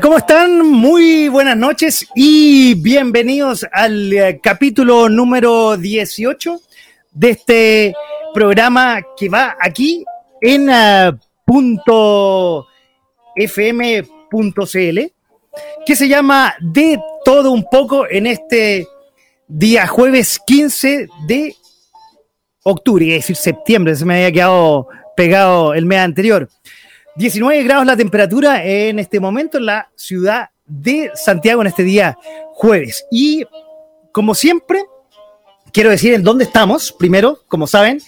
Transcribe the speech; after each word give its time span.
¿Cómo 0.00 0.16
están? 0.16 0.58
Muy 0.60 1.28
buenas 1.28 1.56
noches 1.56 2.04
y 2.16 2.74
bienvenidos 2.74 3.64
al 3.70 4.12
eh, 4.12 4.40
capítulo 4.42 5.08
número 5.08 5.76
18 5.76 6.60
de 7.12 7.30
este 7.30 7.94
programa 8.32 9.00
que 9.16 9.28
va 9.28 9.56
aquí 9.60 10.04
en 10.40 10.68
uh, 10.68 11.16
punto 11.44 12.66
fm.cl 13.36 15.00
que 15.86 15.96
se 15.96 16.08
llama 16.08 16.54
De 16.60 16.98
todo 17.24 17.52
un 17.52 17.64
poco 17.70 18.10
en 18.10 18.26
este 18.26 18.88
día 19.46 19.86
jueves 19.86 20.40
15 20.44 21.06
de 21.28 21.54
octubre, 22.64 23.14
es 23.14 23.22
decir, 23.22 23.36
septiembre, 23.36 23.94
se 23.94 24.04
me 24.04 24.14
había 24.14 24.32
quedado 24.32 24.88
pegado 25.14 25.72
el 25.72 25.86
mes 25.86 26.00
anterior. 26.00 26.48
19 27.16 27.62
grados 27.62 27.86
la 27.86 27.96
temperatura 27.96 28.64
en 28.64 28.98
este 28.98 29.20
momento 29.20 29.58
en 29.58 29.66
la 29.66 29.90
ciudad 29.94 30.50
de 30.66 31.10
Santiago 31.14 31.60
en 31.60 31.68
este 31.68 31.84
día 31.84 32.18
jueves. 32.52 33.06
Y 33.10 33.44
como 34.12 34.34
siempre, 34.34 34.84
quiero 35.72 35.90
decir 35.90 36.14
en 36.14 36.24
dónde 36.24 36.44
estamos. 36.44 36.92
Primero, 36.92 37.40
como 37.48 37.66
saben, 37.66 38.00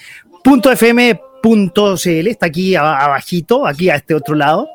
.fm.cl 0.45 2.27
está 2.27 2.47
aquí 2.47 2.75
abajito, 2.75 3.67
aquí 3.67 3.91
a 3.91 3.97
este 3.97 4.15
otro 4.15 4.35
lado. 4.35 4.69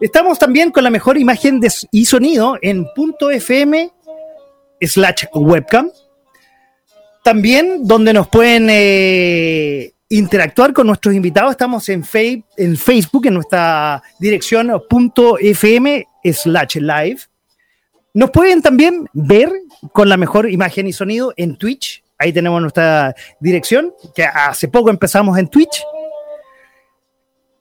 Estamos 0.00 0.38
también 0.38 0.70
con 0.70 0.84
la 0.84 0.90
mejor 0.90 1.16
imagen 1.16 1.60
y 1.90 2.04
sonido 2.04 2.58
en 2.60 2.86
.fm 2.94 3.90
slash 4.80 5.24
webcam. 5.32 5.90
También 7.24 7.86
donde 7.86 8.12
nos 8.12 8.28
pueden 8.28 8.68
eh, 8.70 9.94
interactuar 10.08 10.72
con 10.72 10.86
nuestros 10.86 11.14
invitados, 11.14 11.50
estamos 11.52 11.88
en, 11.88 12.04
en 12.56 12.76
Facebook, 12.76 13.26
en 13.26 13.34
nuestra 13.34 14.02
dirección 14.18 14.70
.fm 14.70 16.06
slash 16.24 16.76
live. 16.76 17.18
Nos 18.14 18.30
pueden 18.30 18.62
también 18.62 19.08
ver 19.12 19.52
con 19.92 20.08
la 20.08 20.16
mejor 20.16 20.50
imagen 20.50 20.86
y 20.86 20.92
sonido 20.92 21.34
en 21.36 21.56
Twitch. 21.56 22.02
Ahí 22.18 22.32
tenemos 22.32 22.60
nuestra 22.62 23.14
dirección, 23.40 23.92
que 24.14 24.24
hace 24.24 24.68
poco 24.68 24.90
empezamos 24.90 25.38
en 25.38 25.48
Twitch. 25.48 25.82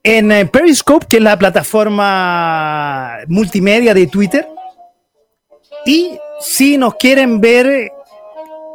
En 0.01 0.31
eh, 0.31 0.45
Periscope, 0.45 1.07
que 1.07 1.17
es 1.17 1.23
la 1.23 1.37
plataforma 1.37 3.17
multimedia 3.27 3.93
de 3.93 4.07
Twitter. 4.07 4.47
Y 5.85 6.17
si 6.39 6.77
nos 6.77 6.95
quieren 6.95 7.41
ver 7.41 7.91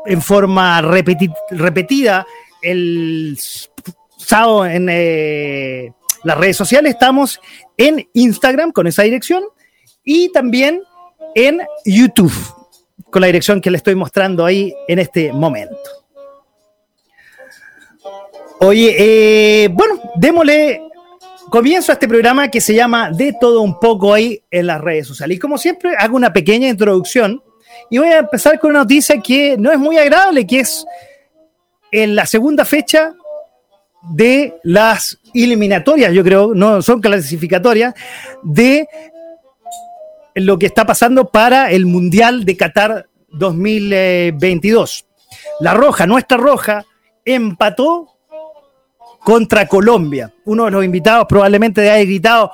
en 0.06 0.20
forma 0.20 0.82
repetida 0.82 2.26
el 2.62 3.38
sábado 4.18 4.66
en 4.66 4.88
eh, 4.90 5.92
las 6.24 6.38
redes 6.38 6.56
sociales. 6.56 6.92
Estamos 6.92 7.40
en 7.76 8.08
Instagram 8.12 8.72
con 8.72 8.86
esa 8.86 9.02
dirección 9.02 9.44
y 10.04 10.30
también 10.32 10.82
en 11.34 11.60
YouTube 11.84 12.32
con 13.10 13.20
la 13.20 13.26
dirección 13.26 13.60
que 13.60 13.70
le 13.70 13.76
estoy 13.76 13.94
mostrando 13.94 14.44
ahí 14.44 14.74
en 14.88 14.98
este 14.98 15.32
momento. 15.32 15.76
Oye, 18.60 18.94
eh, 19.64 19.68
bueno, 19.68 20.00
démosle 20.16 20.82
comienzo 21.50 21.92
a 21.92 21.94
este 21.94 22.06
programa 22.06 22.48
que 22.48 22.60
se 22.60 22.74
llama 22.74 23.10
De 23.10 23.34
todo 23.40 23.62
un 23.62 23.80
poco 23.80 24.14
ahí 24.14 24.42
en 24.50 24.66
las 24.66 24.80
redes 24.80 25.06
sociales. 25.06 25.36
Y 25.36 25.40
como 25.40 25.58
siempre, 25.58 25.94
hago 25.98 26.16
una 26.16 26.32
pequeña 26.32 26.68
introducción 26.68 27.42
y 27.88 27.98
voy 27.98 28.08
a 28.08 28.18
empezar 28.18 28.60
con 28.60 28.70
una 28.70 28.80
noticia 28.80 29.20
que 29.20 29.56
no 29.58 29.72
es 29.72 29.78
muy 29.78 29.96
agradable, 29.96 30.46
que 30.46 30.60
es 30.60 30.84
en 31.92 32.14
la 32.14 32.26
segunda 32.26 32.64
fecha 32.64 33.14
de 34.02 34.58
las 34.62 35.18
eliminatorias, 35.34 36.12
yo 36.12 36.24
creo, 36.24 36.54
no 36.54 36.82
son 36.82 37.00
clasificatorias, 37.00 37.94
de 38.42 38.88
lo 40.34 40.58
que 40.58 40.66
está 40.66 40.86
pasando 40.86 41.28
para 41.28 41.70
el 41.70 41.86
Mundial 41.86 42.44
de 42.44 42.56
Qatar 42.56 43.08
2022. 43.32 45.06
La 45.60 45.74
Roja, 45.74 46.06
nuestra 46.06 46.36
Roja, 46.36 46.84
empató 47.24 48.16
contra 49.22 49.66
Colombia. 49.66 50.32
Uno 50.44 50.64
de 50.64 50.70
los 50.70 50.84
invitados 50.84 51.26
probablemente 51.28 51.88
haya 51.88 52.04
gritado 52.04 52.50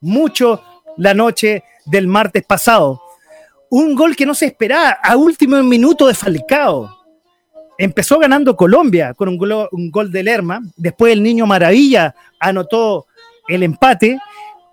mucho 0.00 0.62
la 0.96 1.14
noche 1.14 1.64
del 1.86 2.06
martes 2.06 2.44
pasado. 2.44 3.00
Un 3.70 3.94
gol 3.94 4.16
que 4.16 4.26
no 4.26 4.34
se 4.34 4.46
esperaba 4.46 4.98
a 5.02 5.16
último 5.16 5.62
minuto 5.62 6.06
de 6.06 6.14
Falcao 6.14 6.99
Empezó 7.80 8.18
ganando 8.18 8.56
Colombia 8.56 9.14
con 9.14 9.30
un 9.30 9.38
gol, 9.38 9.66
un 9.72 9.90
gol 9.90 10.12
de 10.12 10.22
Lerma. 10.22 10.60
Después 10.76 11.14
el 11.14 11.22
Niño 11.22 11.46
Maravilla 11.46 12.14
anotó 12.38 13.06
el 13.48 13.62
empate. 13.62 14.18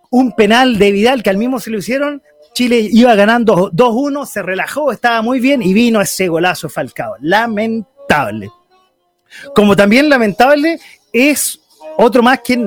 Un 0.10 0.34
penal 0.34 0.78
de 0.78 0.92
Vidal 0.92 1.24
que 1.24 1.30
al 1.30 1.38
mismo 1.38 1.62
se 1.62 1.70
lo 1.70 1.78
hicieron. 1.78 2.22
Chile 2.54 2.86
iba 2.92 3.16
ganando 3.16 3.72
2-1, 3.72 4.26
se 4.26 4.42
relajó, 4.42 4.92
estaba 4.92 5.22
muy 5.22 5.40
bien 5.40 5.62
y 5.62 5.74
vino 5.74 6.02
ese 6.02 6.28
golazo 6.28 6.68
Falcao. 6.68 7.16
Lamentable. 7.22 8.50
Como 9.56 9.74
también 9.78 10.10
lamentable 10.10 10.78
es 11.14 11.62
otro 11.98 12.22
más 12.22 12.42
que 12.42 12.60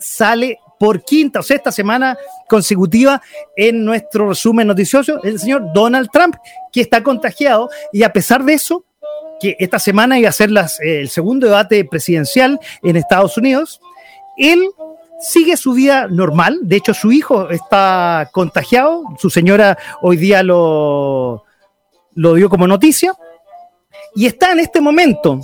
sale 0.00 0.58
por 0.76 1.04
quinta 1.04 1.38
o 1.38 1.42
sexta 1.44 1.70
semana 1.70 2.18
consecutiva 2.48 3.22
en 3.56 3.84
nuestro 3.84 4.28
resumen 4.28 4.66
noticioso, 4.66 5.22
el 5.22 5.38
señor 5.38 5.72
Donald 5.72 6.08
Trump, 6.12 6.34
que 6.72 6.80
está 6.80 7.00
contagiado 7.00 7.70
y 7.92 8.02
a 8.02 8.12
pesar 8.12 8.44
de 8.44 8.54
eso 8.54 8.83
que 9.40 9.56
esta 9.58 9.78
semana 9.78 10.18
iba 10.18 10.28
a 10.28 10.32
ser 10.32 10.50
eh, 10.50 11.00
el 11.00 11.08
segundo 11.08 11.46
debate 11.46 11.84
presidencial 11.84 12.58
en 12.82 12.96
Estados 12.96 13.36
Unidos. 13.36 13.80
Él 14.36 14.70
sigue 15.20 15.56
su 15.56 15.72
vida 15.72 16.06
normal, 16.08 16.60
de 16.62 16.76
hecho 16.76 16.92
su 16.92 17.12
hijo 17.12 17.50
está 17.50 18.28
contagiado, 18.32 19.04
su 19.18 19.30
señora 19.30 19.78
hoy 20.02 20.16
día 20.16 20.42
lo, 20.42 21.44
lo 22.14 22.34
dio 22.34 22.50
como 22.50 22.66
noticia, 22.66 23.14
y 24.14 24.26
está 24.26 24.52
en 24.52 24.60
este 24.60 24.80
momento 24.80 25.40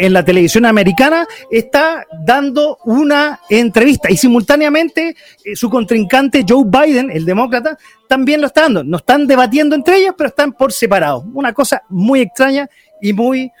en 0.00 0.14
la 0.14 0.24
televisión 0.24 0.64
americana, 0.64 1.26
está 1.50 2.06
dando 2.24 2.78
una 2.86 3.40
entrevista 3.50 4.10
y 4.10 4.16
simultáneamente 4.16 5.14
eh, 5.44 5.54
su 5.54 5.68
contrincante 5.68 6.42
Joe 6.48 6.64
Biden, 6.64 7.10
el 7.10 7.26
demócrata, 7.26 7.76
también 8.08 8.40
lo 8.40 8.46
está 8.46 8.62
dando. 8.62 8.82
No 8.82 8.96
están 8.96 9.26
debatiendo 9.26 9.76
entre 9.76 9.98
ellos, 9.98 10.14
pero 10.16 10.30
están 10.30 10.54
por 10.54 10.72
separado. 10.72 11.22
Una 11.34 11.52
cosa 11.52 11.82
muy 11.90 12.22
extraña 12.22 12.66
y 13.02 13.12
muy 13.12 13.52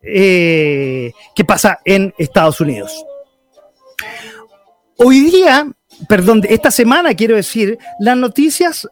eh, 0.00 1.12
que 1.34 1.44
pasa 1.44 1.78
en 1.84 2.14
Estados 2.16 2.62
Unidos. 2.62 3.04
Hoy 4.96 5.20
día, 5.20 5.66
perdón, 6.08 6.44
esta 6.48 6.70
semana 6.70 7.12
quiero 7.12 7.36
decir, 7.36 7.78
las 8.00 8.16
noticias, 8.16 8.88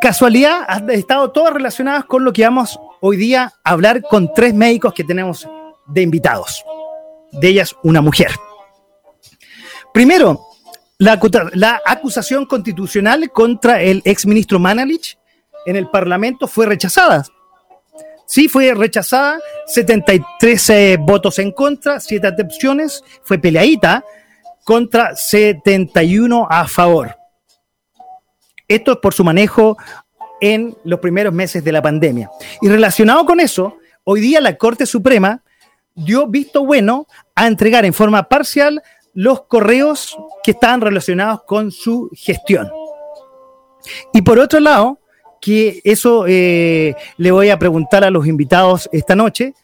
casualidad, 0.00 0.64
han 0.66 0.90
estado 0.90 1.30
todas 1.30 1.54
relacionadas 1.54 2.06
con 2.06 2.24
lo 2.24 2.32
que 2.32 2.42
vamos 2.42 2.80
hoy 3.00 3.16
día 3.16 3.52
a 3.62 3.70
hablar 3.70 4.02
con 4.02 4.34
tres 4.34 4.52
médicos 4.52 4.94
que 4.94 5.04
tenemos 5.04 5.46
de 5.86 6.02
invitados. 6.02 6.64
De 7.32 7.48
ellas, 7.48 7.74
una 7.82 8.00
mujer. 8.00 8.30
Primero, 9.92 10.40
la, 10.98 11.80
acusación 11.84 12.46
constitucional 12.46 13.30
contra 13.30 13.82
el 13.82 14.02
exministro 14.04 14.58
Manalich 14.58 15.18
en 15.66 15.76
el 15.76 15.88
Parlamento 15.88 16.46
fue 16.46 16.66
rechazada 16.66 17.24
Sí, 18.32 18.48
fue 18.48 18.72
rechazada, 18.72 19.38
73 19.66 20.70
eh, 20.70 20.96
votos 20.98 21.38
en 21.38 21.52
contra, 21.52 22.00
7 22.00 22.26
atenciones, 22.26 23.04
fue 23.22 23.38
peleadita 23.38 24.06
contra 24.64 25.14
71 25.14 26.46
a 26.48 26.66
favor. 26.66 27.14
Esto 28.66 28.92
es 28.92 28.98
por 29.02 29.12
su 29.12 29.22
manejo 29.22 29.76
en 30.40 30.74
los 30.84 31.00
primeros 31.00 31.34
meses 31.34 31.62
de 31.62 31.72
la 31.72 31.82
pandemia. 31.82 32.30
Y 32.62 32.70
relacionado 32.70 33.26
con 33.26 33.38
eso, 33.38 33.76
hoy 34.04 34.22
día 34.22 34.40
la 34.40 34.56
Corte 34.56 34.86
Suprema 34.86 35.41
dio 35.94 36.26
visto 36.26 36.64
bueno 36.64 37.06
a 37.34 37.46
entregar 37.46 37.84
en 37.84 37.92
forma 37.92 38.28
parcial 38.28 38.82
los 39.14 39.42
correos 39.42 40.16
que 40.42 40.52
estaban 40.52 40.80
relacionados 40.80 41.42
con 41.44 41.70
su 41.70 42.10
gestión. 42.14 42.70
Y 44.12 44.22
por 44.22 44.38
otro 44.38 44.60
lado, 44.60 44.98
que 45.40 45.80
eso 45.84 46.24
eh, 46.26 46.94
le 47.16 47.30
voy 47.30 47.50
a 47.50 47.58
preguntar 47.58 48.04
a 48.04 48.10
los 48.10 48.26
invitados 48.26 48.88
esta 48.92 49.16
noche, 49.16 49.54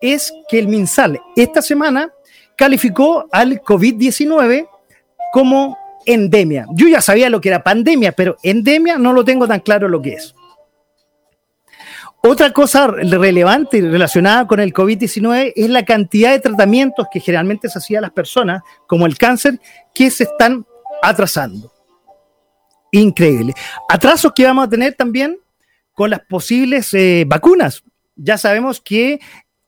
es 0.00 0.32
que 0.48 0.58
el 0.58 0.68
MinSal 0.68 1.20
esta 1.36 1.62
semana 1.62 2.12
calificó 2.56 3.26
al 3.32 3.62
COVID-19 3.62 4.68
como 5.32 5.78
endemia. 6.04 6.66
Yo 6.74 6.88
ya 6.88 7.00
sabía 7.00 7.30
lo 7.30 7.40
que 7.40 7.48
era 7.48 7.64
pandemia, 7.64 8.12
pero 8.12 8.36
endemia 8.42 8.98
no 8.98 9.12
lo 9.12 9.24
tengo 9.24 9.48
tan 9.48 9.60
claro 9.60 9.88
lo 9.88 10.02
que 10.02 10.14
es. 10.14 10.34
Otra 12.24 12.52
cosa 12.52 12.86
relevante 12.86 13.80
relacionada 13.80 14.46
con 14.46 14.60
el 14.60 14.72
COVID-19 14.72 15.54
es 15.56 15.68
la 15.68 15.84
cantidad 15.84 16.30
de 16.30 16.38
tratamientos 16.38 17.08
que 17.12 17.18
generalmente 17.18 17.68
se 17.68 17.76
hacía 17.78 17.98
a 17.98 18.02
las 18.02 18.12
personas, 18.12 18.62
como 18.86 19.06
el 19.06 19.18
cáncer, 19.18 19.58
que 19.92 20.08
se 20.08 20.24
están 20.24 20.64
atrasando. 21.02 21.72
Increíble. 22.92 23.54
Atrasos 23.88 24.32
que 24.36 24.44
vamos 24.44 24.66
a 24.66 24.70
tener 24.70 24.94
también 24.94 25.36
con 25.94 26.10
las 26.10 26.20
posibles 26.20 26.94
eh, 26.94 27.24
vacunas. 27.26 27.82
Ya 28.14 28.38
sabemos 28.38 28.80
que 28.80 29.18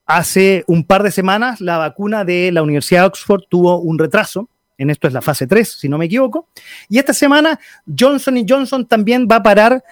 hace 0.07 0.63
un 0.69 0.85
par 0.85 1.03
de 1.03 1.11
semanas 1.11 1.61
la 1.61 1.79
vacuna 1.79 2.25
de 2.25 2.53
la 2.53 2.63
Universidad 2.63 3.01
de 3.01 3.07
Oxford 3.09 3.43
tuvo 3.49 3.81
un 3.81 3.99
retraso. 3.99 4.49
En 4.79 4.91
esto 4.91 5.09
es 5.09 5.13
la 5.13 5.23
fase 5.23 5.49
3, 5.49 5.69
si 5.69 5.89
no 5.89 5.99
me 5.99 6.05
equivoco. 6.05 6.47
Y 6.89 7.01
esta 7.01 7.15
semana 7.15 7.59
Johnson 7.99 8.47
Johnson 8.49 8.87
también 8.87 9.27
va 9.29 9.37
a 9.37 9.43
parar 9.43 9.83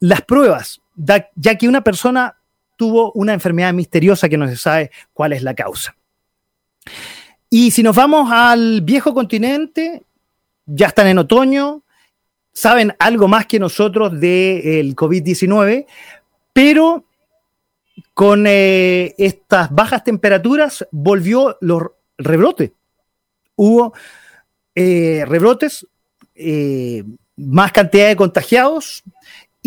las 0.00 0.22
pruebas 0.22 0.80
ya 0.96 1.58
que 1.58 1.68
una 1.68 1.82
persona 1.82 2.36
tuvo 2.76 3.12
una 3.12 3.32
enfermedad 3.32 3.72
misteriosa 3.72 4.28
que 4.28 4.36
no 4.36 4.48
se 4.48 4.56
sabe 4.56 4.90
cuál 5.12 5.32
es 5.32 5.42
la 5.42 5.54
causa. 5.54 5.96
Y 7.48 7.70
si 7.70 7.82
nos 7.82 7.96
vamos 7.96 8.30
al 8.32 8.80
viejo 8.82 9.14
continente, 9.14 10.02
ya 10.66 10.88
están 10.88 11.06
en 11.06 11.18
otoño, 11.18 11.82
saben 12.52 12.94
algo 12.98 13.28
más 13.28 13.46
que 13.46 13.58
nosotros 13.58 14.18
del 14.20 14.96
COVID-19, 14.96 15.86
pero 16.52 17.04
con 18.14 18.46
eh, 18.46 19.14
estas 19.18 19.70
bajas 19.70 20.04
temperaturas 20.04 20.86
volvió 20.90 21.56
los 21.60 21.82
rebrotes. 22.18 22.72
Hubo 23.54 23.94
eh, 24.74 25.24
rebrotes, 25.26 25.86
eh, 26.34 27.04
más 27.36 27.72
cantidad 27.72 28.08
de 28.08 28.16
contagiados, 28.16 29.04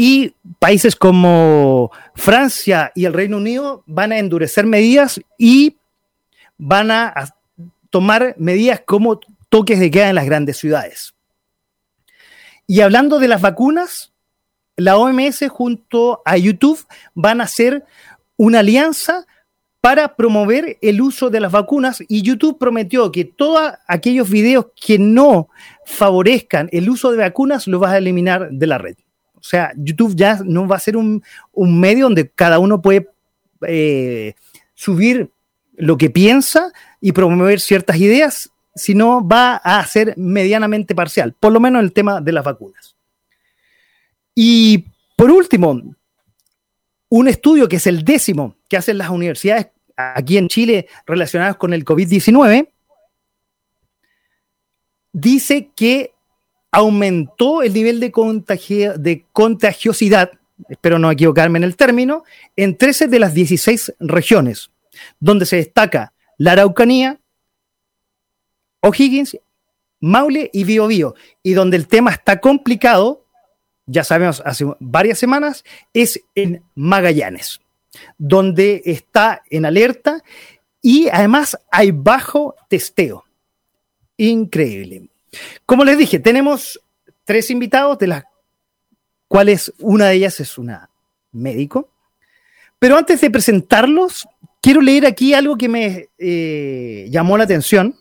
y 0.01 0.33
países 0.59 0.95
como 0.95 1.91
Francia 2.15 2.93
y 2.95 3.03
el 3.03 3.11
Reino 3.11 3.35
Unido 3.35 3.83
van 3.85 4.13
a 4.13 4.17
endurecer 4.17 4.65
medidas 4.65 5.19
y 5.37 5.75
van 6.57 6.89
a, 6.89 7.35
tomar 7.89 8.33
medidas 8.37 8.81
como 8.85 9.19
toques 9.49 9.77
de 9.77 9.91
queda 9.91 10.07
en 10.07 10.15
las 10.15 10.25
grandes 10.25 10.55
ciudades. 10.55 11.15
Y 12.65 12.79
hablando 12.79 13.19
de 13.19 13.27
las 13.27 13.41
vacunas, 13.41 14.13
la 14.77 14.95
OMS 14.95 15.49
junto 15.49 16.21
a 16.23 16.37
YouTube 16.37 16.79
van 17.13 17.41
a 17.41 17.43
hacer 17.43 17.83
una 18.37 18.59
alianza 18.59 19.27
para 19.81 20.15
promover 20.15 20.77
el 20.81 21.01
uso 21.01 21.29
de 21.29 21.41
las 21.41 21.51
vacunas 21.51 22.01
y 22.07 22.21
YouTube 22.21 22.57
prometió 22.57 23.11
que 23.11 23.25
todos 23.25 23.73
aquellos 23.85 24.29
videos 24.29 24.67
que 24.81 24.97
no 24.97 25.49
favorezcan 25.85 26.69
el 26.71 26.89
uso 26.89 27.11
de 27.11 27.17
vacunas 27.17 27.67
los 27.67 27.83
va 27.83 27.91
a 27.91 27.97
eliminar 27.97 28.49
de 28.49 28.65
la 28.65 28.77
red. 28.77 28.95
O 29.39 29.43
sea, 29.43 29.71
YouTube 29.77 30.15
ya 30.15 30.39
no 30.43 30.67
va 30.67 30.75
a 30.75 30.79
ser 30.79 30.97
un, 30.97 31.23
medio 31.55 32.05
donde 32.05 32.29
cada 32.29 32.59
uno 32.59 32.81
puede 32.81 33.09
eh, 33.67 34.33
subir 34.73 35.31
lo 35.73 35.97
que 35.97 36.09
piensa 36.09 36.71
y 36.99 37.11
promover 37.11 37.59
ciertas 37.59 37.97
ideas, 37.97 38.51
sino 38.75 39.25
va 39.25 39.55
a 39.55 39.85
ser 39.85 40.13
medianamente 40.17 40.93
parcial, 40.93 41.33
por 41.39 41.51
lo 41.51 41.59
menos 41.59 41.79
en 41.79 41.85
el 41.85 41.93
tema 41.93 42.21
de 42.21 42.31
las 42.31 42.43
vacunas. 42.43 42.95
Y 44.35 44.85
por 45.15 45.31
último, 45.31 45.81
un 47.09 47.27
estudio 47.27 47.67
que 47.67 47.77
es 47.77 47.87
el 47.87 48.03
décimo 48.03 48.55
que 48.69 48.77
hacen 48.77 48.97
las 48.97 49.09
universidades 49.09 49.67
aquí 49.95 50.37
en 50.37 50.47
Chile 50.47 50.87
relacionados 51.05 51.57
con 51.57 51.73
el 51.73 51.83
COVID-19, 51.83 52.69
dice 55.11 55.71
que 55.75 56.13
aumentó 56.71 57.63
el 57.63 57.73
nivel 57.73 57.99
de, 57.99 58.11
de 58.97 59.25
contagiosidad, 59.31 60.31
espero 60.69 60.99
no 60.99 61.11
equivocarme 61.11 61.57
en 61.57 61.63
el 61.63 61.75
término, 61.75 62.23
en 62.55 62.77
13 62.77 63.07
de 63.07 63.19
las 63.19 63.33
16 63.33 63.95
regiones, 63.99 64.71
donde 65.19 65.45
se 65.45 65.57
destaca 65.57 66.13
la 66.37 66.53
Araucanía, 66.53 67.19
O'Higgins, 68.81 69.37
Maule 69.99 70.49
y 70.53 70.63
Biobío, 70.63 71.15
y 71.43 71.53
donde 71.53 71.77
el 71.77 71.87
tema 71.87 72.11
está 72.11 72.39
complicado, 72.39 73.25
ya 73.85 74.03
sabemos 74.03 74.41
hace 74.45 74.65
varias 74.79 75.19
semanas, 75.19 75.63
es 75.93 76.21
en 76.35 76.63
Magallanes, 76.75 77.59
donde 78.17 78.81
está 78.85 79.41
en 79.49 79.65
alerta 79.65 80.23
y 80.81 81.09
además 81.09 81.57
hay 81.71 81.91
bajo 81.91 82.55
testeo. 82.69 83.25
Increíble. 84.15 85.08
Como 85.65 85.83
les 85.83 85.97
dije, 85.97 86.19
tenemos 86.19 86.81
tres 87.23 87.49
invitados, 87.51 87.97
de 87.99 88.07
las 88.07 88.23
cuales 89.27 89.71
una 89.79 90.07
de 90.07 90.15
ellas 90.15 90.39
es 90.39 90.57
una 90.57 90.89
médico. 91.31 91.93
Pero 92.79 92.97
antes 92.97 93.21
de 93.21 93.29
presentarlos, 93.29 94.27
quiero 94.61 94.81
leer 94.81 95.05
aquí 95.05 95.33
algo 95.33 95.57
que 95.57 95.69
me 95.69 96.09
eh, 96.17 97.07
llamó 97.09 97.37
la 97.37 97.43
atención, 97.43 97.95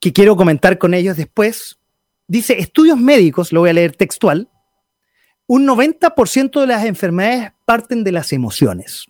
que 0.00 0.12
quiero 0.12 0.36
comentar 0.36 0.78
con 0.78 0.94
ellos 0.94 1.16
después. 1.16 1.78
Dice, 2.26 2.58
estudios 2.58 2.96
médicos, 2.96 3.52
lo 3.52 3.60
voy 3.60 3.70
a 3.70 3.74
leer 3.74 3.94
textual, 3.94 4.48
un 5.46 5.66
90% 5.66 6.60
de 6.60 6.66
las 6.66 6.84
enfermedades 6.84 7.52
parten 7.64 8.04
de 8.04 8.12
las 8.12 8.32
emociones. 8.32 9.06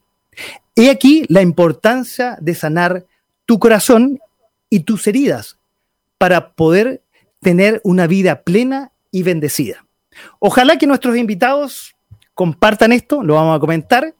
He 0.74 0.90
aquí 0.90 1.24
la 1.28 1.42
importancia 1.42 2.38
de 2.40 2.54
sanar 2.54 3.06
tu 3.44 3.58
corazón 3.58 4.18
y 4.70 4.80
tus 4.80 5.06
heridas 5.06 5.59
para 6.20 6.52
poder 6.52 7.02
tener 7.40 7.80
una 7.82 8.06
vida 8.06 8.42
plena 8.42 8.92
y 9.10 9.22
bendecida. 9.22 9.86
Ojalá 10.38 10.76
que 10.76 10.86
nuestros 10.86 11.16
invitados 11.16 11.96
compartan 12.34 12.92
esto, 12.92 13.22
lo 13.22 13.36
vamos 13.36 13.56
a 13.56 13.58
comentar. 13.58 14.14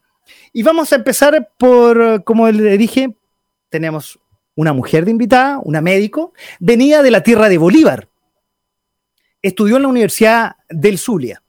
Y 0.50 0.62
vamos 0.62 0.90
a 0.94 0.96
empezar 0.96 1.50
por, 1.58 2.24
como 2.24 2.50
le 2.50 2.78
dije, 2.78 3.14
tenemos 3.68 4.18
una 4.54 4.72
mujer 4.72 5.04
de 5.04 5.10
invitada, 5.10 5.60
una 5.62 5.82
médico, 5.82 6.32
venida 6.58 7.02
de 7.02 7.10
la 7.10 7.22
tierra 7.22 7.50
de 7.50 7.58
Bolívar. 7.58 8.08
Estudió 9.42 9.76
en 9.76 9.82
la 9.82 9.88
Universidad 9.88 10.56
del 10.70 10.96
Zulia, 10.96 11.42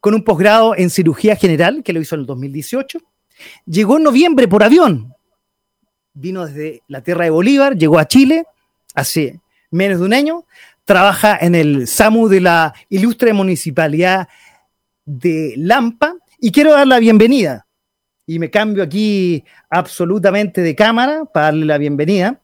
con 0.00 0.14
un 0.14 0.24
posgrado 0.24 0.74
en 0.78 0.88
cirugía 0.88 1.36
general, 1.36 1.82
que 1.82 1.92
lo 1.92 2.00
hizo 2.00 2.14
en 2.14 2.22
el 2.22 2.26
2018. 2.26 3.00
Llegó 3.66 3.98
en 3.98 4.04
noviembre 4.04 4.48
por 4.48 4.62
avión. 4.62 5.14
Vino 6.14 6.46
desde 6.46 6.82
la 6.88 7.02
tierra 7.02 7.24
de 7.24 7.30
Bolívar, 7.30 7.76
llegó 7.76 7.98
a 7.98 8.08
Chile 8.08 8.46
hace 8.94 9.40
menos 9.70 10.00
de 10.00 10.06
un 10.06 10.12
año, 10.12 10.44
trabaja 10.84 11.38
en 11.40 11.54
el 11.54 11.86
SAMU 11.86 12.28
de 12.28 12.40
la 12.40 12.74
ilustre 12.88 13.32
municipalidad 13.32 14.28
de 15.04 15.54
Lampa 15.56 16.16
y 16.38 16.50
quiero 16.52 16.72
dar 16.72 16.86
la 16.86 16.98
bienvenida. 16.98 17.66
Y 18.26 18.38
me 18.38 18.50
cambio 18.50 18.82
aquí 18.82 19.44
absolutamente 19.68 20.60
de 20.60 20.74
cámara 20.74 21.24
para 21.24 21.46
darle 21.46 21.66
la 21.66 21.78
bienvenida. 21.78 22.40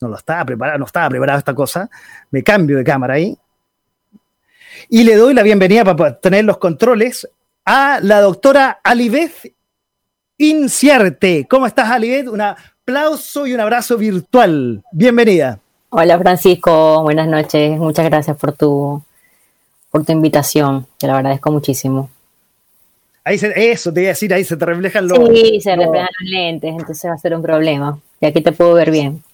No 0.00 0.08
lo 0.08 0.16
estaba 0.16 0.44
preparado, 0.44 0.78
no 0.78 0.86
estaba 0.86 1.08
preparada 1.08 1.38
esta 1.38 1.54
cosa. 1.54 1.88
Me 2.30 2.42
cambio 2.42 2.76
de 2.76 2.84
cámara 2.84 3.14
ahí. 3.14 3.36
Y 4.88 5.04
le 5.04 5.14
doy 5.16 5.34
la 5.34 5.42
bienvenida 5.42 5.84
para 5.84 6.18
tener 6.18 6.44
los 6.44 6.58
controles 6.58 7.28
a 7.64 8.00
la 8.02 8.20
doctora 8.20 8.80
Alibeth 8.82 9.54
Inciarte. 10.38 11.46
¿Cómo 11.48 11.66
estás, 11.66 11.90
Alibeth? 11.90 12.28
Un 12.28 12.40
aplauso 12.40 13.46
y 13.46 13.52
un 13.52 13.60
abrazo 13.60 13.98
virtual. 13.98 14.82
Bienvenida. 14.90 15.60
Hola 15.92 16.16
Francisco, 16.20 17.02
buenas 17.02 17.26
noches. 17.26 17.76
Muchas 17.76 18.04
gracias 18.04 18.36
por 18.36 18.52
tu, 18.52 19.02
por 19.90 20.04
tu 20.04 20.12
invitación, 20.12 20.86
te 20.96 21.08
lo 21.08 21.14
agradezco 21.14 21.50
muchísimo. 21.50 22.08
Ahí 23.24 23.34
eso 23.34 23.92
te 23.92 24.02
iba 24.02 24.10
a 24.10 24.12
decir, 24.12 24.32
ahí 24.32 24.44
se 24.44 24.56
te 24.56 24.64
reflejan 24.64 25.08
los. 25.08 25.18
Sí, 25.18 25.60
se 25.60 25.74
reflejan 25.74 26.08
los 26.20 26.30
lentes, 26.30 26.70
entonces 26.70 27.10
va 27.10 27.14
a 27.14 27.18
ser 27.18 27.34
un 27.34 27.42
problema. 27.42 27.98
Y 28.20 28.26
aquí 28.26 28.40
te 28.40 28.52
puedo 28.52 28.74
ver 28.74 28.92
bien. 28.92 29.24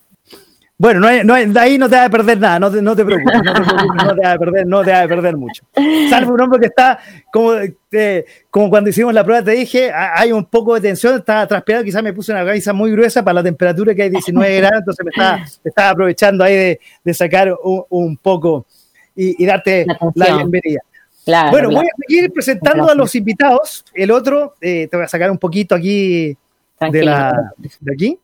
Bueno, 0.79 1.01
no, 1.01 1.25
no, 1.25 1.59
ahí 1.59 1.79
no 1.79 1.89
te 1.89 1.97
vas 1.97 2.07
a 2.07 2.11
perder 2.11 2.39
nada, 2.39 2.59
no 2.59 2.71
te, 2.71 2.83
no 2.83 2.95
te 2.95 3.03
preocupes, 3.03 3.43
no 3.43 3.53
te 3.55 3.63
preocupes, 3.63 4.05
no 4.05 4.15
te 4.15 4.21
vas 4.21 4.35
a 4.35 4.39
perder, 4.39 4.67
no 4.67 4.85
te 4.85 4.91
vas 4.91 5.05
a 5.05 5.09
perder 5.09 5.37
mucho. 5.37 5.63
Salvo 6.11 6.35
un 6.35 6.41
hombre 6.43 6.61
que 6.61 6.67
está, 6.67 6.99
como, 7.33 7.55
eh, 7.55 8.25
como 8.51 8.69
cuando 8.69 8.91
hicimos 8.91 9.15
la 9.15 9.25
prueba 9.25 9.43
te 9.43 9.53
dije, 9.53 9.91
hay 9.91 10.33
un 10.33 10.45
poco 10.45 10.75
de 10.75 10.83
tensión, 10.83 11.17
estaba 11.17 11.47
transpirado, 11.47 11.83
quizás 11.83 12.03
me 12.03 12.13
puse 12.13 12.31
una 12.31 12.45
camisa 12.45 12.75
muy 12.75 12.91
gruesa 12.91 13.25
para 13.25 13.37
la 13.37 13.43
temperatura 13.43 13.95
que 13.95 14.03
hay 14.03 14.11
19 14.11 14.57
grados, 14.59 14.81
entonces 14.81 15.05
me 15.07 15.11
estaba, 15.11 15.45
estaba 15.65 15.91
aprovechando 15.91 16.45
ahí 16.45 16.55
de, 16.55 16.81
de 17.03 17.15
sacar 17.15 17.55
un, 17.65 17.85
un, 17.89 18.17
poco 18.19 18.67
y, 19.15 19.43
y 19.43 19.47
darte 19.47 19.87
la, 20.15 20.37
bienvenida. 20.37 20.81
Claro, 21.25 21.51
bueno, 21.53 21.71
voy 21.71 21.87
a 21.87 22.07
seguir 22.07 22.31
presentando 22.31 22.89
a 22.89 22.95
los 22.95 23.15
invitados. 23.15 23.85
El 23.95 24.11
otro, 24.11 24.55
eh, 24.61 24.89
te 24.89 24.97
voy 24.97 25.05
a 25.07 25.09
sacar 25.09 25.31
un 25.31 25.39
poquito 25.39 25.75
aquí 25.75 26.37
de, 26.79 27.03
la, 27.03 27.53
de 27.81 27.93
aquí. 27.93 28.19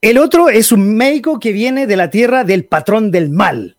El 0.00 0.18
otro 0.18 0.48
es 0.50 0.72
un 0.72 0.96
médico 0.96 1.40
que 1.40 1.52
viene 1.52 1.86
de 1.86 1.96
la 1.96 2.10
tierra 2.10 2.44
del 2.44 2.64
patrón 2.64 3.10
del 3.10 3.30
mal. 3.30 3.76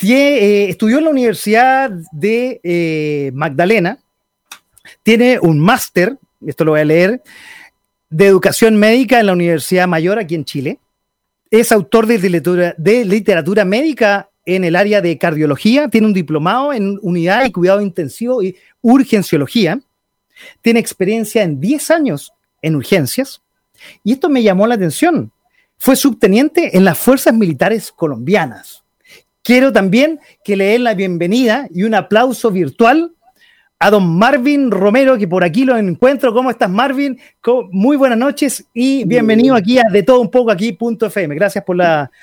Eh, 0.00 0.66
estudió 0.68 0.98
en 0.98 1.04
la 1.04 1.10
Universidad 1.10 1.90
de 2.12 2.60
eh, 2.62 3.30
Magdalena, 3.34 3.98
tiene 5.02 5.38
un 5.40 5.58
máster, 5.58 6.16
esto 6.46 6.64
lo 6.64 6.72
voy 6.72 6.80
a 6.80 6.84
leer, 6.84 7.22
de 8.08 8.26
educación 8.26 8.76
médica 8.76 9.18
en 9.18 9.26
la 9.26 9.32
Universidad 9.32 9.88
Mayor 9.88 10.18
aquí 10.18 10.34
en 10.34 10.44
Chile. 10.44 10.78
es 11.50 11.72
autor 11.72 12.06
de 12.06 12.18
literatura, 12.18 12.74
de 12.76 13.04
literatura 13.04 13.64
médica 13.64 14.30
en 14.44 14.64
el 14.64 14.76
área 14.76 15.00
de 15.00 15.18
cardiología, 15.18 15.88
tiene 15.88 16.06
un 16.06 16.12
diplomado 16.12 16.72
en 16.72 16.98
unidad 17.02 17.42
de 17.42 17.52
cuidado 17.52 17.80
intensivo 17.80 18.42
y 18.42 18.56
urgenciología, 18.80 19.80
tiene 20.62 20.80
experiencia 20.80 21.42
en 21.42 21.60
10 21.60 21.90
años 21.90 22.32
en 22.62 22.76
urgencias, 22.76 23.42
y 24.04 24.12
esto 24.12 24.28
me 24.28 24.42
llamó 24.42 24.66
la 24.66 24.74
atención. 24.74 25.32
Fue 25.78 25.96
subteniente 25.96 26.76
en 26.76 26.84
las 26.84 26.98
fuerzas 26.98 27.34
militares 27.34 27.92
colombianas. 27.92 28.82
Quiero 29.42 29.72
también 29.72 30.20
que 30.44 30.56
le 30.56 30.64
den 30.64 30.84
la 30.84 30.94
bienvenida 30.94 31.68
y 31.72 31.84
un 31.84 31.94
aplauso 31.94 32.50
virtual 32.50 33.12
a 33.78 33.90
don 33.90 34.18
Marvin 34.18 34.70
Romero, 34.70 35.16
que 35.16 35.28
por 35.28 35.44
aquí 35.44 35.64
lo 35.64 35.76
encuentro. 35.76 36.34
¿Cómo 36.34 36.50
estás, 36.50 36.68
Marvin? 36.68 37.18
Muy 37.70 37.96
buenas 37.96 38.18
noches 38.18 38.66
y 38.74 39.04
bienvenido 39.04 39.54
aquí 39.54 39.78
a 39.78 39.84
De 39.90 40.02
Todo 40.02 40.20
Un 40.20 40.30
Poco 40.30 40.50
aquí, 40.50 40.76
FM. 40.78 41.34
Gracias 41.34 41.64
por 41.64 41.76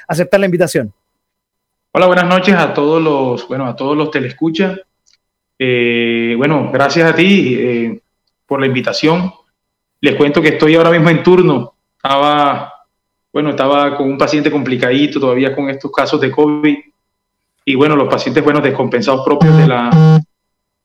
aceptar 0.08 0.40
la 0.40 0.46
invitación. 0.46 0.94
Hola, 1.92 2.08
buenas 2.08 2.26
noches 2.26 2.56
a 2.56 2.74
todos 2.74 3.02
los, 3.02 3.48
bueno, 3.48 3.66
a 3.66 3.76
todos 3.76 3.96
los 3.96 4.12
telescuchas. 4.12 4.82
Eh, 5.58 6.36
bueno, 6.38 6.70
gracias 6.74 7.10
a 7.10 7.16
ti 7.16 7.56
eh, 7.58 8.00
por 8.46 8.60
la 8.60 8.68
invitación. 8.68 9.32
Les 10.06 10.14
cuento 10.14 10.40
que 10.40 10.50
estoy 10.50 10.76
ahora 10.76 10.92
mismo 10.92 11.10
en 11.10 11.24
turno. 11.24 11.74
Estaba, 11.98 12.72
bueno, 13.34 13.50
estaba 13.50 13.98
con 13.98 14.08
un 14.08 14.20
paciente 14.20 14.52
complicadito 14.52 15.20
todavía 15.20 15.56
con 15.56 15.68
estos 15.68 15.92
casos 15.92 16.22
de 16.22 16.30
COVID. 16.30 16.78
Y 17.66 17.74
bueno, 17.74 17.96
los 17.96 18.08
pacientes, 18.08 18.44
bueno, 18.44 18.62
descompensados 18.62 19.26
propios 19.26 19.58
de 19.58 19.68
la, 19.68 20.22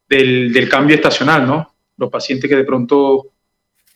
del, 0.09 0.69
cambio 0.71 0.97
estacional, 0.97 1.47
¿no? 1.47 1.71
Los 1.99 2.09
pacientes 2.09 2.49
que 2.49 2.57
de 2.57 2.65
pronto 2.65 3.27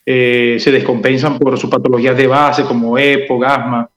eh, 0.05 0.59
se 0.61 0.71
descompensan 0.71 1.39
por 1.39 1.59
sus 1.59 1.71
patologías 1.71 2.19
de 2.19 2.27
base, 2.27 2.65
como 2.65 2.99
EPO, 2.99 3.43
asma, 3.45 3.89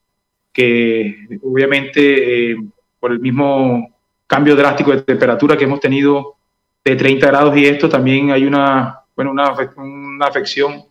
que 0.53 1.27
obviamente 1.43 2.51
eh, 2.51 2.57
por 3.01 3.12
el 3.12 3.19
mismo 3.19 4.00
cambio 4.27 4.55
drástico 4.55 4.91
de 4.91 5.01
temperatura 5.01 5.57
que 5.57 5.65
hemos 5.65 5.81
tenido 5.81 6.38
de 6.86 6.96
30 6.96 7.27
grados 7.27 7.57
y 7.57 7.65
esto, 7.65 7.89
también 7.89 8.31
hay 8.31 8.46
una, 8.46 9.01
bueno, 9.13 9.31
una, 9.31 9.53
una 9.75 10.25
afección 10.25 10.86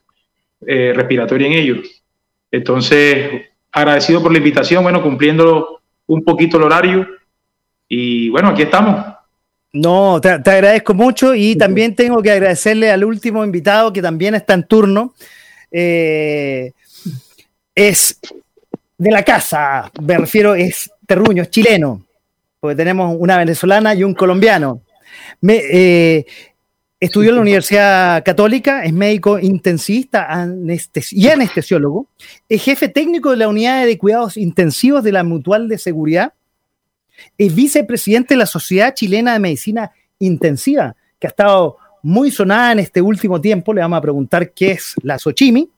eh, 0.66 0.92
respiratoria 0.94 1.46
en 1.46 1.52
ellos. 1.54 2.02
Entonces, 2.50 3.46
agradecido 3.72 4.22
por 4.22 4.32
la 4.32 4.38
invitación, 4.38 4.82
bueno, 4.82 5.02
cumpliendo 5.02 5.80
un 6.06 6.22
poquito 6.22 6.56
el 6.56 6.62
horario 6.62 7.06
y 7.88 8.28
bueno, 8.30 8.48
aquí 8.48 8.62
estamos. 8.62 9.16
No, 9.72 10.20
te, 10.20 10.30
agradezco 10.30 10.94
mucho 10.94 11.34
y 11.34 11.56
también 11.56 11.94
tengo 11.94 12.22
que 12.22 12.30
agradecerle 12.30 12.90
al 12.90 13.04
último 13.04 13.44
invitado 13.44 13.92
que 13.92 14.00
también 14.00 14.34
está 14.34 14.54
en 14.54 14.66
turno. 14.66 15.14
Eh, 15.70 16.72
es 17.75 18.18
de 18.96 19.10
la 19.10 19.22
casa, 19.22 19.90
me 20.00 20.16
refiero, 20.16 20.54
es 20.54 20.90
terruño, 21.06 21.42
es 21.42 21.50
chileno, 21.50 22.06
porque 22.58 22.76
tenemos 22.76 23.14
una 23.18 23.36
venezolana 23.36 23.94
y 23.94 24.02
un 24.02 24.14
colombiano. 24.14 24.80
Me, 25.42 25.60
eh, 25.70 26.26
estudió 26.98 27.30
en 27.30 27.36
la 27.36 27.42
Universidad 27.42 28.24
Católica, 28.24 28.84
es 28.84 28.92
médico 28.92 29.38
intensivista 29.38 30.28
y 31.10 31.28
anestesiólogo, 31.28 32.08
es 32.48 32.62
jefe 32.62 32.88
técnico 32.88 33.30
de 33.30 33.36
la 33.36 33.48
unidad 33.48 33.84
de 33.84 33.98
cuidados 33.98 34.36
intensivos 34.36 35.02
de 35.04 35.12
la 35.12 35.24
Mutual 35.24 35.68
de 35.68 35.78
Seguridad. 35.78 36.32
Es 37.38 37.54
vicepresidente 37.54 38.34
de 38.34 38.38
la 38.38 38.46
Sociedad 38.46 38.94
Chilena 38.94 39.32
de 39.34 39.38
Medicina 39.38 39.90
Intensiva, 40.18 40.96
que 41.18 41.26
ha 41.26 41.30
estado 41.30 41.78
muy 42.02 42.30
sonada 42.30 42.72
en 42.72 42.78
este 42.80 43.00
último 43.00 43.40
tiempo. 43.40 43.72
Le 43.72 43.80
vamos 43.80 43.98
a 43.98 44.02
preguntar 44.02 44.52
qué 44.52 44.72
es 44.72 44.94
la 45.02 45.18
Sochimi. 45.18 45.70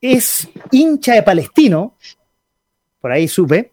Es 0.00 0.48
hincha 0.70 1.14
de 1.14 1.22
Palestino, 1.22 1.96
por 3.00 3.12
ahí 3.12 3.26
supe, 3.26 3.72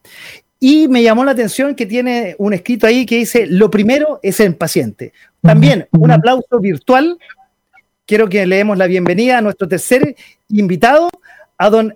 y 0.68 0.88
me 0.88 1.04
llamó 1.04 1.24
la 1.24 1.34
atención 1.34 1.76
que 1.76 1.86
tiene 1.86 2.36
un 2.40 2.52
escrito 2.52 2.88
ahí 2.88 3.06
que 3.06 3.18
dice, 3.18 3.46
lo 3.46 3.70
primero 3.70 4.20
es 4.24 4.40
el 4.40 4.56
paciente. 4.56 5.14
También 5.40 5.88
un 5.92 6.10
aplauso 6.10 6.60
virtual. 6.60 7.20
Quiero 8.08 8.28
que 8.28 8.48
le 8.48 8.56
demos 8.56 8.76
la 8.76 8.88
bienvenida 8.88 9.38
a 9.38 9.42
nuestro 9.42 9.68
tercer 9.68 10.16
invitado, 10.50 11.08
a 11.60 11.70
don 11.70 11.96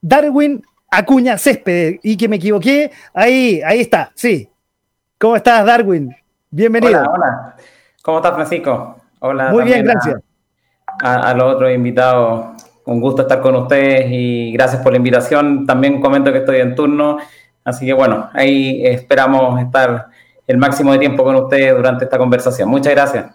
Darwin 0.00 0.64
Acuña 0.90 1.38
Césped 1.38 2.00
y 2.02 2.16
que 2.16 2.26
me 2.26 2.36
equivoqué. 2.36 2.90
Ahí, 3.12 3.62
ahí 3.64 3.82
está, 3.82 4.10
sí. 4.16 4.48
¿Cómo 5.16 5.36
estás, 5.36 5.64
Darwin? 5.64 6.12
Bienvenido. 6.50 7.02
Hola, 7.02 7.10
hola. 7.12 7.56
¿Cómo 8.02 8.18
estás, 8.18 8.34
Francisco? 8.34 8.96
Hola. 9.20 9.52
Muy 9.52 9.62
bien, 9.62 9.84
gracias. 9.84 10.16
A, 11.00 11.32
los 11.34 11.54
otros 11.54 11.72
invitados, 11.72 12.64
un 12.84 13.00
gusto 13.00 13.22
estar 13.22 13.40
con 13.40 13.54
ustedes 13.54 14.06
y 14.10 14.52
gracias 14.54 14.82
por 14.82 14.90
la 14.90 14.98
invitación. 14.98 15.66
También 15.66 16.00
comento 16.00 16.32
que 16.32 16.38
estoy 16.38 16.56
en 16.56 16.74
turno, 16.74 17.18
así 17.64 17.86
que 17.86 17.92
bueno, 17.92 18.30
ahí 18.32 18.84
esperamos 18.86 19.60
estar 19.60 20.08
el 20.46 20.58
máximo 20.58 20.92
de 20.92 20.98
tiempo 20.98 21.24
con 21.24 21.36
ustedes 21.36 21.74
durante 21.74 22.04
esta 22.04 22.18
conversación. 22.18 22.68
Muchas 22.68 22.92
gracias. 22.92 23.26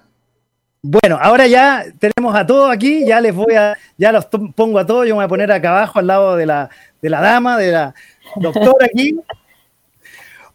Bueno, 0.82 1.18
ahora 1.20 1.46
ya 1.46 1.84
tenemos 2.00 2.34
a 2.36 2.46
todos 2.46 2.72
aquí, 2.72 3.06
ya 3.06 3.20
les 3.20 3.36
voy 3.36 3.54
a, 3.56 3.78
ya 3.98 4.14
los 4.14 4.26
pongo 4.56 4.80
a 4.80 4.86
todos, 4.86 5.06
yo 5.06 5.14
me 5.14 5.18
voy 5.18 5.26
a 5.26 5.28
poner 5.28 5.52
acá 5.52 5.72
abajo 5.72 6.00
al 6.00 6.08
lado 6.08 6.36
de 6.38 6.46
la, 6.46 6.70
de 7.02 7.10
la 7.10 7.20
dama, 7.20 7.58
de 7.58 7.72
la 7.72 7.94
doctora 8.38 8.86
aquí. 8.86 9.20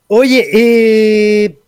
Oye, 0.06 0.48
eh, 0.52 1.58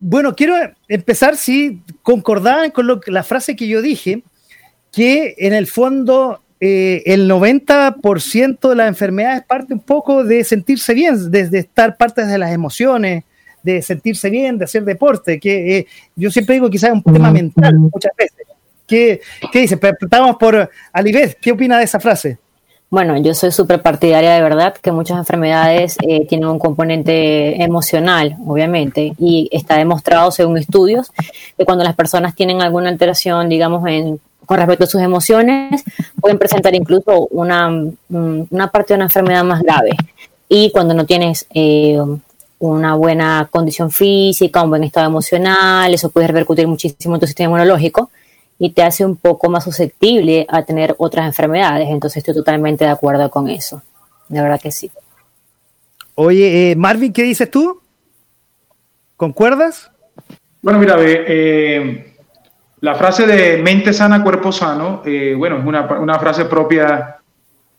bueno, 0.00 0.34
quiero 0.34 0.54
empezar, 0.88 1.36
si 1.36 1.82
concordaban 2.02 2.70
con 2.70 2.86
lo, 2.86 3.00
la 3.06 3.22
frase 3.22 3.54
que 3.54 3.68
yo 3.68 3.82
dije, 3.82 4.22
que 4.90 5.34
en 5.38 5.52
el 5.52 5.66
fondo 5.66 6.40
eh, 6.66 7.02
el 7.12 7.28
90% 7.30 8.70
de 8.70 8.74
las 8.74 8.88
enfermedades 8.88 9.44
parte 9.44 9.74
un 9.74 9.80
poco 9.80 10.24
de 10.24 10.42
sentirse 10.44 10.94
bien, 10.94 11.30
desde 11.30 11.58
estar 11.58 11.98
parte 11.98 12.24
de 12.24 12.38
las 12.38 12.52
emociones, 12.52 13.24
de 13.62 13.82
sentirse 13.82 14.30
bien, 14.30 14.56
de 14.56 14.64
hacer 14.64 14.82
deporte, 14.82 15.38
que 15.38 15.76
eh, 15.76 15.86
yo 16.16 16.30
siempre 16.30 16.54
digo 16.54 16.70
quizás 16.70 16.88
es 16.88 17.02
un 17.04 17.12
tema 17.12 17.30
mental 17.30 17.74
muchas 17.74 18.12
veces. 18.16 18.46
¿Qué, 18.86 19.20
qué 19.52 19.58
dice? 19.58 19.78
Estamos 20.00 20.36
por 20.36 20.70
Alibeth, 20.90 21.38
¿qué 21.38 21.52
opina 21.52 21.76
de 21.76 21.84
esa 21.84 22.00
frase? 22.00 22.38
Bueno, 22.88 23.18
yo 23.18 23.34
soy 23.34 23.52
súper 23.52 23.82
partidaria 23.82 24.32
de 24.32 24.40
verdad 24.40 24.74
que 24.74 24.90
muchas 24.90 25.18
enfermedades 25.18 25.98
eh, 26.08 26.26
tienen 26.26 26.48
un 26.48 26.58
componente 26.58 27.62
emocional, 27.62 28.38
obviamente, 28.46 29.12
y 29.18 29.50
está 29.52 29.76
demostrado 29.76 30.30
según 30.30 30.56
estudios 30.56 31.12
que 31.58 31.66
cuando 31.66 31.84
las 31.84 31.94
personas 31.94 32.34
tienen 32.34 32.62
alguna 32.62 32.88
alteración, 32.88 33.50
digamos, 33.50 33.86
en, 33.86 34.18
con 34.46 34.58
respecto 34.58 34.84
a 34.84 34.86
sus 34.86 35.00
emociones, 35.00 35.84
pueden 36.20 36.38
presentar 36.38 36.74
incluso 36.74 37.26
una, 37.30 37.70
mm, 37.70 38.46
una 38.50 38.70
parte 38.70 38.94
de 38.94 38.96
una 38.96 39.04
enfermedad 39.04 39.44
más 39.44 39.62
grave. 39.62 39.90
Y 40.48 40.70
cuando 40.70 40.94
no 40.94 41.06
tienes 41.06 41.46
eh, 41.54 41.98
una 42.58 42.94
buena 42.94 43.48
condición 43.50 43.90
física, 43.90 44.62
un 44.62 44.70
buen 44.70 44.84
estado 44.84 45.06
emocional, 45.06 45.92
eso 45.92 46.10
puede 46.10 46.28
repercutir 46.28 46.66
muchísimo 46.66 47.14
en 47.14 47.20
tu 47.20 47.26
sistema 47.26 47.50
inmunológico 47.50 48.10
y 48.58 48.70
te 48.70 48.82
hace 48.82 49.04
un 49.04 49.16
poco 49.16 49.48
más 49.48 49.64
susceptible 49.64 50.46
a 50.48 50.62
tener 50.62 50.94
otras 50.98 51.26
enfermedades. 51.26 51.88
Entonces 51.90 52.18
estoy 52.18 52.34
totalmente 52.34 52.84
de 52.84 52.90
acuerdo 52.90 53.30
con 53.30 53.48
eso. 53.48 53.82
De 54.28 54.40
verdad 54.40 54.60
que 54.60 54.70
sí. 54.70 54.90
Oye, 56.14 56.70
eh, 56.70 56.76
Marvin, 56.76 57.12
¿qué 57.12 57.22
dices 57.24 57.50
tú? 57.50 57.80
¿Concuerdas? 59.16 59.90
Bueno, 60.62 60.78
mira, 60.78 60.96
eh, 61.00 62.13
la 62.84 62.94
frase 62.94 63.26
de 63.26 63.62
mente 63.62 63.92
sana, 63.92 64.22
cuerpo 64.22 64.52
sano, 64.52 65.02
eh, 65.04 65.34
bueno, 65.36 65.58
es 65.58 65.64
una, 65.64 66.18
frase 66.18 66.44
propia 66.44 67.16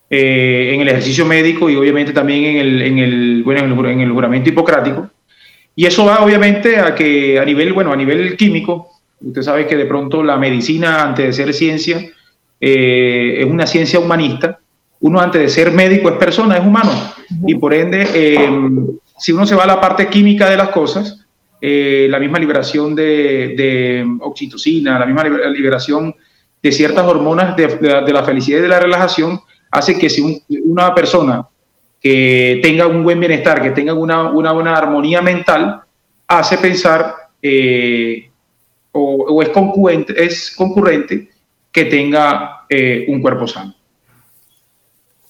en 0.09 0.81
el 0.81 0.87
ejercicio 0.87 1.25
médico 1.25 1.69
y 1.69 1.75
obviamente 1.75 2.13
también 2.13 2.57
en 2.57 2.57
el, 2.57 2.81
en 2.81 3.43
bueno, 3.43 3.87
en 3.89 3.99
el 4.01 4.11
juramento 4.11 4.49
hipocrático. 4.49 5.09
Y 5.75 5.85
eso 5.85 6.05
va 6.05 6.23
obviamente 6.23 6.79
a 6.79 6.95
que 6.95 7.37
a 7.39 7.45
nivel, 7.45 7.73
bueno, 7.73 7.91
a 7.91 7.95
nivel 7.95 8.37
químico, 8.37 8.95
Usted 9.25 9.41
sabe 9.41 9.67
que 9.67 9.75
de 9.75 9.85
pronto 9.85 10.21
la 10.23 10.37
medicina, 10.37 11.03
antes 11.03 11.25
de 11.25 11.33
ser 11.33 11.53
ciencia, 11.53 11.99
eh, 12.59 13.37
es 13.39 13.45
una 13.45 13.65
ciencia 13.65 13.99
humanista. 13.99 14.59
Uno 14.99 15.19
antes 15.19 15.41
de 15.41 15.49
ser 15.49 15.71
médico 15.71 16.09
es 16.09 16.15
persona, 16.17 16.57
es 16.57 16.65
humano. 16.65 16.91
Y 17.45 17.55
por 17.55 17.73
ende, 17.73 18.07
eh, 18.13 18.49
si 19.17 19.31
uno 19.31 19.45
se 19.45 19.55
va 19.55 19.63
a 19.63 19.67
la 19.67 19.81
parte 19.81 20.07
química 20.07 20.49
de 20.49 20.57
las 20.57 20.69
cosas, 20.69 21.24
eh, 21.61 22.07
la 22.09 22.19
misma 22.19 22.39
liberación 22.39 22.95
de, 22.95 24.05
oxitocina, 24.21 24.99
la 24.99 25.05
misma 25.05 25.23
liberación 25.23 26.15
de 26.61 26.71
ciertas 26.71 27.05
hormonas 27.05 27.55
de, 27.55 28.11
la 28.11 28.23
felicidad 28.23 28.59
y 28.59 28.61
de 28.63 28.67
la 28.67 28.79
relajación, 28.79 29.39
hace 29.71 29.97
que 29.97 30.09
si 30.09 30.43
una 30.63 30.93
persona 30.93 31.47
que 32.01 32.59
tenga 32.61 32.87
un 32.87 33.03
buen 33.03 33.19
bienestar, 33.19 33.61
que 33.61 33.71
tenga 33.71 33.93
una, 33.93 34.31
buena 34.31 34.75
armonía 34.75 35.21
mental, 35.21 35.81
hace 36.27 36.57
pensar 36.57 37.15
o, 38.91 39.41
es, 39.41 39.49
concurrente, 39.49 40.23
es 40.23 40.53
concurrente 40.55 41.29
que 41.71 41.85
tenga 41.85 42.65
eh, 42.69 43.05
un 43.09 43.21
cuerpo 43.21 43.45
sano. 43.47 43.75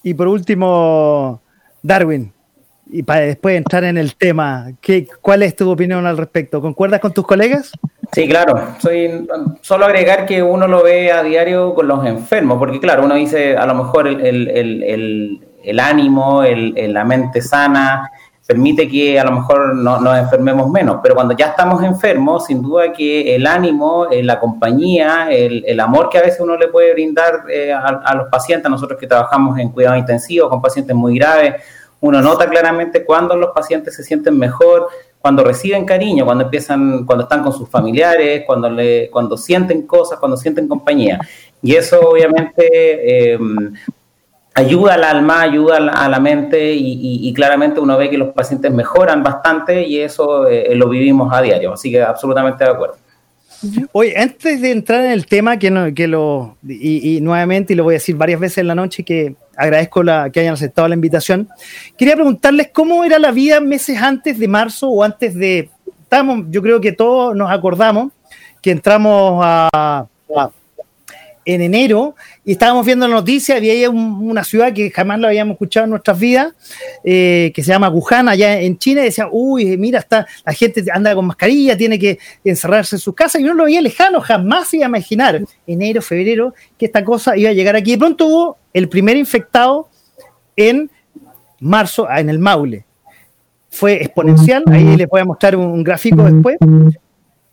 Y 0.02 0.14
por 0.14 0.28
último, 0.28 1.42
Darwin, 1.82 2.32
y 2.88 3.02
para 3.02 3.20
después 3.20 3.56
entrar 3.56 3.84
en 3.84 3.98
el 3.98 4.14
tema, 4.14 4.68
¿qué, 4.80 5.08
¿cuál 5.20 5.42
es 5.42 5.56
tu 5.56 5.68
opinión 5.70 6.06
al 6.06 6.16
respecto? 6.16 6.60
¿Concuerdas 6.60 7.00
con 7.00 7.12
tus 7.12 7.26
colegas? 7.26 7.72
Sí, 8.12 8.28
claro. 8.28 8.74
Soy, 8.78 9.26
solo 9.60 9.86
agregar 9.86 10.26
que 10.26 10.42
uno 10.42 10.68
lo 10.68 10.82
ve 10.82 11.10
a 11.10 11.22
diario 11.22 11.74
con 11.74 11.88
los 11.88 12.06
enfermos, 12.06 12.58
porque 12.58 12.78
claro, 12.78 13.04
uno 13.04 13.16
dice, 13.16 13.56
a 13.56 13.66
lo 13.66 13.74
mejor 13.74 14.06
el, 14.06 15.40
el, 15.64 15.80
ánimo, 15.80 16.44
el, 16.44 16.92
la 16.92 17.04
mente 17.04 17.42
sana, 17.42 18.10
permite 18.46 18.88
que 18.88 19.18
a 19.18 19.24
lo 19.24 19.32
mejor 19.32 19.74
no, 19.74 19.98
nos 19.98 20.16
enfermemos 20.16 20.70
menos, 20.70 21.00
pero 21.02 21.16
cuando 21.16 21.36
ya 21.36 21.46
estamos 21.46 21.82
enfermos, 21.82 22.46
sin 22.46 22.62
duda 22.62 22.92
que 22.92 23.34
el 23.34 23.44
ánimo, 23.44 24.06
eh, 24.08 24.22
la 24.22 24.38
compañía, 24.38 25.28
el, 25.30 25.80
amor 25.80 26.08
que 26.08 26.18
a 26.18 26.22
veces 26.22 26.40
uno 26.40 26.56
le 26.56 26.68
puede 26.68 26.92
brindar 26.92 27.42
eh, 27.50 27.72
a, 27.72 28.14
los 28.14 28.28
pacientes, 28.28 28.70
nosotros 28.70 29.00
que 29.00 29.08
trabajamos 29.08 29.58
en 29.58 29.70
cuidado 29.70 29.96
intensivo 29.96 30.48
con 30.48 30.62
pacientes 30.62 30.94
muy 30.94 31.18
graves, 31.18 31.54
uno 32.00 32.20
nota 32.20 32.48
claramente 32.48 33.04
cuando 33.04 33.36
los 33.36 33.50
pacientes 33.50 33.94
se 33.94 34.04
sienten 34.04 34.38
mejor, 34.38 34.88
cuando 35.18 35.42
reciben 35.42 35.84
cariño, 35.84 36.24
cuando 36.24 36.44
empiezan, 36.44 37.04
cuando 37.04 37.24
están 37.24 37.42
con 37.42 37.52
sus 37.52 37.68
familiares, 37.68 38.44
cuando 38.46 38.70
le, 38.70 39.10
cuando 39.10 39.36
sienten 39.36 39.86
cosas, 39.86 40.18
cuando 40.18 40.36
sienten 40.36 40.68
compañía. 40.68 41.18
Y 41.62 41.74
eso 41.74 42.00
obviamente 42.00 43.32
eh, 43.34 43.38
ayuda 44.54 44.94
al 44.94 45.04
alma, 45.04 45.42
ayuda 45.42 45.76
a 45.76 46.08
la 46.08 46.20
mente 46.20 46.72
y, 46.72 47.32
claramente 47.34 47.80
uno 47.80 47.98
ve 47.98 48.08
que 48.08 48.18
los 48.18 48.32
pacientes 48.32 48.72
mejoran 48.72 49.22
bastante 49.22 49.82
y 49.82 50.00
eso 50.00 50.46
eh, 50.46 50.74
lo 50.74 50.88
vivimos 50.88 51.32
a 51.32 51.42
diario. 51.42 51.72
Así 51.72 51.90
que 51.90 52.02
absolutamente 52.02 52.64
de 52.64 52.70
acuerdo. 52.70 52.96
Oye, 53.92 54.14
antes 54.16 54.60
de 54.60 54.70
entrar 54.70 55.04
en 55.04 55.12
el 55.12 55.26
tema, 55.26 55.58
que, 55.58 55.70
no, 55.70 55.92
que 55.94 56.06
lo, 56.06 56.56
y, 56.66 57.20
nuevamente, 57.20 57.72
y 57.72 57.76
lo 57.76 57.84
voy 57.84 57.94
a 57.94 57.96
decir 57.96 58.16
varias 58.16 58.40
veces 58.40 58.58
en 58.58 58.68
la 58.68 58.74
noche, 58.74 59.02
que 59.02 59.34
agradezco 59.56 60.02
la, 60.02 60.30
que 60.30 60.40
hayan 60.40 60.54
aceptado 60.54 60.88
la 60.88 60.94
invitación, 60.94 61.48
quería 61.96 62.14
preguntarles 62.14 62.70
cómo 62.72 63.04
era 63.04 63.18
la 63.18 63.30
vida 63.30 63.60
meses 63.60 64.00
antes 64.00 64.38
de 64.38 64.48
marzo 64.48 64.88
o 64.88 65.02
antes 65.02 65.34
de, 65.34 65.70
estamos, 66.02 66.46
yo 66.50 66.62
creo 66.62 66.80
que 66.80 66.92
todos 66.92 67.34
nos 67.34 67.50
acordamos 67.50 68.12
que 68.60 68.70
entramos 68.70 69.40
a 69.42 70.06
en 71.46 71.62
enero 71.62 72.16
y 72.44 72.52
estábamos 72.52 72.84
viendo 72.84 73.06
la 73.06 73.14
noticia, 73.14 73.56
había 73.56 73.88
una 73.88 74.42
ciudad 74.42 74.72
que 74.72 74.90
jamás 74.90 75.20
lo 75.20 75.28
habíamos 75.28 75.54
escuchado 75.54 75.84
en 75.84 75.90
nuestras 75.90 76.18
vidas, 76.18 76.52
eh, 77.04 77.52
que 77.54 77.62
se 77.62 77.68
llama 77.68 77.88
Wuhan, 77.88 78.28
allá 78.28 78.60
en 78.60 78.76
China, 78.76 79.02
y 79.02 79.04
decía, 79.04 79.28
uy, 79.30 79.76
mira, 79.78 80.00
está, 80.00 80.26
la 80.44 80.52
gente 80.52 80.84
anda 80.92 81.14
con 81.14 81.26
mascarilla, 81.26 81.76
tiene 81.76 81.98
que 82.00 82.18
encerrarse 82.44 82.96
en 82.96 83.00
sus 83.00 83.14
casas, 83.14 83.40
y 83.40 83.44
uno 83.44 83.54
lo 83.54 83.64
veía 83.64 83.80
lejano, 83.80 84.20
jamás 84.20 84.68
se 84.68 84.78
iba 84.78 84.86
a 84.86 84.88
imaginar, 84.88 85.40
enero, 85.66 86.02
febrero, 86.02 86.52
que 86.76 86.86
esta 86.86 87.04
cosa 87.04 87.36
iba 87.36 87.50
a 87.50 87.52
llegar 87.54 87.76
aquí. 87.76 87.92
De 87.92 87.98
pronto 87.98 88.26
hubo 88.26 88.58
el 88.72 88.88
primer 88.88 89.16
infectado 89.16 89.88
en 90.56 90.90
marzo, 91.60 92.08
en 92.10 92.28
el 92.28 92.40
Maule. 92.40 92.84
Fue 93.70 94.02
exponencial, 94.02 94.64
ahí 94.66 94.96
les 94.96 95.08
voy 95.08 95.20
a 95.20 95.24
mostrar 95.24 95.54
un 95.54 95.84
gráfico 95.84 96.24
después. 96.24 96.56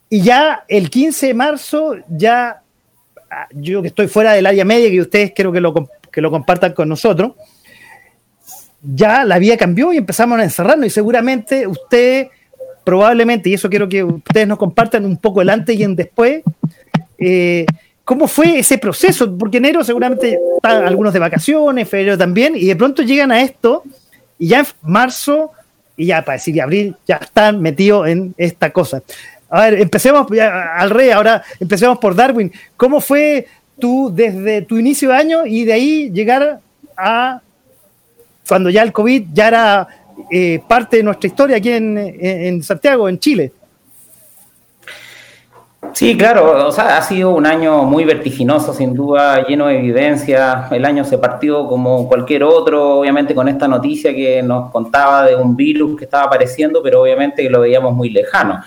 Y 0.09 0.21
ya 0.21 0.63
el 0.67 0.89
15 0.89 1.27
de 1.27 1.33
marzo 1.33 1.95
ya 2.09 2.62
yo 3.51 3.81
que 3.81 3.89
estoy 3.89 4.07
fuera 4.07 4.33
del 4.33 4.45
área 4.45 4.65
media, 4.65 4.89
que 4.89 5.01
ustedes 5.01 5.31
quiero 5.31 5.51
que 5.51 5.61
lo, 5.61 5.73
que 6.11 6.21
lo 6.21 6.31
compartan 6.31 6.73
con 6.73 6.89
nosotros, 6.89 7.33
ya 8.81 9.23
la 9.23 9.39
vida 9.39 9.57
cambió 9.57 9.93
y 9.93 9.97
empezamos 9.97 10.39
a 10.39 10.43
encerrarnos 10.43 10.87
y 10.87 10.89
seguramente 10.89 11.67
usted 11.67 12.27
probablemente, 12.83 13.49
y 13.49 13.53
eso 13.53 13.69
quiero 13.69 13.87
que 13.87 14.03
ustedes 14.03 14.47
nos 14.47 14.57
compartan 14.57 15.05
un 15.05 15.17
poco 15.17 15.41
el 15.41 15.49
antes 15.49 15.77
y 15.77 15.83
el 15.83 15.95
después, 15.95 16.43
eh, 17.17 17.65
¿cómo 18.03 18.27
fue 18.27 18.59
ese 18.59 18.77
proceso? 18.77 19.37
Porque 19.37 19.57
enero 19.57 19.83
seguramente 19.83 20.37
están 20.57 20.85
algunos 20.85 21.13
de 21.13 21.19
vacaciones, 21.19 21.87
febrero 21.87 22.17
también, 22.17 22.55
y 22.57 22.65
de 22.65 22.75
pronto 22.75 23.01
llegan 23.01 23.31
a 23.31 23.41
esto 23.41 23.83
y 24.37 24.47
ya 24.47 24.59
en 24.59 24.65
marzo 24.81 25.51
y 25.95 26.07
ya 26.07 26.25
para 26.25 26.37
decir 26.37 26.61
abril 26.61 26.95
ya 27.07 27.17
están 27.17 27.61
metidos 27.61 28.07
en 28.07 28.33
esta 28.37 28.71
cosa. 28.71 29.01
A 29.53 29.69
ver, 29.69 29.81
empecemos 29.81 30.25
al 30.31 30.89
rey, 30.89 31.11
ahora 31.11 31.43
empecemos 31.59 31.99
por 31.99 32.15
Darwin. 32.15 32.51
¿Cómo 32.75 32.99
fue 32.99 33.45
tú 33.79 34.11
desde 34.11 34.63
tu 34.63 34.79
inicio 34.79 35.09
de 35.09 35.15
año 35.15 35.45
y 35.45 35.63
de 35.63 35.73
ahí 35.73 36.09
llegar 36.09 36.59
a 36.97 37.39
cuando 38.47 38.71
ya 38.71 38.81
el 38.81 38.91
COVID 38.91 39.25
ya 39.31 39.47
era 39.49 39.87
eh, 40.31 40.59
parte 40.67 40.97
de 40.97 41.03
nuestra 41.03 41.27
historia 41.27 41.57
aquí 41.57 41.69
en, 41.69 42.63
Santiago, 42.63 43.07
en 43.07 43.19
Chile? 43.19 43.51
Sí, 45.93 46.17
claro, 46.17 46.65
o 46.65 46.71
sea, 46.71 46.97
ha 46.97 47.03
sido 47.03 47.29
un 47.35 47.45
año 47.45 47.83
muy 47.83 48.05
vertiginoso, 48.05 48.73
sin 48.73 48.95
duda, 48.95 49.45
lleno 49.45 49.67
de 49.67 49.77
evidencia. 49.77 50.67
El 50.71 50.83
año 50.83 51.05
se 51.05 51.19
partió 51.19 51.67
como 51.67 52.07
cualquier 52.07 52.43
otro, 52.43 53.01
obviamente 53.01 53.35
con 53.35 53.47
esta 53.47 53.67
noticia 53.67 54.15
que 54.15 54.41
nos 54.41 54.71
contaba 54.71 55.25
de 55.25 55.35
un 55.35 55.55
virus 55.55 55.95
que 55.95 56.05
estaba 56.05 56.23
apareciendo, 56.23 56.81
pero 56.81 57.03
obviamente 57.03 57.47
lo 57.51 57.59
veíamos 57.59 57.93
muy 57.93 58.09
lejano 58.09 58.59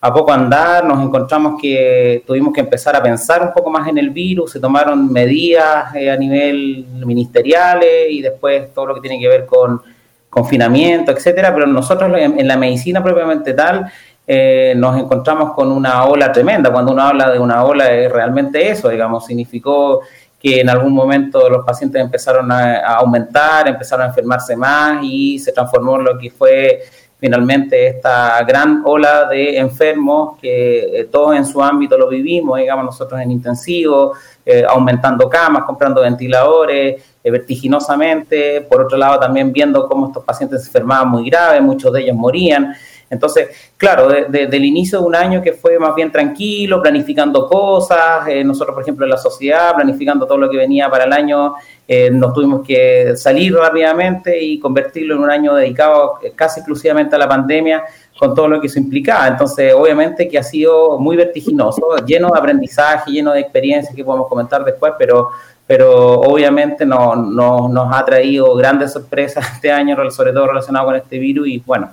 a 0.00 0.12
poco 0.12 0.32
andar 0.32 0.84
nos 0.84 1.02
encontramos 1.04 1.60
que 1.60 2.22
tuvimos 2.26 2.52
que 2.54 2.60
empezar 2.60 2.94
a 2.94 3.02
pensar 3.02 3.42
un 3.42 3.52
poco 3.52 3.70
más 3.70 3.88
en 3.88 3.98
el 3.98 4.10
virus, 4.10 4.52
se 4.52 4.60
tomaron 4.60 5.12
medidas 5.12 5.94
eh, 5.96 6.10
a 6.10 6.16
nivel 6.16 6.86
ministeriales 7.04 8.10
y 8.10 8.22
después 8.22 8.72
todo 8.72 8.86
lo 8.86 8.94
que 8.94 9.00
tiene 9.00 9.18
que 9.18 9.28
ver 9.28 9.46
con 9.46 9.82
confinamiento, 10.30 11.10
etcétera, 11.10 11.52
pero 11.52 11.66
nosotros 11.66 12.12
en, 12.16 12.46
la 12.46 12.56
medicina 12.56 13.02
propiamente 13.02 13.54
tal 13.54 13.90
eh, 14.26 14.74
nos 14.76 14.96
encontramos 14.98 15.54
con 15.54 15.72
una 15.72 16.04
ola 16.04 16.30
tremenda. 16.30 16.70
Cuando 16.70 16.92
uno 16.92 17.02
habla 17.02 17.30
de 17.30 17.38
una 17.38 17.64
ola 17.64 17.90
es 17.90 18.12
realmente 18.12 18.68
eso, 18.68 18.90
digamos, 18.90 19.26
significó 19.26 20.02
que 20.40 20.60
en 20.60 20.68
algún 20.68 20.92
momento 20.92 21.48
los 21.50 21.64
pacientes 21.64 22.00
empezaron 22.00 22.52
a 22.52 22.78
aumentar, 22.94 23.66
empezaron 23.66 24.04
a 24.04 24.08
enfermarse 24.10 24.54
más 24.54 25.02
y 25.02 25.38
se 25.40 25.50
transformó 25.50 25.96
en 25.96 26.04
lo 26.04 26.18
que 26.18 26.30
fue 26.30 26.82
finalmente 27.18 27.88
esta 27.88 28.42
gran 28.44 28.82
ola 28.84 29.28
de 29.28 29.58
enfermos 29.58 30.38
que 30.40 31.00
eh, 31.00 31.04
todos 31.06 31.36
en 31.36 31.44
su 31.44 31.62
ámbito 31.62 31.98
lo 31.98 32.08
vivimos, 32.08 32.58
digamos 32.58 32.84
nosotros 32.84 33.20
en 33.20 33.30
intensivo, 33.30 34.14
eh, 34.50 34.64
aumentando 34.66 35.28
camas, 35.28 35.64
comprando 35.64 36.00
ventiladores 36.00 37.02
eh, 37.22 37.30
vertiginosamente, 37.30 38.62
por 38.62 38.80
otro 38.80 38.96
lado 38.96 39.20
también 39.20 39.52
viendo 39.52 39.86
cómo 39.86 40.06
estos 40.06 40.24
pacientes 40.24 40.62
se 40.62 40.68
enfermaban 40.68 41.10
muy 41.10 41.28
graves, 41.28 41.60
muchos 41.60 41.92
de 41.92 42.00
ellos 42.00 42.16
morían. 42.16 42.74
Entonces, 43.10 43.48
claro, 43.76 44.08
desde 44.08 44.56
el 44.56 44.64
inicio 44.64 45.00
de 45.00 45.06
un 45.06 45.14
año 45.14 45.42
que 45.42 45.52
fue 45.52 45.78
más 45.78 45.94
bien 45.94 46.10
tranquilo, 46.10 46.80
planificando 46.80 47.46
cosas, 47.46 48.26
nosotros, 48.44 48.74
por 48.74 48.82
ejemplo, 48.82 49.04
en 49.04 49.10
la 49.10 49.18
sociedad, 49.18 49.74
planificando 49.74 50.26
todo 50.26 50.38
lo 50.38 50.50
que 50.50 50.56
venía 50.56 50.90
para 50.90 51.04
el 51.04 51.12
año 51.12 51.54
eh, 51.90 52.10
nos 52.10 52.34
tuvimos 52.34 52.66
que 52.66 53.16
salir 53.16 53.54
rápidamente 53.54 54.38
y 54.38 54.58
convertirlo 54.58 55.14
en 55.14 55.22
un 55.22 55.30
año 55.30 55.54
dedicado 55.54 56.18
casi 56.36 56.60
exclusivamente 56.60 57.16
a 57.16 57.18
la 57.18 57.26
pandemia 57.26 57.82
con 58.18 58.34
todo 58.34 58.48
lo 58.48 58.60
que 58.60 58.66
eso 58.66 58.78
implicaba. 58.78 59.28
Entonces, 59.28 59.72
obviamente 59.72 60.28
que 60.28 60.38
ha 60.38 60.42
sido 60.42 60.98
muy 60.98 61.16
vertiginoso, 61.16 61.96
lleno 62.06 62.30
de 62.30 62.38
aprendizaje, 62.38 63.12
lleno 63.12 63.32
de 63.32 63.40
experiencias 63.40 63.94
que 63.94 64.04
podemos 64.04 64.28
comentar 64.28 64.64
después, 64.64 64.92
pero, 64.98 65.30
pero 65.66 66.20
obviamente 66.20 66.84
no, 66.84 67.14
nos 67.16 67.94
ha 67.94 68.04
traído 68.04 68.54
grandes 68.56 68.92
sorpresas 68.92 69.46
este 69.54 69.70
año, 69.70 69.96
sobre 70.10 70.32
todo 70.32 70.48
relacionado 70.48 70.86
con 70.86 70.96
este 70.96 71.18
virus, 71.18 71.48
y 71.48 71.62
bueno, 71.64 71.90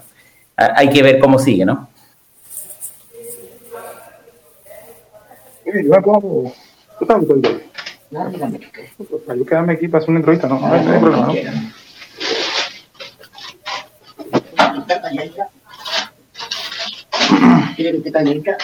hay 0.56 0.90
que 0.90 1.04
ver 1.04 1.20
cómo 1.20 1.38
sigue, 1.38 1.66
¿no? 1.66 1.90
No, 8.12 8.30
dígame. 8.30 8.60
Yo 9.00 9.46
quedarme 9.46 9.74
aquí 9.74 9.88
para 9.88 10.00
hacer 10.02 10.12
una 10.12 10.20
entrevista, 10.20 10.48
no, 10.48 10.60
no 10.60 10.74
hay 10.74 11.00
problema, 11.00 11.28
¿no? 11.28 11.34
¿Quiere 17.76 18.02
que 18.02 18.12
te? 18.12 18.58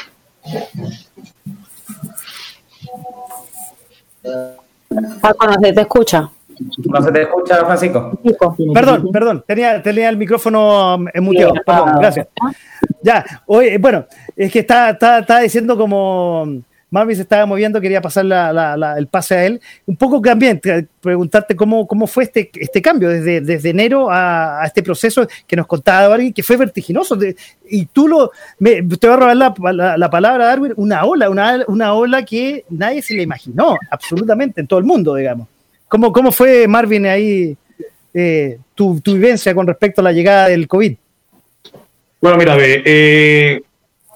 Paco, 5.21 5.47
no 5.47 5.53
se 5.53 5.73
te 5.73 5.81
escucha. 5.81 6.29
¿No 6.85 7.01
se 7.01 7.11
te 7.11 7.21
escucha, 7.23 7.65
Francisco? 7.65 8.19
Perdón, 8.73 9.11
perdón, 9.11 9.43
tenía, 9.47 9.81
tenía 9.81 10.09
el 10.09 10.17
micrófono 10.17 10.97
muteado. 11.15 11.53
Perdón, 11.65 11.93
gracias. 11.99 12.27
Ya, 13.01 13.25
oye, 13.47 13.77
bueno, 13.77 14.05
es 14.35 14.51
que 14.51 14.59
está, 14.59 14.91
está, 14.91 15.19
está 15.19 15.39
diciendo 15.39 15.77
como 15.77 16.61
Marvin 16.91 17.15
se 17.15 17.21
estaba 17.21 17.45
moviendo, 17.45 17.79
quería 17.79 18.01
pasar 18.01 18.25
el 18.97 19.07
pase 19.07 19.35
a 19.35 19.45
él. 19.45 19.61
Un 19.85 19.95
poco 19.95 20.21
también, 20.21 20.61
preguntarte 20.99 21.55
cómo, 21.55 21.87
cómo 21.87 22.05
fue 22.05 22.25
este, 22.25 22.51
este 22.53 22.81
cambio 22.81 23.07
desde, 23.07 23.39
desde 23.39 23.69
enero 23.69 24.09
a, 24.11 24.61
este 24.65 24.83
proceso 24.83 25.25
que 25.47 25.55
nos 25.55 25.67
contaba 25.67 26.09
Darwin, 26.09 26.33
que 26.33 26.43
fue 26.43 26.57
vertiginoso. 26.57 27.17
y 27.69 27.85
tú 27.85 28.09
lo, 28.09 28.31
me, 28.59 28.83
te 28.83 29.07
voy 29.07 29.15
a 29.15 29.19
robar 29.33 29.37
la, 29.37 30.09
palabra, 30.09 30.45
Darwin, 30.45 30.73
una 30.75 31.05
ola, 31.05 31.29
una, 31.29 31.63
una, 31.67 31.93
ola 31.93 32.25
que 32.25 32.65
nadie 32.69 33.01
se 33.01 33.13
le 33.13 33.23
imaginó, 33.23 33.77
absolutamente, 33.89 34.59
en 34.59 34.67
todo 34.67 34.79
el 34.79 34.85
mundo, 34.85 35.15
digamos. 35.15 35.47
¿Cómo, 35.87 36.11
cómo 36.11 36.33
fue, 36.33 36.67
Marvin, 36.67 37.05
ahí 37.05 37.55
eh, 38.13 38.59
tu, 38.75 38.99
tu, 38.99 39.13
vivencia 39.13 39.55
con 39.55 39.65
respecto 39.65 40.01
a 40.01 40.03
la 40.03 40.11
llegada 40.11 40.49
del 40.49 40.67
COVID? 40.67 40.93
Bueno, 42.19 42.37
mira, 42.37 42.55
ve, 42.57 42.83
eh, 42.85 43.61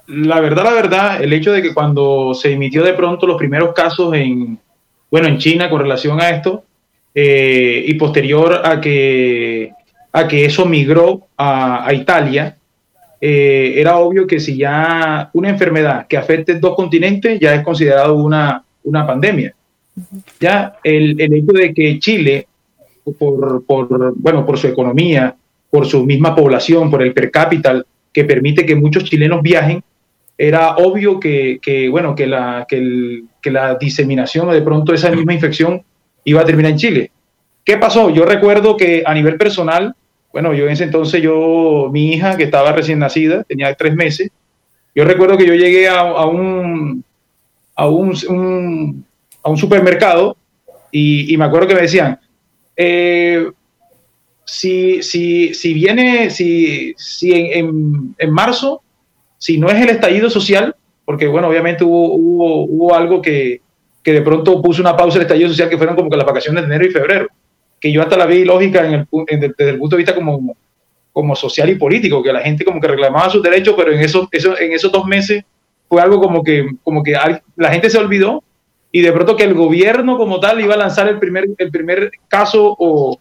la 0.07 0.39
verdad, 0.39 0.63
la 0.63 0.73
verdad, 0.73 1.23
el 1.23 1.33
hecho 1.33 1.51
de 1.51 1.61
que 1.61 1.73
cuando 1.73 2.33
se 2.33 2.53
emitió 2.53 2.83
de 2.83 2.93
pronto 2.93 3.25
los 3.25 3.37
primeros 3.37 3.73
casos 3.73 4.13
en, 4.13 4.57
bueno, 5.09 5.27
en 5.27 5.37
China 5.37 5.69
con 5.69 5.81
relación 5.81 6.19
a 6.21 6.29
esto, 6.29 6.63
eh, 7.13 7.83
y 7.87 7.93
posterior 7.95 8.61
a 8.63 8.79
que, 8.81 9.71
a 10.11 10.27
que 10.27 10.45
eso 10.45 10.65
migró 10.65 11.27
a, 11.37 11.91
Italia, 11.93 12.57
eh, 13.21 13.73
era 13.77 13.97
obvio 13.97 14.27
que 14.27 14.39
si 14.39 14.57
ya 14.57 15.29
una 15.33 15.49
enfermedad 15.49 16.07
que 16.07 16.17
afecte 16.17 16.59
dos 16.59 16.75
continentes 16.75 17.39
ya 17.39 17.55
es 17.55 17.63
considerado 17.63 18.15
una, 18.15 18.63
una 18.83 19.07
pandemia. 19.07 19.55
Ya 20.39 20.75
el, 20.83 21.19
el 21.19 21.33
hecho 21.33 21.53
de 21.53 21.73
que 21.73 21.99
Chile 21.99 22.47
por, 23.13 23.65
por, 23.65 24.13
bueno, 24.15 24.45
por 24.45 24.57
su 24.57 24.67
economía, 24.67 25.35
por 25.69 25.85
su 25.85 26.05
misma 26.05 26.35
población, 26.35 26.89
por 26.89 27.01
el 27.01 27.13
per 27.13 27.31
cápita 27.31 27.83
que 28.11 28.23
permite 28.23 28.65
que 28.65 28.75
muchos 28.75 29.03
chilenos 29.03 29.41
viajen, 29.41 29.83
era 30.37 30.75
obvio 30.75 31.19
que, 31.19 31.59
que 31.61 31.89
bueno, 31.89 32.15
que 32.15 32.27
la, 32.27 32.65
que, 32.67 32.77
el, 32.77 33.23
que 33.41 33.51
la 33.51 33.75
diseminación 33.75 34.49
o 34.49 34.53
de 34.53 34.61
pronto 34.61 34.93
esa 34.93 35.11
misma 35.11 35.33
infección 35.33 35.83
iba 36.23 36.41
a 36.41 36.45
terminar 36.45 36.71
en 36.71 36.77
Chile. 36.77 37.11
¿Qué 37.63 37.77
pasó? 37.77 38.09
Yo 38.09 38.25
recuerdo 38.25 38.77
que 38.77 39.03
a 39.05 39.13
nivel 39.13 39.37
personal, 39.37 39.95
bueno, 40.31 40.53
yo 40.53 40.65
en 40.65 40.71
ese 40.71 40.83
entonces, 40.83 41.21
yo, 41.21 41.89
mi 41.91 42.13
hija 42.13 42.37
que 42.37 42.43
estaba 42.43 42.71
recién 42.71 42.99
nacida, 42.99 43.43
tenía 43.43 43.73
tres 43.73 43.95
meses, 43.95 44.29
yo 44.93 45.03
recuerdo 45.03 45.37
que 45.37 45.47
yo 45.47 45.55
llegué 45.55 45.87
a, 45.87 46.25
un, 46.25 47.03
a 47.75 47.87
un, 47.87 49.05
a 49.43 49.49
un 49.49 49.57
supermercado 49.57 50.37
y, 50.91 51.35
me 51.37 51.43
acuerdo 51.43 51.67
que 51.67 51.75
me 51.75 51.81
decían, 51.81 52.17
eh, 52.77 53.49
si, 54.45 55.03
si, 55.03 55.53
si, 55.53 55.73
viene, 55.73 56.29
si, 56.29 56.93
si 56.95 57.33
en, 57.33 58.15
en, 58.17 58.31
marzo, 58.31 58.81
si 59.45 59.59
no 59.59 59.69
es 59.69 59.79
el 59.79 59.91
estallido 59.91 60.27
social, 60.27 60.75
porque 61.05 61.27
bueno, 61.27 61.49
obviamente 61.49 61.83
hubo, 61.83 62.15
hubo, 62.15 62.95
algo 62.95 63.21
que, 63.21 63.61
que, 64.01 64.11
de 64.11 64.23
pronto 64.23 64.59
puso 64.59 64.81
una 64.81 64.97
pausa 64.97 65.19
el 65.19 65.21
estallido 65.21 65.49
social, 65.49 65.69
que 65.69 65.77
fueron 65.77 65.95
como 65.95 66.09
que 66.09 66.17
las 66.17 66.25
vacaciones 66.25 66.63
de 66.63 66.65
enero 66.65 66.89
y 66.89 66.91
febrero, 66.91 67.27
que 67.79 67.91
yo 67.91 68.01
hasta 68.01 68.17
la 68.17 68.25
vi 68.25 68.43
lógica 68.43 68.83
en 68.87 68.93
el, 68.93 69.07
desde 69.55 69.69
el 69.69 69.77
punto 69.77 69.95
de 69.95 69.99
vista 69.99 70.15
como, 70.15 70.57
como 71.13 71.35
social 71.35 71.69
y 71.69 71.75
político, 71.75 72.23
que 72.23 72.33
la 72.33 72.41
gente 72.41 72.65
como 72.65 72.81
que 72.81 72.87
reclamaba 72.87 73.29
sus 73.29 73.43
derechos, 73.43 73.75
pero 73.77 73.91
en 73.91 73.99
esos, 73.99 74.27
eso, 74.31 74.57
en 74.59 74.73
esos 74.73 74.91
dos 74.91 75.05
meses 75.05 75.43
fue 75.87 76.01
algo 76.01 76.19
como 76.19 76.43
que, 76.43 76.67
como 76.81 77.03
que 77.03 77.15
la 77.55 77.69
gente 77.69 77.91
se 77.91 77.99
olvidó 77.99 78.43
y 78.91 79.01
de 79.01 79.11
pronto 79.11 79.35
que 79.35 79.43
el 79.43 79.53
gobierno 79.53 80.17
como 80.17 80.39
tal 80.39 80.59
iba 80.59 80.73
a 80.73 80.77
lanzar 80.77 81.07
el 81.07 81.19
primer, 81.19 81.45
el 81.55 81.69
primer 81.69 82.09
caso 82.27 82.75
o 82.79 83.19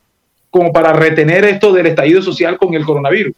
como 0.49 0.73
para 0.73 0.95
retener 0.95 1.45
esto 1.45 1.71
del 1.71 1.85
estallido 1.85 2.23
social 2.23 2.57
con 2.57 2.73
el 2.73 2.87
coronavirus. 2.87 3.35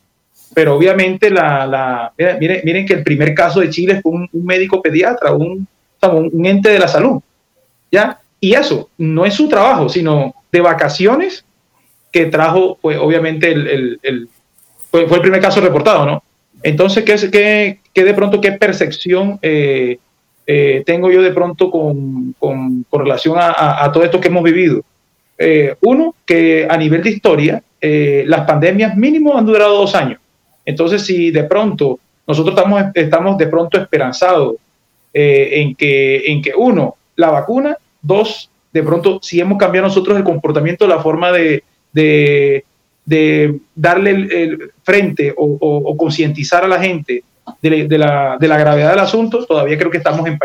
Pero 0.55 0.75
obviamente 0.75 1.31
la, 1.31 1.67
la 1.67 2.13
miren, 2.41 2.61
miren, 2.65 2.87
que 2.87 2.95
el 2.95 3.03
primer 3.03 3.35
caso 3.35 3.61
de 3.61 3.71
Chile 3.71 4.01
fue 4.01 4.13
un, 4.13 4.29
médico 4.33 4.81
pediatra, 4.81 5.33
un, 5.33 5.67
un, 6.03 6.47
ente 6.47 6.71
de 6.71 6.79
la 6.79 6.89
salud. 6.89 7.21
¿ya? 7.91 8.21
Y 8.41 8.55
eso 8.55 8.89
no 8.99 9.27
es 9.27 9.35
su 9.35 9.49
trabajo, 9.49 9.89
sino 9.89 10.35
de 10.51 10.61
vacaciones 10.61 11.45
que 12.11 12.27
trajo, 12.27 12.79
pues 12.81 12.97
obviamente 12.99 13.51
el, 13.51 14.29
fue, 14.91 15.07
fue, 15.07 15.19
el 15.19 15.23
primer 15.23 15.41
caso 15.41 15.61
reportado, 15.61 16.07
¿no? 16.07 16.23
Entonces, 16.63 17.05
¿qué, 17.05 17.31
qué, 17.31 17.81
qué 17.93 18.05
de 18.05 18.15
pronto, 18.15 18.41
qué 18.41 18.53
percepción 18.53 19.39
eh, 19.43 19.99
eh, 20.47 20.83
tengo 20.87 21.11
yo 21.11 21.23
de 21.23 21.33
pronto 21.33 21.71
con, 21.71 22.35
con, 22.39 22.85
con 22.89 23.01
relación 23.01 23.37
a, 23.39 23.85
a, 23.85 23.93
todo 23.93 24.05
esto 24.05 24.21
que 24.21 24.29
hemos 24.29 24.43
vivido? 24.43 24.83
Eh, 25.39 25.75
uno, 25.83 26.15
que 26.25 26.67
a 26.69 26.77
nivel 26.77 27.03
de 27.03 27.11
historia, 27.11 27.63
eh, 27.81 28.25
las 28.27 28.47
pandemias 28.47 28.97
mínimo 28.97 29.37
han 29.37 29.47
durado 29.47 29.77
dos 29.77 29.95
años. 29.95 30.19
Entonces, 30.67 31.07
si 31.07 31.31
de 31.31 31.45
pronto 31.45 32.01
nosotros 32.27 32.57
estamos, 32.57 32.83
estamos 32.93 33.39
de 33.39 33.47
pronto 33.47 33.79
esperanzados 33.79 34.57
eh, 35.15 35.61
en, 35.61 35.75
que, 35.75 36.25
en 36.27 36.43
que, 36.43 36.53
uno, 36.55 36.97
la 37.15 37.31
vacuna, 37.31 37.79
dos, 38.03 38.51
de 38.73 38.83
pronto, 38.83 39.21
si 39.23 39.41
hemos 39.41 39.57
cambiado 39.57 39.87
nosotros 39.87 40.19
el 40.19 40.25
comportamiento, 40.25 40.87
la 40.87 41.01
forma 41.01 41.33
de, 41.33 41.63
de, 41.93 42.65
de 43.05 43.61
darle 43.75 44.11
el, 44.11 44.73
frente 44.83 45.33
o, 45.37 45.97
concientizar 45.97 46.65
a 46.65 46.69
la 46.69 46.81
gente 46.81 47.23
de, 47.63 47.87
de, 47.87 47.99
la, 47.99 48.37
de, 48.39 48.49
la, 48.49 48.59
gravedad 48.59 48.91
del 48.91 48.99
asunto, 48.99 49.47
todavía 49.47 49.79
creo 49.79 49.91
que 49.91 49.99
estamos 49.99 50.27
en. 50.27 50.39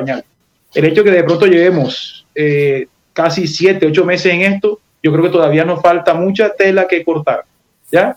El 0.74 0.86
hecho 0.86 1.04
que 1.04 1.12
de 1.12 1.24
pronto 1.24 1.48
llevemos 1.48 2.26
eh, 2.36 2.88
casi 3.12 3.48
siete, 3.48 3.88
ocho 3.88 4.06
meses 4.06 4.34
en 4.34 4.42
esto, 4.42 4.80
yo 5.04 5.12
creo 5.12 5.24
que 5.26 5.32
todavía 5.32 5.66
nos 5.66 5.82
falta 5.82 6.14
mucha 6.14 6.54
tela 6.54 6.88
que 6.88 7.04
cortar, 7.04 7.44
¿ya? 7.92 8.16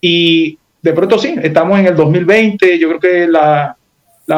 Y 0.00 0.58
de 0.84 0.92
pronto 0.92 1.18
sí, 1.18 1.34
estamos 1.42 1.78
en 1.78 1.86
el 1.86 1.96
2020, 1.96 2.78
yo 2.78 2.88
creo 2.88 3.00
que 3.00 3.26
la, 3.26 3.74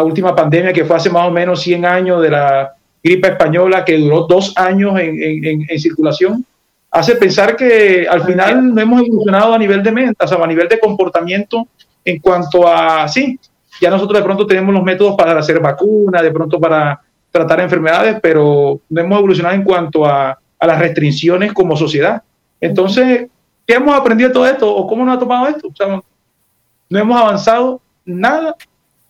última 0.05 0.33
pandemia 0.33 0.73
que 0.73 0.85
fue 0.85 0.95
hace 0.95 1.11
más 1.11 1.27
o 1.27 1.31
menos 1.33 1.61
100 1.61 1.85
años 1.85 2.23
de 2.23 2.31
la 2.31 2.73
gripe 3.03 3.27
española, 3.27 3.85
que 3.85 3.99
duró 3.99 4.29
dos 4.29 4.53
años 4.57 4.97
en, 4.97 5.67
circulación, 5.81 6.47
hace 6.93 7.17
pensar 7.17 7.57
que 7.57 8.07
al 8.09 8.23
final 8.23 8.73
no 8.73 8.81
hemos 8.81 9.03
evolucionado 9.03 9.55
a 9.55 9.59
nivel 9.59 9.83
de 9.83 9.91
mente, 9.91 10.25
o 10.25 10.29
sea, 10.29 10.39
a 10.39 10.47
nivel 10.47 10.69
de 10.69 10.79
comportamiento 10.79 11.67
en 12.05 12.21
cuanto 12.21 12.69
a, 12.69 13.09
sí, 13.09 13.37
ya 13.81 13.91
nosotros 13.91 14.17
de 14.17 14.25
pronto 14.25 14.47
tenemos 14.47 14.73
los 14.73 14.85
métodos 14.85 15.17
para 15.17 15.37
hacer 15.37 15.59
vacunas, 15.59 16.23
de 16.23 16.31
pronto 16.31 16.61
para 16.61 17.01
tratar 17.33 17.59
enfermedades, 17.61 18.19
pero 18.23 18.83
no 18.89 19.01
hemos 19.01 19.19
evolucionado 19.19 19.57
en 19.57 19.65
cuanto 19.65 20.07
a, 20.07 20.39
a 20.61 20.67
las 20.67 20.79
restricciones 20.79 21.53
como 21.53 21.77
sociedad. 21.77 22.23
Entonces, 22.61 23.27
¿qué 23.67 23.75
hemos 23.75 23.97
aprendido 23.97 24.29
de 24.29 24.35
todo 24.35 24.47
esto 24.47 24.73
o 24.73 24.87
cómo 24.87 25.05
nos 25.05 25.17
ha 25.17 25.19
tomado 25.19 25.49
esto? 25.49 25.67
O 25.67 25.75
sea, 25.75 26.01
no 26.89 26.99
hemos 26.99 27.21
avanzado 27.21 27.81
nada 28.05 28.55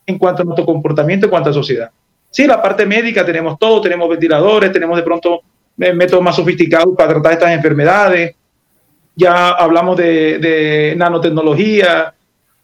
en 0.05 0.17
cuanto 0.17 0.41
a 0.41 0.45
nuestro 0.45 0.65
comportamiento 0.65 1.25
en 1.25 1.29
cuanto 1.29 1.49
a 1.49 1.53
sociedad. 1.53 1.91
Sí, 2.29 2.45
la 2.45 2.61
parte 2.61 2.85
médica 2.85 3.25
tenemos 3.25 3.57
todo, 3.57 3.81
tenemos 3.81 4.09
ventiladores, 4.09 4.71
tenemos 4.71 4.97
de 4.97 5.03
pronto 5.03 5.41
métodos 5.77 6.23
más 6.23 6.35
sofisticados 6.35 6.95
para 6.97 7.13
tratar 7.13 7.33
estas 7.33 7.51
enfermedades. 7.51 8.35
Ya 9.15 9.49
hablamos 9.49 9.97
de, 9.97 10.37
de 10.39 10.95
nanotecnología 10.97 12.13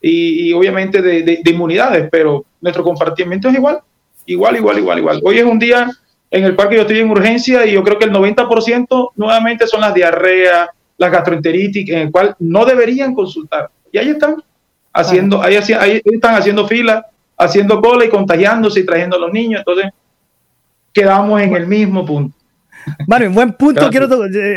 y, 0.06 0.52
obviamente 0.52 1.02
de, 1.02 1.41
inmunidades, 1.45 2.10
pero 2.12 2.45
nuestro 2.60 2.84
comportamiento 2.84 3.47
es 3.47 3.56
igual, 3.56 3.80
igual, 4.26 4.58
igual, 4.58 4.78
igual, 4.78 4.99
igual. 4.99 5.21
Hoy 5.23 5.38
es 5.38 5.45
un 5.45 5.58
día 5.58 5.89
en 6.30 6.43
el 6.43 6.56
parque 6.56 6.76
yo 6.76 6.82
estoy 6.82 6.99
en 6.99 7.10
urgencia 7.10 7.65
y 7.65 7.73
yo 7.73 7.84
creo 7.84 7.97
que 7.97 8.06
el 8.06 8.12
90% 8.12 9.12
nuevamente 9.15 9.65
son 9.65 9.82
las 9.82 9.93
diarreas, 9.93 10.67
las 10.97 11.12
gastroenteritis, 11.12 11.89
en 11.89 11.99
el 11.99 12.12
cual 12.12 12.36
no 12.39 12.65
deberían 12.65 13.13
consultar. 13.13 13.69
Y 13.91 13.97
ahí 13.97 14.10
están, 14.10 14.43
haciendo, 14.93 15.41
ahí, 15.41 15.58
ahí 15.79 16.01
están 16.06 16.36
haciendo 16.36 16.67
fila, 16.67 17.06
haciendo 17.38 17.82
cola 17.82 18.06
y 18.06 18.10
contagiándose 18.10 18.82
y 18.82 18.86
trayendo 18.86 19.17
a 19.17 19.19
los 19.19 19.34
niños. 19.34 19.60
Entonces, 19.60 19.91
quedamos 20.93 21.41
en 21.41 21.56
el 21.56 21.67
mismo 21.67 22.06
punto. 22.06 22.38
Bueno, 23.08 23.25
en 23.25 23.34
buen 23.34 23.53
punto 23.53 23.89
quiero 23.89 24.08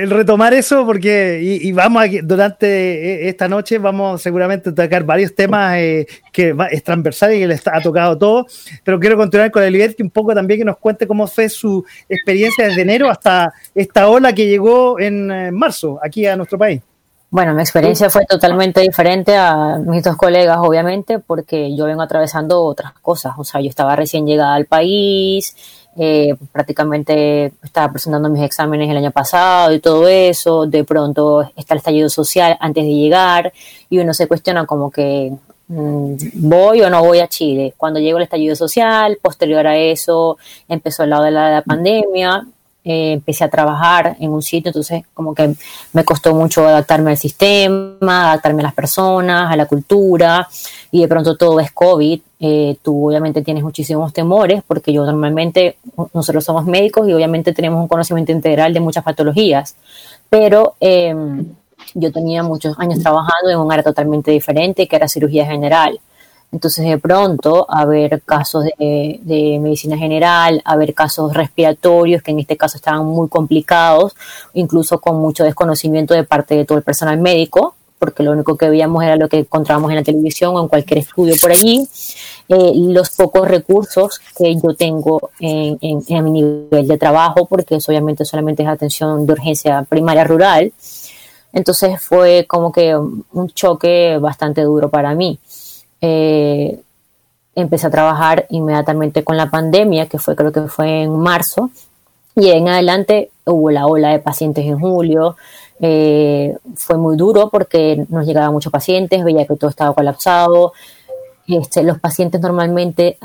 retomar 0.07 0.53
eso 0.53 0.85
porque 0.85 1.40
y, 1.40 1.68
y, 1.68 1.72
vamos 1.72 2.03
a, 2.03 2.09
durante 2.25 3.29
esta 3.29 3.49
noche 3.49 3.79
vamos 3.79 4.20
seguramente 4.20 4.70
a 4.70 4.75
tocar 4.75 5.05
varios 5.05 5.33
temas 5.33 5.77
eh, 5.77 6.07
que 6.33 6.55
es 6.70 6.83
transversal 6.83 7.35
y 7.35 7.38
que 7.38 7.46
les 7.46 7.66
ha 7.66 7.81
tocado 7.81 8.18
todo, 8.18 8.46
pero 8.83 8.99
quiero 8.99 9.16
continuar 9.16 9.51
con 9.51 9.62
el 9.62 9.94
que 9.94 10.03
un 10.03 10.11
poco 10.11 10.35
también 10.35 10.59
que 10.59 10.64
nos 10.64 10.79
cuente 10.79 11.07
cómo 11.07 11.27
fue 11.27 11.49
su 11.49 11.85
experiencia 12.09 12.66
desde 12.66 12.83
enero 12.83 13.09
hasta 13.09 13.53
esta 13.75 14.09
ola 14.09 14.33
que 14.33 14.49
llegó 14.49 14.99
en, 14.99 15.31
en 15.31 15.55
marzo 15.55 16.01
aquí 16.03 16.27
a 16.27 16.37
nuestro 16.37 16.59
país. 16.59 16.83
Bueno, 17.29 17.55
mi 17.55 17.61
experiencia 17.61 18.09
fue 18.09 18.25
totalmente 18.25 18.81
diferente 18.81 19.37
a 19.37 19.79
mis 19.79 20.03
dos 20.03 20.17
colegas, 20.17 20.59
obviamente, 20.61 21.19
porque 21.19 21.75
yo 21.75 21.87
vengo 21.87 22.03
atravesando 22.03 22.62
otras 22.62 22.93
cosas. 23.03 23.35
O 23.37 23.45
sea, 23.45 23.61
yo 23.61 23.69
estaba 23.69 23.97
recién 23.97 24.27
llegada 24.27 24.55
al 24.55 24.67
país, 24.67 25.55
eh, 25.97 26.35
prácticamente 26.53 27.53
estaba 27.65 27.91
presentando 27.91 28.29
mis 28.29 28.43
exámenes 28.43 28.89
el 28.91 28.99
año 28.99 29.11
pasado 29.11 29.73
y 29.73 29.81
todo 29.81 30.07
eso, 30.07 30.67
de 30.67 30.85
pronto 30.85 31.51
está 31.57 31.75
el 31.75 31.79
estallido 31.79 32.11
social 32.11 32.57
antes 32.61 32.85
de 32.85 32.95
llegar 32.95 33.53
y 33.89 33.99
uno 33.99 34.12
se 34.12 34.29
cuestiona 34.29 34.67
como 34.67 34.91
que 34.91 35.33
mmm, 35.69 36.15
voy 36.35 36.83
o 36.83 36.91
no 36.91 37.03
voy 37.03 37.21
a 37.21 37.29
Chile. 37.29 37.75
Cuando 37.77 37.99
llegó 37.99 38.19
el 38.19 38.25
estallido 38.25 38.55
social, 38.55 39.19
posterior 39.23 39.67
a 39.67 39.77
eso 39.77 40.37
empezó 40.69 41.03
el 41.05 41.11
lado 41.11 41.25
de 41.25 41.31
la, 41.31 41.47
de 41.47 41.55
la 41.55 41.62
pandemia, 41.62 42.47
eh, 42.88 43.14
empecé 43.14 43.42
a 43.42 43.49
trabajar 43.49 44.16
en 44.20 44.31
un 44.31 44.42
sitio, 44.42 44.68
entonces 44.68 45.03
como 45.12 45.35
que 45.35 45.57
me 45.92 46.05
costó 46.05 46.37
mucho 46.37 46.64
adaptarme 46.64 47.11
al 47.11 47.16
sistema, 47.16 48.29
adaptarme 48.29 48.62
a 48.62 48.66
las 48.66 48.75
personas, 48.75 49.53
a 49.53 49.57
la 49.57 49.66
cultura, 49.66 50.49
y 50.92 51.01
de 51.01 51.09
pronto 51.09 51.37
todo 51.37 51.59
es 51.59 51.72
COVID. 51.72 52.20
Eh, 52.38 52.77
tú 52.83 53.09
obviamente 53.09 53.42
tienes 53.42 53.64
muchísimos 53.64 54.12
temores, 54.12 54.62
porque 54.64 54.92
yo 54.92 55.05
normalmente, 55.05 55.79
nosotros 56.14 56.44
somos 56.44 56.64
médicos 56.64 57.09
y 57.09 57.12
obviamente 57.12 57.53
tenemos 57.53 57.83
un 57.83 57.88
conocimiento 57.88 58.31
integral 58.31 58.72
de 58.72 58.79
muchas 58.79 59.03
patologías, 59.03 59.75
pero 60.31 60.77
eh, 60.79 61.12
yo 61.94 62.12
tenía 62.12 62.44
muchos 62.44 62.79
años 62.79 63.01
trabajando 63.01 63.51
en 63.51 63.59
un 63.59 63.72
área 63.72 63.83
totalmente 63.83 64.31
diferente, 64.31 64.87
que 64.87 64.94
era 64.94 65.09
cirugía 65.09 65.44
general. 65.44 65.99
Entonces, 66.57 66.87
de 66.87 66.97
pronto, 66.97 67.66
haber 67.69 68.23
casos 68.23 68.64
de, 68.64 69.59
medicina 69.61 69.99
general, 69.99 70.62
haber 70.64 70.95
casos 70.95 71.35
respiratorios, 71.35 72.23
que 72.23 72.31
en 72.31 72.38
este 72.38 72.57
caso 72.57 72.79
estaban 72.79 73.05
muy 73.05 73.29
complicados, 73.29 74.16
incluso 74.55 74.99
con 74.99 75.16
mucho 75.21 75.45
desconocimiento 75.45 76.14
de 76.14 76.25
parte 76.25 76.57
de 76.57 76.64
todo 76.64 76.79
el 76.79 76.85
personal 76.85 77.19
médico, 77.19 77.75
porque 77.99 78.23
lo 78.23 78.33
único 78.33 78.57
que 78.57 78.71
veíamos 78.71 79.05
era 79.05 79.16
lo 79.16 79.29
que 79.29 79.40
encontrábamos 79.40 79.90
en 79.90 79.97
la 79.97 80.03
televisión 80.03 80.57
o 80.57 80.62
en 80.62 80.69
cualquier 80.69 81.01
estudio 81.01 81.35
por 81.42 81.51
allí. 81.51 81.87
Eh, 82.49 82.73
los 82.75 83.11
pocos 83.11 83.47
recursos 83.47 84.19
que 84.38 84.55
yo 84.55 84.75
tengo 84.75 85.29
en, 85.38 85.77
en, 85.83 86.03
en, 86.09 86.25
mi 86.25 86.31
nivel 86.31 86.88
de 86.88 86.97
trabajo, 86.97 87.45
porque 87.45 87.77
eso 87.77 87.92
obviamente 87.92 88.25
solamente 88.25 88.62
es 88.62 88.69
atención 88.71 89.27
de 89.27 89.33
urgencia 89.35 89.83
primaria 89.83 90.25
rural. 90.25 90.73
Entonces 91.53 92.01
fue 92.01 92.47
como 92.49 92.73
que 92.73 92.97
un 92.97 93.51
choque 93.53 94.16
bastante 94.19 94.62
duro 94.62 94.88
para 94.88 95.14
mí 95.14 95.38
eh, 96.09 96.81
empecé 97.57 97.88
a 97.88 97.90
trabajar 97.90 98.47
inmediatamente 98.51 99.25
con 99.25 99.37
la 99.37 99.51
pandemia, 99.51 100.07
que 100.07 100.19
fue 100.19 100.37
creo 100.37 100.53
que 100.53 100.62
fue 100.69 101.03
en 101.03 101.19
marzo, 101.19 101.71
Y 102.37 102.51
en 102.51 102.69
adelante 102.69 103.31
hubo 103.47 103.71
la 103.71 103.87
ola 103.87 104.11
de 104.11 104.19
pacientes 104.19 104.64
en 104.66 104.79
julio. 104.79 105.37
Eh, 105.81 106.55
fue 106.77 106.97
muy 106.99 107.16
duro 107.16 107.49
porque 107.49 108.05
nos 108.09 108.27
llegaban 108.27 108.53
muchos 108.53 108.71
pacientes, 108.71 109.25
veía 109.25 109.47
que 109.47 109.57
todo 109.57 109.71
estaba 109.71 109.95
colapsado. 109.95 110.75
Este, 111.49 111.83
los 111.83 111.99
pacientes 111.99 112.40
normalmente 112.40 113.19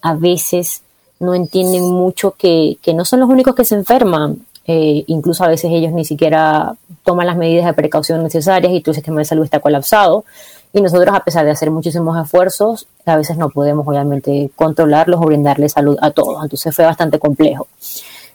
a, 0.00 0.14
veces 0.14 0.82
no 1.20 1.34
entienden 1.34 1.82
mucho 1.90 2.32
que, 2.32 2.78
no 2.94 3.04
son 3.04 3.20
los 3.20 3.28
únicos 3.28 3.54
que 3.54 3.64
se 3.64 3.74
enferman. 3.74 4.46
Eh, 4.66 5.04
incluso 5.06 5.44
a 5.44 5.48
veces 5.48 5.70
ellos 5.70 5.92
ni 5.92 6.04
siquiera 6.04 6.74
toman 7.04 7.26
las 7.26 7.36
medidas 7.36 7.66
de 7.66 7.74
precaución 7.74 8.22
necesarias 8.22 8.72
y 8.72 8.80
tu 8.80 8.92
sistema 8.94 9.18
de 9.18 9.26
salud 9.26 9.44
está 9.44 9.60
colapsado. 9.60 10.24
Y 10.76 10.82
nosotros, 10.82 11.16
a 11.16 11.20
pesar 11.20 11.46
de 11.46 11.52
hacer 11.52 11.70
muchísimos 11.70 12.22
esfuerzos, 12.22 12.86
a 13.06 13.16
veces 13.16 13.38
no 13.38 13.48
podemos 13.48 13.88
obviamente 13.88 14.50
controlarlos 14.54 15.18
o 15.18 15.24
brindarle 15.24 15.70
salud 15.70 15.96
a 16.02 16.10
todos. 16.10 16.42
Entonces 16.42 16.76
fue 16.76 16.84
bastante 16.84 17.18
complejo. 17.18 17.66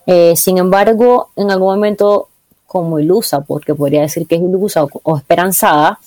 Eh, 0.08 0.34
sin 0.36 0.58
embargo, 0.58 1.30
en 1.36 1.52
algún 1.52 1.76
momento, 1.76 2.30
como 2.66 2.98
ilusa, 2.98 3.42
porque 3.42 3.76
podría 3.76 4.02
decir 4.02 4.26
que 4.26 4.38
es 4.38 4.42
ilusa 4.42 4.86
o, 5.04 5.18
esperanzada, 5.18 6.00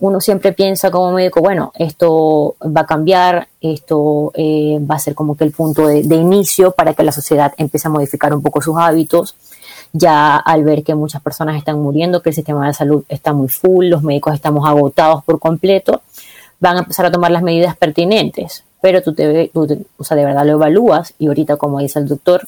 uno 0.00 0.20
siempre 0.20 0.52
piensa 0.52 0.90
como 0.90 1.12
médico, 1.12 1.40
bueno, 1.40 1.70
esto 1.76 2.56
va 2.60 2.80
a 2.80 2.86
cambiar, 2.86 3.46
esto 3.60 4.32
eh, 4.34 4.80
va 4.80 4.96
a 4.96 4.98
ser 4.98 5.14
como 5.14 5.36
que 5.36 5.44
el 5.44 5.52
punto 5.52 5.86
de, 5.86 6.00
inicio 6.00 6.72
para 6.72 6.94
que 6.94 7.04
la 7.04 7.12
sociedad 7.12 7.54
empiece 7.56 7.86
a 7.86 7.92
modificar 7.92 8.34
un 8.34 8.42
poco 8.42 8.60
sus 8.60 8.76
hábitos. 8.76 9.36
Ya 9.92 10.36
al 10.36 10.64
ver 10.64 10.84
que 10.84 10.94
muchas 10.94 11.22
personas 11.22 11.56
están 11.56 11.80
muriendo, 11.80 12.22
que 12.22 12.30
el 12.30 12.34
sistema 12.34 12.66
de 12.66 12.74
salud 12.74 13.04
está 13.08 13.32
muy 13.32 13.48
full, 13.48 13.86
los 13.86 14.02
médicos 14.02 14.34
estamos 14.34 14.68
agotados 14.68 15.24
por 15.24 15.38
completo, 15.38 16.02
van 16.60 16.76
a 16.76 16.80
empezar 16.80 17.06
a 17.06 17.10
tomar 17.10 17.30
las 17.30 17.42
medidas 17.42 17.76
pertinentes. 17.76 18.64
Pero 18.80 19.02
tú, 19.02 19.14
te, 19.14 19.50
tú 19.52 19.86
o 19.96 20.04
sea, 20.04 20.16
de 20.16 20.24
verdad 20.24 20.46
lo 20.46 20.52
evalúas 20.52 21.14
y 21.18 21.26
ahorita, 21.26 21.56
como 21.56 21.80
dice 21.80 21.98
el 21.98 22.06
doctor, 22.06 22.46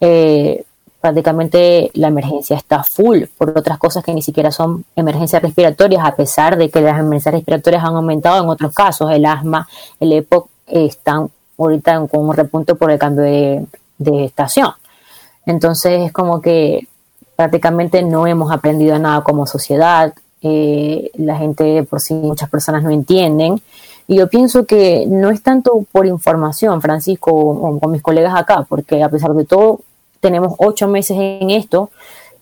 eh, 0.00 0.64
prácticamente 1.00 1.90
la 1.94 2.08
emergencia 2.08 2.56
está 2.56 2.82
full 2.82 3.24
por 3.38 3.56
otras 3.56 3.78
cosas 3.78 4.02
que 4.02 4.12
ni 4.12 4.22
siquiera 4.22 4.50
son 4.50 4.84
emergencias 4.96 5.42
respiratorias, 5.42 6.04
a 6.04 6.16
pesar 6.16 6.56
de 6.56 6.68
que 6.68 6.80
las 6.80 6.98
emergencias 6.98 7.34
respiratorias 7.34 7.84
han 7.84 7.94
aumentado 7.94 8.42
en 8.42 8.50
otros 8.50 8.72
casos, 8.72 9.12
el 9.12 9.24
asma, 9.24 9.68
el 10.00 10.12
EPOC 10.12 10.48
están 10.66 11.30
ahorita 11.58 12.06
con 12.08 12.28
un 12.28 12.34
repunte 12.34 12.74
por 12.74 12.90
el 12.90 12.98
cambio 12.98 13.22
de, 13.22 13.66
estación. 14.24 14.72
Entonces 15.46 16.02
es 16.02 16.12
como 16.12 16.40
que 16.40 16.86
prácticamente 17.36 18.02
no 18.02 18.26
hemos 18.26 18.50
aprendido 18.50 18.98
nada 18.98 19.22
como 19.22 19.46
sociedad, 19.46 20.12
eh, 20.42 21.10
la 21.14 21.36
gente 21.36 21.82
por 21.84 22.00
sí, 22.00 22.14
muchas 22.14 22.50
personas 22.50 22.82
no 22.82 22.90
entienden. 22.90 23.60
Y 24.08 24.16
yo 24.16 24.28
pienso 24.28 24.66
que 24.66 25.06
no 25.08 25.30
es 25.30 25.42
tanto 25.42 25.84
por 25.90 26.06
información, 26.06 26.80
Francisco, 26.80 27.32
o 27.32 27.80
con 27.80 27.90
mis 27.90 28.02
colegas 28.02 28.34
acá, 28.36 28.64
porque 28.68 29.02
a 29.02 29.08
pesar 29.08 29.32
de 29.34 29.44
todo, 29.44 29.80
tenemos 30.20 30.54
ocho 30.58 30.86
meses 30.86 31.16
en 31.18 31.50
esto, 31.50 31.90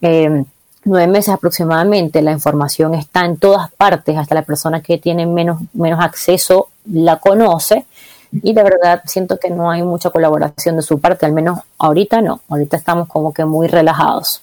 eh, 0.02 0.44
nueve 0.84 1.06
meses 1.10 1.34
aproximadamente, 1.34 2.20
la 2.20 2.32
información 2.32 2.94
está 2.94 3.24
en 3.24 3.38
todas 3.38 3.70
partes, 3.72 4.16
hasta 4.16 4.34
la 4.34 4.42
persona 4.42 4.82
que 4.82 4.98
tiene 4.98 5.26
menos, 5.26 5.60
menos 5.72 6.00
acceso 6.00 6.68
la 6.92 7.16
conoce. 7.16 7.86
Y 8.42 8.52
de 8.52 8.62
verdad 8.62 9.02
siento 9.06 9.38
que 9.38 9.50
no 9.50 9.70
hay 9.70 9.82
mucha 9.82 10.10
colaboración 10.10 10.76
de 10.76 10.82
su 10.82 10.98
parte, 10.98 11.26
al 11.26 11.32
menos 11.32 11.60
ahorita 11.78 12.20
no, 12.20 12.42
ahorita 12.48 12.76
estamos 12.76 13.08
como 13.08 13.32
que 13.32 13.44
muy 13.44 13.68
relajados. 13.68 14.42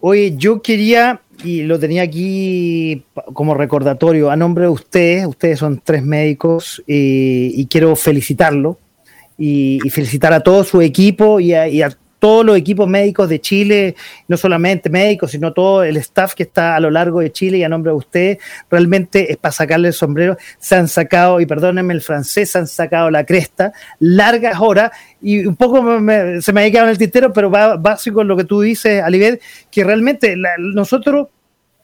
Oye, 0.00 0.36
yo 0.36 0.62
quería 0.62 1.20
y 1.42 1.62
lo 1.62 1.78
tenía 1.78 2.02
aquí 2.02 3.04
como 3.32 3.54
recordatorio 3.54 4.30
a 4.30 4.36
nombre 4.36 4.64
de 4.64 4.70
ustedes. 4.70 5.26
Ustedes 5.26 5.58
son 5.58 5.80
tres 5.82 6.02
médicos 6.02 6.82
y, 6.86 7.66
quiero 7.66 7.96
felicitarlo 7.96 8.78
y, 9.38 9.80
felicitar 9.90 10.32
a 10.32 10.40
todo 10.40 10.64
su 10.64 10.80
equipo 10.80 11.40
y 11.40 11.52
a, 11.52 11.96
todos 12.26 12.44
los 12.44 12.56
equipos 12.56 12.88
médicos 12.88 13.28
de 13.28 13.40
Chile, 13.40 13.94
no 14.26 14.36
solamente 14.36 14.90
médicos, 14.90 15.30
sino 15.30 15.52
todo 15.52 15.84
el 15.84 15.96
staff 15.98 16.34
que 16.34 16.42
está 16.42 16.74
a 16.74 16.80
lo 16.80 16.90
largo 16.90 17.20
de 17.20 17.30
Chile 17.30 17.58
y 17.58 17.62
a 17.62 17.68
nombre 17.68 17.92
de 17.92 17.98
ustedes, 17.98 18.38
realmente 18.68 19.30
es 19.30 19.36
para 19.36 19.52
sacarle 19.52 19.86
el 19.86 19.94
sombrero. 19.94 20.36
Se 20.58 20.74
han 20.74 20.88
sacado, 20.88 21.40
y 21.40 21.46
perdónenme 21.46 21.94
el 21.94 22.02
francés, 22.02 22.50
se 22.50 22.58
han 22.58 22.66
sacado 22.66 23.12
la 23.12 23.24
cresta, 23.24 23.72
largas 24.00 24.58
horas, 24.58 24.90
y 25.22 25.46
un 25.46 25.54
poco 25.54 25.76
se 26.40 26.52
me 26.52 26.64
ha 26.64 26.70
quedado 26.72 26.86
en 26.86 26.90
el 26.90 26.98
tintero, 26.98 27.32
pero 27.32 27.48
va 27.48 27.76
básico 27.76 28.24
lo 28.24 28.36
que 28.36 28.42
tú 28.42 28.60
dices, 28.60 29.00
Alibet, 29.04 29.40
que 29.70 29.84
realmente 29.84 30.34
nosotros 30.58 31.28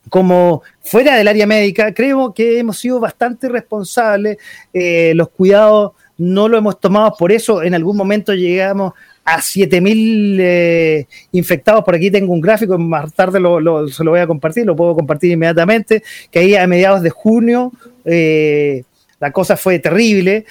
como 0.09 0.63
fuera 0.81 1.15
del 1.15 1.29
área 1.29 1.47
médica, 1.47 1.95
creo 1.95 2.35
que 2.35 2.59
hemos 2.59 2.79
sido 2.79 2.99
bastante 2.99 3.49
responsables, 3.49 4.39
eh, 4.73 5.13
los 5.15 5.29
cuidados 5.29 5.93
no 6.19 6.49
lo 6.49 6.59
hemos 6.59 6.81
tomado, 6.81 7.15
por 7.17 7.31
eso 7.31 7.63
en 7.63 7.75
algún 7.75 7.97
momento 7.97 8.35
llegamos 8.35 8.95
a 9.25 9.39
7.000 9.39 10.37
eh, 10.41 11.07
infectados. 11.33 11.85
Por 11.85 11.95
aquí 11.95 12.11
tengo 12.11 12.33
un 12.33 12.41
gráfico, 12.41 12.79
más 12.79 13.13
tarde 13.15 13.41
lo, 13.41 13.89
se 13.89 14.05
lo 14.05 14.11
voy 14.11 14.21
a 14.21 14.27
compartir, 14.27 14.67
lo 14.67 14.77
puedo 14.77 14.95
compartir 14.95 15.33
inmediatamente, 15.33 16.03
que 16.31 16.39
ahí 16.39 16.55
a 16.55 16.67
mediados 16.67 17.03
de 17.03 17.11
junio 17.11 17.73
eh, 18.05 18.83
la 19.21 19.31
cosa 19.31 19.57
fue 19.57 19.79
terrible 19.79 20.45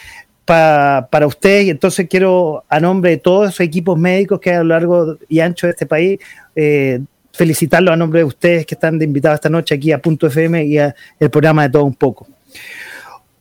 para 0.46 1.28
ustedes 1.28 1.68
y 1.68 1.70
entonces 1.70 2.08
quiero, 2.10 2.66
a 2.68 2.80
nombre 2.80 3.12
de 3.12 3.18
todos 3.18 3.50
esos 3.50 3.62
equipos 3.62 3.98
médicos 3.98 4.40
que 4.42 4.50
hay 4.50 4.58
a 4.58 4.60
lo 4.60 4.66
largo 4.66 5.18
y 5.30 5.40
ancho 5.40 5.68
de 5.68 5.72
este 5.72 5.86
país, 5.86 6.20
eh, 6.56 7.00
felicitarlos 7.32 7.94
a 7.94 7.96
nombre 7.96 8.20
de 8.20 8.26
ustedes 8.26 8.66
que 8.66 8.76
están 8.76 9.00
de 9.00 9.06
invitados 9.06 9.36
esta 9.36 9.50
noche 9.50 9.76
aquí 9.76 9.94
a 9.94 10.00
Punto 10.00 10.28
FM 10.28 10.66
y 10.66 10.78
a 10.78 10.94
el 11.20 11.30
programa 11.30 11.64
de 11.64 11.70
todo 11.70 11.86
un 11.86 11.96
poco. 11.96 12.28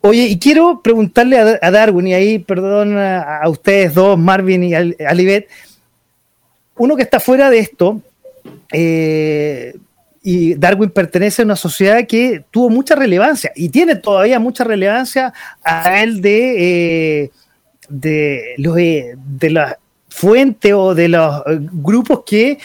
Oye, 0.03 0.27
y 0.27 0.39
quiero 0.39 0.81
preguntarle 0.81 1.39
a, 1.39 1.71
Darwin, 1.71 2.07
y 2.09 2.15
ahí, 2.15 2.39
perdón, 2.39 2.97
a, 2.97 3.43
ustedes 3.49 3.93
dos, 3.93 4.19
Marvin 4.19 4.65
y 4.65 4.75
Alibet, 4.75 5.49
uno 6.77 6.97
que 6.97 7.03
está 7.03 7.21
fuera 7.21 7.51
de 7.51 7.59
esto, 7.59 8.01
eh, 8.73 9.77
y 10.23 10.55
Darwin 10.55 10.91
pertenece 10.91 11.43
a 11.43 11.45
una 11.45 11.57
sociedad 11.57 12.07
que 12.07 12.45
tuvo 12.51 12.71
mucha 12.71 12.95
relevancia 12.95 13.53
y 13.55 13.69
tiene 13.69 13.97
todavía 13.97 14.39
mucha 14.39 14.65
relevancia 14.65 15.33
a 15.63 16.03
él 16.03 16.21
de, 16.21 17.25
eh, 17.25 17.31
de, 17.89 18.55
los, 18.59 18.79
eh, 18.79 19.15
de 19.17 19.51
la 19.51 19.79
fuente 20.09 20.75
o 20.75 20.95
de 20.95 21.09
los 21.09 21.43
grupos 21.73 22.23
que 22.25 22.59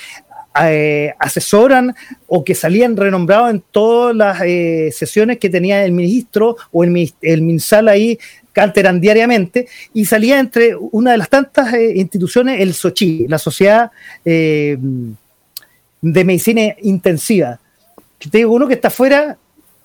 eh, 0.64 1.14
asesoran 1.20 1.94
o 2.28 2.44
que 2.46 2.56
salían 2.56 2.96
renombrados 2.96 3.50
en 3.52 3.64
todas 3.72 4.16
las 4.16 4.42
eh, 4.42 4.90
sesiones 4.94 5.38
que 5.38 5.50
tenía 5.50 5.84
el 5.84 5.92
ministro 5.92 6.56
o 6.72 6.84
el, 6.84 7.42
MinSal 7.42 7.90
ahí 7.90 8.18
canteran 8.54 9.02
diariamente 9.02 9.68
y 9.94 10.06
salía 10.06 10.40
entre 10.40 10.74
una 10.76 11.12
de 11.12 11.18
las 11.18 11.30
tantas 11.30 11.74
eh, 11.74 11.98
instituciones 11.98 12.62
el 12.62 12.74
SOCHI, 12.74 13.28
la 13.28 13.38
Sociedad 13.38 13.92
de 14.24 14.78
Medicina 16.02 16.74
Intensiva. 16.84 17.60
Te 18.18 18.38
digo, 18.38 18.54
uno 18.54 18.68
que 18.68 18.76
está 18.76 18.88
afuera 18.88 19.38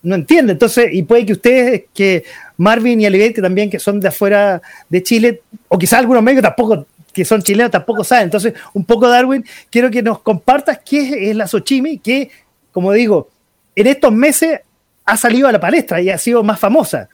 no 0.03 0.15
entiende, 0.15 0.53
entonces, 0.53 0.89
y 0.93 1.03
puede 1.03 1.27
que 1.27 1.33
ustedes, 1.33 1.85
que 1.93 2.25
Marvin 2.57 3.01
y 3.01 3.33
que 3.33 3.43
también 3.43 3.69
que 3.69 3.79
son 3.79 4.01
de 4.01 4.09
afuera 4.09 4.63
de 4.89 5.03
Chile, 5.03 5.43
o 5.69 5.79
quizás 5.79 5.99
algunos 5.99 6.23
médicos 6.23 6.45
tampoco 6.45 6.87
que 7.13 7.25
son 7.25 7.43
chilenos 7.43 7.71
tampoco 7.71 8.05
saben. 8.05 8.25
Entonces, 8.25 8.55
un 8.73 8.85
poco, 8.85 9.09
Darwin, 9.09 9.45
quiero 9.71 9.91
que 9.91 10.03
nos 10.03 10.21
compartas 10.21 10.81
qué 10.85 11.31
es 11.31 11.37
la 11.37 11.47
Xochimi, 11.47 11.99
que, 11.99 12.31
como 12.73 12.93
digo, 12.93 13.29
en 13.75 13.87
estos 13.87 14.13
meses 14.13 14.61
ha 15.05 15.17
salido 15.17 15.49
a 15.49 15.53
la 15.53 15.61
palestra 15.61 16.01
y 16.01 16.11
ha 16.11 16.19
sido 16.19 16.43
más 16.43 16.59
famosa. 16.59 17.09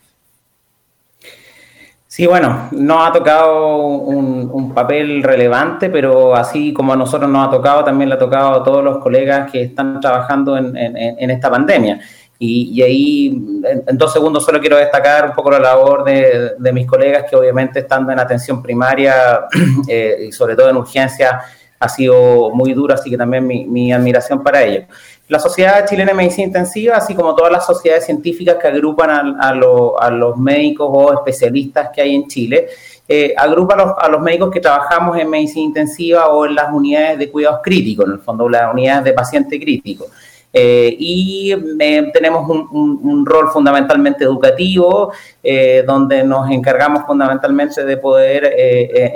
Sí, 2.06 2.26
bueno, 2.26 2.68
nos 2.72 3.08
ha 3.08 3.12
tocado 3.12 3.76
un, 3.76 4.72
papel 4.74 5.22
relevante, 5.22 5.90
pero 5.90 6.34
así 6.34 6.72
como 6.72 6.92
a 6.92 6.96
nosotros 6.96 7.30
nos 7.30 7.48
ha 7.48 7.50
tocado, 7.50 7.84
también 7.84 8.10
le 8.10 8.14
ha 8.14 8.18
tocado 8.18 8.54
a 8.54 8.64
todos 8.64 8.84
los 8.84 8.98
colegas 8.98 9.50
que 9.50 9.62
están 9.62 10.00
trabajando 10.00 10.56
en, 10.56 10.76
en 10.76 11.30
esta 11.30 11.50
pandemia. 11.50 12.00
Y, 12.38 12.82
ahí, 12.82 13.26
en, 13.64 13.96
dos 13.96 14.12
segundos, 14.12 14.44
solo 14.44 14.60
quiero 14.60 14.76
destacar 14.76 15.26
un 15.30 15.34
poco 15.34 15.50
la 15.50 15.58
labor 15.58 16.04
de, 16.04 16.52
de 16.58 16.72
mis 16.72 16.86
colegas 16.86 17.24
que 17.28 17.34
obviamente 17.34 17.78
estando 17.78 18.12
en 18.12 18.18
atención 18.18 18.62
primaria 18.62 19.46
eh, 19.88 20.26
y 20.28 20.32
sobre 20.32 20.54
todo 20.54 20.68
en 20.68 20.76
urgencia 20.76 21.40
ha 21.78 21.88
sido 21.88 22.50
muy 22.50 22.72
duro, 22.72 22.94
así 22.94 23.10
que 23.10 23.16
también 23.16 23.46
mi, 23.46 23.64
mi, 23.64 23.92
admiración 23.92 24.42
para 24.42 24.62
ellos. 24.62 24.84
La 25.28 25.38
Sociedad 25.38 25.86
Chilena 25.86 26.12
de 26.12 26.16
Medicina 26.16 26.46
Intensiva, 26.46 26.96
así 26.96 27.14
como 27.14 27.34
todas 27.34 27.52
las 27.52 27.66
sociedades 27.66 28.06
científicas 28.06 28.56
que 28.60 28.68
agrupan 28.68 29.10
a, 29.40 29.48
a, 29.48 30.10
los 30.10 30.36
médicos 30.36 30.88
o 30.90 31.12
especialistas 31.12 31.90
que 31.94 32.00
hay 32.00 32.14
en 32.14 32.28
Chile, 32.28 32.68
eh, 33.08 33.34
agrupa 33.36 33.74
a 33.74 33.76
los, 33.76 33.92
a 33.98 34.08
los, 34.08 34.20
médicos 34.20 34.50
que 34.50 34.60
trabajamos 34.60 35.18
en 35.18 35.28
medicina 35.28 35.66
intensiva 35.66 36.28
o 36.28 36.46
en 36.46 36.54
las 36.54 36.72
unidades 36.72 37.18
de 37.18 37.30
cuidados 37.30 37.60
críticos, 37.62 38.06
en 38.06 38.12
el 38.12 38.18
fondo 38.20 38.48
las 38.48 38.72
unidades 38.72 39.04
de 39.04 39.12
paciente 39.12 39.60
crítico. 39.60 40.06
Eh, 40.52 40.96
y 40.98 41.54
eh, 41.80 42.10
tenemos 42.14 42.48
un, 42.48 43.26
rol 43.26 43.50
fundamentalmente 43.50 44.24
educativo, 44.24 45.12
eh, 45.42 45.84
donde 45.86 46.24
nos 46.24 46.50
encargamos 46.50 47.04
fundamentalmente 47.06 47.84
de 47.84 47.96
poder 47.98 48.54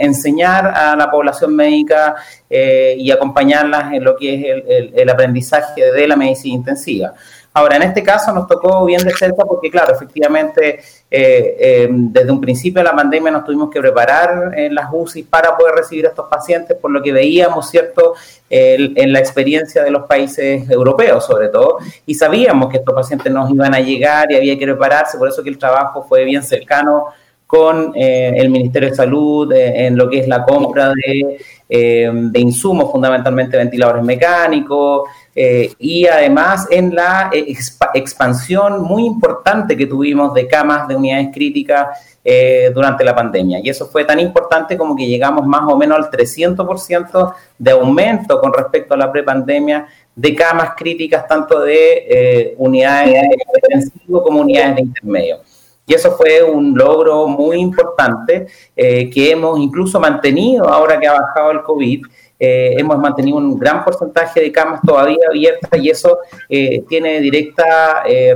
enseñar 0.00 0.66
a 0.66 0.94
la 0.96 1.10
población 1.10 1.56
médica 1.56 2.16
y 2.50 3.10
acompañarlas 3.10 3.92
en 3.94 4.04
lo 4.04 4.16
que 4.16 4.34
es 4.34 4.92
el, 4.94 5.08
aprendizaje 5.08 5.92
de 5.92 6.08
la 6.08 6.16
medicina 6.16 6.56
intensiva. 6.56 7.14
Ahora, 7.52 7.76
en 7.76 7.82
este 7.82 8.04
caso 8.04 8.32
nos 8.32 8.46
tocó 8.46 8.84
bien 8.84 9.02
de 9.02 9.12
cerca 9.12 9.44
porque, 9.44 9.70
claro, 9.70 9.92
efectivamente, 9.92 10.80
eh, 11.10 11.56
eh, 11.58 11.88
desde 11.90 12.30
un 12.30 12.40
principio 12.40 12.80
de 12.80 12.84
la 12.84 12.94
pandemia 12.94 13.32
nos 13.32 13.44
tuvimos 13.44 13.70
que 13.70 13.80
preparar 13.80 14.52
en 14.56 14.72
las 14.72 14.86
UCI 14.92 15.24
para 15.24 15.56
poder 15.56 15.74
recibir 15.74 16.06
a 16.06 16.10
estos 16.10 16.28
pacientes, 16.28 16.76
por 16.76 16.92
lo 16.92 17.02
que 17.02 17.12
veíamos, 17.12 17.68
¿cierto?, 17.68 18.14
en 18.52 19.12
la 19.12 19.20
experiencia 19.20 19.84
de 19.84 19.90
los 19.92 20.06
países 20.06 20.68
europeos, 20.68 21.24
sobre 21.24 21.48
todo, 21.48 21.78
y 22.06 22.14
sabíamos 22.14 22.68
que 22.68 22.78
estos 22.78 22.94
pacientes 22.94 23.32
nos 23.32 23.48
iban 23.50 23.74
a 23.74 23.80
llegar 23.80 24.30
y 24.30 24.36
había 24.36 24.58
que 24.58 24.64
prepararse, 24.64 25.18
por 25.18 25.28
eso 25.28 25.42
que 25.42 25.50
el 25.50 25.58
trabajo 25.58 26.04
fue 26.08 26.24
bien 26.24 26.42
cercano 26.42 27.06
con 27.46 27.92
eh, 27.94 28.32
el 28.36 28.50
Ministerio 28.50 28.90
de 28.90 28.94
Salud 28.94 29.52
en 29.52 29.96
lo 29.96 30.08
que 30.08 30.20
es 30.20 30.28
la 30.28 30.44
compra 30.44 30.90
de, 30.90 31.38
de 31.68 32.40
insumos, 32.40 32.90
fundamentalmente 32.90 33.56
ventiladores 33.56 34.04
mecánicos, 34.04 35.08
eh, 35.34 35.72
y 35.78 36.06
además 36.06 36.66
en 36.70 36.94
la 36.94 37.30
eh, 37.32 37.54
expansión 37.94 38.82
muy 38.82 39.06
importante 39.06 39.76
que 39.76 39.86
tuvimos 39.86 40.34
de 40.34 40.48
camas 40.48 40.88
de 40.88 40.96
unidades 40.96 41.28
críticas 41.32 41.98
eh, 42.24 42.70
durante 42.74 43.04
la 43.04 43.14
pandemia. 43.14 43.60
Y 43.62 43.68
eso 43.68 43.86
fue 43.86 44.04
tan 44.04 44.18
importante 44.18 44.76
como 44.76 44.96
que 44.96 45.06
llegamos 45.06 45.46
más 45.46 45.62
o 45.68 45.76
menos 45.76 45.98
al 45.98 46.10
300% 46.10 47.34
de 47.58 47.70
aumento 47.70 48.40
con 48.40 48.52
respecto 48.52 48.94
a 48.94 48.96
la 48.96 49.10
prepandemia 49.12 49.86
de 50.14 50.34
camas 50.34 50.72
críticas, 50.76 51.26
tanto 51.26 51.60
de 51.60 52.54
unidades 52.58 53.12
de 53.12 54.20
como 54.22 54.40
unidades 54.40 54.76
de 54.76 54.82
intermedio. 54.82 55.38
Y 55.86 55.94
eso 55.94 56.12
fue 56.12 56.42
un 56.42 56.76
logro 56.76 57.26
muy 57.26 57.58
importante 57.58 58.46
que 58.76 59.30
hemos 59.30 59.58
incluso 59.58 59.98
mantenido 59.98 60.68
ahora 60.68 60.98
que 61.00 61.06
ha 61.06 61.12
bajado 61.12 61.52
el 61.52 61.62
COVID 61.62 62.02
eh, 62.42 62.74
hemos 62.78 62.96
mantenido 62.96 63.36
un 63.36 63.58
gran 63.58 63.84
porcentaje 63.84 64.40
de 64.40 64.50
camas 64.50 64.80
todavía 64.80 65.18
abiertas 65.28 65.78
y 65.78 65.90
eso 65.90 66.20
eh, 66.48 66.82
tiene 66.88 67.20
directa, 67.20 68.02
eh, 68.06 68.34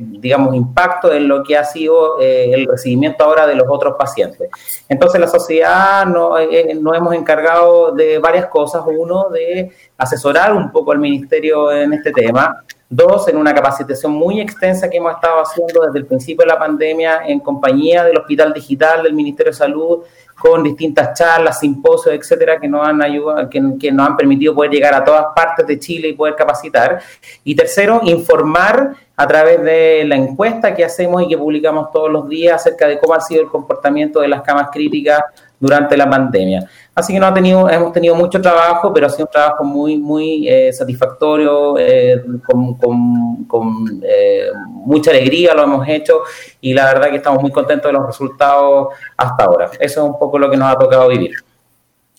digamos, 0.00 0.54
impacto 0.54 1.12
en 1.12 1.28
lo 1.28 1.42
que 1.42 1.58
ha 1.58 1.64
sido 1.64 2.18
el 2.18 2.66
recibimiento 2.66 3.24
ahora 3.24 3.46
de 3.46 3.54
los 3.54 3.66
otros 3.68 3.94
pacientes. 3.98 4.48
Entonces, 4.88 5.20
la 5.20 5.28
sociedad 5.28 6.06
nos 6.06 6.40
no 6.80 6.94
hemos 6.94 7.14
encargado 7.14 7.92
de 7.92 8.18
varias 8.18 8.46
cosas. 8.46 8.82
Uno, 8.86 9.28
de 9.28 9.70
asesorar 9.98 10.54
un 10.54 10.72
poco 10.72 10.92
al 10.92 10.98
ministerio 10.98 11.70
en 11.72 11.92
este 11.92 12.10
tema. 12.10 12.64
Dos, 12.88 13.26
en 13.28 13.38
una 13.38 13.54
capacitación 13.54 14.12
muy 14.12 14.38
extensa 14.40 14.90
que 14.90 14.98
hemos 14.98 15.14
estado 15.14 15.40
haciendo 15.40 15.80
desde 15.86 15.98
el 15.98 16.04
principio 16.04 16.44
de 16.44 16.52
la 16.52 16.58
pandemia 16.58 17.22
en 17.26 17.40
compañía 17.40 18.04
del 18.04 18.18
Hospital 18.18 18.52
Digital 18.52 19.02
del 19.02 19.14
Ministerio 19.14 19.50
de 19.50 19.56
Salud 19.56 20.00
con 20.42 20.64
distintas 20.64 21.16
charlas, 21.16 21.60
simposios, 21.60 22.16
etcétera, 22.16 22.58
que 22.58 22.66
nos 22.66 22.84
han 22.84 23.00
ayudado, 23.00 23.48
que, 23.48 23.60
nos 23.60 24.08
han 24.08 24.16
permitido 24.16 24.52
poder 24.52 24.72
llegar 24.72 24.92
a 24.92 25.04
todas 25.04 25.26
partes 25.36 25.64
de 25.68 25.78
Chile 25.78 26.08
y 26.08 26.14
poder 26.14 26.34
capacitar. 26.34 27.00
Y 27.44 27.54
tercero, 27.54 28.00
informar 28.02 28.96
a 29.16 29.26
través 29.28 29.62
de 29.62 30.04
la 30.04 30.16
encuesta 30.16 30.74
que 30.74 30.84
hacemos 30.84 31.22
y 31.22 31.28
que 31.28 31.38
publicamos 31.38 31.92
todos 31.92 32.10
los 32.10 32.28
días 32.28 32.56
acerca 32.56 32.88
de 32.88 32.98
cómo 32.98 33.14
ha 33.14 33.20
sido 33.20 33.42
el 33.42 33.48
comportamiento 33.48 34.18
de 34.18 34.26
las 34.26 34.42
camas 34.42 34.70
críticas 34.72 35.22
durante 35.62 35.96
la 35.96 36.10
pandemia. 36.10 36.68
Así 36.92 37.12
que 37.12 37.20
no 37.20 37.26
ha 37.26 37.32
tenido, 37.32 37.70
hemos 37.70 37.92
tenido 37.92 38.16
mucho 38.16 38.40
trabajo, 38.40 38.92
pero 38.92 39.06
ha 39.06 39.10
sido 39.10 39.26
un 39.26 39.30
trabajo 39.30 39.62
muy, 39.62 39.96
muy 39.96 40.48
eh, 40.48 40.72
satisfactorio, 40.72 41.78
eh, 41.78 42.20
con, 42.44 44.02
eh, 44.02 44.48
mucha 44.66 45.12
alegría 45.12 45.54
lo 45.54 45.62
hemos 45.62 45.88
hecho 45.88 46.22
y 46.60 46.74
la 46.74 46.86
verdad 46.86 47.10
que 47.10 47.18
estamos 47.18 47.40
muy 47.40 47.52
contentos 47.52 47.88
de 47.88 47.96
los 47.96 48.04
resultados 48.04 48.88
hasta 49.16 49.44
ahora. 49.44 49.70
Eso 49.78 50.04
es 50.04 50.10
un 50.10 50.18
poco 50.18 50.36
lo 50.36 50.50
que 50.50 50.56
nos 50.56 50.68
ha 50.68 50.76
tocado 50.76 51.08
vivir. 51.08 51.30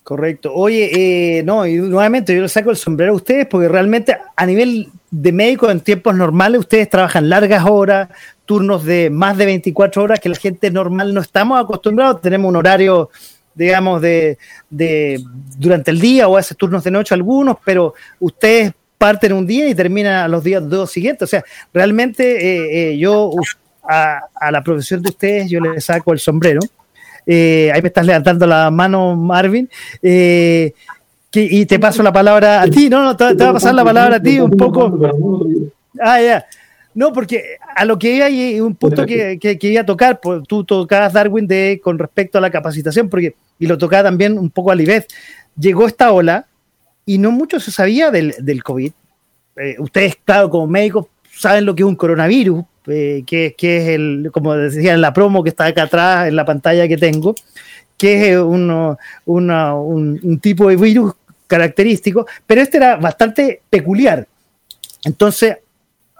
Correcto. 0.02 0.50
Oye, 0.54 1.42
no, 1.44 1.66
y 1.66 1.76
nuevamente 1.76 2.34
yo 2.34 2.40
le 2.40 2.48
saco 2.48 2.70
el 2.70 2.76
sombrero 2.76 3.12
a 3.12 3.16
ustedes 3.16 3.46
porque 3.46 3.68
realmente 3.68 4.16
a 4.34 4.46
nivel 4.46 4.88
de 5.10 5.32
médico 5.32 5.70
en 5.70 5.80
tiempos 5.80 6.14
normales 6.14 6.60
ustedes 6.60 6.88
trabajan 6.88 7.28
largas 7.28 7.64
horas, 7.66 8.08
turnos 8.44 8.84
de 8.84 9.10
más 9.10 9.36
de 9.36 9.46
24 9.46 10.02
horas 10.02 10.20
que 10.20 10.28
la 10.28 10.36
gente 10.36 10.70
normal 10.70 11.14
no 11.14 11.20
estamos 11.20 11.60
acostumbrados, 11.60 12.20
tenemos 12.20 12.48
un 12.48 12.56
horario 12.56 13.10
digamos, 13.54 14.02
de, 14.02 14.36
durante 15.58 15.90
el 15.90 16.00
día 16.00 16.28
o 16.28 16.36
hace 16.36 16.54
turnos 16.54 16.84
de 16.84 16.90
noche 16.90 17.14
algunos, 17.14 17.56
pero 17.64 17.94
ustedes 18.18 18.72
parten 18.98 19.32
un 19.32 19.46
día 19.46 19.68
y 19.68 19.74
terminan 19.74 20.30
los 20.30 20.42
días 20.42 20.68
dos 20.68 20.90
siguientes. 20.90 21.22
O 21.22 21.30
sea, 21.30 21.44
realmente 21.72 22.24
eh, 22.24 22.92
eh, 22.92 22.98
yo 22.98 23.30
a, 23.88 24.20
la 24.50 24.62
profesión 24.62 25.02
de 25.02 25.10
ustedes 25.10 25.50
yo 25.50 25.60
les 25.60 25.84
saco 25.84 26.12
el 26.12 26.18
sombrero. 26.18 26.60
Eh, 27.26 27.70
ahí 27.72 27.80
me 27.80 27.88
estás 27.88 28.06
levantando 28.06 28.46
la 28.46 28.70
mano, 28.70 29.16
Marvin. 29.16 29.68
y 30.02 31.66
te 31.66 31.78
paso 31.78 32.02
la 32.02 32.12
palabra 32.12 32.62
a 32.62 32.66
ti. 32.66 32.88
No, 32.88 33.02
no, 33.02 33.16
te, 33.16 33.34
te, 33.34 33.44
va 33.44 33.50
a 33.50 33.54
pasar 33.54 33.74
la 33.74 33.84
palabra 33.84 34.16
a 34.16 34.22
ti 34.22 34.40
un 34.40 34.50
poco. 34.50 34.98
Ah, 36.00 36.20
ya. 36.20 36.46
No, 36.94 37.12
porque 37.12 37.56
a 37.74 37.84
lo 37.84 37.98
que 37.98 38.22
hay 38.22 38.60
un 38.60 38.76
punto 38.76 39.04
que, 39.04 39.38
que, 39.40 39.58
que, 39.58 39.68
iba 39.68 39.82
a 39.82 39.86
tocar, 39.86 40.20
pues, 40.20 40.42
tú 40.46 40.64
tocabas 40.64 41.12
Darwin 41.12 41.46
de, 41.46 41.80
con 41.82 41.98
respecto 41.98 42.38
a 42.38 42.40
la 42.40 42.50
capacitación, 42.50 43.08
porque, 43.08 43.34
y 43.58 43.66
lo 43.66 43.76
tocaba 43.76 44.04
también 44.04 44.38
un 44.38 44.48
poco 44.48 44.70
a 44.70 44.76
Libet, 44.76 45.06
llegó 45.58 45.86
esta 45.86 46.12
ola 46.12 46.46
y 47.04 47.18
no 47.18 47.32
mucho 47.32 47.58
se 47.58 47.72
sabía 47.72 48.10
del, 48.10 48.34
del 48.38 48.62
COVID. 48.62 48.92
Eh, 49.56 49.76
ustedes, 49.78 50.16
claro, 50.24 50.50
como 50.50 50.68
médicos, 50.68 51.06
saben 51.36 51.64
lo 51.64 51.74
que 51.74 51.82
es 51.82 51.88
un 51.88 51.96
coronavirus, 51.96 52.64
eh, 52.86 53.24
que, 53.26 53.54
que, 53.58 53.78
es 53.78 53.88
el, 53.88 54.30
como 54.32 54.54
decía 54.54 54.94
en 54.94 55.00
la 55.00 55.12
promo 55.12 55.42
que 55.42 55.50
está 55.50 55.66
acá 55.66 55.84
atrás, 55.84 56.28
en 56.28 56.36
la 56.36 56.44
pantalla 56.44 56.86
que 56.86 56.96
tengo, 56.96 57.34
que 57.98 58.32
es 58.32 58.38
uno, 58.38 58.98
una, 59.24 59.74
un, 59.74 60.20
un 60.22 60.38
tipo 60.38 60.68
de 60.68 60.76
virus 60.76 61.14
característico, 61.46 62.26
pero 62.46 62.60
este 62.60 62.76
era 62.76 62.96
bastante 62.96 63.62
peculiar. 63.68 64.26
Entonces, 65.04 65.58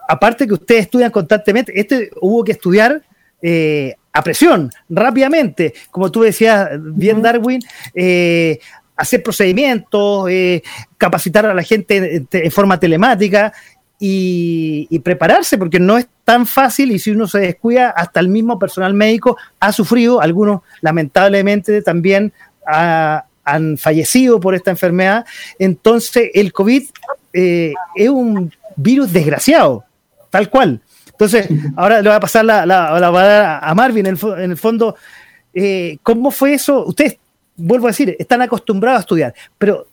aparte 0.07 0.47
que 0.47 0.53
ustedes 0.53 0.81
estudian 0.81 1.11
constantemente, 1.11 1.79
este 1.79 2.11
hubo 2.21 2.43
que 2.43 2.53
estudiar 2.53 3.01
eh, 3.41 3.95
a 4.11 4.23
presión, 4.23 4.71
rápidamente, 4.89 5.73
como 5.91 6.09
tú 6.09 6.21
decías 6.21 6.69
bien, 6.79 7.21
Darwin, 7.21 7.61
eh, 7.93 8.59
hacer 8.95 9.21
procedimientos, 9.21 10.29
eh, 10.29 10.63
capacitar 10.97 11.45
a 11.45 11.53
la 11.53 11.61
gente 11.63 12.25
en, 12.31 12.51
forma 12.51 12.79
telemática 12.79 13.51
y, 13.99 14.87
y, 14.89 14.99
prepararse, 14.99 15.57
porque 15.57 15.81
no 15.81 15.97
es 15.97 16.07
tan 16.23 16.47
fácil 16.47 16.91
y 16.91 16.99
si 16.99 17.11
uno 17.11 17.27
se 17.27 17.39
descuida, 17.39 17.89
hasta 17.89 18.21
el 18.21 18.29
mismo 18.29 18.57
personal 18.57 18.93
médico 18.93 19.37
ha 19.59 19.73
sufrido, 19.73 20.21
algunos 20.21 20.61
lamentablemente 20.81 21.81
también 21.81 22.31
ha, 22.65 23.25
han 23.43 23.77
fallecido 23.77 24.39
por 24.39 24.55
esta 24.55 24.71
enfermedad. 24.71 25.25
Entonces, 25.59 26.31
el 26.33 26.53
COVID 26.53 26.83
es 27.33 28.09
un 28.09 28.51
virus 28.77 29.11
desgraciado 29.11 29.83
tal 30.35 30.49
cual. 30.49 30.81
Entonces, 31.07 31.47
ahora 31.77 32.01
le 32.01 32.09
voy 32.09 32.17
a 32.17 32.19
pasar 32.19 32.43
la, 32.43 32.65
la, 32.65 33.59
a 33.59 33.73
Marvin, 33.73 34.05
en 34.05 34.17
el, 34.51 34.57
fondo, 34.57 34.95
eh, 35.53 35.97
¿cómo 36.03 36.29
fue 36.29 36.55
eso? 36.55 36.85
Ustedes, 36.85 37.17
vuelvo 37.55 37.87
a 37.87 37.91
decir, 37.91 38.17
están 38.19 38.41
acostumbrados 38.41 38.97
a 38.97 39.01
estudiar, 39.01 39.33
pero 39.57 39.87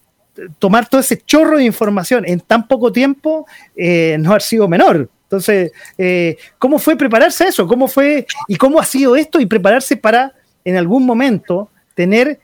tomar 0.59 0.89
todo 0.89 1.01
ese 1.01 1.19
chorro 1.19 1.59
de 1.59 1.65
información 1.65 2.25
en 2.27 2.41
tan 2.41 2.67
poco 2.67 2.91
tiempo 2.91 3.47
eh, 3.77 4.17
no 4.19 4.35
ha 4.35 4.41
sido 4.41 4.67
menor. 4.67 5.09
Entonces, 5.25 5.71
eh, 5.97 6.37
¿cómo 6.59 6.81
fue 6.81 6.97
prepararse 6.97 7.45
a 7.45 7.49
eso? 7.49 7.69
¿Cómo 7.69 7.87
fue 7.87 8.27
y 8.49 8.57
cómo 8.57 8.81
ha 8.81 8.85
sido 8.85 9.15
esto 9.15 9.39
y 9.41 9.47
prepararse 9.47 9.97
para 9.97 10.33
en 10.65 10.77
algún 10.77 11.07
momento 11.07 11.71
tener 11.95 12.41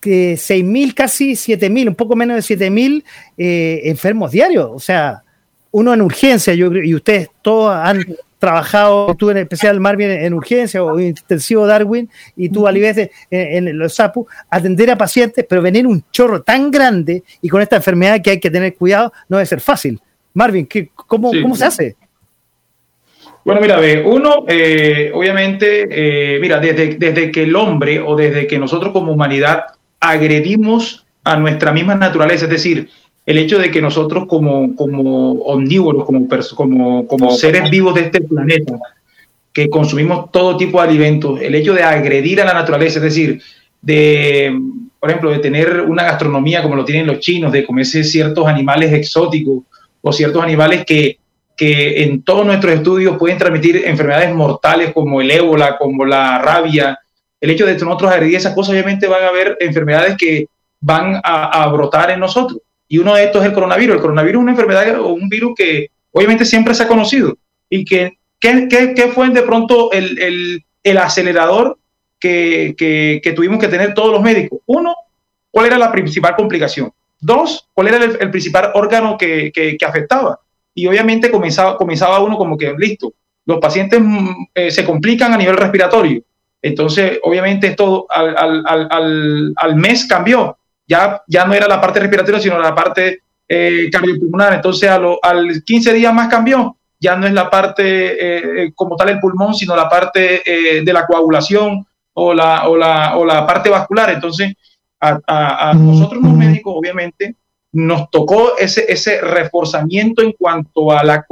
que 0.00 0.34
6.000, 0.34 0.94
casi 0.94 1.32
7.000, 1.32 1.88
un 1.88 1.94
poco 1.96 2.14
menos 2.14 2.36
de 2.36 2.56
7.000 2.56 3.02
enfermos 3.36 4.30
diarios? 4.30 4.70
O 4.72 4.78
sea, 4.78 5.24
uno 5.72 5.92
en 5.92 6.00
urgencia, 6.02 6.54
yo 6.54 6.72
y 6.72 6.94
ustedes 6.94 7.30
todos 7.42 7.74
han 7.74 8.04
trabajado, 8.38 9.14
tú 9.14 9.30
en 9.30 9.38
especial 9.38 9.78
Marvin 9.78 10.10
en 10.10 10.34
urgencia 10.34 10.82
o 10.82 10.98
intensivo 10.98 11.66
Darwin 11.66 12.10
y 12.36 12.48
tú 12.48 12.66
Alibes 12.66 12.96
en, 13.30 13.68
en, 13.68 13.78
los 13.78 13.94
SAPU, 13.94 14.26
atender 14.50 14.90
a 14.90 14.96
pacientes, 14.96 15.46
pero 15.48 15.62
venir 15.62 15.86
un 15.86 16.04
chorro 16.10 16.42
tan 16.42 16.70
grande 16.70 17.22
y 17.40 17.48
con 17.48 17.62
esta 17.62 17.76
enfermedad 17.76 18.20
que 18.20 18.30
hay 18.30 18.40
que 18.40 18.50
tener 18.50 18.74
cuidado 18.74 19.12
no 19.28 19.36
debe 19.36 19.46
ser 19.46 19.60
fácil. 19.60 20.00
Marvin, 20.34 20.66
¿qué, 20.66 20.90
cómo, 20.94 21.30
¿cómo 21.40 21.54
se 21.54 21.64
hace? 21.64 21.96
Bueno, 23.44 23.60
mira, 23.60 23.78
ve, 23.78 24.02
uno, 24.04 24.44
eh, 24.48 25.10
obviamente, 25.14 25.88
eh, 25.90 26.38
mira, 26.40 26.58
desde, 26.58 26.94
desde 26.96 27.30
que 27.30 27.44
el 27.44 27.56
hombre 27.56 28.00
o 28.00 28.14
desde 28.14 28.46
que 28.46 28.58
nosotros 28.58 28.92
como 28.92 29.12
humanidad 29.12 29.64
agredimos 30.00 31.06
a 31.24 31.36
nuestra 31.36 31.72
misma 31.72 31.94
naturaleza, 31.94 32.44
es 32.44 32.50
decir, 32.50 32.88
el 33.24 33.38
hecho 33.38 33.58
de 33.58 33.70
que 33.70 33.80
nosotros 33.80 34.26
como, 34.26 34.74
como 34.74 35.32
omnívoros, 35.42 36.04
como, 36.04 36.26
como, 36.56 37.06
como 37.06 37.30
seres 37.32 37.70
vivos 37.70 37.94
de 37.94 38.02
este 38.02 38.20
planeta, 38.20 38.78
que 39.52 39.68
consumimos 39.68 40.30
todo 40.32 40.56
tipo 40.56 40.80
de 40.80 40.88
alimentos, 40.88 41.40
el 41.40 41.54
hecho 41.54 41.74
de 41.74 41.82
agredir 41.82 42.40
a 42.40 42.44
la 42.44 42.54
naturaleza, 42.54 42.98
es 42.98 43.04
decir, 43.04 43.42
de, 43.80 44.58
por 44.98 45.10
ejemplo, 45.10 45.30
de 45.30 45.38
tener 45.38 45.82
una 45.82 46.04
gastronomía 46.04 46.62
como 46.62 46.74
lo 46.74 46.84
tienen 46.84 47.06
los 47.06 47.20
chinos, 47.20 47.52
de 47.52 47.64
comerse 47.64 48.02
ciertos 48.02 48.46
animales 48.46 48.92
exóticos 48.92 49.64
o 50.00 50.12
ciertos 50.12 50.42
animales 50.42 50.84
que, 50.84 51.18
que 51.56 52.02
en 52.02 52.22
todos 52.22 52.44
nuestros 52.44 52.72
estudios 52.72 53.18
pueden 53.18 53.38
transmitir 53.38 53.82
enfermedades 53.84 54.34
mortales 54.34 54.92
como 54.92 55.20
el 55.20 55.30
ébola, 55.30 55.76
como 55.78 56.04
la 56.04 56.38
rabia. 56.38 56.98
El 57.40 57.50
hecho 57.50 57.66
de 57.66 57.76
que 57.76 57.84
nosotros 57.84 58.10
agredir 58.10 58.36
esas 58.36 58.54
cosas, 58.54 58.72
obviamente 58.72 59.06
van 59.06 59.22
a 59.22 59.28
haber 59.28 59.56
enfermedades 59.60 60.16
que 60.16 60.46
van 60.80 61.20
a, 61.22 61.62
a 61.62 61.68
brotar 61.68 62.10
en 62.10 62.20
nosotros. 62.20 62.60
Y 62.92 62.98
uno 62.98 63.14
de 63.14 63.24
estos 63.24 63.40
es 63.40 63.48
el 63.48 63.54
coronavirus. 63.54 63.94
El 63.94 64.02
coronavirus 64.02 64.38
es 64.38 64.42
una 64.42 64.50
enfermedad 64.50 65.00
o 65.00 65.14
un 65.14 65.30
virus 65.30 65.54
que, 65.56 65.90
obviamente 66.10 66.44
siempre 66.44 66.74
se 66.74 66.82
ha 66.82 66.88
conocido. 66.88 67.38
¿Y 67.70 67.86
que, 67.86 68.18
qué, 68.38 69.10
fue 69.14 69.30
de 69.30 69.40
pronto 69.40 69.90
el, 69.92 70.62
acelerador 70.98 71.78
que, 72.20 72.74
que, 72.76 73.32
tuvimos 73.32 73.58
que 73.58 73.68
tener 73.68 73.94
todos 73.94 74.12
los 74.12 74.20
médicos? 74.20 74.58
Uno, 74.66 74.94
¿cuál 75.50 75.68
era 75.68 75.78
la 75.78 75.90
principal 75.90 76.36
complicación? 76.36 76.92
Dos, 77.18 77.66
¿cuál 77.72 77.88
era 77.88 78.04
el, 78.04 78.30
principal 78.30 78.72
órgano 78.74 79.16
que, 79.16 79.50
que, 79.54 79.78
afectaba? 79.86 80.38
Y 80.74 80.86
obviamente 80.86 81.30
comenzaba, 81.30 81.78
comenzaba 81.78 82.20
uno 82.20 82.36
como 82.36 82.58
que, 82.58 82.74
listo, 82.76 83.14
los 83.46 83.58
pacientes 83.58 84.02
mm, 84.02 84.48
eh, 84.54 84.70
se 84.70 84.84
complican 84.84 85.32
a 85.32 85.38
nivel 85.38 85.56
respiratorio. 85.56 86.20
Entonces, 86.60 87.20
obviamente 87.22 87.68
esto 87.68 88.06
al, 88.10 88.36
al, 88.36 88.62
al, 88.66 89.54
al, 89.56 89.76
mes 89.76 90.04
cambió. 90.04 90.58
Ya, 90.92 91.22
ya 91.26 91.46
no 91.46 91.54
era 91.54 91.66
la 91.66 91.80
parte 91.80 92.00
respiratoria, 92.00 92.40
sino 92.40 92.58
la 92.58 92.74
parte 92.74 93.22
eh, 93.48 93.88
cardiopulmonar. 93.90 94.52
Entonces, 94.52 94.90
al 94.90 95.62
15 95.64 95.92
días 95.94 96.12
más 96.12 96.28
cambió. 96.28 96.76
Ya 97.00 97.16
no 97.16 97.26
es 97.26 97.32
la 97.32 97.50
parte 97.50 97.84
eh, 98.64 98.72
como 98.74 98.94
tal 98.94 99.08
el 99.08 99.18
pulmón, 99.18 99.54
sino 99.54 99.74
la 99.74 99.88
parte 99.88 100.42
de 100.84 100.92
la 100.92 101.04
coagulación 101.06 101.84
o 102.14 102.34
la, 102.34 102.68
o 102.68 102.76
la, 102.76 103.16
o 103.16 103.24
la 103.24 103.46
parte 103.46 103.70
vascular. 103.70 104.10
Entonces, 104.10 104.54
a, 105.00 105.70
a, 105.70 105.74
nosotros 105.74 106.22
los 106.22 106.32
médicos, 106.32 106.74
obviamente, 106.76 107.34
nos 107.72 108.10
tocó 108.10 108.58
ese, 108.58 108.84
ese 108.92 109.20
reforzamiento 109.20 110.22
en 110.22 110.32
cuanto 110.32 110.92
a 110.92 111.02
la, 111.02 111.26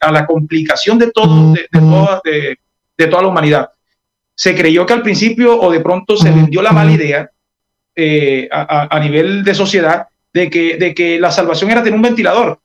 a 0.00 0.12
la 0.12 0.26
complicación 0.26 0.98
de, 0.98 1.10
todo, 1.12 1.52
de, 1.52 1.68
toda, 1.72 2.20
de, 2.24 3.06
toda 3.06 3.22
la 3.22 3.28
humanidad. 3.28 3.70
Se 4.34 4.54
creyó 4.54 4.84
que 4.84 4.92
al 4.92 5.02
principio 5.02 5.58
o 5.58 5.70
de 5.70 5.80
pronto 5.80 6.16
se 6.16 6.30
vendió 6.30 6.60
la 6.60 6.72
mala 6.72 6.92
idea 6.92 7.30
eh, 7.96 8.48
a, 8.52 9.00
nivel 9.00 9.42
de 9.42 9.54
sociedad 9.54 10.06
de 10.32 10.50
que, 10.50 10.76
de 10.76 10.94
que 10.94 11.18
la 11.18 11.30
salvación 11.30 11.70
era 11.70 11.82
tener 11.82 11.96
un 11.96 12.02
ventilador. 12.02 12.60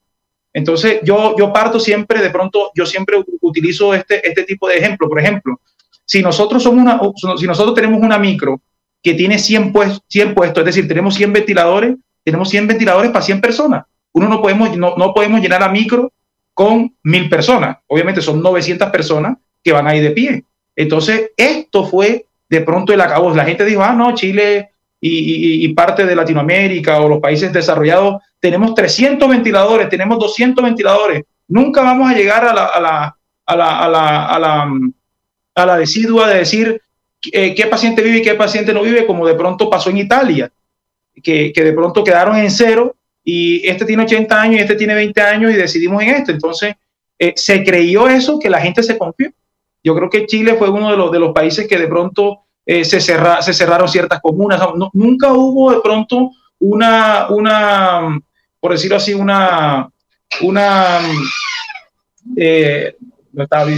Entonces 0.53 0.99
yo, 1.03 1.35
yo 1.37 1.53
parto 1.53 1.79
siempre, 1.79 2.21
de 2.21 2.29
pronto, 2.29 2.71
yo 2.75 2.85
siempre 2.85 3.15
utilizo 3.39 3.93
este, 3.93 4.27
este 4.27 4.43
tipo 4.43 4.67
de 4.67 4.77
ejemplo. 4.77 5.07
Por 5.07 5.19
ejemplo, 5.19 5.59
si 6.05 6.21
nosotros, 6.21 6.61
somos 6.61 6.81
una, 6.81 6.99
si 7.37 7.47
nosotros 7.47 7.73
tenemos 7.73 8.01
una 8.01 8.19
micro 8.19 8.59
que 9.01 9.13
tiene 9.13 9.39
100, 9.39 9.71
pues, 9.71 10.01
100 10.09 10.35
puestos, 10.35 10.61
es 10.61 10.65
decir, 10.65 10.87
tenemos 10.87 11.15
100 11.15 11.31
ventiladores, 11.31 11.95
tenemos 12.23 12.49
100 12.49 12.67
ventiladores 12.67 13.11
para 13.11 13.23
100 13.23 13.39
personas. 13.39 13.85
Uno 14.11 14.27
no 14.27 14.41
podemos, 14.41 14.75
no, 14.77 14.95
no 14.97 15.13
podemos 15.13 15.39
llenar 15.39 15.63
a 15.63 15.69
micro 15.69 16.11
con 16.53 16.93
mil 17.03 17.29
personas. 17.29 17.77
Obviamente 17.87 18.21
son 18.21 18.41
900 18.41 18.89
personas 18.89 19.37
que 19.63 19.71
van 19.71 19.87
ahí 19.87 20.01
de 20.01 20.11
pie. 20.11 20.43
Entonces, 20.75 21.31
esto 21.37 21.85
fue 21.85 22.25
de 22.49 22.61
pronto 22.61 22.93
el 22.93 23.01
acabo. 23.01 23.33
La 23.33 23.45
gente 23.45 23.63
dijo, 23.63 23.81
ah, 23.81 23.93
no, 23.93 24.13
Chile 24.13 24.71
y, 25.03 25.65
y, 25.65 25.73
parte 25.73 26.05
de 26.05 26.15
Latinoamérica 26.15 27.01
o 27.01 27.09
los 27.09 27.19
países 27.19 27.51
desarrollados, 27.51 28.21
tenemos 28.39 28.75
300 28.75 29.27
ventiladores, 29.27 29.89
tenemos 29.89 30.19
200 30.19 30.63
ventiladores. 30.63 31.23
Nunca 31.47 31.81
vamos 31.81 32.11
a 32.11 32.13
llegar 32.13 32.45
a 32.45 32.53
la, 32.53 32.65
a 32.65 32.79
la, 32.79 33.17
a 33.47 33.55
la, 33.55 33.79
a 33.79 33.89
la, 33.89 34.25
a 34.27 34.39
la, 34.39 34.71
a 35.55 35.65
la 35.65 35.77
decidua 35.77 36.29
de 36.29 36.37
decir 36.37 36.81
eh, 37.31 37.55
qué 37.55 37.65
paciente 37.65 38.03
vive 38.03 38.19
y 38.19 38.21
qué 38.21 38.35
paciente 38.35 38.73
no 38.73 38.83
vive, 38.83 39.07
como 39.07 39.25
de 39.25 39.33
pronto 39.33 39.69
pasó 39.69 39.89
en 39.89 39.97
Italia 39.97 40.51
que, 41.21 41.51
de 41.53 41.73
pronto 41.73 42.03
quedaron 42.03 42.37
en 42.37 42.51
cero 42.51 42.95
y 43.23 43.67
este 43.67 43.85
tiene 43.85 44.03
80 44.03 44.41
años 44.41 44.55
y 44.55 44.61
este 44.61 44.75
tiene 44.75 44.95
20 44.95 45.21
años 45.21 45.51
y 45.51 45.55
decidimos 45.55 46.01
en 46.03 46.09
esto. 46.09 46.31
Entonces, 46.31 46.75
eh, 47.19 47.33
se 47.35 47.63
creyó 47.63 48.07
eso, 48.07 48.39
que 48.39 48.49
la 48.49 48.61
gente 48.61 48.81
se 48.83 48.97
confió. 48.97 49.31
Yo 49.83 49.95
creo 49.95 50.09
que 50.09 50.25
Chile 50.25 50.55
fue 50.55 50.69
uno 50.69 50.91
de 50.91 50.97
los, 50.97 51.11
de 51.11 51.19
los 51.19 51.33
países 51.33 51.67
que 51.67 51.77
de 51.77 51.87
pronto 51.87 52.41
eh, 52.65 52.85
se, 52.85 52.99
cerra, 53.01 53.41
se 53.41 53.53
cerraron 53.53 53.89
ciertas 53.89 54.19
comunas. 54.21 54.61
nunca 54.93 55.33
hubo 55.33 55.71
de 55.71 55.81
pronto 55.81 56.31
una, 56.59 57.27
una, 57.29 58.19
por 58.59 58.71
decirlo 58.71 58.97
así, 58.97 59.13
una, 59.13 59.89
una, 60.41 60.99
eh, 62.35 62.95
no 63.33 63.43
estaba 63.43 63.65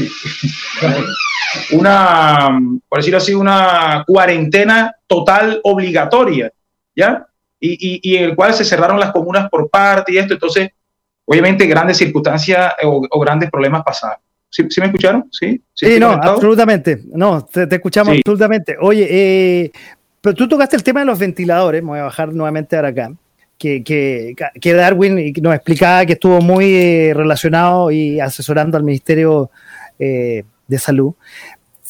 una, 1.72 2.60
por 2.90 3.00
decirlo 3.00 3.18
así, 3.18 3.34
una 3.34 4.04
cuarentena 4.06 4.96
total 5.08 5.60
obligatoria, 5.64 6.52
¿ya? 6.96 7.28
y, 7.66 8.18
en 8.18 8.24
el 8.26 8.36
cual 8.36 8.54
se 8.54 8.66
cerraron 8.66 9.00
las 9.00 9.12
comunas 9.12 9.50
por 9.50 9.70
parte 9.70 10.14
y 10.14 10.18
esto. 10.18 10.34
Entonces, 10.34 10.72
obviamente, 11.26 11.66
grandes 11.66 11.98
circunstancias 11.98 12.74
o, 12.84 13.20
grandes 13.20 13.50
problemas 13.50 13.84
pasaron. 13.84 14.20
¿Sí, 14.54 14.80
me 14.80 14.86
escucharon? 14.86 15.28
Sí, 15.32 15.60
sí, 15.74 15.99
no, 15.99 16.12
absolutamente. 16.12 17.01
No, 17.12 17.43
te, 17.43 17.68
escuchamos 17.70 18.16
absolutamente. 18.16 18.76
Oye, 18.80 19.08
eh, 19.10 19.72
pero 20.22 20.36
tú 20.36 20.47
tocaste 20.47 20.76
el 20.76 20.84
tema 20.84 20.99
de 20.99 21.08
los 21.08 21.18
ventiladores. 21.18 21.82
Me 21.82 21.89
voy 21.89 21.99
a 21.99 22.04
bajar 22.04 22.32
nuevamente 22.32 22.76
ahora 22.76 22.89
acá. 22.89 23.12
Que, 23.58 23.84
que, 23.84 24.36
que, 24.60 24.74
Darwin 24.74 25.34
nos 25.41 25.56
explicaba 25.56 26.06
que 26.06 26.14
estuvo 26.14 26.41
muy 26.41 26.76
eh, 26.76 27.14
relacionado 27.16 27.89
y 27.91 28.20
asesorando 28.20 28.78
al 28.78 28.84
Ministerio 28.84 29.49
eh, 29.97 30.43
de 30.68 30.80
Salud. 30.80 31.14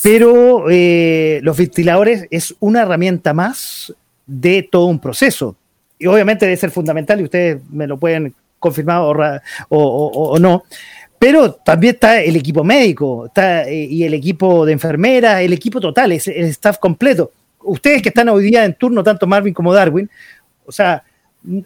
Pero 0.01 0.65
los 0.67 1.57
ventiladores 1.57 2.27
es 2.29 2.55
una 2.59 2.83
herramienta 2.83 3.33
más 3.33 3.93
de 4.25 4.67
todo 4.69 4.85
un 4.85 4.99
proceso 4.99 5.57
y 5.99 6.07
obviamente 6.07 6.45
debe 6.45 6.57
ser 6.57 6.71
fundamental 6.71 7.19
y 7.19 7.23
ustedes 7.23 7.61
me 7.69 7.87
lo 7.87 7.97
pueden 7.97 8.33
confirmar 8.59 9.01
o, 9.69 10.37
no, 10.39 10.63
pero 11.23 11.53
también 11.53 11.93
está 11.93 12.21
el 12.21 12.35
equipo 12.35 12.65
médico 12.65 13.27
está, 13.27 13.63
eh, 13.63 13.85
y 13.85 14.03
el 14.03 14.13
equipo 14.13 14.65
de 14.65 14.73
enfermeras, 14.73 15.39
el 15.39 15.53
equipo 15.53 15.79
total, 15.79 16.11
el 16.11 16.19
staff 16.47 16.79
completo. 16.79 17.31
Ustedes 17.61 18.01
que 18.01 18.09
están 18.09 18.27
hoy 18.27 18.43
día 18.43 18.65
en 18.65 18.73
turno, 18.73 19.01
tanto 19.01 19.25
Marvin 19.25 19.53
como 19.53 19.73
Darwin, 19.73 20.09
o 20.65 20.71
sea, 20.73 21.01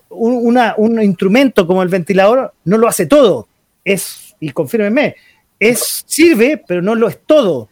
un, 0.09 1.01
instrumento 1.01 1.65
como 1.65 1.81
el 1.81 1.89
ventilador 1.89 2.53
no 2.65 2.77
lo 2.77 2.87
hace 2.87 3.07
todo, 3.07 3.47
es, 3.83 4.35
y 4.39 4.51
confírmenme, 4.51 5.15
es, 5.59 6.03
sirve, 6.05 6.63
pero 6.67 6.83
no 6.83 6.93
lo 6.93 7.07
es 7.07 7.17
todo. 7.25 7.67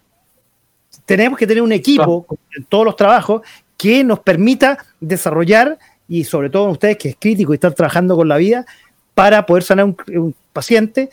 Tenemos 1.05 1.38
que 1.38 1.45
tener 1.45 1.61
un 1.61 1.71
equipo 1.71 2.25
en 2.57 2.63
todos 2.63 2.86
los 2.86 2.95
trabajos 2.95 3.43
que 3.77 4.03
nos 4.03 4.21
permita 4.21 4.79
desarrollar 4.99 5.77
y 6.07 6.23
sobre 6.23 6.49
todo 6.49 6.65
ustedes 6.69 6.97
que 6.97 7.09
es 7.09 7.15
crítico 7.19 7.53
y 7.53 7.57
estar 7.57 7.75
trabajando 7.75 8.15
con 8.15 8.27
la 8.27 8.38
vida 8.38 8.65
para 9.13 9.45
poder 9.45 9.61
sanar 9.61 9.86
un, 9.86 9.95
un 10.17 10.36
paciente. 10.51 11.11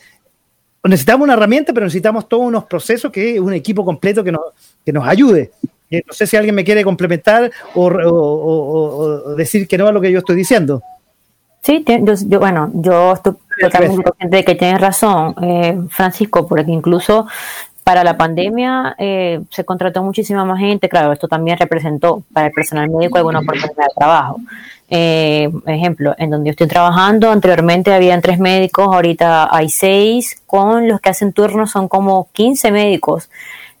Necesitamos 0.83 1.23
una 1.23 1.33
herramienta, 1.33 1.71
pero 1.73 1.85
necesitamos 1.85 2.27
todos 2.27 2.43
unos 2.43 2.65
procesos 2.65 3.11
que 3.11 3.39
un 3.39 3.53
equipo 3.53 3.85
completo 3.85 4.23
que 4.23 4.31
nos, 4.31 4.41
que 4.85 4.91
nos 4.91 5.07
ayude. 5.07 5.51
Eh, 5.89 6.03
no 6.05 6.13
sé 6.13 6.27
si 6.27 6.35
alguien 6.35 6.55
me 6.55 6.63
quiere 6.63 6.83
complementar 6.83 7.51
o, 7.75 9.35
decir 9.37 9.67
que 9.67 9.77
no 9.77 9.87
a 9.87 9.91
lo 9.91 10.01
que 10.01 10.11
yo 10.11 10.19
estoy 10.19 10.35
diciendo. 10.35 10.81
Sí, 11.61 11.85
yo, 11.85 12.39
bueno, 12.39 12.71
yo 12.73 13.13
estoy 13.13 13.33
totalmente 13.61 14.03
consciente 14.03 14.37
de 14.37 14.43
que 14.43 14.55
tienes 14.55 14.81
razón, 14.81 15.35
eh, 15.41 15.79
Francisco, 15.89 16.45
porque 16.45 16.71
incluso 16.71 17.27
para 17.83 18.03
la 18.03 18.17
pandemia 18.17 18.95
eh, 18.97 19.41
se 19.49 19.63
contrató 19.63 20.03
muchísima 20.03 20.43
más 20.45 20.59
gente, 20.59 20.89
claro, 20.89 21.13
esto 21.13 21.27
también 21.27 21.57
representó 21.57 22.23
para 22.33 22.47
el 22.47 22.53
personal 22.53 22.89
médico 22.89 23.17
alguna 23.17 23.39
oportunidad 23.39 23.85
de 23.87 23.93
trabajo. 23.95 24.37
Eh, 24.89 25.49
ejemplo, 25.65 26.13
en 26.17 26.29
donde 26.29 26.49
yo 26.49 26.51
estoy 26.51 26.67
trabajando, 26.67 27.31
anteriormente 27.31 27.93
habían 27.93 28.21
tres 28.21 28.37
médicos, 28.39 28.87
ahorita 28.87 29.55
hay 29.55 29.69
seis, 29.69 30.41
con 30.45 30.87
los 30.87 30.99
que 30.99 31.09
hacen 31.09 31.33
turnos 31.33 31.71
son 31.71 31.87
como 31.87 32.29
15 32.33 32.71
médicos, 32.71 33.29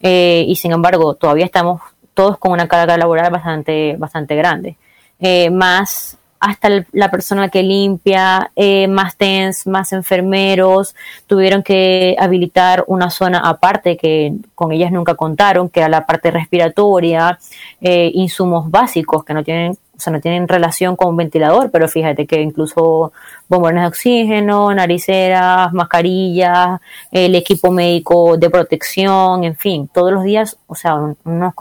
eh, 0.01 0.45
y 0.47 0.55
sin 0.55 0.71
embargo 0.71 1.13
todavía 1.15 1.45
estamos 1.45 1.81
todos 2.13 2.37
con 2.37 2.51
una 2.51 2.67
carga 2.67 2.97
laboral 2.97 3.31
bastante, 3.31 3.95
bastante 3.97 4.35
grande. 4.35 4.77
Eh, 5.19 5.49
más 5.49 6.17
hasta 6.39 6.69
la 6.91 7.09
persona 7.09 7.47
que 7.47 7.63
limpia, 7.63 8.51
eh, 8.55 8.87
más 8.89 9.15
TENS, 9.15 9.65
más 9.65 9.93
enfermeros, 9.93 10.93
tuvieron 11.25 11.63
que 11.63 12.17
habilitar 12.19 12.83
una 12.87 13.09
zona 13.09 13.39
aparte 13.39 13.95
que 13.95 14.33
con 14.53 14.73
ellas 14.73 14.91
nunca 14.91 15.15
contaron, 15.15 15.69
que 15.69 15.79
era 15.79 15.87
la 15.87 16.05
parte 16.05 16.31
respiratoria, 16.31 17.39
insumos 17.79 18.69
básicos 18.69 19.23
que 19.23 19.33
no 19.33 19.41
tienen 19.41 19.77
o 19.95 19.99
sea, 19.99 20.11
no 20.11 20.19
tienen 20.19 20.47
relación 20.47 20.95
con 20.95 21.09
un 21.09 21.17
ventilador, 21.17 21.69
pero 21.69 21.87
fíjate 21.87 22.25
que 22.25 22.41
incluso 22.41 23.13
bombones 23.47 23.83
de 23.83 23.87
oxígeno, 23.87 24.73
nariceras, 24.73 25.71
mascarillas, 25.71 26.81
el 27.11 27.35
equipo 27.35 27.71
médico 27.71 28.37
de 28.37 28.49
protección, 28.49 29.43
en 29.43 29.55
fin, 29.55 29.87
todos 29.93 30.11
los 30.11 30.23
días, 30.23 30.57
o 30.67 30.75
sea, 30.75 30.95
unos 31.23 31.53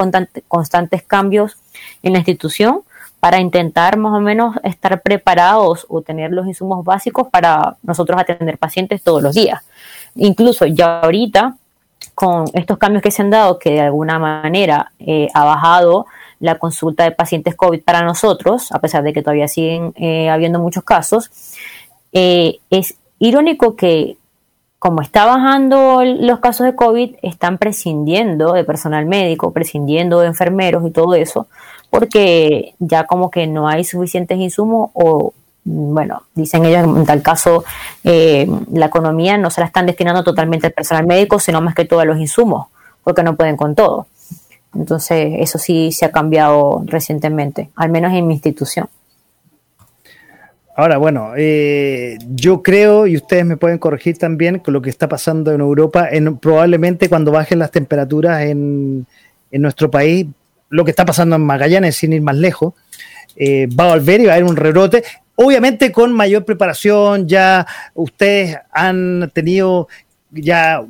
constantes 0.49 1.03
cambios 1.03 1.59
en 2.03 2.13
la 2.15 2.21
institución 2.21 2.83
para 3.21 3.39
intentar 3.39 3.99
más 3.99 4.15
o 4.15 4.21
menos 4.21 4.57
estar 4.65 5.01
preparados 5.03 5.87
o 5.89 6.03
tener 6.03 6.33
los 6.33 6.47
insumos 6.47 6.85
básicos 6.85 7.29
para 7.29 7.77
nosotros 7.83 8.21
atender 8.21 8.59
pacientes 8.59 9.03
todos 9.03 9.23
los 9.23 9.35
días. 9.35 9.63
Incluso 10.17 10.67
ya 10.67 11.01
ahorita, 11.01 11.57
con 12.15 12.47
estos 12.55 12.79
cambios 12.79 13.03
que 13.03 13.13
se 13.13 13.23
han 13.23 13.31
dado, 13.31 13.59
que 13.59 13.75
de 13.75 13.81
alguna 13.83 14.19
manera 14.19 14.91
eh, 14.99 15.29
ha 15.35 15.45
bajado 15.45 16.07
la 16.43 16.59
consulta 16.59 17.05
de 17.05 17.13
pacientes 17.13 17.55
COVID 17.55 17.83
para 17.83 18.03
nosotros, 18.03 18.73
a 18.73 18.81
pesar 18.81 19.05
de 19.05 19.13
que 19.13 19.23
todavía 19.23 19.47
siguen 19.47 19.93
eh, 19.97 20.29
habiendo 20.29 20.59
muchos 20.59 20.83
casos. 20.83 21.31
Eh, 22.13 22.59
es 22.69 22.97
irónico 23.21 23.77
que 23.77 24.17
como 24.81 25.01
está 25.01 25.25
bajando 25.25 26.03
los 26.05 26.41
casos 26.41 26.67
de 26.67 26.75
COVID, 26.75 27.15
están 27.23 27.59
prescindiendo 27.59 28.53
de 28.53 28.65
personal 28.65 29.07
médico, 29.07 29.53
prescindiendo 29.53 30.19
de 30.19 30.27
enfermeros 30.27 30.85
y 30.85 30.91
todo 30.91 31.15
eso, 31.15 31.47
porque 31.89 32.75
ya 32.81 33.07
como 33.07 33.31
que 33.31 33.47
no 33.47 33.69
hay 33.69 33.85
suficientes 33.85 34.39
insumos 34.39 34.91
o 34.95 35.35
bueno, 35.65 36.25
dicen 36.35 36.65
ellos 36.65 36.83
en 36.83 37.07
tal 37.07 37.23
caso 37.23 37.63
eh, 38.03 38.49
la 38.73 38.87
economía 38.87 39.39
no 39.39 39.51
se 39.51 39.61
la 39.61 39.69
están 39.69 39.87
destinando 39.87 40.25
totalmente 40.25 40.67
al 40.67 40.73
personal 40.73 41.07
médico, 41.07 41.39
sino 41.39 41.61
más 41.61 41.77
que 41.77 41.85
todo 41.85 42.01
a 42.01 42.05
los 42.05 42.19
insumos, 42.19 42.67
porque 43.05 43.23
no 43.23 43.37
pueden 43.37 43.57
con 43.57 43.77
todo. 43.77 44.09
Entonces, 44.75 45.35
eso 45.39 45.59
sí 45.59 45.93
se 45.93 46.05
ha 46.05 46.13
cambiado 46.13 46.83
recientemente, 46.87 47.71
al 47.77 47.91
menos 47.91 48.13
en 48.13 48.27
mi 48.27 48.35
institución. 48.35 48.89
Ahora, 50.75 50.97
bueno, 50.97 51.33
eh, 51.37 52.17
yo 52.31 52.63
creo, 52.63 53.07
y 53.07 53.17
ustedes 53.17 53.45
me 53.45 53.59
pueden 53.59 53.77
corregir 53.77 54.17
también, 54.17 54.59
con 54.59 54.73
lo 54.73 54.81
que 54.81 54.89
está 54.89 55.07
pasando 55.07 55.53
en 55.53 55.61
Europa, 55.61 56.09
en, 56.11 56.39
probablemente 56.39 57.11
cuando 57.11 57.31
bajen 57.31 57.59
las 57.59 57.71
temperaturas 57.71 58.43
en, 58.43 59.07
en 59.51 59.63
nuestro 59.63 59.91
país, 59.91 60.27
lo 60.71 60.85
que 60.85 60.91
está 60.91 61.05
pasando 61.05 61.37
en 61.37 61.43
Magallanes, 61.43 61.97
sin 61.97 62.15
ir 62.15 62.23
más 62.23 62.37
lejos, 62.37 62.73
eh, 63.37 63.69
va 63.69 63.85
a 63.85 63.97
volver 63.97 64.21
y 64.21 64.27
va 64.27 64.33
a 64.33 64.35
haber 64.37 64.49
un 64.49 64.57
rebrote. 64.57 65.05
Obviamente 65.37 65.93
con 65.93 66.13
mayor 66.13 66.45
preparación, 66.45 67.29
ya 67.29 67.67
ustedes 67.95 68.59
han 68.73 69.31
tenido 69.35 69.89
ya 70.31 70.83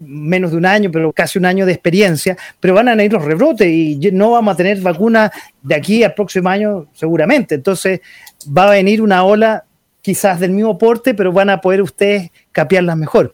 menos 0.00 0.50
de 0.50 0.56
un 0.56 0.66
año, 0.66 0.90
pero 0.90 1.12
casi 1.12 1.38
un 1.38 1.44
año 1.44 1.66
de 1.66 1.72
experiencia, 1.72 2.36
pero 2.58 2.74
van 2.74 2.88
a 2.88 3.04
ir 3.04 3.12
los 3.12 3.24
rebrotes 3.24 3.68
y 3.68 3.98
no 4.12 4.32
vamos 4.32 4.54
a 4.54 4.56
tener 4.56 4.80
vacuna 4.80 5.30
de 5.62 5.74
aquí 5.74 6.02
al 6.02 6.14
próximo 6.14 6.48
año 6.48 6.86
seguramente. 6.94 7.54
Entonces 7.54 8.00
va 8.46 8.68
a 8.68 8.72
venir 8.72 9.02
una 9.02 9.24
ola 9.24 9.64
quizás 10.02 10.40
del 10.40 10.52
mismo 10.52 10.78
porte, 10.78 11.14
pero 11.14 11.32
van 11.32 11.50
a 11.50 11.60
poder 11.60 11.82
ustedes 11.82 12.30
capearlas 12.52 12.96
mejor. 12.96 13.32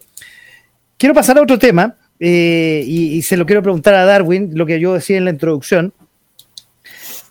Quiero 0.97 1.15
pasar 1.15 1.37
a 1.37 1.41
otro 1.41 1.57
tema 1.57 1.95
eh, 2.19 2.83
y, 2.85 3.21
se 3.21 3.37
lo 3.37 3.45
quiero 3.45 3.61
preguntar 3.61 3.93
a 3.93 4.05
Darwin, 4.05 4.51
lo 4.53 4.65
que 4.65 4.79
yo 4.79 4.93
decía 4.93 5.17
en 5.17 5.25
la 5.25 5.31
introducción, 5.31 5.93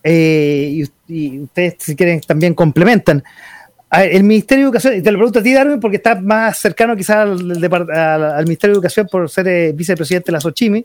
eh, 0.03 0.85
y, 1.09 1.41
ustedes 1.41 1.77
si 1.79 1.97
quieren 1.97 2.21
también 2.21 2.55
complementan 2.55 3.25
el 3.91 4.25
Ministerio 4.25 4.65
de 4.65 4.69
Educación, 4.69 5.03
te 5.03 5.13
lo 5.13 5.19
pregunto 5.19 5.39
a 5.39 5.43
ti, 5.43 5.53
Darwin, 5.53 5.81
porque 5.81 5.97
está 5.97 6.21
más 6.21 6.59
cercano 6.59 6.97
quizás 6.97 7.19
al, 7.19 8.45
Ministerio 8.45 8.75
de 8.75 8.79
Educación 8.79 9.07
por 9.11 9.31
ser 9.31 9.47
eh, 9.49 9.73
vicepresidente 9.73 10.27
de 10.27 10.33
la 10.33 10.41
Sochimi, 10.41 10.85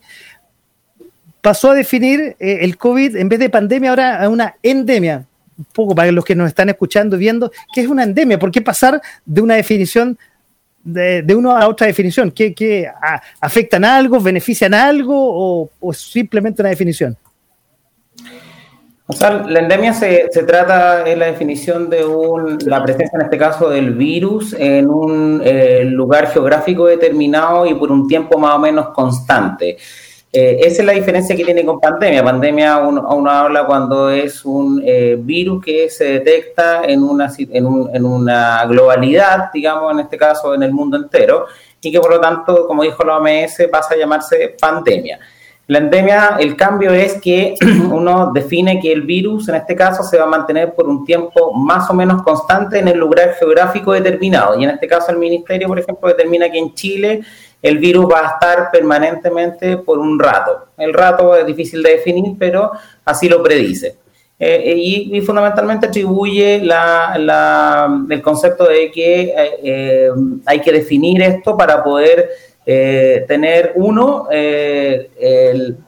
pasó 1.42 1.72
a 1.72 1.74
definir 1.74 2.36
eh, 2.40 2.60
el 2.62 2.78
COVID 2.78 3.16
en 3.16 3.28
vez 3.28 3.40
de 3.40 3.50
pandemia 3.50 3.90
ahora 3.90 4.24
a 4.24 4.30
una 4.30 4.56
endemia. 4.62 5.26
Un 5.58 5.66
poco 5.66 5.94
para 5.94 6.12
los 6.12 6.26
que 6.26 6.36
nos 6.36 6.48
están 6.48 6.70
escuchando 6.70 7.18
viendo, 7.18 7.52
¿qué 7.74 7.82
es 7.82 7.88
una 7.88 8.04
endemia? 8.04 8.40
¿Por 8.40 8.52
qué 8.52 8.62
pasar 8.62 9.02
de 9.26 9.42
una 9.42 9.56
definición 9.56 10.18
de, 10.84 11.22
de 11.22 11.36
uno 11.36 11.56
a 11.56 11.68
otra 11.68 11.88
definición? 11.88 12.32
¿Qué, 12.32 12.54
qué 12.54 12.88
afectan 13.40 13.86
algo, 13.86 14.20
benefician 14.20 14.74
algo 14.74 15.70
o 15.80 15.94
simplemente 15.94 16.62
una 16.62 16.70
definición? 16.70 17.18
O 19.12 19.14
sea, 19.14 19.46
la 19.46 19.60
endemia 19.60 19.94
se, 19.94 20.30
trata 20.48 21.04
en 21.06 21.20
la 21.20 21.26
definición 21.26 21.90
de 21.90 22.06
un, 22.06 22.58
la 22.66 22.82
presencia, 22.82 23.18
en 23.18 23.26
este 23.26 23.38
caso, 23.38 23.70
del 23.70 23.94
virus 23.94 24.56
en 24.58 24.90
un 24.90 25.42
eh, 25.44 25.84
lugar 25.84 26.28
geográfico 26.28 26.86
determinado 26.86 27.66
y 27.66 27.74
por 27.74 27.92
un 27.92 28.08
tiempo 28.08 28.40
más 28.40 28.56
o 28.56 28.60
menos 28.60 28.90
constante. 28.92 29.78
Eh, 30.32 30.60
esa 30.62 30.82
es 30.82 30.86
la 30.86 30.94
diferencia 30.94 31.36
que 31.36 31.44
tiene 31.44 31.66
con 31.66 31.82
pandemia. 31.82 32.24
Pandemia 32.24 32.78
uno, 32.78 33.06
uno 33.14 33.30
habla 33.30 33.66
cuando 33.66 34.10
es 34.10 34.46
un 34.46 34.82
eh, 34.86 35.18
virus 35.20 35.62
que 35.62 35.90
se 35.90 36.06
detecta 36.06 36.84
en 36.86 37.04
una, 37.04 37.30
en, 37.38 37.66
un, 37.66 37.94
en 37.94 38.06
una 38.06 38.64
globalidad, 38.66 39.52
digamos, 39.54 39.92
en 39.92 40.00
este 40.00 40.18
caso, 40.18 40.56
en 40.56 40.64
el 40.64 40.72
mundo 40.72 40.96
entero, 40.96 41.48
y 41.82 41.92
que 41.92 42.00
por 42.00 42.12
lo 42.12 42.22
tanto, 42.22 42.66
como 42.66 42.84
dijo 42.84 43.04
la 43.04 43.18
OMS, 43.18 43.68
pasa 43.70 43.94
a 43.94 43.98
llamarse 43.98 44.56
pandemia. 44.58 45.20
La 45.72 45.78
endemia, 45.78 46.36
el 46.38 46.58
cambio 46.58 46.92
es 46.92 47.22
que 47.22 47.56
uno 47.92 48.34
define 48.34 48.78
que 48.82 48.92
el 48.92 49.04
virus, 49.04 49.48
en 49.48 49.56
este 49.56 49.74
caso, 49.74 50.04
se 50.04 50.18
va 50.18 50.26
a 50.26 50.28
mantener 50.28 50.74
por 50.74 50.86
un 50.86 51.06
tiempo 51.06 51.54
más 51.54 51.90
o 51.90 51.94
menos 51.94 52.24
constante 52.24 52.80
en 52.80 52.90
el 52.90 52.98
lugar 52.98 53.36
geográfico 53.40 53.94
determinado. 53.94 54.60
Y 54.60 54.66
en 54.66 54.72
este 54.72 54.86
caso, 54.86 55.12
el 55.12 55.18
ministerio, 55.18 55.70
por 55.70 55.80
ejemplo, 55.80 56.10
determina 56.10 56.52
que 56.52 56.58
en 56.58 56.74
Chile 56.74 57.22
el 57.62 57.78
virus 57.78 58.06
va 58.12 58.20
a 58.20 58.32
estar 58.32 58.70
permanentemente 58.70 59.78
por 59.78 59.98
un 59.98 60.20
rato. 60.20 60.68
El 60.78 60.94
rato 60.94 61.38
es 61.38 61.46
difícil 61.46 61.82
de 61.82 61.92
definir, 61.92 62.36
pero 62.38 62.72
así 63.06 63.30
lo 63.30 63.42
predice. 63.42 63.96
Eh, 64.38 64.74
y, 64.76 65.22
fundamentalmente 65.22 65.86
atribuye 65.88 66.56
el 66.56 68.22
concepto 68.22 68.68
de 68.68 68.92
que 68.92 69.22
eh, 69.22 69.34
eh, 69.64 70.10
hay 70.48 70.60
que 70.60 70.72
definir 70.74 71.22
esto 71.22 71.56
para 71.56 71.82
poder 71.82 72.28
eh, 72.64 73.26
tener 73.28 73.72
uno 73.74 74.28
eh, 74.30 75.10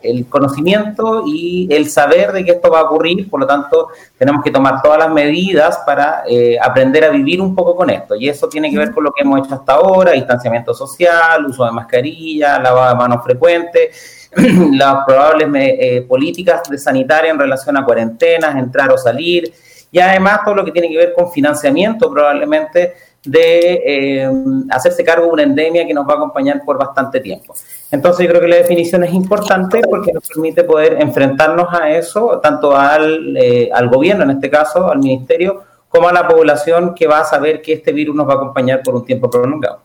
el, 0.01 0.26
conocimiento 0.28 1.21
y 1.24 1.67
el 1.71 1.88
saber 1.88 2.32
de 2.32 2.43
que 2.43 2.53
esto 2.53 2.71
va 2.71 2.80
a 2.80 2.84
ocurrir, 2.86 3.30
por 3.30 3.41
lo 3.41 3.45
tanto 3.45 3.89
tenemos 4.17 4.43
que 4.43 4.49
tomar 4.49 4.82
todas 4.82 4.97
las 4.97 5.11
medidas 5.11 5.82
para 5.86 6.24
eh, 6.28 6.57
aprender 6.59 7.03
a 7.03 7.09
vivir 7.09 7.39
un 7.41 7.53
poco 7.53 7.76
con 7.76 7.91
esto. 7.91 8.15
Y 8.15 8.28
eso 8.28 8.49
tiene 8.49 8.71
que 8.71 8.78
ver 8.80 8.91
con 8.91 9.03
lo 9.03 9.11
que 9.11 9.21
hemos 9.21 9.45
hecho 9.45 9.53
hasta 9.53 9.74
ahora, 9.74 10.13
distanciamiento 10.13 10.74
social, 10.74 11.45
uso 11.45 11.63
de 11.63 11.71
mascarilla, 11.71 12.57
lavado 12.57 12.89
de 12.89 12.95
manos 12.95 13.24
frecuente, 13.24 13.91
las 14.71 15.05
probables 15.05 16.07
políticas 16.07 16.63
de 16.67 16.80
sanitaria 16.80 17.30
en 17.30 17.38
relación 17.38 17.78
a 17.78 17.86
cuarentenas, 17.86 18.55
entrar 18.55 18.91
o 18.91 18.97
salir. 18.97 19.53
Y 19.91 19.99
además 19.99 20.39
todo 20.43 20.55
lo 20.55 20.65
que 20.65 20.71
tiene 20.71 20.89
que 20.89 20.97
ver 20.97 21.13
con 21.13 21.32
financiamiento 21.32 22.11
probablemente 22.11 22.95
de 23.26 23.82
eh, 23.86 24.32
hacerse 24.69 25.03
cargo 25.03 25.28
de 25.28 25.32
una 25.32 25.43
endemia 25.43 25.88
que 25.88 25.93
nos 25.93 26.07
va 26.07 26.13
a 26.13 26.15
acompañar 26.17 26.61
por 26.65 26.78
bastante 26.78 27.19
tiempo. 27.19 27.53
Entonces 27.91 28.26
yo 28.26 28.30
creo 28.32 28.41
que 28.41 28.47
la 28.47 28.55
definición 28.57 29.03
es 29.03 29.13
importante 29.13 29.82
porque 29.89 30.11
nos 30.11 30.28
permite 30.28 30.63
poder 30.63 31.01
enfrentarnos 31.01 31.67
a 31.71 31.89
eso, 31.91 32.39
tanto 32.41 32.76
al, 32.76 33.36
eh, 33.38 33.69
al 33.74 33.89
gobierno, 33.89 34.24
en 34.24 34.32
este 34.32 34.49
caso, 34.49 34.91
al 34.91 34.99
ministerio, 34.99 35.63
como 35.88 36.09
a 36.09 36.13
la 36.13 36.28
población 36.28 36.93
que 36.95 37.07
va 37.07 37.19
a 37.19 37.26
saber 37.26 37.61
que 37.61 37.74
este 37.74 37.93
virus 37.93 38.15
nos 38.15 38.28
va 38.28 38.34
a 38.34 38.36
acompañar 38.38 38.82
por 38.84 38.95
un 38.95 39.05
tiempo 39.05 39.30
prolongado. 39.30 39.82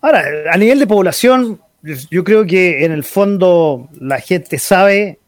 Ahora, 0.00 0.24
a 0.50 0.56
nivel 0.56 0.78
de 0.78 0.86
población, 0.86 1.60
yo 1.82 2.24
creo 2.24 2.46
que 2.46 2.84
en 2.84 2.92
el 2.92 3.04
fondo 3.04 3.88
la 4.00 4.18
gente 4.18 4.58
sabe 4.58 5.18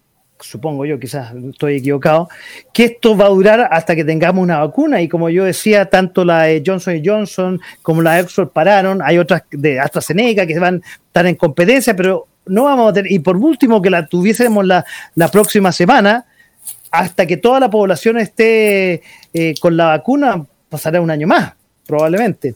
supongo 0.41 0.85
yo, 0.85 0.99
quizás 0.99 1.33
estoy 1.35 1.77
equivocado, 1.77 2.29
que 2.73 2.85
esto 2.85 3.17
va 3.17 3.27
a 3.27 3.29
durar 3.29 3.69
hasta 3.71 3.95
que 3.95 4.05
tengamos 4.05 4.43
una 4.43 4.59
vacuna. 4.59 5.01
Y 5.01 5.09
como 5.09 5.29
yo 5.29 5.45
decía, 5.45 5.87
tanto 5.87 6.25
la 6.25 6.45
de 6.45 6.63
Johnson 6.65 7.01
Johnson 7.05 7.61
como 7.83 8.03
la 8.03 8.23
de 8.23 8.47
pararon, 8.47 9.01
hay 9.03 9.19
otras 9.19 9.43
de 9.51 9.79
AstraZeneca 9.79 10.47
que 10.47 10.59
van 10.59 10.77
a 10.77 11.07
estar 11.07 11.27
en 11.27 11.37
competencia, 11.37 11.95
pero 11.95 12.27
no 12.47 12.65
vamos 12.65 12.91
a 12.91 12.93
tener, 12.95 13.13
y 13.13 13.19
por 13.19 13.37
último 13.37 13.81
que 13.81 13.91
la 13.91 14.07
tuviésemos 14.07 14.65
la, 14.67 14.85
próxima 15.31 15.73
semana, 15.73 16.25
hasta 16.91 17.27
que 17.27 17.37
toda 17.37 17.61
la 17.61 17.71
población 17.71 18.19
esté 18.19 19.03
eh, 19.33 19.55
con 19.61 19.77
la 19.77 19.87
vacuna, 19.87 20.45
pasará 20.69 21.01
un 21.01 21.11
año 21.11 21.27
más, 21.27 21.53
probablemente. 21.87 22.55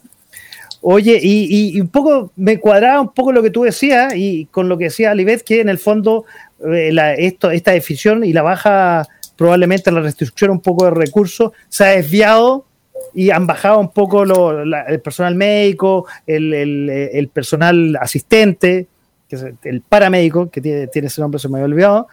Oye, 0.87 1.18
y, 1.22 1.80
un 1.80 1.89
poco 1.89 2.30
me 2.37 2.61
cuadraba 2.61 3.01
un 3.01 3.14
poco 3.14 3.32
lo 3.32 3.43
que 3.43 3.49
tú 3.49 3.62
decías 3.62 4.12
y 4.14 4.45
con 4.51 4.68
lo 4.68 4.76
que 4.76 4.85
decía 4.85 5.12
Alibet, 5.12 5.43
que 5.43 5.62
en 5.62 5.70
el 5.70 5.78
fondo 5.78 6.26
eh, 6.61 7.15
esto, 7.19 7.51
esta 7.51 7.73
decisión 7.73 8.25
y 8.25 8.33
la 8.33 8.43
baja, 8.43 9.07
probablemente 9.37 9.91
la 9.91 10.01
restricción 10.01 10.51
un 10.51 10.61
poco 10.61 10.85
de 10.85 10.93
recursos, 10.93 11.53
se 11.69 11.85
ha 11.85 11.89
desviado 11.89 12.67
y 13.15 13.31
han 13.31 13.47
bajado 13.47 13.79
un 13.79 13.91
poco 13.91 14.23
el 14.25 15.01
personal 15.01 15.35
médico, 15.35 16.07
el, 16.27 17.31
personal 17.33 17.97
asistente, 18.01 18.87
que 19.29 19.37
es 19.37 19.45
el 19.63 19.81
paramédico, 19.81 20.51
que 20.51 20.61
tiene, 20.61 20.87
tiene 20.89 21.09
ese 21.09 21.21
nombre, 21.21 21.39
se 21.39 21.49
me 21.49 21.59
había 21.59 21.67
olvidado. 21.67 22.09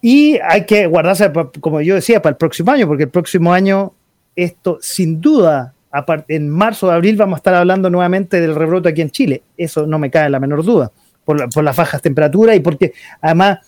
Y 0.00 0.38
hay 0.38 0.66
que 0.66 0.86
guardarse, 0.86 1.30
como 1.60 1.80
yo 1.80 1.94
decía, 1.94 2.22
para 2.22 2.32
el 2.32 2.36
próximo 2.36 2.70
año, 2.70 2.86
porque 2.86 3.04
el 3.04 3.10
próximo 3.10 3.52
año 3.52 3.92
esto 4.36 4.78
sin 4.80 5.20
duda 5.20 5.74
en 6.28 6.50
marzo 6.50 6.88
o 6.88 6.90
abril 6.90 7.16
vamos 7.16 7.36
a 7.36 7.38
estar 7.38 7.54
hablando 7.54 7.88
nuevamente 7.88 8.40
del 8.40 8.54
rebrote 8.54 8.90
aquí 8.90 9.00
en 9.00 9.10
Chile. 9.10 9.42
Eso 9.56 9.86
no 9.86 9.98
me 9.98 10.10
cae 10.10 10.28
la 10.28 10.40
menor 10.40 10.62
duda, 10.62 10.92
por, 11.26 11.62
las 11.62 11.76
bajas 11.76 12.00
temperaturas 12.00 12.56
y 12.56 12.60
porque 12.60 12.94
además, 13.20 13.58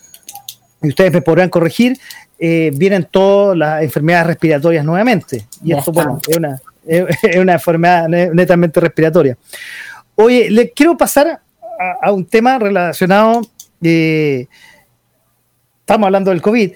y 0.81 0.89
ustedes 0.89 1.13
me 1.13 1.21
podrán 1.21 1.51
corregir, 1.51 1.99
eh, 2.39 2.71
vienen 2.75 3.07
todas 3.11 3.59
las 3.59 3.83
enfermedades 3.83 4.29
respiratorias 4.29 4.85
nuevamente. 4.85 5.47
Y 5.63 5.75
esto, 5.75 5.93
bueno, 5.93 6.21
es 6.27 6.37
una, 6.37 6.61
una 7.41 7.53
enfermedad 7.55 8.09
netamente 8.09 8.81
respiratoria. 8.81 9.37
Oye, 10.15 10.51
le 10.51 10.71
quiero 10.71 10.97
pasar 10.97 11.41
a, 12.03 12.13
un 12.13 12.25
tema 12.25 12.59
relacionado, 12.59 13.43
eh, 13.83 14.47
estamos 15.81 16.07
hablando 16.07 16.31
del 16.31 16.43
COVID, 16.43 16.73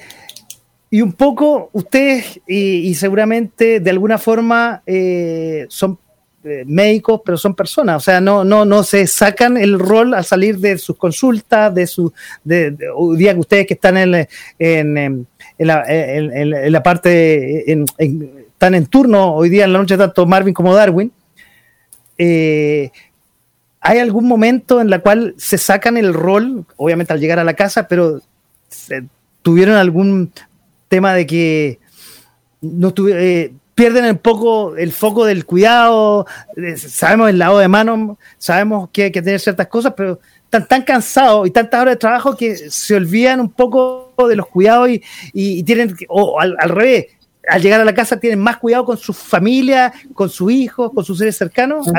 y 0.91 1.01
un 1.01 1.12
poco 1.12 1.70
ustedes, 1.72 2.41
y, 2.47 2.95
seguramente 2.95 3.80
de 3.80 3.91
alguna 3.91 4.18
forma 4.18 4.83
eh, 4.85 5.64
son 5.70 5.99
médicos, 6.66 7.20
pero 7.24 7.36
son 7.38 7.55
personas, 7.55 7.97
o 7.97 8.01
sea, 8.01 8.20
no, 8.20 8.45
no, 8.45 8.64
no 8.64 8.82
se 8.82 9.07
sacan 9.07 9.57
el 9.57 9.78
rol 9.78 10.14
al 10.14 10.24
salir 10.24 10.59
de 10.59 10.76
sus 10.78 10.97
consultas, 10.97 11.74
de 11.74 11.86
su, 11.86 12.12
de, 12.43 12.76
día 13.16 13.34
que 13.34 13.40
ustedes 13.40 13.66
que 13.66 13.74
están 13.74 13.97
en, 13.97 14.28
en, 14.59 14.99
en, 14.99 15.26
la, 15.59 15.84
en 15.86 16.72
la, 16.72 16.82
parte, 16.82 17.64
están 17.68 18.74
en 18.74 18.86
turno 18.86 19.34
hoy 19.34 19.49
día 19.49 19.64
en 19.64 19.72
la 19.72 19.78
noche, 19.78 19.97
tanto 19.97 20.26
Marvin 20.26 20.55
como 20.55 20.74
Darwin, 20.74 21.12
eh, 22.18 22.90
¿hay 23.80 23.99
algún 23.99 24.26
momento 24.26 24.80
en 24.80 24.90
la 24.90 25.01
cual 25.01 25.34
se 25.38 25.59
sacan 25.59 25.97
el 25.97 26.12
rol, 26.14 26.66
obviamente 26.76 27.12
al 27.12 27.20
llegar 27.20 27.38
a 27.38 27.45
la 27.45 27.55
casa, 27.55 27.88
pero 27.88 28.20
tuvieron 29.43 29.76
algún 29.76 30.32
tema 30.88 31.14
de 31.14 31.26
que 31.26 31.78
no 32.61 32.93
tuve, 32.95 33.12
eh, 33.16 33.53
pierden 33.75 34.05
un 34.05 34.18
poco 34.18 34.77
el 34.77 34.93
foco 34.93 35.25
del 35.25 35.47
cuidado, 35.47 36.27
sabemos 36.77 37.31
el 37.31 37.39
lado 37.39 37.59
de 37.59 37.68
mano, 37.68 38.18
sabemos 38.39 38.91
que 38.93 39.05
hay 39.05 39.12
que 39.12 39.23
tener 39.23 39.41
ciertas 39.41 39.68
cosas, 39.68 39.95
pero 39.97 40.20
están 40.45 40.68
tan 40.68 40.83
cansados 40.83 41.47
y 41.47 41.51
tantas 41.51 41.81
horas 41.81 41.95
de 41.95 41.99
trabajo 41.99 42.37
que 42.37 42.55
se 42.57 42.95
olvidan 42.95 43.41
un 43.41 43.51
poco 43.51 44.12
de 44.29 44.37
los 44.37 44.47
cuidados 44.47 44.91
y, 45.33 45.62
tienen, 45.62 45.97
o 46.09 46.39
al, 46.39 46.57
revés, 46.68 47.07
al 47.49 47.62
llegar 47.62 47.81
a 47.81 47.85
la 47.85 47.95
casa 47.95 48.20
tienen 48.20 48.39
más 48.39 48.59
cuidado 48.59 48.85
con 48.85 48.99
su 48.99 49.12
familia, 49.12 49.93
con 50.14 50.29
sus 50.29 50.53
hijos, 50.53 50.93
con 50.93 51.05
sus 51.05 51.18
seres 51.18 51.37
cercanos. 51.37 51.87
Uh 51.89 51.93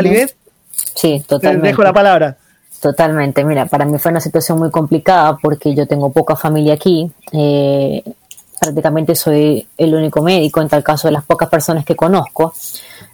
Sí, 0.95 1.23
totalmente. 1.27 1.61
Te 1.61 1.67
dejo 1.67 1.83
la 1.83 1.93
palabra. 1.93 2.37
Totalmente. 2.79 3.43
Mira, 3.45 3.65
para 3.65 3.85
mí 3.85 3.97
fue 3.97 4.11
una 4.11 4.19
situación 4.19 4.59
muy 4.59 4.69
complicada 4.69 5.37
porque 5.41 5.73
yo 5.73 5.87
tengo 5.87 6.11
poca 6.11 6.35
familia 6.35 6.73
aquí. 6.73 7.09
Eh, 7.31 8.03
prácticamente 8.63 9.13
soy 9.13 9.67
el 9.77 9.93
único 9.93 10.21
médico 10.21 10.61
en 10.61 10.69
tal 10.69 10.83
caso 10.83 11.09
de 11.09 11.11
las 11.11 11.25
pocas 11.25 11.49
personas 11.49 11.83
que 11.83 11.95
conozco. 11.95 12.53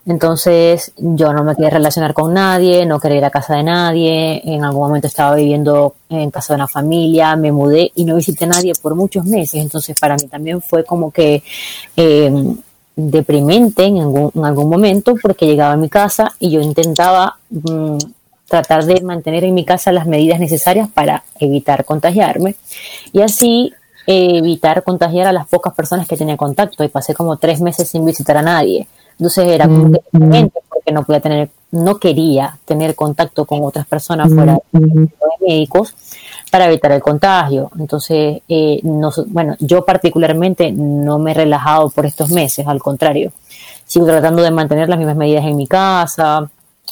Entonces 0.05 0.91
yo 0.97 1.33
no 1.33 1.43
me 1.43 1.55
quería 1.55 1.71
relacionar 1.71 2.13
con 2.13 2.33
nadie, 2.33 2.85
no 2.85 2.99
quería 2.99 3.17
ir 3.17 3.25
a 3.25 3.31
casa 3.31 3.55
de 3.55 3.63
nadie. 3.63 4.41
En 4.45 4.63
algún 4.63 4.81
momento 4.87 5.07
estaba 5.07 5.35
viviendo 5.35 5.95
en 6.09 6.29
casa 6.29 6.53
de 6.53 6.57
una 6.57 6.67
familia, 6.67 7.35
me 7.35 7.51
mudé 7.51 7.91
y 7.95 8.05
no 8.05 8.15
visité 8.15 8.45
a 8.45 8.49
nadie 8.49 8.73
por 8.79 8.93
muchos 8.95 9.25
meses. 9.25 9.61
Entonces 9.61 9.99
para 9.99 10.15
mí 10.15 10.27
también 10.27 10.61
fue 10.61 10.83
como 10.83 11.11
que 11.11 11.43
eh, 11.95 12.31
deprimente 12.95 13.85
en 13.85 13.97
algún, 13.97 14.31
en 14.35 14.45
algún, 14.45 14.69
momento 14.69 15.15
porque 15.21 15.47
llegaba 15.47 15.73
a 15.73 15.77
mi 15.77 15.89
casa 15.89 16.35
y 16.39 16.51
yo 16.51 16.61
intentaba 16.61 17.37
mm, 17.49 17.97
tratar 18.47 18.85
de 18.85 19.01
mantener 19.01 19.43
en 19.45 19.53
mi 19.53 19.65
casa 19.65 19.91
las 19.91 20.05
medidas 20.05 20.39
necesarias 20.39 20.89
para 20.93 21.23
evitar 21.39 21.85
contagiarme. 21.85 22.55
Y 23.13 23.21
así 23.21 23.73
evitar 24.12 24.84
contagiar 24.84 25.28
a 25.28 25.32
las 25.32 25.47
pocas 25.47 25.74
personas 25.74 26.07
que 26.07 26.18
tenía 26.18 26.36
contacto 26.36 26.84
y 26.84 26.88
pasé 26.88 27.14
como 27.14 27.38
tres 27.38 27.62
meses 27.62 27.89
sin 27.89 28.05
visitar 28.05 28.38
a 28.38 28.41
nadie. 28.41 28.88
Entonces 29.12 29.47
era 29.47 29.68
como 29.68 29.91
que 29.91 30.01
porque 30.70 30.91
no 30.91 31.03
podía 31.03 31.20
tener, 31.20 31.49
no 31.72 31.97
quería 31.99 32.57
tener 32.66 32.95
contacto 32.95 33.45
con 33.45 33.64
otras 33.64 33.86
personas 33.86 34.34
fuera 34.34 34.57
de 34.72 35.10
médicos 35.41 35.93
para 36.49 36.66
evitar 36.66 36.91
el 36.93 37.01
contagio. 37.01 37.70
Entonces, 37.78 38.41
eh, 38.47 38.80
no, 38.82 39.12
bueno, 39.28 39.55
yo 39.60 39.86
particularmente 39.86 40.72
no 40.72 41.20
me 41.20 41.32
he 41.32 41.34
relajado 41.36 41.89
por 41.89 42.05
estos 42.05 42.32
meses, 42.32 42.66
al 42.66 42.80
contrario. 42.80 43.32
Sigo 43.86 44.05
tratando 44.05 44.41
de 44.41 44.51
mantener 44.51 44.89
las 44.89 44.97
mismas 44.97 45.18
medidas 45.18 45.45
en 45.45 45.55
mi 45.55 45.68
casa, 45.68 46.49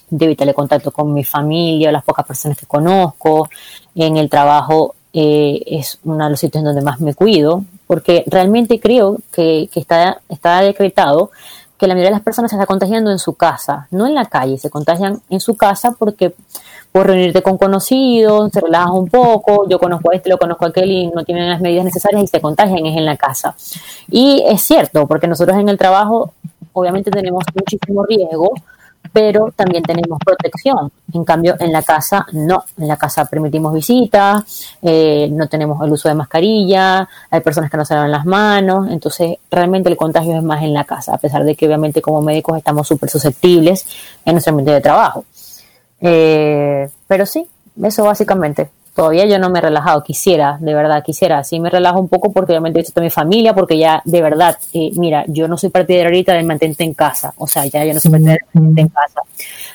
de 0.09 0.25
evitar 0.25 0.47
el 0.47 0.53
contacto 0.53 0.91
con 0.91 1.13
mi 1.13 1.23
familia, 1.23 1.91
las 1.91 2.03
pocas 2.03 2.27
personas 2.27 2.57
que 2.57 2.67
conozco. 2.67 3.49
En 3.95 4.17
el 4.17 4.29
trabajo 4.29 4.93
eh, 5.13 5.61
es 5.65 5.99
uno 6.03 6.23
de 6.23 6.31
los 6.31 6.39
sitios 6.39 6.61
en 6.61 6.65
donde 6.65 6.81
más 6.81 6.99
me 6.99 7.13
cuido, 7.13 7.63
porque 7.87 8.23
realmente 8.27 8.79
creo 8.79 9.17
que, 9.31 9.69
está, 9.75 10.21
está 10.29 10.61
decretado 10.61 11.31
que 11.77 11.87
la 11.87 11.93
mayoría 11.93 12.09
de 12.09 12.15
las 12.15 12.23
personas 12.23 12.51
se 12.51 12.57
está 12.57 12.65
contagiando 12.65 13.11
en 13.11 13.19
su 13.19 13.33
casa, 13.33 13.87
no 13.91 14.07
en 14.07 14.15
la 14.15 14.25
calle, 14.25 14.57
se 14.57 14.69
contagian 14.69 15.21
en 15.29 15.39
su 15.39 15.55
casa 15.55 15.95
porque 15.97 16.33
por 16.91 17.05
reunirte 17.05 17.43
con 17.43 17.57
conocidos, 17.57 18.51
se 18.51 18.59
relajas 18.59 18.91
un 18.91 19.07
poco, 19.07 19.67
yo 19.69 19.77
conozco 19.77 20.11
a 20.11 20.15
este, 20.15 20.29
lo 20.29 20.37
conozco 20.37 20.65
a 20.65 20.69
aquel 20.69 20.89
y 20.89 21.07
no 21.07 21.23
tienen 21.23 21.49
las 21.49 21.61
medidas 21.61 21.85
necesarias 21.85 22.23
y 22.23 22.27
se 22.27 22.41
contagian, 22.41 22.85
es 22.85 22.97
en 22.97 23.05
la 23.05 23.17
casa. 23.17 23.55
Y 24.09 24.43
es 24.47 24.61
cierto, 24.61 25.05
porque 25.05 25.27
nosotros 25.27 25.57
en 25.57 25.69
el 25.69 25.77
trabajo 25.77 26.33
obviamente 26.73 27.11
tenemos 27.11 27.43
muchísimo 27.53 28.05
riesgo, 28.05 28.53
pero 29.11 29.51
también 29.55 29.83
tenemos 29.83 30.19
protección. 30.23 30.91
En 31.13 31.23
cambio, 31.23 31.55
en 31.59 31.71
la 31.71 31.81
casa 31.81 32.25
no. 32.33 32.63
En 32.77 32.87
la 32.87 32.97
casa 32.97 33.25
permitimos 33.25 33.73
visitas, 33.73 34.75
eh, 34.81 35.29
no 35.31 35.47
tenemos 35.47 35.83
el 35.85 35.91
uso 35.91 36.09
de 36.09 36.15
mascarilla, 36.15 37.07
hay 37.29 37.39
personas 37.41 37.69
que 37.69 37.77
no 37.77 37.85
se 37.85 37.93
lavan 37.93 38.11
las 38.11 38.25
manos, 38.25 38.87
entonces 38.89 39.37
realmente 39.49 39.89
el 39.89 39.97
contagio 39.97 40.35
es 40.35 40.43
más 40.43 40.63
en 40.63 40.73
la 40.73 40.83
casa, 40.83 41.15
a 41.15 41.17
pesar 41.17 41.43
de 41.43 41.55
que 41.55 41.65
obviamente 41.65 42.01
como 42.01 42.21
médicos 42.21 42.57
estamos 42.57 42.87
súper 42.87 43.09
susceptibles 43.09 43.85
en 44.25 44.33
nuestro 44.33 44.51
ambiente 44.51 44.71
de 44.71 44.81
trabajo. 44.81 45.25
Eh, 45.99 46.89
pero 47.07 47.25
sí, 47.25 47.47
eso 47.83 48.03
básicamente 48.03 48.69
todavía 48.97 49.27
yo 49.27 49.37
no 49.37 49.51
me 49.51 49.59
he 49.59 49.61
relajado, 49.61 50.03
quisiera, 50.03 50.57
de 50.59 50.73
verdad, 50.73 51.03
quisiera, 51.03 51.43
sí 51.43 51.59
me 51.59 51.69
relajo 51.69 51.99
un 51.99 52.07
poco 52.07 52.33
porque 52.33 52.53
obviamente 52.53 52.79
esto 52.79 52.99
mi 52.99 53.11
familia, 53.11 53.53
porque 53.53 53.77
ya 53.77 54.01
de 54.03 54.23
verdad, 54.23 54.57
eh, 54.73 54.89
mira, 54.95 55.23
yo 55.27 55.47
no 55.47 55.55
soy 55.55 55.69
partidaria 55.69 56.07
ahorita 56.07 56.33
del 56.33 56.47
mantente 56.47 56.83
en 56.83 56.95
casa, 56.95 57.31
o 57.37 57.45
sea, 57.45 57.67
ya 57.67 57.85
yo 57.85 57.93
no 57.93 57.99
soy 57.99 58.09
partidaria 58.09 58.43
del 58.51 58.63
mantente 58.63 58.81
en 58.81 58.87
casa, 58.87 59.21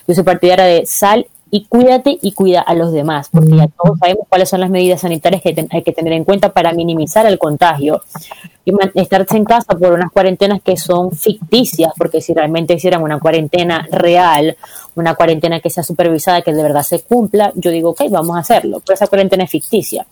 yo 0.08 0.14
soy 0.14 0.24
partidaria 0.24 0.64
de 0.64 0.86
sal 0.86 1.24
y 1.54 1.66
cuídate 1.66 2.18
y 2.22 2.32
cuida 2.32 2.62
a 2.62 2.72
los 2.72 2.92
demás, 2.92 3.28
porque 3.30 3.54
ya 3.54 3.68
todos 3.68 3.98
sabemos 3.98 4.26
cuáles 4.26 4.48
son 4.48 4.60
las 4.60 4.70
medidas 4.70 5.02
sanitarias 5.02 5.42
que 5.42 5.54
hay 5.70 5.82
que 5.82 5.92
tener 5.92 6.14
en 6.14 6.24
cuenta 6.24 6.48
para 6.54 6.72
minimizar 6.72 7.26
el 7.26 7.38
contagio. 7.38 8.00
Y 8.64 8.72
estarse 8.94 9.36
en 9.36 9.44
casa 9.44 9.74
por 9.74 9.92
unas 9.92 10.10
cuarentenas 10.10 10.62
que 10.62 10.78
son 10.78 11.12
ficticias, 11.12 11.92
porque 11.98 12.22
si 12.22 12.32
realmente 12.32 12.72
hicieran 12.72 13.02
una 13.02 13.20
cuarentena 13.20 13.86
real, 13.90 14.56
una 14.94 15.14
cuarentena 15.14 15.60
que 15.60 15.68
sea 15.68 15.82
supervisada, 15.82 16.40
que 16.40 16.54
de 16.54 16.62
verdad 16.62 16.84
se 16.84 17.02
cumpla, 17.02 17.52
yo 17.54 17.70
digo, 17.70 17.90
ok, 17.90 18.04
vamos 18.08 18.34
a 18.34 18.38
hacerlo, 18.38 18.80
pero 18.80 18.94
esa 18.94 19.08
cuarentena 19.08 19.44
es 19.44 19.50
ficticia. 19.50 20.06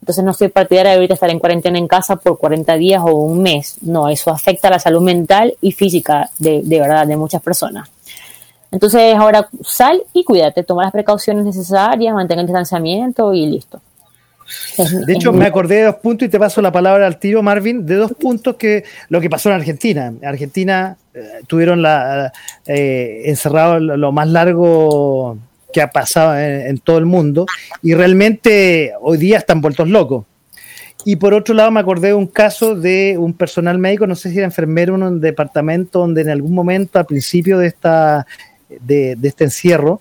Entonces 0.00 0.24
no 0.24 0.32
soy 0.32 0.48
partidaria 0.48 0.92
de 0.92 0.96
ahorita 0.96 1.12
estar 1.12 1.28
en 1.28 1.38
cuarentena 1.38 1.76
en 1.76 1.88
casa 1.88 2.16
por 2.16 2.38
40 2.38 2.74
días 2.78 3.02
o 3.04 3.16
un 3.16 3.42
mes. 3.42 3.76
No, 3.82 4.08
eso 4.08 4.30
afecta 4.30 4.68
a 4.68 4.70
la 4.70 4.78
salud 4.78 5.02
mental 5.02 5.56
y 5.60 5.72
física 5.72 6.30
de, 6.38 6.62
de 6.64 6.80
verdad 6.80 7.06
de 7.06 7.18
muchas 7.18 7.42
personas. 7.42 7.90
Entonces 8.70 9.14
ahora 9.14 9.48
sal 9.62 10.02
y 10.12 10.24
cuídate, 10.24 10.62
toma 10.62 10.84
las 10.84 10.92
precauciones 10.92 11.44
necesarias, 11.44 12.14
mantén 12.14 12.38
el 12.38 12.46
distanciamiento 12.46 13.32
y 13.32 13.46
listo. 13.46 13.80
de 15.06 15.12
hecho, 15.12 15.32
me 15.32 15.46
acordé 15.46 15.76
de 15.76 15.84
dos 15.84 15.96
puntos 15.96 16.26
y 16.26 16.30
te 16.30 16.38
paso 16.38 16.60
la 16.62 16.72
palabra 16.72 17.06
al 17.06 17.18
tiro, 17.18 17.42
Marvin, 17.42 17.86
de 17.86 17.96
dos 17.96 18.12
puntos 18.12 18.56
que 18.56 18.84
lo 19.08 19.20
que 19.20 19.30
pasó 19.30 19.48
en 19.48 19.56
Argentina. 19.56 20.12
Argentina 20.22 20.96
eh, 21.14 21.40
tuvieron 21.46 21.82
la, 21.82 22.32
eh, 22.66 23.22
encerrado 23.24 23.78
lo, 23.78 24.12
más 24.12 24.28
largo 24.28 25.38
que 25.72 25.80
ha 25.80 25.90
pasado 25.90 26.38
en, 26.38 26.78
todo 26.78 26.98
el 26.98 27.06
mundo 27.06 27.46
y 27.82 27.94
realmente 27.94 28.92
hoy 29.00 29.18
día 29.18 29.38
están 29.38 29.60
vueltos 29.60 29.88
locos. 29.88 30.24
Y 31.04 31.16
por 31.16 31.34
otro 31.34 31.54
lado, 31.54 31.70
me 31.70 31.78
acordé 31.78 32.08
de 32.08 32.14
un 32.14 32.26
caso 32.26 32.74
de 32.74 33.16
un 33.16 33.32
personal 33.32 33.78
médico, 33.78 34.06
no 34.06 34.16
sé 34.16 34.30
si 34.30 34.38
era 34.38 34.46
enfermero 34.46 34.96
en 34.96 35.04
un 35.04 35.20
departamento 35.20 36.00
donde 36.00 36.22
en 36.22 36.30
algún 36.30 36.52
momento, 36.52 36.98
al 36.98 37.06
principio 37.06 37.58
de 37.58 37.68
esta 37.68 38.26
de, 38.68 39.16
este 39.22 39.44
encierro, 39.44 40.00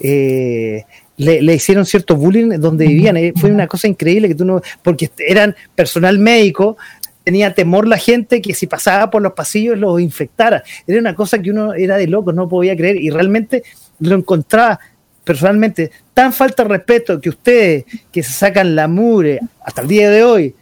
eh, 0.00 0.84
le, 1.16 1.54
hicieron 1.54 1.86
cierto 1.86 2.16
bullying 2.16 2.60
donde 2.60 2.86
vivían. 2.86 3.16
Eh, 3.16 3.32
fue 3.36 3.50
una 3.50 3.66
cosa 3.66 3.88
increíble 3.88 4.28
que 4.28 4.34
tú 4.34 4.44
no, 4.44 4.60
porque 4.82 5.10
eran 5.18 5.54
personal 5.74 6.18
médico, 6.18 6.76
tenía 7.24 7.54
temor 7.54 7.88
la 7.88 7.98
gente 7.98 8.40
que 8.40 8.54
si 8.54 8.66
pasaba 8.66 9.10
por 9.10 9.22
los 9.22 9.32
pasillos 9.32 9.78
los 9.78 10.00
infectara. 10.00 10.62
Era 10.86 11.00
una 11.00 11.14
cosa 11.14 11.40
que 11.40 11.50
uno 11.50 11.74
era 11.74 11.96
de 11.96 12.06
loco, 12.06 12.32
no 12.32 12.48
podía 12.48 12.76
creer 12.76 12.96
y 12.96 13.10
realmente 13.10 13.64
lo 13.98 14.14
encontraba 14.14 14.78
personalmente 15.24 15.90
tan 16.14 16.32
falta 16.32 16.62
de 16.62 16.68
respeto 16.68 17.20
que 17.20 17.30
ustedes 17.30 17.84
que 18.12 18.22
se 18.22 18.32
sacan 18.32 18.76
la 18.76 18.86
mure 18.86 19.40
hasta 19.60 19.82
el 19.82 19.88
día 19.88 20.08
de 20.08 20.22
hoy 20.22 20.54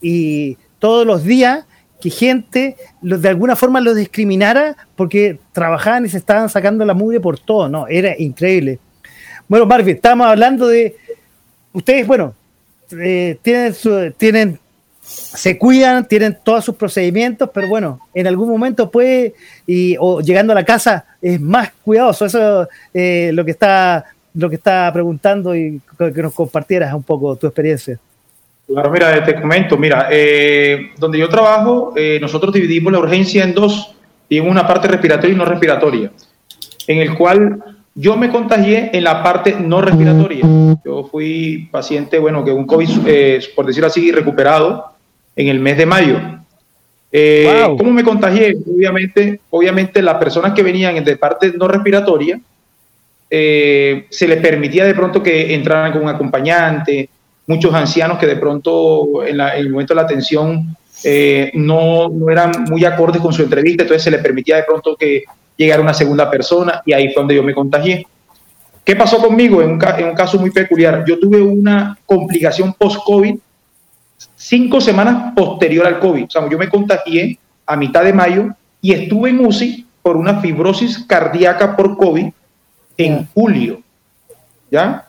y 0.00 0.56
todos 0.78 1.04
los 1.04 1.24
días 1.24 1.64
que 2.02 2.10
gente 2.10 2.76
de 3.00 3.28
alguna 3.28 3.54
forma 3.54 3.80
los 3.80 3.94
discriminara 3.94 4.76
porque 4.96 5.38
trabajaban 5.52 6.04
y 6.04 6.08
se 6.08 6.18
estaban 6.18 6.48
sacando 6.48 6.84
la 6.84 6.94
mugre 6.94 7.20
por 7.20 7.38
todo, 7.38 7.68
¿no? 7.68 7.86
Era 7.86 8.16
increíble. 8.18 8.80
Bueno, 9.46 9.66
Marvin, 9.66 9.94
estamos 9.94 10.26
hablando 10.26 10.66
de. 10.66 10.96
Ustedes, 11.72 12.04
bueno, 12.04 12.34
eh, 13.00 13.38
tienen, 13.40 13.72
tienen, 14.16 14.58
se 15.00 15.56
cuidan, 15.56 16.08
tienen 16.08 16.36
todos 16.42 16.64
sus 16.64 16.74
procedimientos, 16.74 17.48
pero 17.54 17.68
bueno, 17.68 18.00
en 18.12 18.26
algún 18.26 18.48
momento 18.48 18.90
puede, 18.90 19.34
y, 19.64 19.96
o 20.00 20.20
llegando 20.20 20.52
a 20.52 20.56
la 20.56 20.64
casa, 20.64 21.04
es 21.20 21.40
más 21.40 21.70
cuidadoso. 21.84 22.26
Eso 22.26 22.62
es 22.62 22.68
eh, 22.94 23.30
lo 23.32 23.44
que 23.44 23.52
está 23.52 24.06
lo 24.34 24.48
que 24.48 24.56
está 24.56 24.90
preguntando 24.92 25.54
y 25.54 25.80
que 25.98 26.22
nos 26.22 26.34
compartieras 26.34 26.92
un 26.94 27.02
poco 27.04 27.36
tu 27.36 27.46
experiencia. 27.46 28.00
Claro, 28.66 28.90
mira, 28.90 29.24
te 29.24 29.40
comento, 29.40 29.76
mira, 29.76 30.08
eh, 30.10 30.92
donde 30.96 31.18
yo 31.18 31.28
trabajo, 31.28 31.92
eh, 31.96 32.18
nosotros 32.20 32.54
dividimos 32.54 32.92
la 32.92 33.00
urgencia 33.00 33.44
en 33.44 33.54
dos, 33.54 33.94
y 34.28 34.38
en 34.38 34.48
una 34.48 34.66
parte 34.66 34.88
respiratoria 34.88 35.34
y 35.34 35.36
no 35.36 35.44
respiratoria, 35.44 36.10
en 36.86 36.98
el 36.98 37.14
cual 37.14 37.62
yo 37.94 38.16
me 38.16 38.30
contagié 38.30 38.90
en 38.94 39.04
la 39.04 39.22
parte 39.22 39.56
no 39.58 39.82
respiratoria. 39.82 40.46
Yo 40.84 41.04
fui 41.10 41.68
paciente, 41.70 42.18
bueno, 42.18 42.42
que 42.42 42.50
un 42.50 42.66
COVID, 42.66 42.88
eh, 43.06 43.40
por 43.54 43.66
decirlo 43.66 43.88
así, 43.88 44.10
recuperado 44.10 44.86
en 45.36 45.48
el 45.48 45.60
mes 45.60 45.76
de 45.76 45.86
mayo. 45.86 46.18
¿Cómo 47.76 47.90
me 47.90 48.02
contagié? 48.02 48.56
Obviamente, 48.66 49.40
obviamente 49.50 50.00
las 50.00 50.14
personas 50.14 50.54
que 50.54 50.62
venían 50.62 51.04
de 51.04 51.16
parte 51.18 51.52
no 51.54 51.68
respiratoria, 51.68 52.40
se 53.28 54.28
les 54.28 54.40
permitía 54.40 54.86
de 54.86 54.94
pronto 54.94 55.22
que 55.22 55.52
entraran 55.52 55.92
con 55.92 56.02
un 56.02 56.08
acompañante, 56.08 57.10
muchos 57.46 57.74
ancianos 57.74 58.18
que 58.18 58.26
de 58.26 58.36
pronto 58.36 59.24
en, 59.24 59.40
el 59.40 59.70
momento 59.70 59.94
de 59.94 59.96
la 59.96 60.02
atención 60.02 60.76
eh, 61.04 61.50
no, 61.54 62.08
no, 62.08 62.30
eran 62.30 62.64
muy 62.68 62.84
acordes 62.84 63.20
con 63.20 63.32
su 63.32 63.42
entrevista, 63.42 63.82
entonces 63.82 64.04
se 64.04 64.10
le 64.10 64.18
permitía 64.18 64.56
de 64.56 64.62
pronto 64.64 64.96
que 64.96 65.24
llegara 65.56 65.82
una 65.82 65.94
segunda 65.94 66.30
persona 66.30 66.82
y 66.86 66.92
ahí 66.92 67.12
fue 67.12 67.22
donde 67.22 67.34
yo 67.34 67.42
me 67.42 67.54
contagié. 67.54 68.06
¿Qué 68.84 68.96
pasó 68.96 69.18
conmigo? 69.18 69.62
En 69.62 69.72
un, 69.72 69.84
en 69.98 70.04
un 70.06 70.14
caso 70.14 70.38
muy 70.38 70.50
peculiar, 70.50 71.04
yo 71.06 71.18
tuve 71.18 71.40
una 71.40 71.96
complicación 72.04 72.72
post-COVID 72.74 73.36
cinco 74.36 74.80
semanas 74.80 75.32
posterior 75.34 75.86
al 75.86 76.00
COVID. 76.00 76.24
O 76.24 76.30
sea, 76.30 76.48
yo 76.48 76.58
me 76.58 76.68
contagié 76.68 77.38
a 77.66 77.76
mitad 77.76 78.04
de 78.04 78.12
mayo 78.12 78.48
y 78.80 78.92
estuve 78.92 79.30
en 79.30 79.44
UCI 79.44 79.86
por 80.02 80.16
una 80.16 80.40
fibrosis 80.40 81.04
cardíaca 81.06 81.76
por 81.76 81.96
COVID 81.96 82.32
en 82.96 83.28
julio. 83.32 83.80
¿Ya? 84.70 85.08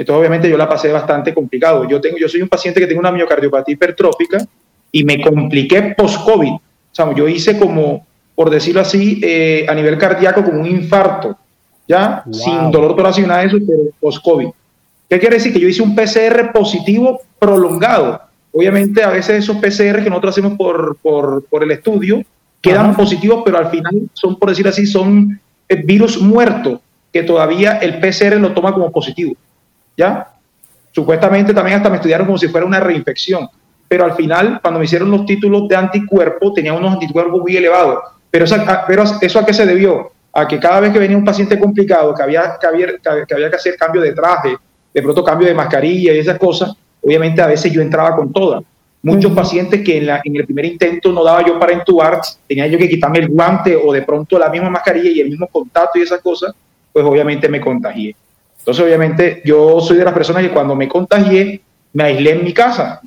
Entonces, 0.00 0.18
obviamente, 0.18 0.48
yo 0.48 0.56
la 0.56 0.66
pasé 0.66 0.90
bastante 0.90 1.34
complicado. 1.34 1.86
Yo, 1.86 2.00
tengo, 2.00 2.16
yo 2.16 2.26
soy 2.26 2.40
un 2.40 2.48
paciente 2.48 2.80
que 2.80 2.86
tiene 2.86 3.00
una 3.00 3.12
miocardiopatía 3.12 3.74
hipertrófica 3.74 4.38
y 4.90 5.04
me 5.04 5.20
compliqué 5.20 5.94
post-COVID. 5.94 6.52
O 6.52 6.60
sea, 6.90 7.14
yo 7.14 7.28
hice 7.28 7.58
como, 7.58 8.06
por 8.34 8.48
decirlo 8.48 8.80
así, 8.80 9.20
eh, 9.22 9.66
a 9.68 9.74
nivel 9.74 9.98
cardíaco, 9.98 10.42
como 10.42 10.58
un 10.60 10.66
infarto, 10.66 11.36
¿ya? 11.86 12.24
Sin 12.32 12.70
dolor 12.70 12.96
torácico, 12.96 13.28
nada 13.28 13.42
de 13.42 13.48
eso, 13.48 13.58
pero 13.58 13.82
post-COVID. 14.00 14.48
¿Qué 15.10 15.18
quiere 15.18 15.36
decir? 15.36 15.52
Que 15.52 15.60
yo 15.60 15.68
hice 15.68 15.82
un 15.82 15.94
PCR 15.94 16.50
positivo 16.50 17.20
prolongado. 17.38 18.22
Obviamente, 18.52 19.02
a 19.02 19.10
veces 19.10 19.44
esos 19.44 19.58
PCR 19.58 20.02
que 20.02 20.08
nosotros 20.08 20.32
hacemos 20.32 20.56
por, 20.56 20.96
por, 21.02 21.44
por 21.44 21.62
el 21.62 21.72
estudio 21.72 22.24
quedan 22.62 22.96
positivos, 22.96 23.42
pero 23.44 23.58
al 23.58 23.68
final 23.68 24.08
son, 24.14 24.38
por 24.38 24.48
decir 24.48 24.66
así, 24.66 24.86
son 24.86 25.38
eh, 25.68 25.76
virus 25.76 26.18
muertos 26.18 26.80
que 27.12 27.22
todavía 27.22 27.72
el 27.78 28.00
PCR 28.00 28.40
lo 28.40 28.54
toma 28.54 28.72
como 28.72 28.90
positivo. 28.90 29.36
¿Ya? 29.96 30.28
Supuestamente 30.92 31.54
también 31.54 31.78
hasta 31.78 31.90
me 31.90 31.96
estudiaron 31.96 32.26
como 32.26 32.38
si 32.38 32.48
fuera 32.48 32.66
una 32.66 32.80
reinfección, 32.80 33.48
pero 33.88 34.04
al 34.04 34.14
final, 34.14 34.60
cuando 34.60 34.78
me 34.78 34.84
hicieron 34.84 35.10
los 35.10 35.26
títulos 35.26 35.68
de 35.68 35.76
anticuerpo, 35.76 36.52
tenía 36.52 36.72
unos 36.72 36.92
anticuerpos 36.92 37.40
muy 37.40 37.56
elevados. 37.56 38.00
Pero, 38.30 38.44
pero 38.86 39.04
eso 39.20 39.38
a 39.38 39.46
qué 39.46 39.52
se 39.52 39.66
debió? 39.66 40.12
A 40.32 40.46
que 40.46 40.60
cada 40.60 40.80
vez 40.80 40.92
que 40.92 40.98
venía 40.98 41.16
un 41.16 41.24
paciente 41.24 41.58
complicado, 41.58 42.14
que 42.14 42.22
había 42.22 42.56
que, 42.60 42.66
había, 42.66 42.86
que 43.26 43.34
había 43.34 43.50
que 43.50 43.56
hacer 43.56 43.76
cambio 43.76 44.00
de 44.00 44.12
traje, 44.12 44.56
de 44.92 45.02
pronto 45.02 45.24
cambio 45.24 45.48
de 45.48 45.54
mascarilla 45.54 46.12
y 46.12 46.18
esas 46.18 46.38
cosas, 46.38 46.72
obviamente 47.02 47.42
a 47.42 47.46
veces 47.46 47.72
yo 47.72 47.80
entraba 47.80 48.14
con 48.14 48.32
todas. 48.32 48.62
Muchos 49.02 49.32
pacientes 49.32 49.82
que 49.82 49.96
en, 49.96 50.06
la, 50.06 50.20
en, 50.22 50.36
el 50.36 50.44
primer 50.44 50.66
intento 50.66 51.10
no 51.10 51.24
daba 51.24 51.44
yo 51.44 51.58
para 51.58 51.72
entubar, 51.72 52.20
tenía 52.46 52.66
yo 52.66 52.76
que 52.76 52.88
quitarme 52.88 53.20
el 53.20 53.28
guante 53.28 53.74
o 53.74 53.92
de 53.92 54.02
pronto 54.02 54.38
la 54.38 54.50
misma 54.50 54.68
mascarilla 54.68 55.10
y 55.10 55.20
el 55.20 55.30
mismo 55.30 55.46
contacto 55.46 55.98
y 55.98 56.02
esas 56.02 56.20
cosas, 56.20 56.54
pues 56.92 57.04
obviamente 57.04 57.48
me 57.48 57.60
contagié. 57.60 58.14
Entonces, 58.70 58.86
obviamente, 58.86 59.42
yo 59.44 59.80
soy 59.80 59.96
de 59.96 60.04
las 60.04 60.14
personas 60.14 60.44
que 60.44 60.52
cuando 60.52 60.76
me 60.76 60.86
contagié, 60.86 61.60
me 61.92 62.04
aislé 62.04 62.30
en 62.30 62.44
mi 62.44 62.54
casa. 62.54 63.00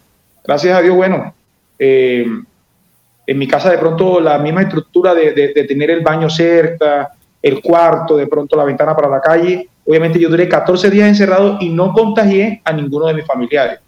Gracias 0.43 0.78
a 0.78 0.82
Dios, 0.82 0.93
bueno, 0.93 1.34
eh, 1.80 2.26
en 3.26 3.38
mi 3.38 3.47
casa 3.47 3.72
de 3.72 3.78
pronto 3.78 4.20
la 4.20 4.39
misma 4.39 4.64
estructura 4.64 5.14
de, 5.14 5.32
de, 5.32 5.64
tener 5.64 5.89
el 5.89 6.01
baño 6.01 6.30
cerca, 6.30 7.14
el 7.41 7.61
cuarto, 7.61 8.18
de 8.18 8.28
pronto 8.28 8.57
la 8.57 8.66
ventana 8.66 8.93
para 8.93 9.07
la 9.07 9.22
calle. 9.22 9.70
Obviamente 9.88 10.20
yo 10.20 10.28
duré 10.28 10.49
14 10.49 10.89
días 10.89 11.07
encerrado 11.07 11.57
y 11.61 11.70
no 11.70 11.93
contagié 11.93 12.61
a 12.66 12.74
ninguno 12.74 13.05
de 13.05 13.14
mis 13.14 13.26
familiares. 13.26 13.80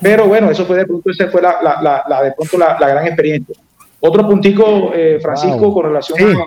Pero 0.00 0.26
bueno, 0.26 0.50
eso 0.50 0.64
fue 0.64 0.78
de 0.78 0.86
pronto, 0.86 1.10
esa 1.10 1.28
fue 1.28 1.42
la, 1.42 1.58
la, 1.60 2.02
la, 2.08 2.22
de 2.22 2.32
pronto 2.32 2.56
la, 2.56 2.78
gran 2.78 3.06
experiencia. 3.06 3.54
Otro 4.00 4.26
puntico, 4.26 4.92
eh, 4.94 5.18
Francisco, 5.20 5.74
con 5.74 5.84
relación 5.84 6.38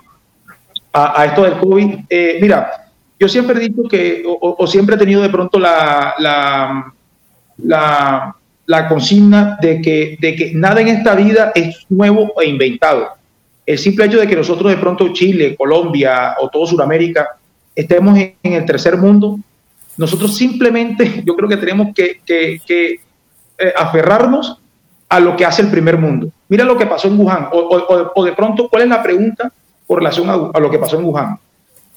a, 0.94 1.22
a, 1.22 1.26
esto 1.26 1.44
del 1.44 1.60
COVID. 1.60 2.00
Eh, 2.10 2.40
mira, 2.42 2.79
yo 3.20 3.28
siempre 3.28 3.58
he 3.58 3.68
dicho 3.68 3.84
que, 3.84 4.24
o, 4.26 4.66
siempre 4.66 4.96
he 4.96 4.98
tenido 4.98 5.22
de 5.22 5.30
pronto 5.30 5.60
la, 5.60 6.16
la, 7.58 8.88
consigna 8.88 9.58
de 9.62 9.82
que, 9.82 10.18
de 10.22 10.36
que 10.36 10.54
nada 10.56 10.80
en 10.80 10.88
esta 10.88 11.16
vida 11.16 11.52
es 11.54 11.86
nuevo 11.90 12.32
e 12.42 12.48
inventado. 12.48 13.10
El 13.66 13.78
simple 13.78 14.06
hecho 14.06 14.20
de 14.20 14.28
que 14.28 14.38
nosotros 14.38 14.72
de 14.72 14.78
pronto 14.78 15.12
Chile, 15.12 15.56
Colombia 15.58 16.36
o 16.40 16.50
todo 16.50 16.66
Sudamérica 16.66 17.28
estemos 17.76 18.18
en, 18.18 18.36
el 18.42 18.66
tercer 18.66 18.96
mundo, 18.96 19.38
nosotros 19.98 20.36
simplemente 20.38 21.22
yo 21.26 21.36
creo 21.36 21.50
que 21.50 21.58
tenemos 21.58 21.90
que, 21.94 22.22
eh, 22.26 23.74
aferrarnos 23.76 24.58
a 25.10 25.20
lo 25.20 25.36
que 25.36 25.46
hace 25.46 25.62
el 25.62 25.70
primer 25.70 25.98
mundo. 25.98 26.32
Mira 26.48 26.64
lo 26.64 26.78
que 26.78 26.86
pasó 26.86 27.10
en 27.10 27.20
Wuhan, 27.20 27.50
o, 27.52 28.12
o, 28.16 28.24
de 28.24 28.32
pronto, 28.32 28.70
¿cuál 28.70 28.84
es 28.84 28.90
la 28.90 29.04
pregunta 29.04 29.52
con 29.86 29.98
relación 29.98 30.30
a, 30.30 30.52
a, 30.54 30.60
lo 30.60 30.72
que 30.72 30.80
pasó 30.80 30.98
en 30.98 31.04
Wuhan? 31.06 31.38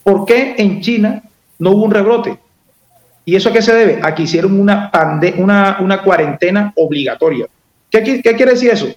¿Por 0.03 0.25
qué 0.25 0.55
en 0.59 0.81
China 0.81 1.23
no 1.59 1.71
hubo 1.71 1.85
un 1.85 1.91
rebrote? 1.91 2.39
¿Y 3.25 3.37
eso 3.37 3.49
a 3.49 3.53
qué 3.53 3.63
se 3.63 3.75
debe? 3.75 4.01
A 4.03 4.15
que 4.15 4.23
hicieron 4.23 4.59
una, 4.59 4.91
una, 5.39 5.77
una 5.81 6.03
cuarentena 6.03 6.73
obligatoria. 6.77 7.47
¿Qué, 7.91 8.03
¿Qué, 8.03 8.35
quiere 8.35 8.53
decir 8.53 8.71
eso? 8.71 8.89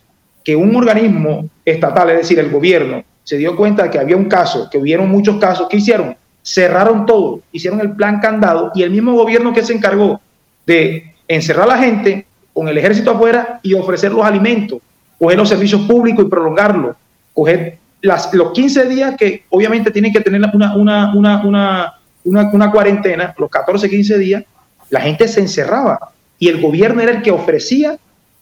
Que 0.44 0.56
un 0.56 0.76
organismo 0.76 1.48
estatal, 1.64 2.10
es 2.12 2.18
decir, 2.18 2.40
el 2.40 2.50
gobierno, 2.50 3.04
se 3.24 3.38
dio 3.38 3.56
cuenta 3.56 3.84
de 3.84 3.90
que 3.92 4.00
había 4.00 4.18
un 4.18 4.26
caso, 4.26 4.70
que 4.70 4.78
hubieron 4.78 5.10
muchos 5.10 5.38
casos. 5.38 5.68
¿Qué 5.70 5.78
hicieron? 5.78 6.16
Cerraron 6.42 7.06
todo, 7.06 7.42
hicieron 7.52 7.82
el 7.82 7.92
plan 7.92 8.20
candado 8.20 8.72
y 8.76 8.84
el 8.84 8.92
mismo 8.92 9.14
gobierno 9.14 9.54
que 9.54 9.64
se 9.64 9.74
encargó 9.74 10.22
de 10.66 11.16
encerrar 11.28 11.66
a 11.66 11.76
la 11.76 11.78
gente 11.78 12.26
con 12.54 12.68
el 12.68 12.78
ejército 12.78 13.12
afuera 13.12 13.60
y 13.64 13.74
ofrecer 13.74 14.12
los 14.12 14.24
alimentos, 14.24 14.80
coger 15.20 15.38
los 15.38 15.50
servicios 15.50 15.82
públicos 15.82 16.26
y 16.26 16.30
prolongarlos, 16.30 16.96
coger 17.34 17.80
los 18.06 18.52
15 18.52 18.86
días 18.86 19.16
que 19.18 19.46
obviamente 19.50 19.92
tienen 19.92 20.14
que 20.14 20.22
tener 20.22 20.42
una, 20.54 20.76
una, 20.76 21.14
una, 21.44 22.00
una, 22.24 22.72
cuarentena, 22.72 23.34
los 23.38 23.50
14, 23.50 23.90
15 23.90 24.18
días, 24.20 24.44
la 24.90 25.02
gente 25.02 25.28
se 25.28 25.40
encerraba 25.40 26.00
y 26.38 26.50
el 26.50 26.62
gobierno 26.62 27.02
era 27.02 27.12
el 27.12 27.22
que 27.22 27.32
ofrecía 27.32 27.98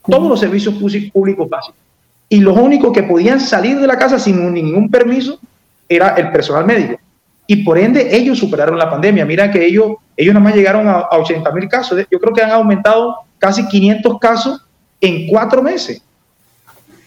todos 0.05 0.27
los 0.27 0.39
servicios 0.39 0.75
públicos 1.13 1.49
básicos. 1.49 1.79
Y 2.27 2.39
los 2.39 2.57
únicos 2.57 2.91
que 2.91 3.03
podían 3.03 3.39
salir 3.39 3.79
de 3.79 3.87
la 3.87 3.97
casa 3.97 4.19
sin 4.19 4.53
ningún 4.53 4.89
permiso 4.89 5.39
era 5.87 6.15
el 6.15 6.31
personal 6.31 6.65
médico. 6.65 6.99
Y 7.45 7.63
por 7.63 7.77
ende 7.77 8.15
ellos 8.15 8.39
superaron 8.39 8.77
la 8.77 8.89
pandemia. 8.89 9.25
Mira 9.25 9.51
que 9.51 9.65
ellos, 9.65 9.97
ellos 10.17 10.33
nada 10.33 10.43
más 10.43 10.55
llegaron 10.55 10.87
a, 10.87 11.07
80 11.11 11.51
mil 11.51 11.69
casos. 11.69 12.05
Yo 12.09 12.19
creo 12.19 12.33
que 12.33 12.41
han 12.41 12.51
aumentado 12.51 13.17
casi 13.37 13.67
500 13.67 14.19
casos 14.19 14.65
en 14.99 15.27
cuatro 15.27 15.61
meses. 15.61 16.01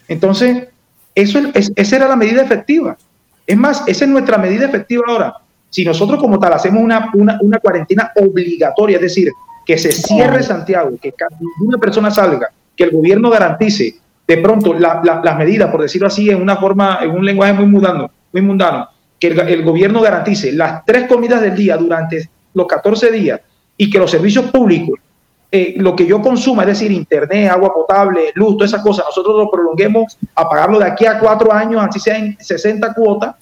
Entonces, 0.09 0.69
eso 1.17 1.41
es, 1.55 1.73
esa 1.75 1.97
era 1.97 2.09
la 2.09 2.15
medida 2.15 2.43
efectiva. 2.43 2.97
Es 3.47 3.57
más, 3.57 3.83
esa 3.87 4.05
es 4.05 4.11
nuestra 4.11 4.37
medida 4.37 4.67
efectiva 4.67 5.05
ahora. 5.09 5.35
Si 5.71 5.85
nosotros 5.85 6.21
como 6.21 6.39
tal 6.39 6.53
hacemos 6.53 6.83
una, 6.83 7.11
una, 7.13 7.59
cuarentena 7.59 8.13
obligatoria, 8.17 8.97
es 8.97 9.03
decir, 9.03 9.31
que 9.65 9.79
se 9.79 9.91
cierre 9.91 10.43
Santiago, 10.43 10.91
que 11.01 11.13
ninguna 11.59 11.79
persona 11.79 12.11
salga, 12.11 12.51
que 12.77 12.85
el 12.85 12.91
gobierno 12.91 13.31
garantice 13.31 13.97
de 14.29 14.37
pronto 14.39 14.75
las 14.75 15.39
medidas, 15.39 15.71
por 15.71 15.83
decirlo 15.83 16.09
así, 16.09 16.29
en 16.29 16.41
una 16.41 16.57
forma, 16.57 16.99
en 17.03 17.11
un 17.11 17.25
lenguaje 17.25 17.55
muy 17.55 17.67
mundano, 17.67 18.11
muy 18.33 18.43
mundano 18.43 18.89
que 19.19 19.29
el, 19.29 19.41
el, 19.41 19.65
gobierno 19.65 20.03
garantice 20.03 20.53
las 20.53 20.85
tres 20.85 21.09
comidas 21.09 21.41
del 21.41 21.57
día 21.57 21.79
durante 21.79 22.29
los 22.53 22.67
14 22.67 23.11
días 23.11 23.41
y 23.79 23.89
que 23.89 23.99
los 23.99 24.11
servicios 24.11 24.51
públicos 24.51 25.01
eh, 25.51 25.75
lo 25.79 25.95
que 25.95 26.07
yo 26.07 26.21
consuma, 26.21 26.63
es 26.63 26.69
decir, 26.69 26.91
internet, 26.91 27.51
agua 27.51 27.73
potable, 27.73 28.33
luz, 28.35 28.57
todas 28.57 28.73
esas 28.73 28.83
cosas, 28.83 29.05
nosotros 29.07 29.37
lo 29.37 29.51
prolonguemos 29.51 30.19
a 30.35 30.49
pagarlo 30.49 30.79
de 30.79 30.87
aquí 30.87 31.07
a 31.07 31.19
cuatro 31.19 31.53
años, 31.53 31.85
así 31.89 32.01
sea 32.01 32.19
en 32.19 32.37
60 32.39 32.95
cuotas, 32.95 33.35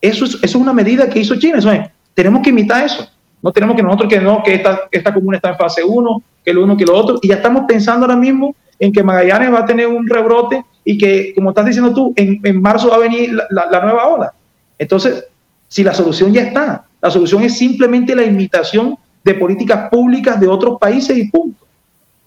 eso 0.00 0.24
es, 0.24 0.34
eso 0.34 0.44
es 0.44 0.54
una 0.54 0.72
medida 0.72 1.08
que 1.08 1.20
hizo 1.20 1.36
China. 1.36 1.58
Eso 1.58 1.70
tenemos 2.12 2.42
que 2.42 2.50
imitar 2.50 2.84
eso. 2.84 3.08
No 3.40 3.52
tenemos 3.52 3.76
que 3.76 3.82
nosotros 3.82 4.08
que 4.08 4.20
no, 4.20 4.42
que 4.42 4.54
esta, 4.54 4.82
esta 4.90 5.14
comuna 5.14 5.36
está 5.36 5.50
en 5.50 5.56
fase 5.56 5.82
1, 5.82 6.22
que 6.44 6.52
lo 6.52 6.64
uno, 6.64 6.76
que 6.76 6.84
lo 6.84 6.94
otro, 6.94 7.18
y 7.22 7.28
ya 7.28 7.36
estamos 7.36 7.64
pensando 7.66 8.04
ahora 8.04 8.16
mismo 8.16 8.54
en 8.78 8.92
que 8.92 9.02
Magallanes 9.02 9.52
va 9.52 9.60
a 9.60 9.66
tener 9.66 9.86
un 9.86 10.06
rebrote 10.06 10.62
y 10.84 10.98
que, 10.98 11.32
como 11.34 11.50
estás 11.50 11.64
diciendo 11.66 11.94
tú, 11.94 12.12
en, 12.16 12.40
en 12.42 12.60
marzo 12.60 12.90
va 12.90 12.96
a 12.96 12.98
venir 12.98 13.32
la, 13.32 13.66
la 13.70 13.80
nueva 13.80 14.08
ola. 14.08 14.34
Entonces, 14.78 15.24
si 15.68 15.82
la 15.82 15.94
solución 15.94 16.32
ya 16.32 16.42
está, 16.42 16.84
la 17.00 17.10
solución 17.10 17.42
es 17.42 17.56
simplemente 17.56 18.14
la 18.14 18.24
imitación 18.24 18.96
de 19.24 19.34
políticas 19.34 19.88
públicas 19.88 20.38
de 20.38 20.46
otros 20.46 20.78
países 20.78 21.16
y 21.16 21.28
punto. 21.28 21.66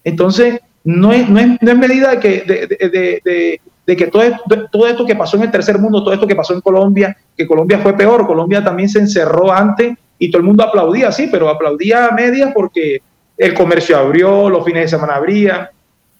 Entonces, 0.03 0.59
no 0.83 1.11
es, 1.11 1.29
no 1.29 1.39
es, 1.39 1.77
medida 1.77 2.11
de 2.11 2.19
que, 2.19 2.41
de, 2.41 3.59
de, 3.85 3.95
que 3.95 4.07
todo, 4.07 4.23
todo 4.71 4.87
esto 4.87 5.05
que 5.05 5.15
pasó 5.15 5.37
en 5.37 5.43
el 5.43 5.51
tercer 5.51 5.77
mundo, 5.79 6.03
todo 6.03 6.13
esto 6.13 6.27
que 6.27 6.35
pasó 6.35 6.53
en 6.53 6.61
Colombia, 6.61 7.15
que 7.35 7.45
Colombia 7.45 7.79
fue 7.79 7.93
peor, 7.93 8.25
Colombia 8.25 8.63
también 8.63 8.89
se 8.89 8.99
encerró 8.99 9.51
antes 9.51 9.97
y 10.17 10.31
todo 10.31 10.39
el 10.39 10.47
mundo 10.47 10.63
aplaudía, 10.63 11.11
sí, 11.11 11.27
pero 11.31 11.49
aplaudía 11.49 12.07
a 12.07 12.11
medias 12.11 12.51
porque 12.53 13.01
el 13.37 13.53
comercio 13.53 13.97
abrió, 13.97 14.49
los 14.49 14.65
fines 14.65 14.83
de 14.83 14.87
semana 14.87 15.15
abrían. 15.15 15.67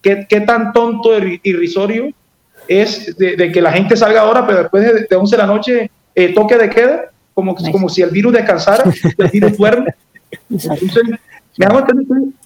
¿Qué, 0.02 0.28
qué 0.30 0.42
tan 0.42 0.74
tonto 0.74 1.18
irrisorio 1.44 2.12
es 2.68 3.18
de, 3.18 3.52
que 3.52 3.62
la 3.62 3.72
gente 3.72 3.96
salga 3.96 4.22
ahora, 4.22 4.46
pero 4.46 4.60
después 4.60 5.08
de, 5.10 5.16
11 5.16 5.36
de 5.36 5.42
la 5.42 5.48
noche 5.48 5.92
eh, 6.14 6.34
toque 6.34 6.58
de 6.58 6.70
queda, 6.70 7.12
como, 7.34 7.56
como 7.72 7.90
si 7.90 8.02
el 8.02 8.10
virus 8.10 8.34
descansara, 8.34 8.84
el 9.18 9.28
virus 9.30 9.58
duerme. 9.58 9.94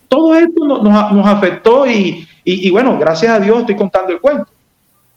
todo 0.08 0.36
esto 0.36 0.66
nos, 0.66 1.28
afectó 1.28 1.88
y, 1.88 2.28
y, 2.44 2.70
bueno, 2.72 2.98
gracias 3.00 3.32
a 3.34 3.40
Dios 3.40 3.60
estoy 3.60 3.76
contando 3.76 4.12
el 4.12 4.20
cuento. 4.20 4.48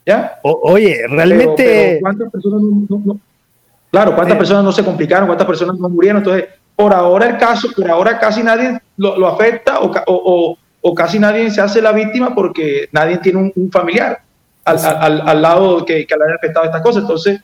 ¿Ya? 0.07 0.39
oye, 0.43 0.99
realmente... 1.09 1.99
¿cuántas 2.01 2.31
personas 2.31 2.61
no, 2.61 3.19
claro, 3.91 4.15
cuántas 4.15 4.37
personas 4.37 4.65
no 4.65 4.73
se 4.73 4.85
complicaron, 4.85 5.27
cuántas 5.27 5.47
personas 5.47 5.79
no 5.79 5.89
murieron. 5.89 6.19
Entonces, 6.19 6.47
por 6.77 6.93
ahora 6.93 7.27
el 7.27 7.39
caso, 7.39 7.69
por 7.75 7.91
ahora 7.91 8.19
casi 8.19 8.43
nadie 8.43 8.79
lo, 8.97 9.27
afecta 9.27 9.81
o, 9.81 9.91
o, 10.07 10.59
o, 10.81 10.95
casi 10.95 11.19
nadie 11.19 11.51
se 11.51 11.61
hace 11.61 11.81
la 11.81 11.93
víctima 11.93 12.35
porque 12.35 12.89
nadie 12.93 13.19
tiene 13.19 13.53
un, 13.55 13.71
familiar 13.71 14.21
al, 14.65 14.79
al, 14.85 15.29
al, 15.29 15.43
lado 15.43 15.85
que, 15.85 16.07
que 16.07 16.17
le 16.17 16.25
haya 16.25 16.35
afectado 16.35 16.67
esta 16.67 16.83
cosa. 16.83 16.99
Entonces, 16.99 17.41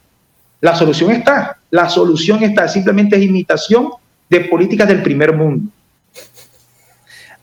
la 0.60 0.74
solución 0.74 1.10
está, 1.12 1.56
la 1.70 1.88
solución 1.88 2.42
está, 2.42 2.68
simplemente 2.68 3.16
es 3.16 3.22
imitación 3.22 3.90
de 4.30 4.40
políticas 4.42 4.88
del 4.88 5.02
primer 5.02 5.34
mundo. 5.34 5.70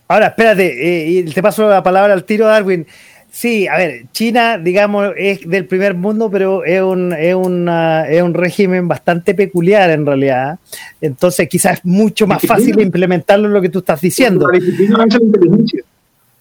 Ahora, 0.07 0.27
espérate, 0.27 0.65
eh, 0.65 1.09
y 1.09 1.23
te 1.25 1.41
paso 1.41 1.67
la 1.69 1.83
palabra 1.83 2.13
al 2.13 2.23
tiro, 2.23 2.47
Darwin. 2.47 2.87
Sí, 3.29 3.67
a 3.67 3.77
ver, 3.77 4.05
China, 4.13 4.57
digamos, 4.57 5.11
es 5.17 5.47
del 5.47 5.65
primer 5.65 5.93
mundo, 5.93 6.31
pero 6.31 6.63
es 6.63 6.81
un, 6.81 7.13
es, 7.13 7.35
una, 7.35 8.07
es 8.07 8.21
un 8.23 8.33
régimen 8.33 8.87
bastante 8.87 9.35
peculiar 9.35 9.89
en 9.91 10.05
realidad. 10.05 10.57
Entonces, 11.01 11.47
quizás 11.47 11.79
es 11.79 11.85
mucho 11.85 12.25
más 12.25 12.41
fácil 12.41 12.79
implementarlo 12.79 13.47
en 13.47 13.53
lo 13.53 13.61
que 13.61 13.69
tú 13.69 13.79
estás 13.79 14.01
diciendo. 14.01 14.49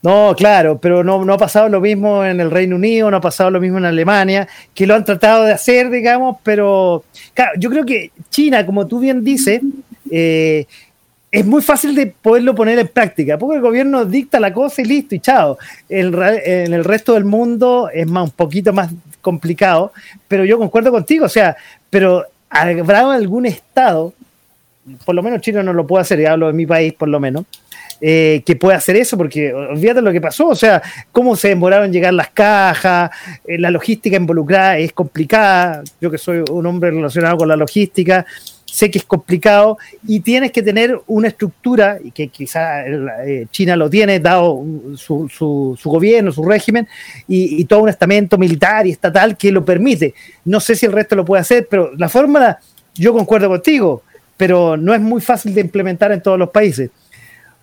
No, 0.02 0.34
claro, 0.36 0.78
pero 0.80 1.02
no, 1.02 1.24
no 1.24 1.32
ha 1.32 1.38
pasado 1.38 1.68
lo 1.68 1.80
mismo 1.80 2.24
en 2.24 2.40
el 2.40 2.50
Reino 2.50 2.76
Unido, 2.76 3.10
no 3.10 3.16
ha 3.16 3.20
pasado 3.20 3.50
lo 3.50 3.60
mismo 3.60 3.78
en 3.78 3.86
Alemania, 3.86 4.46
que 4.72 4.86
lo 4.86 4.94
han 4.94 5.04
tratado 5.04 5.44
de 5.44 5.52
hacer, 5.52 5.90
digamos, 5.90 6.36
pero 6.44 7.02
claro, 7.34 7.52
yo 7.58 7.68
creo 7.70 7.84
que 7.84 8.12
China, 8.30 8.64
como 8.64 8.86
tú 8.86 9.00
bien 9.00 9.24
dices, 9.24 9.60
eh, 10.10 10.66
es 11.30 11.44
muy 11.44 11.60
fácil 11.60 11.94
de 11.94 12.06
poderlo 12.06 12.54
poner 12.54 12.78
en 12.78 12.88
práctica, 12.88 13.36
porque 13.36 13.56
el 13.56 13.62
gobierno 13.62 14.04
dicta 14.04 14.40
la 14.40 14.52
cosa 14.52 14.80
y 14.82 14.84
listo, 14.86 15.14
y 15.14 15.20
chao. 15.20 15.58
en 15.88 16.72
el 16.72 16.84
resto 16.84 17.14
del 17.14 17.24
mundo 17.24 17.90
es 17.92 18.06
más, 18.06 18.24
un 18.24 18.30
poquito 18.30 18.72
más 18.72 18.90
complicado, 19.20 19.92
pero 20.28 20.44
yo 20.44 20.56
concuerdo 20.56 20.90
contigo, 20.90 21.26
o 21.26 21.28
sea, 21.28 21.56
pero 21.90 22.24
habrá 22.48 23.12
algún 23.12 23.44
estado, 23.46 24.14
por 25.04 25.14
lo 25.14 25.22
menos 25.22 25.40
China 25.42 25.62
no 25.62 25.72
lo 25.72 25.86
puede 25.86 26.02
hacer, 26.02 26.20
y 26.20 26.26
hablo 26.26 26.46
de 26.46 26.52
mi 26.52 26.64
país 26.64 26.94
por 26.94 27.08
lo 27.08 27.20
menos, 27.20 27.44
eh, 28.00 28.42
que 28.46 28.56
pueda 28.56 28.76
hacer 28.76 28.96
eso, 28.96 29.16
porque 29.16 29.52
olvídate 29.52 30.02
lo 30.02 30.12
que 30.12 30.20
pasó, 30.20 30.48
o 30.48 30.54
sea, 30.54 30.82
cómo 31.12 31.34
se 31.34 31.48
demoraron 31.48 31.92
llegar 31.92 32.14
las 32.14 32.30
cajas, 32.30 33.10
eh, 33.46 33.58
la 33.58 33.70
logística 33.70 34.16
involucrada 34.16 34.78
es 34.78 34.92
complicada, 34.92 35.82
yo 36.00 36.10
que 36.10 36.18
soy 36.18 36.44
un 36.50 36.66
hombre 36.66 36.90
relacionado 36.90 37.36
con 37.36 37.48
la 37.48 37.56
logística, 37.56 38.24
sé 38.66 38.90
que 38.90 38.98
es 38.98 39.04
complicado 39.04 39.78
y 40.06 40.20
tienes 40.20 40.52
que 40.52 40.62
tener 40.62 41.00
una 41.06 41.28
estructura, 41.28 41.98
y 42.02 42.10
que 42.10 42.28
quizá 42.28 42.84
eh, 42.86 43.46
China 43.50 43.76
lo 43.76 43.88
tiene, 43.88 44.20
dado 44.20 44.62
su, 44.96 45.28
su, 45.28 45.90
gobierno, 45.90 46.32
su 46.32 46.44
régimen, 46.44 46.86
y, 47.28 47.64
todo 47.64 47.80
un 47.80 47.88
estamento 47.88 48.36
militar 48.36 48.86
y 48.86 48.90
estatal 48.90 49.36
que 49.36 49.52
lo 49.52 49.64
permite. 49.64 50.14
No 50.44 50.60
sé 50.60 50.74
si 50.74 50.86
el 50.86 50.92
resto 50.92 51.16
lo 51.16 51.24
puede 51.24 51.40
hacer, 51.40 51.66
pero 51.70 51.92
la 51.96 52.08
fórmula, 52.08 52.58
yo 52.94 53.12
concuerdo 53.12 53.48
contigo, 53.48 54.02
pero 54.36 54.76
no 54.76 54.92
es 54.94 55.00
muy 55.00 55.20
fácil 55.20 55.54
de 55.54 55.62
implementar 55.62 56.12
en 56.12 56.20
todos 56.20 56.38
los 56.38 56.50
países. 56.50 56.90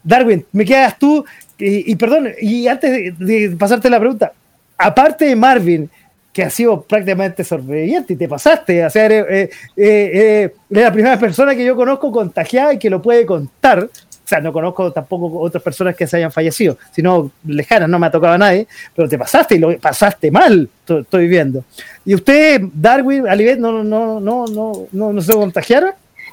Darwin, 0.03 0.45
me 0.51 0.65
quedas 0.65 0.97
tú, 0.97 1.23
y, 1.59 1.95
perdón, 1.95 2.29
y 2.41 2.67
antes 2.67 3.17
de 3.17 3.55
pasarte 3.57 3.89
la 3.89 3.99
pregunta, 3.99 4.33
aparte 4.77 5.25
de 5.25 5.35
Marvin, 5.35 5.89
que 6.33 6.43
ha 6.43 6.49
sido 6.49 6.81
prácticamente 6.81 7.43
sorprendente 7.43 8.13
y 8.13 8.15
te 8.15 8.27
pasaste. 8.27 8.83
O 8.83 8.89
sea, 8.89 9.05
eres, 9.05 10.51
la 10.69 10.91
primera 10.91 11.17
persona 11.19 11.55
que 11.55 11.63
yo 11.63 11.75
conozco 11.75 12.11
contagiada 12.11 12.73
y 12.73 12.79
que 12.79 12.89
lo 12.89 13.01
puede 13.01 13.25
contar. 13.25 13.83
O 13.83 14.27
sea, 14.27 14.39
no 14.39 14.51
conozco 14.51 14.91
tampoco 14.91 15.39
otras 15.39 15.61
personas 15.61 15.95
que 15.95 16.07
se 16.07 16.17
hayan 16.17 16.31
fallecido, 16.31 16.77
sino 16.91 17.29
lejanas, 17.45 17.89
no 17.89 17.99
me 17.99 18.07
ha 18.07 18.11
tocado 18.11 18.33
a 18.33 18.37
nadie, 18.37 18.67
pero 18.95 19.07
te 19.07 19.17
pasaste 19.17 19.55
y 19.55 19.59
lo 19.59 19.77
pasaste 19.77 20.31
mal, 20.31 20.69
estoy 20.87 21.27
viendo. 21.27 21.65
¿Y 22.05 22.15
usted, 22.15 22.61
Darwin, 22.73 23.27
Alibet, 23.27 23.59
no, 23.59 23.83
no, 23.83 24.21
no, 24.21 24.47
no, 24.47 24.87
no, 24.91 25.13
no 25.13 25.21
se 25.21 25.33
contagiaron? 25.33 25.91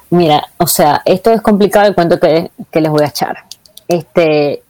Mira, 0.09 0.41
o 0.57 0.67
sea, 0.67 1.01
esto 1.05 1.31
es 1.31 1.41
complicado 1.41 1.87
el 1.87 1.93
cuento 1.93 2.17
que 2.17 2.49
les 2.79 2.89
voy 2.89 3.03
a 3.03 3.07
echar. 3.07 3.43
Este, 3.89 4.63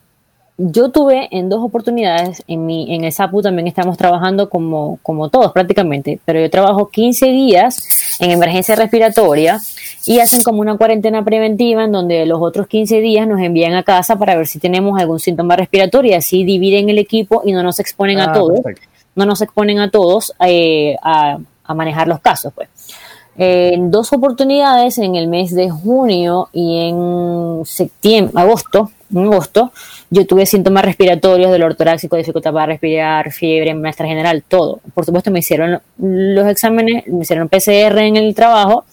yo 0.57 0.89
tuve 0.89 1.27
en 1.31 1.49
dos 1.49 1.63
oportunidades, 1.63 2.43
en, 2.47 2.65
mi, 2.65 2.93
en 2.93 3.03
el 3.03 3.11
SAPU 3.11 3.41
también 3.41 3.67
estamos 3.67 3.97
trabajando 3.97 4.49
como, 4.49 4.99
como 5.01 5.29
todos 5.29 5.51
prácticamente, 5.51 6.19
pero 6.25 6.39
yo 6.39 6.49
trabajo 6.49 6.89
15 6.89 7.27
días 7.27 8.17
en 8.19 8.31
emergencia 8.31 8.75
respiratoria 8.75 9.59
y 10.05 10.19
hacen 10.19 10.43
como 10.43 10.61
una 10.61 10.77
cuarentena 10.77 11.23
preventiva 11.23 11.85
en 11.85 11.91
donde 11.91 12.25
los 12.25 12.41
otros 12.41 12.67
15 12.67 13.01
días 13.01 13.27
nos 13.27 13.39
envían 13.41 13.73
a 13.73 13.83
casa 13.83 14.17
para 14.17 14.35
ver 14.35 14.47
si 14.47 14.59
tenemos 14.59 14.99
algún 14.99 15.19
síntoma 15.19 15.55
respiratorio 15.55 16.11
y 16.11 16.15
así 16.15 16.43
dividen 16.43 16.89
el 16.89 16.99
equipo 16.99 17.41
y 17.45 17.53
no 17.53 17.63
nos 17.63 17.79
exponen 17.79 18.19
a 18.19 18.25
ah, 18.25 18.33
todos, 18.33 18.59
no 19.15 19.25
nos 19.25 19.41
exponen 19.41 19.79
a 19.79 19.89
todos 19.89 20.33
eh, 20.45 20.95
a, 21.01 21.39
a 21.63 21.73
manejar 21.73 22.07
los 22.07 22.19
casos, 22.19 22.53
pues. 22.53 22.69
En 23.37 23.89
dos 23.91 24.11
oportunidades 24.11 24.97
en 24.97 25.15
el 25.15 25.27
mes 25.27 25.55
de 25.55 25.69
junio 25.69 26.49
y 26.51 26.89
en 26.89 27.61
septiembre, 27.65 28.33
agosto, 28.35 28.91
en 29.13 29.19
agosto, 29.19 29.71
yo 30.09 30.25
tuve 30.25 30.45
síntomas 30.45 30.85
respiratorios, 30.85 31.51
dolor 31.51 31.75
torácico, 31.75 32.15
dificultad 32.15 32.53
para 32.53 32.67
respirar, 32.67 33.31
fiebre, 33.31 33.73
maestra 33.73 34.07
general, 34.07 34.43
todo. 34.47 34.79
Por 34.93 35.05
supuesto, 35.05 35.31
me 35.31 35.39
hicieron 35.39 35.81
los 35.97 36.47
exámenes, 36.47 37.07
me 37.07 37.21
hicieron 37.21 37.49
PCR 37.49 37.99
en 37.99 38.17
el 38.17 38.33
trabajo 38.35 38.85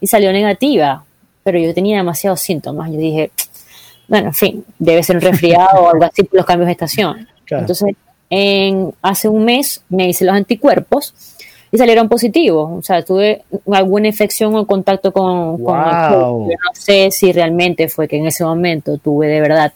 y 0.00 0.06
salió 0.06 0.32
negativa, 0.32 1.04
pero 1.42 1.58
yo 1.58 1.72
tenía 1.74 1.96
demasiados 1.98 2.40
síntomas. 2.40 2.90
Yo 2.90 2.98
dije, 2.98 3.30
bueno, 4.08 4.28
en 4.28 4.34
fin, 4.34 4.64
debe 4.78 5.02
ser 5.02 5.16
un 5.16 5.22
resfriado 5.30 5.82
o 5.82 5.90
algo 5.90 6.04
así 6.04 6.22
por 6.22 6.36
los 6.38 6.46
cambios 6.46 6.66
de 6.66 6.72
estación. 6.72 7.28
Entonces, 7.48 7.94
en, 8.30 8.94
hace 9.02 9.28
un 9.28 9.44
mes 9.44 9.82
me 9.88 10.08
hice 10.08 10.24
los 10.24 10.34
anticuerpos 10.34 11.14
y 11.72 11.78
salieron 11.78 12.08
positivos. 12.08 12.70
O 12.70 12.82
sea, 12.82 13.02
tuve 13.02 13.42
alguna 13.72 14.08
infección 14.08 14.54
o 14.54 14.66
contacto 14.66 15.10
con, 15.10 15.64
con 15.64 15.78
No 15.78 16.48
sé 16.74 17.10
si 17.10 17.32
realmente 17.32 17.88
fue 17.88 18.06
que 18.06 18.18
en 18.18 18.26
ese 18.26 18.44
momento 18.44 18.98
tuve 18.98 19.26
de 19.26 19.40
verdad 19.40 19.72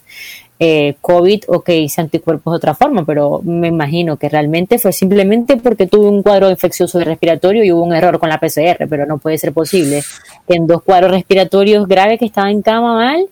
eh, 0.59 0.97
COVID 1.01 1.45
o 1.49 1.63
que 1.63 1.79
hice 1.79 2.03
anticuerpos 2.03 2.53
de 2.53 2.57
otra 2.57 2.75
forma, 2.75 3.05
pero 3.05 3.41
me 3.43 3.69
imagino 3.69 4.19
que 4.19 4.29
realmente 4.29 4.79
fue 4.79 4.93
simplemente 4.93 5.57
porque 5.57 5.87
tuve 5.87 6.09
un 6.09 6.23
cuadro 6.23 6.51
infeccioso 6.51 7.03
respiratorio 7.03 7.65
y 7.65 7.73
hubo 7.73 7.83
un 7.83 7.95
error 7.95 8.19
con 8.19 8.29
la 8.29 8.41
PCR, 8.41 8.87
pero 8.89 9.07
no 9.07 9.19
puede 9.19 9.39
ser 9.39 9.53
posible 9.53 10.03
que 10.47 10.55
en 10.55 10.67
dos 10.67 10.83
cuadros 10.83 11.11
respiratorios 11.11 11.89
graves 11.89 12.19
que 12.19 12.27
estaba 12.27 12.51
en 12.51 12.63
cama 12.63 12.95
mal 12.95 13.27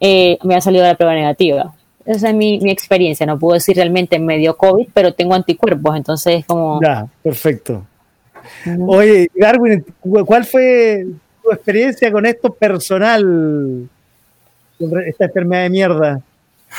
eh, 0.00 0.38
me 0.42 0.56
ha 0.56 0.60
salido 0.60 0.84
la 0.84 0.96
prueba 0.96 1.14
negativa. 1.14 1.72
Esa 2.04 2.30
es 2.30 2.34
mi, 2.34 2.58
mi, 2.58 2.72
experiencia, 2.72 3.26
no 3.26 3.38
puedo 3.38 3.54
decir 3.54 3.76
realmente 3.76 4.18
medio 4.18 4.56
COVID, 4.56 4.88
pero 4.92 5.14
tengo 5.14 5.34
anticuerpos, 5.34 5.96
entonces 5.96 6.40
es 6.40 6.46
como... 6.46 6.80
Ya, 6.82 7.06
perfecto. 7.22 7.84
Oye, 8.86 9.30
Darwin, 9.34 9.84
¿cuál 10.00 10.44
fue 10.44 11.06
tu 11.42 11.52
experiencia 11.52 12.10
con 12.10 12.26
esto 12.26 12.52
personal? 12.52 13.88
Esta 15.06 15.24
enfermedad 15.26 15.62
de 15.62 15.70
mierda. 15.70 16.20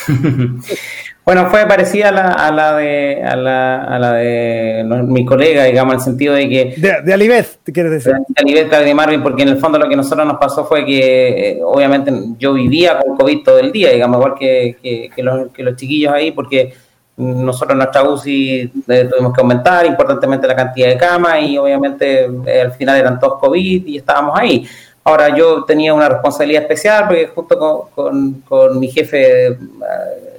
bueno, 1.26 1.50
fue 1.50 1.66
parecida 1.68 2.10
a 2.10 2.52
la, 2.52 2.78
de, 2.78 3.24
a 3.24 3.36
la, 3.36 4.14
de 4.14 4.84
mi 5.06 5.24
colega, 5.24 5.66
digamos, 5.66 5.94
en 5.94 6.00
el 6.00 6.04
sentido 6.04 6.34
de 6.34 6.50
que... 6.50 6.74
De, 6.78 7.02
de 7.04 7.14
Alibeth, 7.14 7.60
¿te 7.64 7.72
quieres 7.72 7.92
decir? 7.92 8.14
De 8.28 8.42
Alibeth 8.42 8.72
de 8.72 8.96
Marvin, 8.96 9.22
porque 9.22 9.44
en 9.44 9.50
el 9.50 9.58
fondo 9.58 9.78
lo 9.78 9.88
que 9.88 9.96
nosotros 9.96 10.26
nos 10.26 10.38
pasó 10.38 10.66
fue 10.66 10.86
que, 10.86 11.52
eh, 11.52 11.60
obviamente, 11.64 12.12
yo 12.40 12.54
vivía 12.54 13.00
con 13.00 13.16
COVID 13.18 13.44
todo 13.44 13.60
el 13.60 13.72
día, 13.72 13.92
digamos, 13.92 14.18
igual 14.18 14.34
que, 14.38 15.10
que, 15.16 15.24
los, 15.24 15.52
que 15.52 15.64
los 15.64 15.76
chiquillos 15.76 16.12
ahí, 16.12 16.32
porque 16.32 16.74
nosotros 17.16 17.72
en 17.72 17.78
nuestra 17.78 18.04
UCI 18.04 18.72
eh, 18.88 19.10
tuvimos 19.10 19.34
que 19.34 19.42
aumentar 19.42 19.86
importantemente 19.86 20.48
la 20.48 20.56
cantidad 20.56 20.88
de 20.88 20.98
camas 20.98 21.42
y 21.42 21.58
obviamente 21.58 22.28
eh, 22.46 22.62
al 22.62 22.72
final 22.74 22.98
eran 22.98 23.20
todos 23.20 23.40
COVID 23.40 23.86
y 23.86 23.98
estábamos 23.98 24.38
ahí. 24.40 24.68
Ahora 25.04 25.36
yo 25.36 25.64
tenía 25.64 25.94
una 25.94 26.10
responsabilidad 26.10 26.64
especial 26.64 27.06
porque 27.08 27.28
junto 27.28 27.90
con, 27.94 28.42
con, 28.42 28.80
mi 28.80 28.88
jefe 28.88 29.48
eh, 29.48 29.58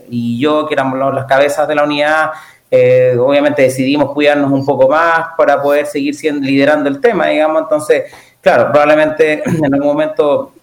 y 0.08 0.40
yo, 0.40 0.66
que 0.66 0.74
éramos 0.74 1.14
las 1.14 1.26
cabezas 1.26 1.68
de 1.68 1.74
la 1.74 1.84
unidad, 1.84 2.30
obviamente 3.20 3.62
decidimos 3.62 4.12
cuidarnos 4.12 4.50
un 4.50 4.66
poco 4.66 4.88
más 4.88 5.28
para 5.36 5.62
poder 5.62 5.86
seguir 5.86 6.12
siendo, 6.14 6.44
liderando 6.44 6.88
el 6.88 7.00
tema, 7.00 7.28
digamos. 7.28 7.62
Entonces, 7.62 8.12
claro, 8.40 8.72
probablemente 8.72 9.44
en 9.46 9.74
algún 9.74 9.88
momento 9.88 10.53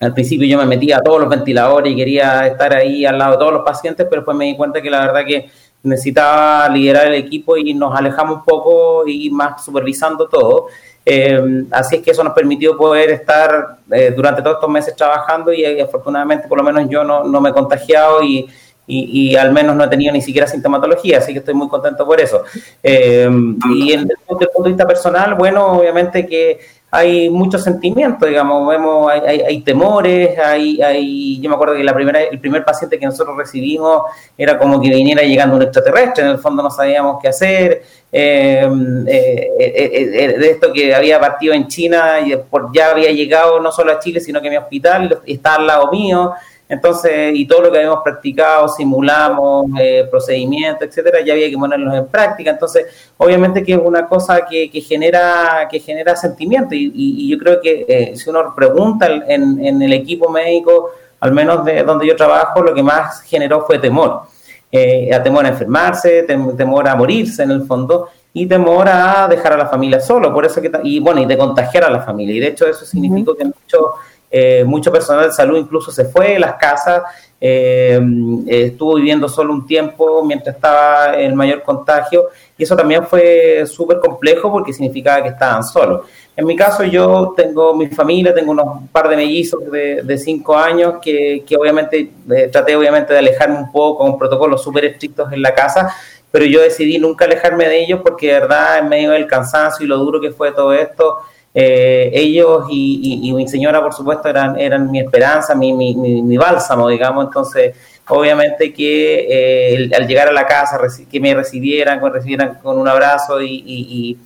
al 0.00 0.14
principio 0.14 0.46
yo 0.46 0.58
me 0.58 0.66
metía 0.66 0.98
a 0.98 1.02
todos 1.02 1.20
los 1.20 1.28
ventiladores 1.28 1.92
y 1.92 1.96
quería 1.96 2.46
estar 2.46 2.74
ahí 2.74 3.04
al 3.04 3.18
lado 3.18 3.32
de 3.32 3.38
todos 3.38 3.52
los 3.52 3.62
pacientes, 3.64 4.06
pero 4.08 4.22
después 4.22 4.36
me 4.36 4.44
di 4.44 4.56
cuenta 4.56 4.80
que 4.80 4.90
la 4.90 5.00
verdad 5.00 5.24
que 5.26 5.50
necesitaba 5.82 6.68
liderar 6.68 7.06
el 7.08 7.14
equipo 7.14 7.56
y 7.56 7.74
nos 7.74 7.96
alejamos 7.96 8.38
un 8.38 8.44
poco 8.44 9.06
y 9.06 9.30
más 9.30 9.64
supervisando 9.64 10.28
todo. 10.28 10.66
Eh, 11.04 11.64
así 11.70 11.96
es 11.96 12.02
que 12.02 12.10
eso 12.10 12.22
nos 12.22 12.34
permitió 12.34 12.76
poder 12.76 13.10
estar 13.10 13.78
eh, 13.90 14.12
durante 14.14 14.42
todos 14.42 14.56
estos 14.56 14.70
meses 14.70 14.94
trabajando 14.94 15.52
y, 15.52 15.64
eh, 15.64 15.80
afortunadamente 15.80 16.46
por 16.46 16.58
lo 16.58 16.64
menos 16.64 16.86
yo 16.90 17.02
no, 17.02 17.24
no 17.24 17.40
me 17.40 17.48
he 17.48 17.52
contagiado 17.52 18.22
y, 18.22 18.46
y, 18.86 19.36
al 19.36 19.52
menos 19.52 19.76
no 19.76 19.84
he 19.84 19.88
tenido 19.88 20.12
ni 20.12 20.22
siquiera 20.22 20.46
sintomatología, 20.46 21.18
así 21.18 21.32
que 21.32 21.40
estoy 21.40 21.52
muy 21.54 21.68
contento 21.68 22.06
por 22.06 22.20
eso. 22.20 22.42
y 22.82 23.92
en, 23.92 24.06
desde 24.06 24.44
el 24.44 24.48
punto 24.48 24.62
de 24.62 24.68
vista 24.70 24.86
personal, 24.86 25.34
bueno, 25.34 25.78
obviamente 25.78 26.26
que 26.26 26.58
hay 26.90 27.28
muchos 27.28 27.62
sentimientos, 27.62 28.26
digamos, 28.26 28.66
vemos, 28.66 29.10
hay, 29.10 29.40
hay, 29.42 29.60
temores, 29.60 30.38
hay, 30.38 30.80
hay, 30.80 31.38
yo 31.38 31.50
me 31.50 31.54
acuerdo 31.54 31.74
que 31.74 31.84
la 31.84 31.92
primera, 31.92 32.22
el 32.22 32.40
primer 32.40 32.64
paciente 32.64 32.98
que 32.98 33.04
nosotros 33.04 33.36
recibimos 33.36 34.04
era 34.38 34.58
como 34.58 34.80
que 34.80 34.88
viniera 34.88 35.22
llegando 35.22 35.56
un 35.56 35.62
extraterrestre, 35.62 36.24
en 36.24 36.30
el 36.30 36.38
fondo 36.38 36.62
no 36.62 36.70
sabíamos 36.70 37.18
qué 37.20 37.28
hacer, 37.28 37.82
em, 38.10 39.06
eh, 39.06 39.50
eh, 39.60 40.10
eh, 40.14 40.38
de 40.38 40.50
esto 40.50 40.72
que 40.72 40.94
había 40.94 41.20
partido 41.20 41.52
en 41.52 41.68
China, 41.68 42.20
y 42.24 42.34
ya 42.72 42.90
había 42.90 43.10
llegado 43.10 43.60
no 43.60 43.70
solo 43.70 43.92
a 43.92 43.98
Chile, 43.98 44.20
sino 44.20 44.40
que 44.40 44.48
mi 44.48 44.56
hospital 44.56 45.20
está 45.26 45.56
al 45.56 45.66
lado 45.66 45.92
mío, 45.92 46.32
entonces, 46.68 47.32
y 47.34 47.46
todo 47.46 47.62
lo 47.62 47.72
que 47.72 47.78
habíamos 47.78 48.02
practicado, 48.04 48.68
simulamos, 48.68 49.66
eh, 49.80 50.06
procedimientos, 50.10 50.86
etcétera, 50.86 51.20
ya 51.24 51.32
había 51.32 51.48
que 51.48 51.56
ponerlos 51.56 51.94
en 51.94 52.06
práctica. 52.08 52.50
Entonces, 52.50 52.86
obviamente 53.16 53.62
que 53.64 53.72
es 53.72 53.80
una 53.82 54.06
cosa 54.06 54.44
que, 54.44 54.68
genera 54.82 55.66
que 55.70 55.80
genera 55.80 56.14
sentimiento. 56.14 56.74
Y, 56.74 57.28
yo 57.30 57.38
creo 57.38 57.60
que 57.60 57.86
eh, 57.88 58.16
si 58.16 58.28
uno 58.28 58.54
pregunta 58.54 59.06
en, 59.06 59.82
el 59.82 59.92
equipo 59.94 60.28
médico, 60.28 60.90
al 61.20 61.32
menos 61.32 61.64
de 61.64 61.82
donde 61.82 62.06
yo 62.06 62.14
trabajo, 62.14 62.62
lo 62.62 62.74
que 62.74 62.82
más 62.82 63.22
generó 63.22 63.64
fue 63.64 63.78
temor. 63.78 64.22
eh, 64.70 65.14
a 65.14 65.22
temor 65.22 65.46
a 65.46 65.48
enfermarse, 65.48 66.24
temor 66.24 66.86
a 66.86 66.94
morirse 66.94 67.42
en 67.42 67.50
el 67.52 67.62
fondo 67.62 68.10
y 68.34 68.46
temor 68.46 68.86
a 68.88 69.26
dejar 69.28 69.54
a 69.54 69.56
la 69.56 69.66
familia 69.66 70.00
solo, 70.00 70.32
por 70.32 70.44
eso 70.44 70.60
que, 70.60 70.70
y 70.84 71.00
bueno, 71.00 71.22
y 71.22 71.26
de 71.26 71.38
contagiar 71.38 71.84
a 71.84 71.90
la 71.90 72.00
familia. 72.00 72.34
Y 72.36 72.40
de 72.40 72.48
hecho 72.48 72.66
eso 72.66 72.84
significó 72.84 73.34
que 73.34 73.46
mucho, 73.46 73.94
eh, 74.30 74.62
mucho 74.64 74.92
personal 74.92 75.26
de 75.26 75.32
salud 75.32 75.56
incluso 75.56 75.90
se 75.90 76.04
fue 76.04 76.34
de 76.34 76.38
las 76.38 76.54
casas, 76.54 77.02
eh, 77.40 78.00
estuvo 78.46 78.96
viviendo 78.96 79.28
solo 79.28 79.52
un 79.52 79.66
tiempo 79.66 80.24
mientras 80.24 80.56
estaba 80.56 81.14
el 81.16 81.34
mayor 81.34 81.62
contagio 81.62 82.26
y 82.56 82.64
eso 82.64 82.76
también 82.76 83.06
fue 83.06 83.64
súper 83.66 84.00
complejo 84.00 84.50
porque 84.50 84.72
significaba 84.72 85.22
que 85.22 85.28
estaban 85.30 85.62
solos. 85.62 86.06
En 86.36 86.44
mi 86.46 86.56
caso 86.56 86.84
yo 86.84 87.32
tengo 87.36 87.74
mi 87.74 87.86
familia, 87.88 88.34
tengo 88.34 88.52
unos 88.52 88.82
par 88.92 89.08
de 89.08 89.16
mellizos 89.16 89.70
de, 89.70 90.02
de 90.02 90.18
cinco 90.18 90.56
años 90.56 90.94
que, 91.00 91.44
que 91.46 91.56
obviamente 91.56 92.10
eh, 92.30 92.48
traté 92.52 92.76
obviamente 92.76 93.12
de 93.12 93.20
alejarme 93.20 93.58
un 93.58 93.72
poco 93.72 94.04
con 94.04 94.18
protocolos 94.18 94.62
súper 94.62 94.84
estrictos 94.84 95.32
en 95.32 95.40
la 95.40 95.54
casa, 95.54 95.94
pero 96.30 96.44
yo 96.44 96.60
decidí 96.60 96.98
nunca 96.98 97.24
alejarme 97.24 97.68
de 97.68 97.82
ellos 97.82 98.00
porque 98.02 98.28
de 98.28 98.40
verdad 98.40 98.78
en 98.78 98.88
medio 98.88 99.12
del 99.12 99.26
cansancio 99.26 99.84
y 99.84 99.88
lo 99.88 99.96
duro 99.96 100.20
que 100.20 100.32
fue 100.32 100.52
todo 100.52 100.72
esto, 100.72 101.18
eh, 101.60 102.12
ellos 102.14 102.66
y, 102.70 103.32
mi 103.34 103.48
señora, 103.48 103.82
por 103.82 103.92
supuesto, 103.92 104.28
eran, 104.28 104.56
eran 104.60 104.88
mi 104.92 105.00
esperanza, 105.00 105.56
mi, 105.56 105.72
mi, 105.72 105.92
mi, 105.92 106.36
bálsamo, 106.36 106.88
digamos. 106.88 107.24
Entonces, 107.24 107.74
obviamente 108.06 108.72
que 108.72 109.26
eh, 109.28 109.90
al 109.92 110.06
llegar 110.06 110.28
a 110.28 110.32
la 110.32 110.46
casa, 110.46 110.78
que 111.10 111.18
me 111.18 111.34
recibieran, 111.34 111.98
que 111.98 112.10
recibieran 112.10 112.60
con 112.62 112.78
un 112.78 112.86
abrazo 112.86 113.42
y, 113.42 114.16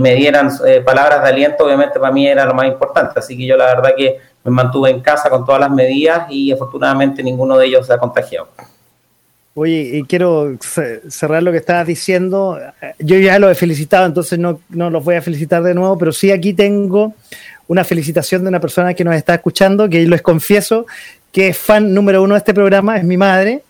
me 0.00 0.14
dieran 0.16 0.50
eh, 0.66 0.80
palabras 0.80 1.22
de 1.22 1.28
aliento, 1.28 1.64
obviamente 1.66 2.00
para 2.00 2.12
mí 2.12 2.26
era 2.26 2.44
lo 2.46 2.54
más 2.54 2.66
importante. 2.66 3.20
Así 3.20 3.36
que 3.36 3.46
yo 3.46 3.56
la 3.56 3.66
verdad 3.66 3.94
que 3.96 4.18
me 4.42 4.50
mantuve 4.50 4.90
en 4.90 5.00
casa 5.02 5.30
con 5.30 5.44
todas 5.46 5.60
las 5.60 5.70
medidas 5.70 6.26
y 6.30 6.50
afortunadamente 6.50 7.22
ninguno 7.22 7.56
de 7.58 7.66
ellos 7.66 7.86
se 7.86 7.92
ha 7.92 7.98
contagiado. 7.98 8.48
Oye, 9.54 9.98
y 9.98 10.02
quiero 10.04 10.56
cerrar 11.08 11.42
lo 11.42 11.52
que 11.52 11.58
estabas 11.58 11.86
diciendo. 11.86 12.58
Yo 12.98 13.18
ya 13.18 13.38
lo 13.38 13.50
he 13.50 13.54
felicitado, 13.54 14.06
entonces 14.06 14.38
no, 14.38 14.60
no 14.70 14.88
los 14.88 15.04
voy 15.04 15.16
a 15.16 15.22
felicitar 15.22 15.62
de 15.62 15.74
nuevo, 15.74 15.98
pero 15.98 16.12
sí 16.12 16.30
aquí 16.30 16.54
tengo 16.54 17.14
una 17.68 17.84
felicitación 17.84 18.42
de 18.42 18.48
una 18.48 18.60
persona 18.60 18.94
que 18.94 19.04
nos 19.04 19.14
está 19.14 19.34
escuchando, 19.34 19.88
que 19.90 20.06
les 20.06 20.22
confieso 20.22 20.86
que 21.32 21.48
es 21.48 21.58
fan 21.58 21.92
número 21.92 22.22
uno 22.22 22.34
de 22.34 22.38
este 22.38 22.54
programa, 22.54 22.96
es 22.96 23.04
mi 23.04 23.16
madre. 23.16 23.62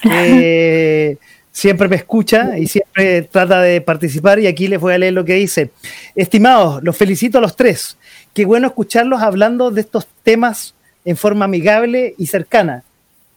que 0.00 1.18
siempre 1.52 1.88
me 1.88 1.96
escucha 1.96 2.56
y 2.56 2.68
siempre 2.68 3.22
trata 3.22 3.60
de 3.60 3.80
participar 3.80 4.38
y 4.38 4.46
aquí 4.46 4.68
les 4.68 4.80
voy 4.80 4.94
a 4.94 4.98
leer 4.98 5.12
lo 5.12 5.24
que 5.24 5.34
dice. 5.34 5.70
Estimados, 6.14 6.82
los 6.82 6.96
felicito 6.96 7.38
a 7.38 7.40
los 7.40 7.56
tres. 7.56 7.96
Qué 8.32 8.44
bueno 8.44 8.68
escucharlos 8.68 9.22
hablando 9.22 9.70
de 9.70 9.80
estos 9.80 10.06
temas 10.22 10.74
en 11.04 11.16
forma 11.16 11.46
amigable 11.46 12.14
y 12.16 12.26
cercana 12.26 12.84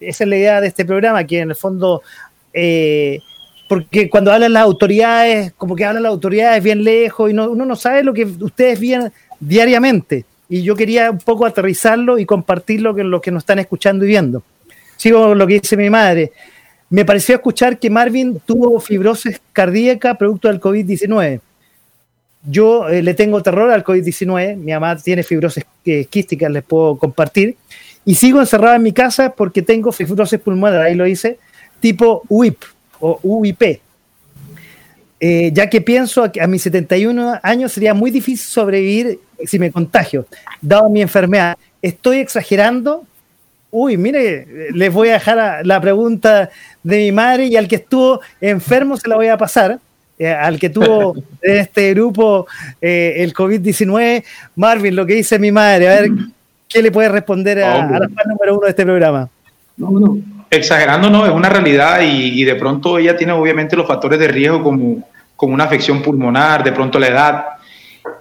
esa 0.02 0.24
es 0.24 0.30
la 0.30 0.38
idea 0.38 0.62
de 0.62 0.68
este 0.68 0.84
programa, 0.84 1.24
que 1.24 1.39
en 1.39 1.52
el 1.52 1.56
fondo, 1.56 2.02
eh, 2.54 3.20
porque 3.70 4.10
cuando 4.10 4.32
hablan 4.32 4.54
las 4.54 4.64
autoridades, 4.64 5.54
como 5.54 5.76
que 5.76 5.86
hablan 5.86 6.04
las 6.04 6.12
autoridades 6.12 6.62
bien 6.64 6.84
lejos 6.84 7.30
y 7.30 7.34
uno 7.34 7.66
no 7.66 7.76
sabe 7.76 8.04
lo 8.04 8.14
que 8.14 8.26
ustedes 8.26 8.80
vienen 8.80 9.12
diariamente. 9.39 10.26
Y 10.49 10.64
yo 10.64 10.76
quería 10.76 11.12
un 11.12 11.20
poco 11.20 11.45
aterrizarlo 11.45 12.20
y 12.20 12.26
compartirlo 12.26 12.93
con 12.93 13.10
los 13.10 13.22
que 13.22 13.32
nos 13.32 13.43
están 13.43 13.60
escuchando 13.60 14.04
y 14.04 14.10
viendo. 14.10 14.43
Sigo 14.97 15.34
lo 15.34 15.47
que 15.47 15.62
dice 15.62 15.78
mi 15.78 15.89
madre. 15.89 16.34
Me 16.89 17.06
pareció 17.06 17.36
escuchar 17.36 17.80
que 17.80 17.89
Marvin 17.89 18.41
tuvo 18.45 18.78
fibrosis 18.82 19.39
cardíaca 19.54 20.16
producto 20.16 20.49
del 20.49 20.60
COVID-19. 20.60 21.39
Yo 22.43 22.89
eh, 22.89 23.02
le 23.02 23.14
tengo 23.14 23.41
terror 23.41 23.72
al 23.72 23.84
COVID-19. 23.84 24.58
Mi 24.58 24.74
mamá 24.74 24.97
tiene 24.97 25.24
fibrosis 25.24 25.64
eh, 25.86 26.06
quística, 26.06 26.49
les 26.49 26.64
puedo 26.64 26.97
compartir 26.97 27.56
y 28.06 28.16
sigo 28.16 28.39
encerrado 28.39 28.76
en 28.76 28.84
mi 28.84 28.91
casa 28.91 29.34
porque 29.34 29.62
tengo 29.62 29.91
fibrosis 29.91 30.39
pulmonar, 30.39 30.82
ahí 30.82 30.95
lo 30.95 31.06
hice, 31.06 31.38
tipo 31.80 32.24
UIP 32.30 32.58
o 32.99 33.20
UIP. 33.24 33.80
Eh, 35.24 35.52
ya 35.54 35.70
que 35.70 35.82
pienso 35.82 36.32
que 36.32 36.41
a 36.41 36.47
mis 36.47 36.64
71 36.64 37.39
años 37.43 37.72
sería 37.72 37.93
muy 37.93 38.10
difícil 38.10 38.43
sobrevivir 38.43 39.20
si 39.45 39.60
me 39.60 39.72
contagio, 39.72 40.26
dado 40.62 40.89
mi 40.89 41.02
enfermedad. 41.02 41.58
¿Estoy 41.82 42.18
exagerando? 42.18 43.06
Uy, 43.70 43.97
mire, 43.97 44.72
les 44.74 44.91
voy 44.91 45.10
a 45.10 45.14
dejar 45.14 45.66
la 45.66 45.80
pregunta 45.80 46.49
de 46.84 46.97
mi 46.97 47.12
madre 47.12 47.45
y 47.45 47.56
al 47.56 47.68
que 47.68 47.76
estuvo 47.76 48.20
enfermo 48.41 48.97
se 48.97 49.08
la 49.08 49.16
voy 49.16 49.28
a 49.28 49.38
pasar. 49.38 49.80
Eh, 50.18 50.28
al 50.28 50.60
que 50.60 50.70
tuvo 50.70 51.16
en 51.41 51.58
este 51.58 51.93
grupo 51.93 52.47
eh, 52.82 53.16
el 53.18 53.34
COVID-19, 53.34 54.24
Marvin, 54.56 54.95
lo 54.95 55.06
que 55.06 55.16
dice 55.16 55.39
mi 55.39 55.52
madre, 55.52 55.88
a 55.88 56.02
ver 56.02 56.12
¿Qué 56.72 56.82
le 56.82 56.91
puede 56.91 57.09
responder 57.09 57.63
a, 57.63 57.88
la 57.88 57.99
fan 57.99 58.28
número 58.28 58.55
uno 58.55 58.65
de 58.65 58.69
este 58.69 58.84
programa? 58.84 59.30
No, 59.78 59.91
no. 59.91 60.17
Exagerando 60.49 61.09
no, 61.09 61.26
es 61.26 61.32
una 61.32 61.49
realidad 61.49 62.01
y, 62.01 62.43
de 62.43 62.55
pronto 62.55 62.97
ella 62.97 63.15
tiene 63.15 63.34
obviamente 63.34 63.76
los 63.76 63.88
factores 63.88 64.19
de 64.19 64.28
riesgo 64.28 64.61
como, 64.61 65.07
como 65.36 65.53
una 65.53 65.63
afección 65.63 66.01
pulmonar, 66.01 66.63
de 66.63 66.72
pronto 66.72 66.99
la 66.99 67.07
edad, 67.07 67.45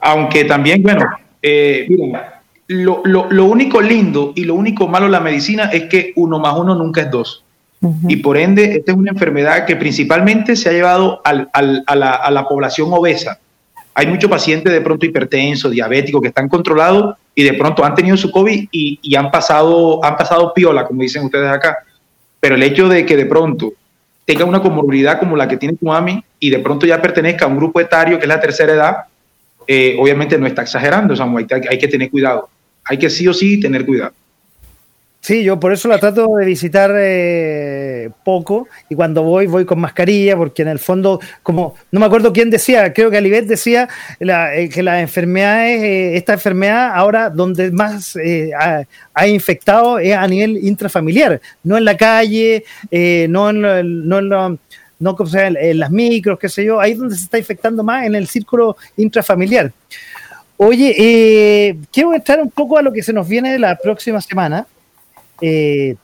aunque 0.01 0.44
también, 0.44 0.82
bueno, 0.82 1.05
eh, 1.42 1.86
miren, 1.88 2.16
lo, 2.68 3.03
lo, 3.05 3.28
lo, 3.30 3.44
único 3.46 3.80
lindo 3.80 4.32
y 4.36 4.44
lo 4.44 4.55
único 4.55 4.86
malo 4.86 5.07
de 5.07 5.12
la 5.12 5.20
medicina 5.20 5.64
es 5.72 5.84
que 5.84 6.12
uno 6.16 6.38
más 6.38 6.57
uno 6.57 6.74
nunca 6.74 7.01
es 7.01 7.11
dos. 7.11 7.44
Y 8.07 8.16
por 8.16 8.36
ende, 8.36 8.76
esta 8.76 8.92
es 8.92 8.98
una 8.98 9.11
enfermedad 9.11 9.64
que 9.64 9.74
principalmente 9.74 10.55
se 10.55 10.68
ha 10.68 10.72
llevado 10.72 11.22
al, 11.24 11.48
al, 11.55 11.82
a, 11.86 11.96
la, 11.96 12.11
a 12.11 12.30
la 12.30 12.46
población 12.46 12.90
obesa. 12.92 13.38
Hay 13.94 14.07
muchos 14.07 14.30
pacientes 14.30 14.70
de 14.70 14.82
pronto 14.82 15.07
hipertensos, 15.07 15.72
diabéticos, 15.72 16.20
que 16.20 16.28
están 16.28 16.48
controlados 16.48 17.16
y 17.35 17.43
de 17.43 17.55
pronto 17.55 17.85
han 17.85 17.95
tenido 17.95 18.16
su 18.16 18.31
COVID 18.31 18.68
y, 18.70 19.14
han, 19.14 19.31
pasado, 19.31 20.05
han 20.05 20.16
pasado 20.16 20.53
piola, 20.53 20.85
como 20.85 21.03
dicen 21.03 21.24
ustedes 21.24 21.49
acá. 21.49 21.78
Pero 22.41 22.55
el 22.55 22.62
hecho 22.62 22.89
de 22.89 23.07
que 23.07 23.16
de 23.16 23.26
pronto 23.26 23.72
tenga 24.24 24.45
una 24.45 24.61
comorbilidad 24.61 25.18
como 25.18 25.37
la 25.37 25.49
que 25.49 25.57
tiene 25.57 25.76
tu 25.76 25.87
mami 25.87 26.22
y 26.39 26.51
de 26.51 26.59
pronto 26.59 26.87
ya 26.87 27.01
pertenezca 27.01 27.45
a 27.45 27.49
un 27.49 27.57
grupo 27.57 27.81
etario 27.81 28.18
que 28.18 28.24
es 28.24 28.28
la 28.28 28.41
tercera 28.41 28.72
edad, 28.72 28.97
eh, 29.66 29.97
obviamente 29.99 30.39
no 30.39 30.47
está 30.47 30.62
exagerando, 30.62 31.14
Samuel, 31.14 31.47
hay 31.68 31.78
que 31.78 31.89
tener 31.89 32.11
cuidado. 32.11 32.49
Hay 32.85 32.99
que 32.99 33.11
sí 33.11 33.28
o 33.28 33.35
sí 33.35 33.61
tener 33.61 33.87
cuidado. 33.87 34.12
Sí, 35.23 35.45
yo 35.45 35.61
por 35.61 35.71
eso 35.75 35.87
la 35.87 35.99
trato 35.99 36.27
de 36.39 36.47
visitar 36.47 36.91
eh, 36.97 38.09
poco 38.25 38.68
y 38.89 38.95
cuando 38.95 39.23
voy 39.23 39.47
voy 39.47 39.66
con 39.66 39.79
mascarilla 39.79 40.35
porque 40.35 40.62
en 40.62 40.68
el 40.68 40.79
fondo, 40.79 41.21
como 41.43 41.75
no 41.91 42.01
me 42.01 42.07
acuerdo 42.07 42.33
quién 42.33 42.49
decía, 42.49 42.95
creo 42.95 43.11
que 43.11 43.18
Alibet 43.18 43.45
decía 43.47 43.87
eh, 44.18 44.71
que 44.73 44.83
las 44.83 45.03
enfermedades, 45.03 45.83
eh, 45.83 46.16
esta 46.16 46.33
enfermedad 46.33 46.93
ahora 46.95 47.29
donde 47.29 47.71
más 47.71 48.16
ha, 49.14 49.27
infectado 49.29 49.99
es 49.99 50.16
a 50.16 50.27
nivel 50.27 50.57
intrafamiliar, 50.57 51.39
no 51.64 51.77
en 51.77 51.85
la 51.85 51.99
calle, 51.99 52.64
no 53.29 53.51
en, 53.51 53.61
no 54.09 54.18
en 54.18 54.59
no 54.99 55.16
en 55.35 55.79
las 55.79 55.91
micros, 55.91 56.39
qué 56.39 56.49
sé 56.49 56.64
yo, 56.64 56.81
ahí 56.81 56.95
donde 56.95 57.14
se 57.14 57.25
está 57.25 57.37
infectando 57.37 57.85
más 57.85 58.07
en 58.07 58.14
el 58.14 58.27
círculo 58.27 58.79
intrafamiliar. 58.97 59.71
Oye, 60.57 61.77
quiero 61.93 62.14
entrar 62.14 62.41
un 62.41 62.51
poco 62.51 62.79
a 62.79 62.83
lo 62.83 62.91
que 62.91 63.03
se 63.03 63.12
nos 63.12 63.29
viene 63.29 63.53
de 63.53 63.59
la 63.59 63.77
próxima 63.77 64.21
semana. 64.23 64.66
Eh, 65.41 65.97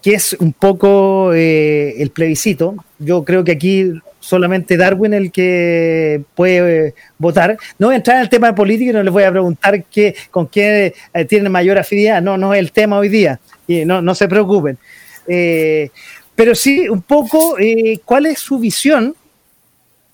que 0.00 0.14
es 0.14 0.36
un 0.38 0.52
poco 0.52 1.32
eh, 1.34 2.00
el 2.00 2.10
plebiscito. 2.10 2.76
Yo 3.00 3.24
creo 3.24 3.42
que 3.42 3.52
aquí 3.52 3.92
solamente 4.20 4.76
Darwin 4.76 5.12
el 5.12 5.32
que 5.32 6.22
puede 6.36 6.88
eh, 6.88 6.94
votar. 7.18 7.58
No 7.78 7.88
voy 7.88 7.94
a 7.94 7.96
entrar 7.96 8.18
en 8.18 8.22
el 8.22 8.28
tema 8.28 8.46
de 8.46 8.52
política 8.52 8.90
y 8.90 8.94
no 8.94 9.02
les 9.02 9.12
voy 9.12 9.24
a 9.24 9.30
preguntar 9.30 9.84
qué, 9.84 10.14
con 10.30 10.46
quién 10.46 10.92
tiene 11.28 11.48
mayor 11.48 11.78
afinidad. 11.78 12.22
No, 12.22 12.38
no 12.38 12.54
es 12.54 12.60
el 12.60 12.70
tema 12.70 12.96
hoy 12.96 13.08
día. 13.08 13.40
Y 13.66 13.84
no, 13.84 14.00
no 14.00 14.14
se 14.14 14.28
preocupen. 14.28 14.78
pero 15.26 16.54
sí, 16.54 16.88
un 16.88 17.02
poco, 17.02 17.56
¿cuál 18.04 18.26
es 18.26 18.38
su 18.38 18.58
visión? 18.58 19.16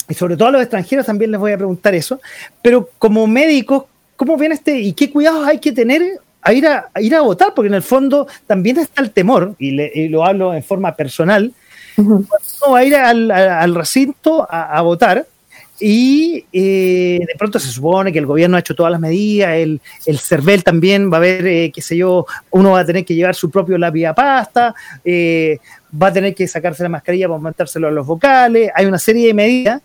Y 0.08 0.14
sobre 0.14 0.36
todo 0.36 0.48
a 0.48 0.52
los 0.52 0.62
extranjeros 0.62 1.04
también 1.04 1.30
les 1.30 1.40
voy 1.40 1.52
a 1.52 1.58
preguntar 1.58 1.94
eso. 1.94 2.20
Pero 2.62 2.88
como 2.98 3.26
médicos, 3.26 3.84
¿cómo 4.16 4.38
ven 4.38 4.52
este 4.52 4.78
y 4.78 4.94
qué 4.94 5.10
cuidados 5.10 5.46
hay 5.46 5.58
que 5.58 5.72
tener 5.72 6.20
a 6.44 6.52
ir 6.52 6.66
a, 6.66 6.90
ir 7.00 7.14
a 7.14 7.22
votar, 7.22 7.54
porque 7.54 7.68
en 7.68 7.74
el 7.74 7.82
fondo 7.82 8.28
también 8.46 8.78
está 8.78 9.02
el 9.02 9.10
temor, 9.10 9.54
y, 9.58 10.08
lo 10.08 10.24
hablo 10.24 10.54
en 10.54 10.62
forma 10.62 10.94
personal, 10.94 11.52
uh 11.96 12.24
a 12.74 12.84
ir 12.84 12.94
al, 12.94 13.74
recinto 13.74 14.46
a, 14.50 14.80
votar 14.82 15.26
y 15.80 16.44
eh, 16.52 17.18
de 17.20 17.34
pronto 17.38 17.58
se 17.58 17.68
supone 17.68 18.12
que 18.12 18.18
el 18.18 18.26
gobierno 18.26 18.56
ha 18.56 18.60
hecho 18.60 18.74
todas 18.74 18.92
las 18.92 19.00
medidas, 19.00 19.54
el, 19.54 19.80
el 20.06 20.18
CERVEL 20.18 20.62
también 20.62 21.12
va 21.12 21.16
a 21.16 21.20
ver, 21.20 21.46
eh, 21.46 21.72
qué 21.74 21.82
sé 21.82 21.96
yo, 21.96 22.26
uno 22.50 22.72
va 22.72 22.80
a 22.80 22.84
tener 22.84 23.04
que 23.04 23.14
llevar 23.14 23.34
su 23.34 23.50
propio 23.50 23.78
lápiz 23.78 24.06
a 24.06 24.14
pasta, 24.14 24.74
eh, 25.04 25.58
va 26.00 26.08
a 26.08 26.12
tener 26.12 26.34
que 26.34 26.46
sacarse 26.46 26.82
la 26.82 26.88
mascarilla 26.90 27.28
para 27.28 27.40
montárselo 27.40 27.88
a 27.88 27.90
los 27.90 28.06
vocales, 28.06 28.70
hay 28.74 28.86
una 28.86 28.98
serie 28.98 29.28
de 29.28 29.34
medidas, 29.34 29.82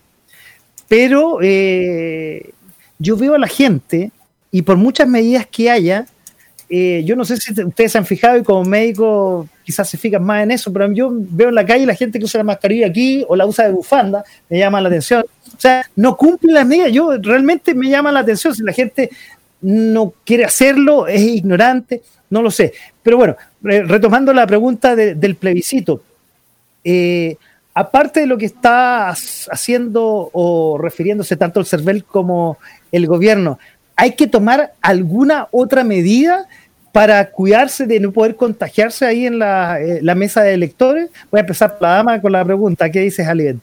pero 0.87 1.39
yo 1.41 3.17
veo 3.17 3.35
a 3.35 3.39
la 3.39 3.47
gente 3.47 4.11
y 4.51 4.61
por 4.61 4.77
muchas 4.77 5.07
medidas 5.07 5.47
que 5.47 5.69
haya, 5.69 6.05
eh, 6.71 7.01
yo 7.03 7.15
no 7.15 7.25
sé 7.25 7.37
si 7.37 7.51
ustedes 7.51 7.91
se 7.91 7.97
han 7.97 8.05
fijado 8.05 8.37
y 8.37 8.43
como 8.43 8.63
médico 8.63 9.47
quizás 9.63 9.89
se 9.89 9.97
fijan 9.97 10.23
más 10.23 10.43
en 10.43 10.51
eso, 10.51 10.71
pero 10.71 10.91
yo 10.91 11.09
veo 11.11 11.49
en 11.49 11.55
la 11.55 11.65
calle 11.65 11.85
la 11.85 11.95
gente 11.95 12.19
que 12.19 12.25
usa 12.25 12.37
la 12.37 12.43
mascarilla 12.43 12.87
aquí 12.87 13.25
o 13.27 13.35
la 13.35 13.47
usa 13.47 13.65
de 13.65 13.71
bufanda, 13.71 14.23
me 14.49 14.59
llama 14.59 14.79
la 14.79 14.89
atención. 14.89 15.25
O 15.47 15.59
sea, 15.59 15.83
no 15.95 16.15
cumple 16.15 16.53
las 16.53 16.67
medidas. 16.67 16.91
Yo 16.91 17.17
realmente 17.17 17.73
me 17.73 17.89
llama 17.89 18.11
la 18.11 18.19
atención 18.19 18.53
si 18.53 18.61
la 18.61 18.71
gente 18.71 19.09
no 19.61 20.13
quiere 20.23 20.45
hacerlo, 20.45 21.07
es 21.07 21.21
ignorante, 21.21 22.03
no 22.29 22.43
lo 22.43 22.51
sé. 22.51 22.73
Pero 23.01 23.17
bueno, 23.17 23.35
retomando 23.61 24.31
la 24.31 24.45
pregunta 24.45 24.95
del 24.95 25.35
plebiscito, 25.35 26.03
eh, 26.83 27.35
aparte 27.73 28.21
de 28.21 28.27
lo 28.27 28.37
que 28.37 28.45
está 28.45 29.09
haciendo 29.09 30.29
o 30.33 30.77
refiriéndose 30.77 31.35
tanto 31.35 31.59
el 31.59 31.65
CERVEL 31.65 32.03
como 32.03 32.57
el 32.91 33.07
gobierno, 33.07 33.57
¿hay 33.95 34.13
que 34.13 34.27
tomar 34.27 34.73
alguna 34.81 35.47
otra 35.51 35.83
medida 35.83 36.47
para 36.91 37.29
cuidarse 37.31 37.85
de 37.85 37.99
no 37.99 38.11
poder 38.11 38.35
contagiarse 38.35 39.05
ahí 39.05 39.25
en 39.25 39.39
la, 39.39 39.79
eh, 39.81 40.01
mesa 40.15 40.41
de 40.41 40.53
electores? 40.53 41.09
Voy 41.31 41.39
a 41.39 41.41
empezar 41.41 41.77
la 41.79 41.89
dama 41.89 42.21
con 42.21 42.31
la 42.31 42.43
pregunta. 42.43 42.89
¿Qué 42.89 43.01
dices, 43.01 43.27
Alien? 43.27 43.61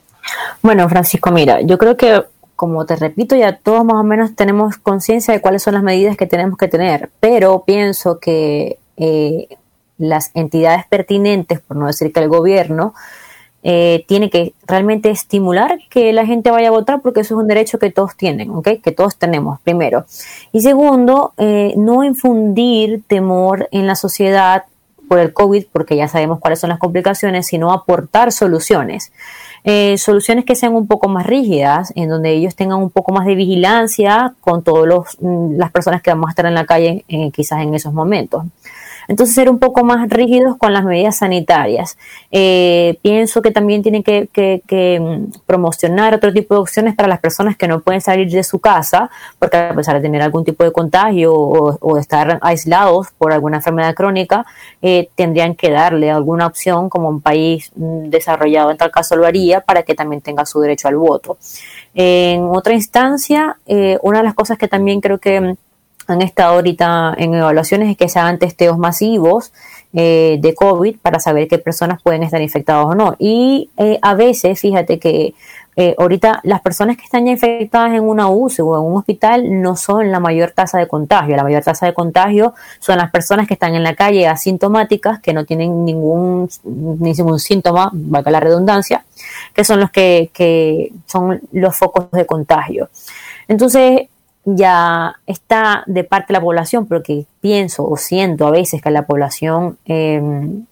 Bueno, 0.62 0.88
Francisco, 0.88 1.30
mira, 1.30 1.60
yo 1.60 1.78
creo 1.78 1.96
que, 1.96 2.22
como 2.56 2.84
te 2.86 2.96
repito, 2.96 3.36
ya 3.36 3.56
todos 3.56 3.84
más 3.84 3.96
o 3.96 4.04
menos 4.04 4.34
tenemos 4.34 4.76
conciencia 4.76 5.32
de 5.32 5.40
cuáles 5.40 5.62
son 5.62 5.74
las 5.74 5.82
medidas 5.82 6.16
que 6.16 6.26
tenemos 6.26 6.58
que 6.58 6.68
tener, 6.68 7.10
pero 7.20 7.64
pienso 7.66 8.18
que 8.18 8.78
eh, 8.96 9.48
las 9.98 10.30
entidades 10.34 10.84
pertinentes, 10.88 11.60
por 11.60 11.76
no 11.76 11.86
decir 11.86 12.12
que 12.12 12.20
el 12.20 12.28
gobierno, 12.28 12.94
eh, 13.62 14.04
tiene 14.06 14.30
que 14.30 14.52
realmente 14.66 15.10
estimular 15.10 15.78
que 15.90 16.12
la 16.12 16.24
gente 16.24 16.50
vaya 16.50 16.68
a 16.68 16.70
votar 16.70 17.00
porque 17.00 17.20
eso 17.20 17.34
es 17.34 17.40
un 17.40 17.48
derecho 17.48 17.78
que 17.78 17.90
todos 17.90 18.16
tienen, 18.16 18.50
¿ok? 18.50 18.68
Que 18.82 18.92
todos 18.92 19.16
tenemos, 19.16 19.60
primero. 19.60 20.04
Y 20.52 20.60
segundo, 20.60 21.32
eh, 21.36 21.74
no 21.76 22.04
infundir 22.04 23.02
temor 23.08 23.68
en 23.72 23.86
la 23.88 23.96
sociedad 23.96 24.64
por 25.08 25.18
el 25.18 25.32
COVID, 25.32 25.66
porque 25.72 25.96
ya 25.96 26.06
sabemos 26.08 26.38
cuáles 26.38 26.60
son 26.60 26.70
las 26.70 26.78
complicaciones, 26.78 27.46
sino 27.46 27.72
aportar 27.72 28.30
soluciones. 28.30 29.12
Eh, 29.64 29.98
soluciones 29.98 30.44
que 30.44 30.54
sean 30.54 30.74
un 30.74 30.86
poco 30.86 31.08
más 31.08 31.26
rígidas, 31.26 31.92
en 31.96 32.08
donde 32.08 32.30
ellos 32.32 32.54
tengan 32.54 32.78
un 32.78 32.90
poco 32.90 33.12
más 33.12 33.26
de 33.26 33.34
vigilancia 33.34 34.34
con 34.40 34.62
todas 34.62 35.16
mm, 35.20 35.56
las 35.56 35.72
personas 35.72 36.02
que 36.02 36.10
vamos 36.10 36.28
a 36.28 36.30
estar 36.30 36.46
en 36.46 36.54
la 36.54 36.66
calle 36.66 37.04
quizás 37.32 37.62
en 37.62 37.74
esos 37.74 37.92
momentos. 37.92 38.44
Entonces, 39.08 39.34
ser 39.34 39.48
un 39.50 39.58
poco 39.58 39.84
más 39.84 40.08
rígidos 40.08 40.56
con 40.56 40.72
las 40.72 40.84
medidas 40.84 41.18
sanitarias. 41.18 41.96
Eh, 42.30 42.98
pienso 43.02 43.42
que 43.42 43.50
también 43.50 43.82
tienen 43.82 44.02
que, 44.02 44.28
mm, 45.00 45.40
promocionar 45.46 46.14
otro 46.14 46.32
tipo 46.32 46.54
de 46.54 46.60
opciones 46.60 46.94
para 46.94 47.08
las 47.08 47.20
personas 47.20 47.56
que 47.56 47.68
no 47.68 47.80
pueden 47.80 48.00
salir 48.00 48.30
de 48.30 48.42
su 48.42 48.58
casa, 48.58 49.10
porque 49.38 49.56
a 49.56 49.74
pesar 49.74 49.96
de 49.96 50.02
tener 50.02 50.22
algún 50.22 50.44
tipo 50.44 50.64
de 50.64 50.72
contagio 50.72 51.34
o, 51.34 51.96
estar 51.98 52.38
aislados 52.42 53.08
por 53.18 53.32
alguna 53.32 53.56
enfermedad 53.58 53.94
crónica, 53.94 54.44
eh, 54.82 55.08
tendrían 55.14 55.54
que 55.54 55.70
darle 55.70 56.10
alguna 56.10 56.46
opción 56.46 56.88
como 56.88 57.08
un 57.08 57.20
país 57.20 57.70
mm, 57.74 58.08
desarrollado 58.10 58.70
en 58.70 58.76
tal 58.76 58.90
caso 58.90 59.16
lo 59.16 59.26
haría 59.26 59.60
para 59.60 59.82
que 59.82 59.94
también 59.94 60.20
tenga 60.20 60.44
su 60.46 60.60
derecho 60.60 60.88
al 60.88 60.96
voto. 60.96 61.38
En 61.94 62.42
otra 62.44 62.74
instancia, 62.74 63.56
eh, 63.66 63.98
una 64.02 64.18
de 64.18 64.24
las 64.24 64.34
cosas 64.34 64.58
que 64.58 64.68
también 64.68 65.00
creo 65.00 65.18
que 65.18 65.40
mm, 65.40 65.56
han 66.06 66.22
estado 66.22 66.54
ahorita 66.54 67.14
en 67.18 67.34
evaluaciones 67.34 67.90
es 67.90 67.96
que 67.96 68.08
se 68.08 68.18
hagan 68.18 68.38
testeos 68.38 68.78
masivos 68.78 69.52
eh, 69.92 70.38
de 70.40 70.54
COVID 70.54 70.98
para 70.98 71.20
saber 71.20 71.48
qué 71.48 71.58
personas 71.58 72.02
pueden 72.02 72.22
estar 72.22 72.40
infectadas 72.40 72.86
o 72.86 72.94
no. 72.94 73.16
Y 73.18 73.70
eh, 73.76 73.98
a 74.02 74.14
veces, 74.14 74.60
fíjate 74.60 74.98
que 74.98 75.34
eh, 75.78 75.94
ahorita 75.98 76.40
las 76.42 76.62
personas 76.62 76.96
que 76.96 77.04
están 77.04 77.26
ya 77.26 77.32
infectadas 77.32 77.92
en 77.92 78.02
una 78.02 78.28
UCI 78.28 78.62
o 78.62 78.76
en 78.76 78.82
un 78.82 78.96
hospital 78.96 79.60
no 79.60 79.76
son 79.76 80.10
la 80.10 80.20
mayor 80.20 80.52
tasa 80.52 80.78
de 80.78 80.88
contagio. 80.88 81.36
La 81.36 81.42
mayor 81.42 81.62
tasa 81.62 81.86
de 81.86 81.94
contagio 81.94 82.54
son 82.78 82.98
las 82.98 83.10
personas 83.10 83.46
que 83.46 83.54
están 83.54 83.74
en 83.74 83.82
la 83.82 83.94
calle 83.94 84.26
asintomáticas, 84.26 85.20
que 85.20 85.32
no 85.32 85.44
tienen 85.44 85.84
ningún, 85.84 86.48
ningún 86.64 87.38
síntoma, 87.38 87.90
valga 87.92 88.30
la 88.30 88.40
redundancia, 88.40 89.04
que 89.54 89.64
son 89.64 89.80
los 89.80 89.90
que, 89.90 90.30
que 90.32 90.92
son 91.06 91.40
los 91.52 91.76
focos 91.76 92.10
de 92.10 92.24
contagio. 92.24 92.88
Entonces, 93.48 94.08
ya 94.46 95.16
está 95.26 95.82
de 95.86 96.04
parte 96.04 96.28
de 96.28 96.38
la 96.38 96.40
población, 96.40 96.86
porque 96.86 97.26
pienso 97.40 97.84
o 97.84 97.96
siento 97.96 98.46
a 98.46 98.52
veces 98.52 98.80
que 98.80 98.90
la 98.90 99.02
población 99.02 99.76
em, 99.84 100.64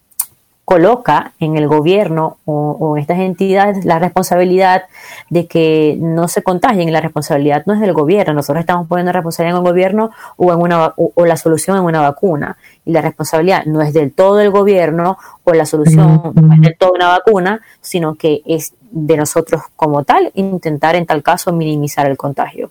coloca 0.64 1.32
en 1.40 1.56
el 1.56 1.66
gobierno 1.66 2.38
o, 2.46 2.96
en 2.96 3.02
estas 3.02 3.18
entidades 3.18 3.84
la 3.84 3.98
responsabilidad 3.98 4.84
de 5.28 5.46
que 5.46 5.98
no 6.00 6.28
se 6.28 6.42
contagien. 6.42 6.92
La 6.92 7.00
responsabilidad 7.00 7.64
no 7.66 7.74
es 7.74 7.80
del 7.80 7.92
gobierno. 7.92 8.32
Nosotros 8.32 8.60
estamos 8.60 8.86
poniendo 8.86 9.12
responsabilidad 9.12 9.58
en 9.58 9.64
el 9.64 9.70
gobierno 9.70 10.10
o, 10.36 10.52
en 10.52 10.60
una, 10.60 10.94
o, 10.96 11.26
la 11.26 11.36
solución 11.36 11.76
en 11.76 11.82
una 11.82 12.00
vacuna. 12.00 12.56
Y 12.84 12.92
la 12.92 13.02
responsabilidad 13.02 13.64
no 13.66 13.82
es 13.82 13.92
del 13.92 14.12
todo 14.12 14.36
del 14.36 14.50
gobierno 14.50 15.18
o 15.42 15.52
la 15.52 15.66
solución 15.66 16.32
no 16.34 16.54
es 16.54 16.60
del 16.60 16.76
todo 16.78 16.92
una 16.92 17.08
vacuna, 17.08 17.60
sino 17.80 18.14
que 18.14 18.40
es 18.46 18.72
de 18.90 19.16
nosotros 19.16 19.62
como 19.74 20.04
tal 20.04 20.30
intentar 20.34 20.94
en 20.94 21.06
tal 21.06 21.22
caso 21.22 21.52
minimizar 21.52 22.06
el 22.06 22.16
contagio. 22.16 22.70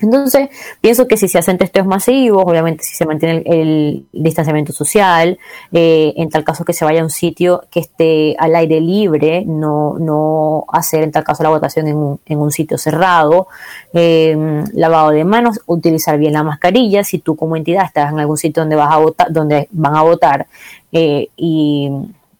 Entonces, 0.00 0.48
pienso 0.80 1.06
que 1.06 1.16
si 1.16 1.28
se 1.28 1.38
hacen 1.38 1.58
testeos 1.58 1.86
masivos, 1.86 2.44
obviamente 2.46 2.84
si 2.84 2.94
se 2.94 3.06
mantiene 3.06 3.42
el, 3.46 4.06
distanciamiento 4.12 4.72
social, 4.72 5.38
eh, 5.72 6.12
en 6.16 6.28
tal 6.30 6.44
caso 6.44 6.64
que 6.64 6.72
se 6.72 6.84
vaya 6.84 7.00
a 7.00 7.04
un 7.04 7.10
sitio 7.10 7.62
que 7.70 7.80
esté 7.80 8.36
al 8.38 8.54
aire 8.54 8.80
libre, 8.80 9.44
no, 9.46 9.96
no 9.98 10.64
hacer 10.72 11.02
en 11.02 11.12
tal 11.12 11.24
caso 11.24 11.42
la 11.42 11.50
votación 11.50 11.88
en 11.88 11.96
un, 11.96 12.20
en 12.26 12.38
un 12.38 12.50
sitio 12.50 12.78
cerrado, 12.78 13.48
eh, 13.92 14.64
lavado 14.72 15.10
de 15.10 15.24
manos, 15.24 15.60
utilizar 15.66 16.18
bien 16.18 16.32
la 16.32 16.42
mascarilla, 16.42 17.04
si 17.04 17.18
tú 17.18 17.36
como 17.36 17.56
entidad 17.56 17.84
estás 17.84 18.12
en 18.12 18.20
algún 18.20 18.36
sitio 18.36 18.62
donde 18.62 18.76
vas 18.76 18.92
a 18.92 18.98
votar, 18.98 19.32
donde 19.32 19.68
van 19.70 19.96
a 19.96 20.02
votar 20.02 20.46
eh, 20.92 21.28
y 21.36 21.90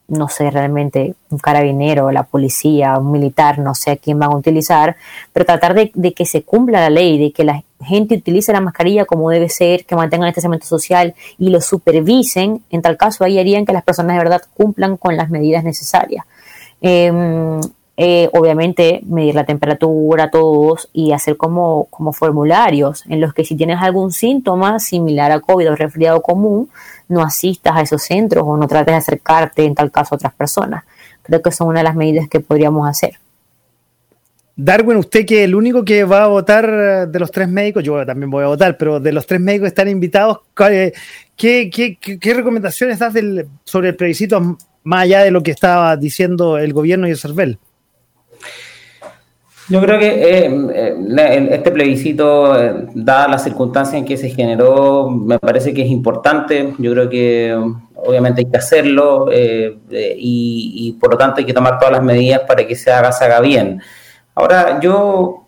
no 0.09 0.29
sé 0.29 0.51
realmente, 0.51 1.15
un 1.31 1.39
carabinero, 1.39 2.11
la 2.13 2.23
policía, 2.23 2.99
un 2.99 3.11
militar, 3.11 3.59
no 3.59 3.75
sé 3.75 3.93
a 3.93 3.97
quién 3.97 4.19
van 4.19 4.33
a 4.33 4.37
utilizar, 4.37 4.97
pero 5.33 5.45
tratar 5.45 5.75
de, 5.75 6.13
que 6.13 6.27
se 6.27 6.43
cumpla 6.43 6.81
la 6.81 6.91
ley, 6.91 7.19
de 7.19 7.33
que 7.33 7.45
la 7.45 7.65
gente 7.83 8.17
utilice 8.17 8.53
la 8.53 8.61
mascarilla 8.61 9.05
como 9.05 9.31
debe 9.31 9.49
ser, 9.49 9.85
que 9.85 9.97
mantengan 9.97 10.29
el 10.29 10.31
distanciamiento 10.31 10.67
social 10.67 11.15
y 11.39 11.51
lo 11.51 11.61
supervisen, 11.61 12.63
en 12.71 12.83
tal 12.83 12.97
caso 12.97 13.25
ahí 13.25 13.39
harían 13.39 13.67
que 13.67 13.73
las 13.73 13.83
personas 13.83 14.17
de 14.17 14.23
verdad 14.23 14.43
cumplan 14.55 14.97
con 14.97 15.17
las 15.17 15.29
medidas 15.29 15.65
necesarias. 15.65 16.25
Em, 16.81 17.61
eh, 17.99 18.29
obviamente 18.35 19.01
medir 19.07 19.35
la 19.35 19.45
temperatura 19.45 20.31
todos 20.31 20.91
y 20.93 21.13
hacer 21.13 21.39
como, 21.39 21.87
como 21.89 22.13
formularios 22.13 23.05
en 23.09 23.23
los 23.23 23.33
que 23.33 23.43
si 23.43 23.57
tienes 23.57 23.81
algún 23.81 24.13
síntoma 24.13 24.79
similar 24.81 25.33
a 25.33 25.41
COVID 25.41 25.71
o 25.71 25.77
resfriado 25.77 26.21
común, 26.21 26.69
no 27.09 27.23
asistas 27.23 27.77
a 27.77 27.83
esos 27.83 28.03
centros 28.03 28.45
o 28.47 28.57
no 28.57 28.67
trates 28.67 28.93
de 28.93 28.99
acercarte 28.99 29.65
en 29.65 29.75
tal 29.75 29.91
caso 29.91 30.15
a 30.15 30.17
otras 30.17 30.35
personas. 30.35 30.85
Creo 31.23 31.43
que 31.43 31.53
son 31.53 31.69
una 31.69 31.81
de 31.81 31.85
las 31.85 31.97
medidas 31.97 32.29
que 32.29 32.41
podríamos 32.41 32.89
hacer. 32.89 33.19
Darwin, 34.59 34.97
usted 34.97 35.27
que 35.27 35.45
el 35.45 35.55
único 35.55 35.85
que 35.85 36.05
va 36.05 36.25
a 36.25 36.29
votar 36.29 37.09
de 37.09 37.19
los 37.19 37.31
tres 37.31 37.47
médicos, 37.47 37.85
yo 37.85 38.07
también 38.07 38.31
voy 38.31 38.43
a 38.43 38.47
votar, 38.47 38.79
pero 38.79 38.99
de 38.99 39.13
los 39.13 39.27
tres 39.27 39.39
médicos 39.39 39.65
que 39.65 39.69
están 39.69 39.89
invitados, 39.89 40.39
¿qué, 40.55 40.95
qué, 41.37 41.99
qué, 42.01 42.35
recomendaciones 42.35 42.99
das 42.99 43.13
sobre 43.65 43.91
el 43.91 43.97
plebiscito 43.97 44.57
más 44.83 45.03
allá 45.03 45.25
de 45.25 45.31
lo 45.31 45.43
que 45.43 45.51
estaba 45.51 45.95
diciendo 45.99 46.57
el 46.57 46.73
gobierno 46.73 47.07
y 47.07 47.11
el 47.11 47.19
CERVEL? 47.19 47.59
Yo 49.69 49.81
creo 49.81 49.99
que 49.99 50.07
eh, 50.07 50.51
eh, 50.75 51.49
este 51.51 51.73
plebiscito, 51.73 52.57
eh, 52.61 52.87
dada 52.95 53.27
la 53.27 53.39
circunstancia 53.39 53.99
en 53.99 54.05
que 54.05 54.17
se 54.17 54.31
generó, 54.31 55.11
me 55.11 55.41
parece 55.41 55.75
que 55.75 55.83
es 55.83 55.91
importante. 55.91 56.73
Yo 56.79 56.93
creo 56.93 57.09
que 57.09 57.59
obviamente 57.97 58.43
hay 58.43 58.51
que 58.51 58.57
hacerlo 58.57 59.29
y, 59.33 60.97
por 61.01 61.11
lo 61.11 61.19
tanto 61.19 61.41
hay 61.41 61.45
que 61.45 61.53
tomar 61.53 61.79
todas 61.79 61.95
las 61.95 62.03
medidas 62.03 62.43
para 62.47 62.65
que 62.65 62.77
se 62.77 62.93
haga, 62.93 63.11
se 63.11 63.25
haga 63.25 63.41
bien. 63.41 63.83
Ahora, 64.37 64.79
yo 64.81 65.47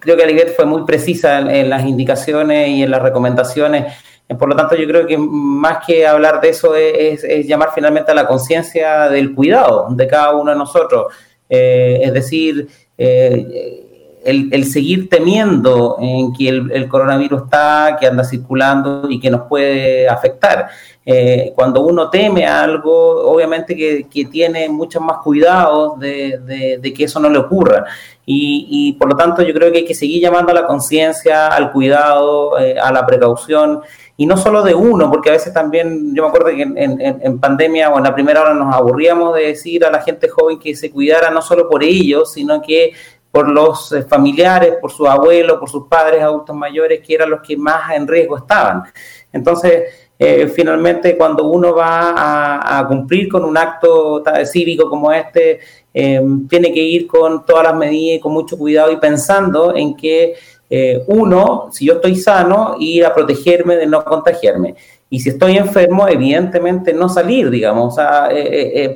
creo 0.00 0.16
que 0.16 0.24
Alibet 0.24 0.56
fue 0.56 0.64
muy 0.64 0.84
precisa 0.84 1.38
en, 1.38 1.70
las 1.70 1.84
indicaciones 1.84 2.68
y 2.68 2.82
en 2.82 2.90
las 2.90 3.02
recomendaciones. 3.02 3.94
Por 4.26 4.48
lo 4.48 4.56
tanto, 4.56 4.74
yo 4.74 4.88
creo 4.88 5.06
que 5.06 5.18
más 5.18 5.86
que 5.86 6.04
hablar 6.04 6.40
de 6.40 6.48
eso 6.48 6.74
es 6.74 7.46
llamar 7.46 7.70
finalmente 7.72 8.10
a 8.10 8.14
la 8.14 8.26
conciencia 8.26 9.08
del 9.08 9.34
cuidado 9.34 9.86
de 9.90 10.08
cada 10.08 10.34
uno 10.34 10.50
de 10.50 10.56
nosotros. 10.56 11.12
es 11.48 12.12
decir, 12.12 12.66
eh, 12.98 13.83
el, 14.24 14.64
seguir 14.64 15.08
temiendo 15.08 15.96
en 16.00 16.32
que 16.32 16.48
el, 16.48 16.88
coronavirus 16.88 17.42
está, 17.44 17.96
que 18.00 18.06
anda 18.06 18.24
circulando 18.24 19.08
y 19.08 19.20
que 19.20 19.30
nos 19.30 19.42
puede 19.42 20.08
afectar. 20.08 20.68
Eh, 21.06 21.52
cuando 21.54 21.82
uno 21.82 22.08
teme 22.08 22.46
algo, 22.46 23.30
obviamente 23.30 23.76
que, 23.76 24.24
tiene 24.24 24.68
muchos 24.70 25.02
más 25.02 25.18
cuidados 25.18 25.98
de, 26.00 26.92
que 26.96 27.04
eso 27.04 27.20
no 27.20 27.28
le 27.28 27.38
ocurra. 27.38 27.84
Y, 28.26 28.94
por 28.98 29.10
lo 29.10 29.16
tanto 29.16 29.42
yo 29.42 29.52
creo 29.52 29.70
que 29.70 29.78
hay 29.78 29.84
que 29.84 29.94
seguir 29.94 30.22
llamando 30.22 30.52
a 30.52 30.54
la 30.54 30.66
conciencia, 30.66 31.48
al 31.48 31.70
cuidado, 31.70 32.58
eh, 32.58 32.78
a 32.80 32.90
la 32.90 33.04
precaución 33.04 33.82
y 34.16 34.26
no 34.26 34.36
solo 34.36 34.62
de 34.62 34.74
uno, 34.74 35.10
porque 35.10 35.30
a 35.30 35.32
veces 35.32 35.52
también, 35.52 36.14
yo 36.14 36.22
me 36.22 36.28
acuerdo 36.28 36.50
que 36.50 36.62
en, 36.62 37.40
pandemia 37.40 37.90
o 37.90 37.98
en 37.98 38.04
la 38.04 38.14
primera 38.14 38.42
hora 38.42 38.54
nos 38.54 38.72
aburríamos 38.72 39.34
de 39.34 39.46
decir 39.46 39.84
a 39.84 39.90
la 39.90 40.00
gente 40.02 40.28
joven 40.28 40.60
que 40.60 40.76
se 40.76 40.92
cuidara 40.92 41.30
no 41.30 41.42
solo 41.42 41.68
por 41.68 41.82
ellos, 41.82 42.32
sino 42.32 42.62
que 42.62 42.92
por 43.34 43.48
los 43.50 43.90
eh, 43.90 44.04
familiares, 44.04 44.74
por 44.80 44.92
sus 44.92 45.08
abuelos, 45.08 45.58
por 45.58 45.68
sus 45.68 45.88
padres 45.88 46.22
adultos 46.22 46.54
mayores, 46.54 47.04
que 47.04 47.14
eran 47.16 47.30
los 47.30 47.40
que 47.40 47.56
más 47.56 47.90
en 47.92 48.06
riesgo 48.06 48.36
estaban. 48.36 48.84
Entonces, 49.32 49.82
eh, 50.16 50.46
finalmente, 50.46 51.16
cuando 51.16 51.44
uno 51.44 51.74
va 51.74 52.78
a, 52.78 52.86
cumplir 52.86 53.28
con 53.28 53.44
un 53.44 53.56
acto 53.56 54.22
cívico 54.44 54.88
como 54.88 55.12
este, 55.12 55.58
eh, 55.92 56.22
tiene 56.48 56.72
que 56.72 56.80
ir 56.80 57.08
con 57.08 57.44
todas 57.44 57.64
las 57.64 57.74
medidas 57.74 58.18
y 58.18 58.20
con 58.20 58.32
mucho 58.32 58.56
cuidado 58.56 58.92
y 58.92 58.96
pensando 58.98 59.74
en 59.74 59.96
que 59.96 60.36
eh, 60.70 61.02
uno, 61.08 61.70
si 61.72 61.86
yo 61.86 61.94
estoy 61.94 62.14
sano, 62.14 62.76
ir 62.78 63.04
a 63.04 63.12
protegerme 63.12 63.76
de 63.76 63.86
no 63.86 64.04
contagiarme. 64.04 64.76
Y 65.10 65.18
si 65.18 65.30
estoy 65.30 65.56
enfermo, 65.56 66.06
evidentemente 66.06 66.92
no 66.92 67.08
salir, 67.08 67.50
digamos, 67.50 67.96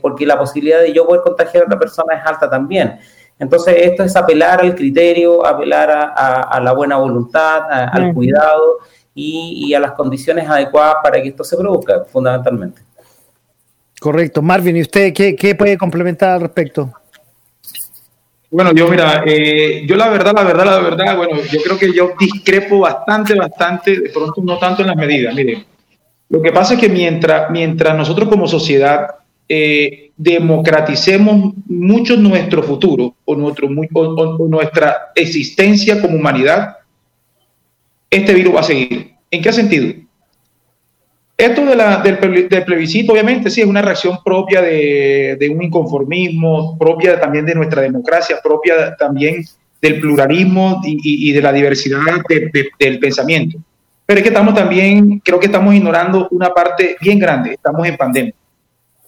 porque 0.01 0.27
la 0.27 0.39
posibilidad 0.39 0.81
de 0.81 0.93
yo 0.93 1.07
poder 1.07 1.23
contagiar 1.23 1.65
a 1.65 1.67
otra 1.67 1.79
persona 1.79 2.15
es 2.15 2.25
alta 2.25 2.49
también. 2.49 2.99
Entonces, 3.39 3.75
esto 3.79 4.03
es 4.03 4.17
apelar 4.17 4.61
al 4.61 4.75
criterio, 4.75 5.47
apelar 5.47 5.91
a, 5.91 6.61
la 6.61 6.73
buena 6.73 6.97
voluntad, 6.97 7.63
al 7.71 8.13
cuidado 8.13 8.79
y, 9.15 9.73
a 9.75 9.81
las 9.81 9.93
condiciones 9.93 10.49
adecuadas 10.49 10.97
para 11.03 11.23
que 11.23 11.29
esto 11.29 11.45
se 11.45 11.57
produzca, 11.57 12.05
fundamentalmente. 12.05 12.83
Correcto. 14.01 14.43
Marvin, 14.43 14.77
¿y 14.77 14.83
usted 14.83 15.13
qué, 15.13 15.55
puede 15.57 15.77
complementar 15.77 16.31
al 16.31 16.41
respecto? 16.41 16.93
Bueno, 18.51 18.73
yo 18.73 18.89
mira, 18.89 19.23
eh, 19.27 19.85
yo 19.87 19.95
la 19.95 20.09
verdad, 20.09 20.33
la 20.35 20.43
verdad, 20.43 20.65
la 20.65 20.81
verdad, 20.81 21.17
bueno, 21.17 21.37
yo 21.43 21.61
creo 21.61 21.79
que 21.79 21.93
yo 21.93 22.13
discrepo 22.19 22.79
bastante, 22.79 23.35
bastante, 23.35 24.01
de 24.01 24.09
pronto 24.09 24.41
no 24.43 24.59
tanto 24.59 24.83
en 24.83 24.89
las 24.89 24.97
medidas. 24.97 25.35
Mire, 25.35 25.67
lo 26.31 26.41
que 26.41 26.51
pasa 26.51 26.75
es 26.75 26.81
que 26.81 26.89
mientras, 26.89 27.51
mientras 27.51 27.95
nosotros 27.95 28.29
como 28.29 28.49
sociedad 28.49 29.18
eh, 29.49 30.11
democraticemos 30.17 31.55
mucho 31.67 32.17
nuestro 32.17 32.63
futuro 32.63 33.15
o, 33.25 33.35
nuestra 33.35 35.13
existencia 35.15 36.03
como 36.03 36.17
humanidad, 36.17 36.77
este 38.11 38.35
virus 38.35 38.55
va 38.55 38.61
a 38.61 38.65
seguir. 38.65 39.13
¿En 39.31 39.43
qué 39.43 39.53
sentido? 39.53 39.95
Esto 41.37 41.65
de 41.65 41.77
la, 41.77 41.99
del, 42.03 42.19
plebiscito, 42.65 43.13
obviamente, 43.13 43.49
sí, 43.49 43.61
es 43.61 43.67
una 43.67 43.81
reacción 43.81 44.19
propia 44.25 44.61
de, 44.61 45.51
un 45.55 45.63
inconformismo, 45.63 46.77
propia 46.77 47.21
también 47.21 47.47
de 47.47 47.55
nuestra 47.55 47.81
democracia, 47.81 48.41
propia 48.43 48.97
también 48.97 49.45
del 49.81 50.01
pluralismo 50.01 50.83
y, 50.85 51.33
de 51.33 51.41
la 51.41 51.53
diversidad 51.53 52.01
del 52.79 52.99
pensamiento. 52.99 53.59
Pero 54.05 54.19
es 54.19 54.23
que 54.23 54.31
estamos 54.31 54.55
también, 54.55 55.21
creo 55.21 55.39
que 55.39 55.47
estamos 55.47 55.75
ignorando 55.75 56.27
una 56.33 56.49
parte 56.53 56.97
bien 57.01 57.19
grande, 57.19 57.53
estamos 57.53 57.87
en 57.87 57.97
pandemia. 57.97 58.35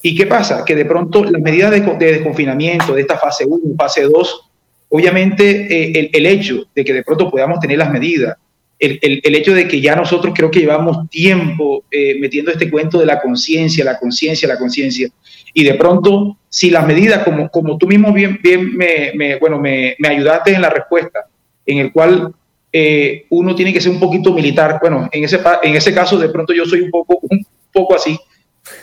¿Y 0.02 0.14
qué 0.14 0.26
pasa? 0.26 0.64
Que 0.64 0.74
de 0.74 0.84
pronto 0.84 1.24
las 1.24 1.42
medidas 1.42 1.70
de, 1.70 1.80
desconfinamiento 1.80 2.94
de 2.94 3.02
esta 3.02 3.18
fase 3.18 3.44
1, 3.46 3.74
fase 3.76 4.02
2, 4.02 4.50
obviamente 4.88 5.50
eh, 5.50 5.92
el, 5.94 6.10
el, 6.12 6.26
hecho 6.26 6.64
de 6.74 6.84
que 6.84 6.92
de 6.92 7.02
pronto 7.02 7.30
podamos 7.30 7.60
tener 7.60 7.78
las 7.78 7.90
medidas, 7.90 8.36
el, 8.80 9.34
hecho 9.34 9.52
de 9.52 9.68
que 9.68 9.80
ya 9.80 9.94
nosotros 9.94 10.32
creo 10.34 10.50
que 10.50 10.60
llevamos 10.60 11.08
tiempo 11.10 11.84
eh, 11.90 12.18
metiendo 12.18 12.50
este 12.50 12.70
cuento 12.70 12.98
de 12.98 13.06
la 13.06 13.20
conciencia, 13.20 13.84
la 13.84 13.98
conciencia, 13.98 14.48
la 14.48 14.58
conciencia, 14.58 15.08
y 15.52 15.64
de 15.64 15.74
pronto, 15.74 16.38
si 16.48 16.70
las 16.70 16.86
medidas, 16.86 17.22
como, 17.22 17.50
como 17.50 17.76
tú 17.76 17.86
mismo 17.86 18.12
bien, 18.12 18.40
bien 18.42 18.74
me, 18.74 19.38
bueno, 19.38 19.58
me, 19.58 19.96
me, 19.98 20.08
ayudaste 20.08 20.54
en 20.54 20.62
la 20.62 20.70
respuesta, 20.70 21.26
en 21.66 21.78
el 21.78 21.92
cual 21.92 22.32
eh, 22.72 23.26
uno 23.28 23.54
tiene 23.54 23.72
que 23.72 23.80
ser 23.80 23.92
un 23.92 24.00
poquito 24.00 24.32
militar, 24.32 24.78
bueno, 24.80 25.08
en 25.12 25.24
ese, 25.24 25.38
en 25.62 25.76
ese 25.76 25.92
caso 25.92 26.16
de 26.16 26.30
pronto 26.30 26.54
yo 26.54 26.64
soy 26.64 26.80
un 26.80 26.90
poco, 26.90 27.18
un 27.22 27.44
poco 27.72 27.96
así, 27.96 28.18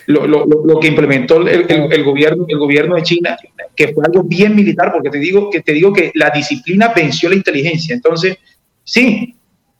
lo, 0.07 0.25
lo, 0.25 0.45
lo, 0.45 0.79
que 0.79 0.87
implementó 0.87 1.47
el, 1.47 1.65
el, 1.69 2.03
gobierno, 2.03 2.45
el 2.47 2.57
gobierno 2.57 2.95
de 2.95 3.03
China, 3.03 3.37
que 3.75 3.89
fue 3.89 4.05
algo 4.05 4.23
bien 4.23 4.55
militar, 4.55 4.91
porque 4.91 5.09
te 5.09 5.17
digo 5.17 5.49
que, 5.49 5.61
te 5.61 5.73
digo 5.73 5.91
que 5.93 6.11
la 6.15 6.29
disciplina 6.29 6.93
venció 6.95 7.29
la 7.29 7.35
inteligencia. 7.35 7.93
Entonces, 7.93 8.37
sí, 8.83 9.35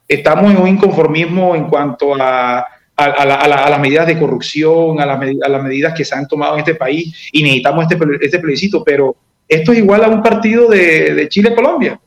estamos 0.07 0.51
en 0.51 0.57
un 0.57 0.67
inconformismo 0.67 1.55
en 1.55 1.65
cuanto 1.67 2.15
a, 2.15 2.65
a, 2.97 3.25
las 3.25 3.79
medidas 3.79 4.07
de 4.07 4.17
corrupción, 4.17 4.99
a, 4.99 5.05
las 5.05 5.63
medidas 5.63 5.93
que 5.93 6.03
se 6.03 6.15
han 6.15 6.27
tomado 6.27 6.55
en 6.55 6.59
este 6.59 6.75
país 6.75 7.29
y 7.31 7.43
necesitamos 7.43 7.85
este, 7.89 7.97
este 8.21 8.39
plebiscito, 8.39 8.83
pero 8.83 9.15
esto 9.47 9.71
es 9.71 9.77
igual 9.77 10.03
a 10.03 10.09
un 10.09 10.21
partido 10.21 10.67
de, 10.67 11.27
Chile-Colombia. 11.29 11.99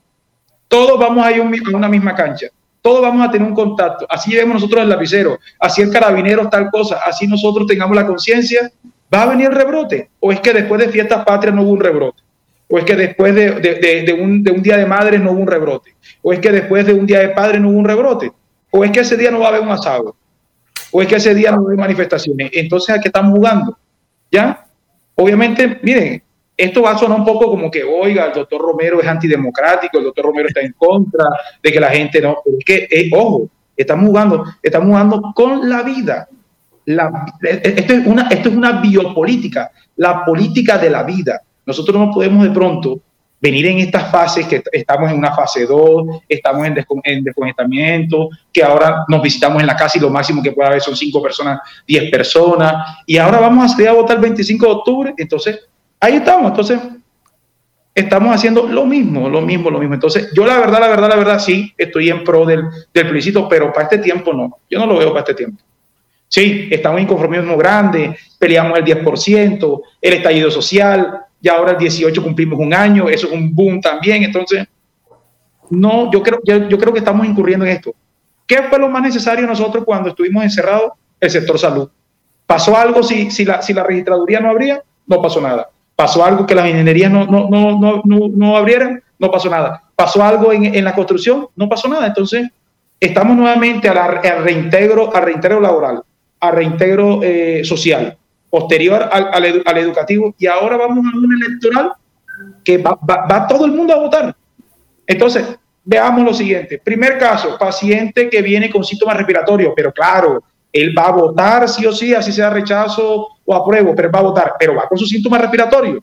Todos 0.68 0.98
vamos 0.98 1.24
a 1.24 1.32
ir 1.32 1.40
a 1.40 1.77
una 1.77 1.89
misma 1.89 2.14
cancha, 2.14 2.48
todos 2.82 3.02
vamos 3.02 3.27
a 3.27 3.31
tener 3.31 3.47
un 3.47 3.55
contacto, 3.55 4.07
así 4.09 4.35
vemos 4.35 4.55
nosotros 4.55 4.82
el 4.82 4.89
lapicero, 4.89 5.39
así 5.59 5.82
el 5.82 5.90
carabinero 5.90 6.48
tal 6.48 6.70
cosa, 6.70 7.01
así 7.05 7.27
nosotros 7.27 7.66
tengamos 7.66 7.97
la 7.97 8.07
conciencia, 8.07 8.70
va 9.12 9.23
a 9.23 9.27
venir 9.27 9.47
el 9.47 9.55
rebrote, 9.55 10.11
o 10.20 10.32
es 10.32 10.40
que 10.40 10.52
después 10.52 10.81
de 10.81 10.89
fiestas 10.89 11.24
patrias 11.24 11.55
no 11.55 11.62
hubo 11.62 11.73
un 11.73 11.81
rebrote 11.81 12.23
o 12.70 12.78
es 12.78 12.85
que 12.85 12.94
después 12.94 13.35
de, 13.35 14.16
un, 14.20 14.62
día 14.62 14.77
de 14.77 14.86
madres 14.86 15.20
no 15.20 15.32
hubo 15.32 15.40
un 15.40 15.47
rebrote, 15.48 15.93
o 16.23 16.32
es 16.32 16.39
que 16.39 16.52
después 16.52 16.86
de 16.86 16.93
un 16.93 17.05
día 17.05 17.19
de 17.19 17.31
padres 17.31 17.61
no 17.61 17.69
hubo 17.69 17.78
un 17.78 17.85
rebrote, 17.85 18.31
o 18.70 18.85
es 18.85 18.93
que 18.93 19.01
ese 19.01 19.16
día 19.16 19.32
no 19.32 19.40
va 19.40 19.47
a 19.47 19.48
haber 19.48 19.62
un 19.62 19.70
asado, 19.70 20.15
o 20.93 21.02
es 21.02 21.09
que 21.09 21.16
ese 21.16 21.35
día 21.35 21.51
no 21.51 21.57
va 21.57 21.62
a 21.62 21.66
haber 21.66 21.78
manifestaciones. 21.78 22.51
Entonces, 22.52 22.97
¿a 22.97 23.01
qué 23.01 23.09
estamos 23.09 23.36
jugando? 23.36 23.77
¿Ya? 24.31 24.66
Obviamente, 25.16 25.81
miren, 25.82 26.23
esto 26.61 26.82
va 26.82 26.93
a 26.93 26.99
sonar 26.99 27.19
un 27.19 27.24
poco 27.24 27.51
como 27.51 27.70
que, 27.70 27.82
oiga, 27.82 28.27
el 28.27 28.32
doctor 28.32 28.61
Romero 28.61 29.01
es 29.01 29.09
antidemocrático, 29.09 29.99
el 29.99 30.05
doctor 30.05 30.27
Romero 30.27 30.49
está 30.49 30.61
en 30.61 30.73
contra 30.73 31.24
de 31.62 31.73
que 31.73 31.81
la 31.81 31.89
gente 31.89 32.20
no, 32.20 32.39
es 32.59 32.65
que, 32.65 32.89
eh, 32.91 33.11
ojo, 33.12 33.49
estamos 33.77 34.07
jugando, 34.07 34.45
estamos 34.62 34.89
jugando 34.89 35.32
con 35.35 35.69
la 35.69 35.82
vida. 35.82 36.28
La, 36.87 37.11
esto, 37.43 37.95
es 37.95 38.07
una, 38.07 38.28
esto 38.28 38.49
es 38.49 38.55
una 38.55 38.81
biopolítica, 38.81 39.70
la 39.97 40.24
política 40.24 40.77
de 40.77 40.91
la 40.91 41.03
vida. 41.03 41.41
Nosotros 41.65 41.99
no 41.99 42.11
podemos 42.11 42.45
de 42.45 42.51
pronto 42.51 43.01
venir 43.41 43.66
en 43.66 43.78
estas 43.78 44.11
fases, 44.11 44.47
que 44.47 44.62
estamos 44.70 45.11
en 45.11 45.16
una 45.16 45.35
fase 45.35 45.65
2, 45.65 46.23
estamos 46.28 46.66
en, 46.66 46.85
en 47.05 47.24
descongelamiento, 47.24 48.28
que 48.53 48.62
ahora 48.62 49.05
nos 49.09 49.23
visitamos 49.23 49.61
en 49.61 49.66
la 49.66 49.77
casa 49.77 49.97
y 49.97 50.01
lo 50.01 50.11
máximo 50.11 50.43
que 50.43 50.53
puede 50.53 50.69
haber 50.69 50.82
son 50.82 50.95
5 50.95 51.23
personas, 51.23 51.61
10 51.87 52.11
personas, 52.11 52.99
y 53.07 53.16
ahora 53.16 53.41
vamos 53.41 53.65
a 53.65 53.69
salir 53.69 53.89
a 53.89 53.93
votar 53.93 54.16
el 54.16 54.23
25 54.23 54.66
de 54.66 54.73
octubre, 54.73 55.15
entonces 55.16 55.70
ahí 56.01 56.16
estamos, 56.16 56.51
entonces 56.51 56.81
estamos 57.94 58.35
haciendo 58.35 58.66
lo 58.66 58.86
mismo, 58.86 59.28
lo 59.28 59.40
mismo, 59.40 59.70
lo 59.70 59.78
mismo. 59.78 59.94
Entonces 59.94 60.31
yo 60.35 60.47
la 60.47 60.59
verdad, 60.59 60.81
la 60.81 60.89
verdad, 60.89 61.09
la 61.09 61.16
verdad, 61.16 61.39
sí, 61.39 61.72
estoy 61.77 62.10
en 62.10 62.24
pro 62.24 62.44
del, 62.47 62.64
del 62.93 63.05
plebiscito, 63.06 63.48
pero 63.48 63.72
para 63.72 63.85
este 63.85 63.98
tiempo 63.98 64.32
no, 64.32 64.59
yo 64.68 64.78
no 64.78 64.86
lo 64.86 64.98
veo 64.98 65.10
para 65.10 65.20
este 65.20 65.35
tiempo. 65.35 65.62
Sí, 66.28 66.68
estamos 66.70 66.98
en 66.98 67.05
inconformismo 67.05 67.56
grande, 67.56 68.16
peleamos 68.39 68.78
el 68.78 68.85
10%, 68.85 69.82
el 70.01 70.12
estallido 70.12 70.48
social, 70.51 71.24
ya 71.40 71.55
ahora 71.55 71.72
el 71.72 71.78
18 71.78 72.22
cumplimos 72.22 72.59
un 72.60 72.72
año, 72.72 73.09
eso 73.09 73.27
es 73.27 73.32
un 73.32 73.52
boom 73.52 73.81
también, 73.81 74.22
entonces, 74.22 74.64
no, 75.70 76.10
yo 76.12 76.22
creo, 76.22 76.40
yo, 76.44 76.78
creo 76.78 76.93
que 76.93 77.01
estamos 77.01 77.27
incurriendo 77.27 77.64
en 77.64 77.72
esto. 77.72 77.93
¿Qué 78.47 78.62
fue 78.62 78.78
lo 78.78 78.89
más 78.89 79.02
necesario 79.02 79.44
nosotros 79.47 79.85
cuando 79.85 80.10
estuvimos 80.10 80.44
encerrados? 80.44 80.93
El 81.18 81.31
sector 81.31 81.59
salud. 81.59 81.89
¿Pasó 82.47 82.77
algo 82.77 83.02
si, 83.02 83.31
si, 83.31 83.44
la, 83.44 83.60
si 83.60 83.72
la 83.72 83.82
registraduría 83.82 84.40
no 84.40 84.51
abría? 84.51 84.82
No 85.06 85.20
pasó 85.20 85.40
nada. 85.40 85.68
¿Pasó 86.01 86.24
algo 86.24 86.47
que 86.47 86.55
las 86.55 86.66
ingenierías 86.66 87.12
no, 87.12 87.27
no, 87.27 87.47
no, 87.51 88.01
no, 88.02 88.28
no, 88.35 88.56
abrieran? 88.56 89.02
No 89.18 89.31
pasó 89.31 89.51
nada. 89.51 89.82
¿Pasó 89.94 90.24
algo 90.24 90.51
en, 90.51 90.74
en, 90.74 90.82
la 90.82 90.94
construcción? 90.94 91.47
No 91.55 91.68
pasó 91.68 91.89
nada. 91.89 92.06
Entonces, 92.06 92.48
estamos 92.98 93.36
nuevamente 93.36 93.86
al 93.86 94.43
reintegro, 94.43 95.10
reintegro 95.12 95.60
laboral, 95.60 96.02
al 96.40 96.52
reintegro 96.55 97.20
eh, 97.22 97.60
social 97.64 98.16
posterior 98.48 99.10
al, 99.12 99.62
al, 99.66 99.77
educativo, 99.77 100.35
y 100.39 100.47
ahora 100.47 100.78
vamos 100.78 101.05
a 101.05 101.18
un 101.18 101.35
electoral 101.35 101.93
que 102.64 102.78
va, 102.78 102.94
va, 102.94 103.47
todo 103.47 103.66
el 103.66 103.72
mundo 103.72 103.93
a 103.93 103.98
votar. 103.98 104.35
Entonces, 105.06 105.55
veamos 105.85 106.24
lo 106.24 106.32
siguiente. 106.32 106.81
Primer 106.82 107.18
caso, 107.18 107.59
paciente 107.59 108.31
que 108.31 108.40
viene 108.40 108.70
con 108.70 108.85
síntomas 108.85 109.18
respiratorios, 109.18 109.74
pero 109.77 109.93
claro, 109.93 110.43
él 110.72 110.97
va 110.97 111.09
a 111.09 111.12
votar 111.12 111.68
sí 111.68 111.85
o 111.85 111.93
sí, 111.93 112.14
así 112.14 112.32
sea 112.32 112.48
rechazo 112.48 113.28
o 113.51 113.55
apruebo, 113.55 113.94
pero 113.94 114.10
va 114.10 114.20
a 114.20 114.22
votar, 114.22 114.52
pero 114.59 114.74
va 114.74 114.86
con 114.89 114.97
sus 114.97 115.09
síntomas 115.09 115.40
respiratorios. 115.40 116.02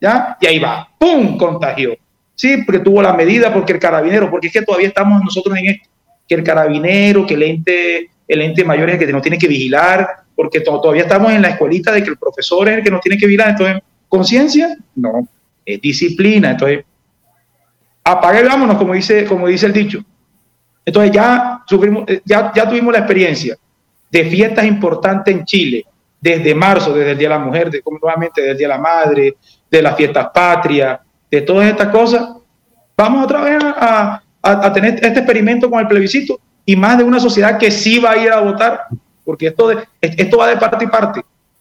¿Ya? 0.00 0.36
Y 0.40 0.46
ahí 0.46 0.58
va, 0.58 0.88
¡pum! 0.98 1.36
Contagió. 1.36 1.94
Sí, 2.34 2.62
porque 2.64 2.80
tuvo 2.80 3.02
la 3.02 3.12
medida, 3.12 3.52
porque 3.52 3.74
el 3.74 3.78
carabinero, 3.78 4.30
porque 4.30 4.48
es 4.48 4.52
que 4.52 4.62
todavía 4.62 4.88
estamos 4.88 5.22
nosotros 5.22 5.56
en 5.58 5.66
esto, 5.66 5.88
que 6.26 6.34
el 6.34 6.42
carabinero, 6.42 7.26
que 7.26 7.34
el 7.34 7.42
ente, 7.42 8.10
el 8.26 8.40
ente 8.40 8.64
mayor 8.64 8.88
es 8.88 8.94
el 8.94 9.06
que 9.06 9.12
nos 9.12 9.22
tiene 9.22 9.38
que 9.38 9.46
vigilar, 9.46 10.08
porque 10.34 10.60
todavía 10.60 11.02
estamos 11.02 11.32
en 11.32 11.42
la 11.42 11.50
escuelita 11.50 11.92
de 11.92 12.02
que 12.02 12.10
el 12.10 12.16
profesor 12.16 12.68
es 12.68 12.78
el 12.78 12.84
que 12.84 12.90
nos 12.90 13.02
tiene 13.02 13.18
que 13.18 13.26
vigilar. 13.26 13.50
Entonces, 13.50 13.82
conciencia, 14.08 14.76
no, 14.96 15.28
es 15.64 15.80
disciplina. 15.80 16.52
Entonces, 16.52 16.84
apague 18.02 18.42
vámonos, 18.42 18.78
como 18.78 18.94
dice, 18.94 19.26
como 19.26 19.46
dice 19.46 19.66
el 19.66 19.72
dicho. 19.74 20.02
Entonces, 20.84 21.12
ya, 21.12 21.62
sufrimos, 21.66 22.04
eh, 22.08 22.22
ya, 22.24 22.52
ya 22.54 22.68
tuvimos 22.68 22.92
la 22.92 23.00
experiencia 23.00 23.56
de 24.10 24.24
fiestas 24.24 24.64
importantes 24.64 25.34
en 25.34 25.44
Chile, 25.44 25.84
desde 26.20 26.54
marzo, 26.54 26.92
desde 26.92 27.12
el 27.12 27.18
Día 27.18 27.28
de 27.28 27.34
la 27.34 27.40
Mujer, 27.40 27.70
de, 27.70 27.82
nuevamente 28.00 28.40
desde 28.40 28.52
el 28.52 28.58
Día 28.58 28.68
de 28.68 28.74
la 28.74 28.80
Madre, 28.80 29.36
de 29.70 29.82
las 29.82 29.96
fiestas 29.96 30.28
patrias, 30.32 31.00
de 31.30 31.40
todas 31.42 31.68
estas 31.68 31.88
cosas. 31.88 32.28
Vamos 32.96 33.24
otra 33.24 33.40
vez 33.42 33.58
a, 33.62 34.22
tener 34.72 34.94
este 34.94 35.20
experimento 35.20 35.70
con 35.70 35.80
el 35.80 35.86
plebiscito 35.86 36.40
y 36.64 36.76
más 36.76 36.98
de 36.98 37.04
una 37.04 37.20
sociedad 37.20 37.58
que 37.58 37.70
sí 37.70 37.98
va 37.98 38.12
a 38.12 38.16
ir 38.18 38.30
a 38.30 38.40
votar 38.40 38.86
porque 39.24 39.48
esto, 39.48 39.68
de, 39.68 39.78
esto 40.00 40.38
va 40.38 40.48
de 40.48 40.56
parte 40.56 40.84
y 40.84 40.88
parte. 40.88 41.20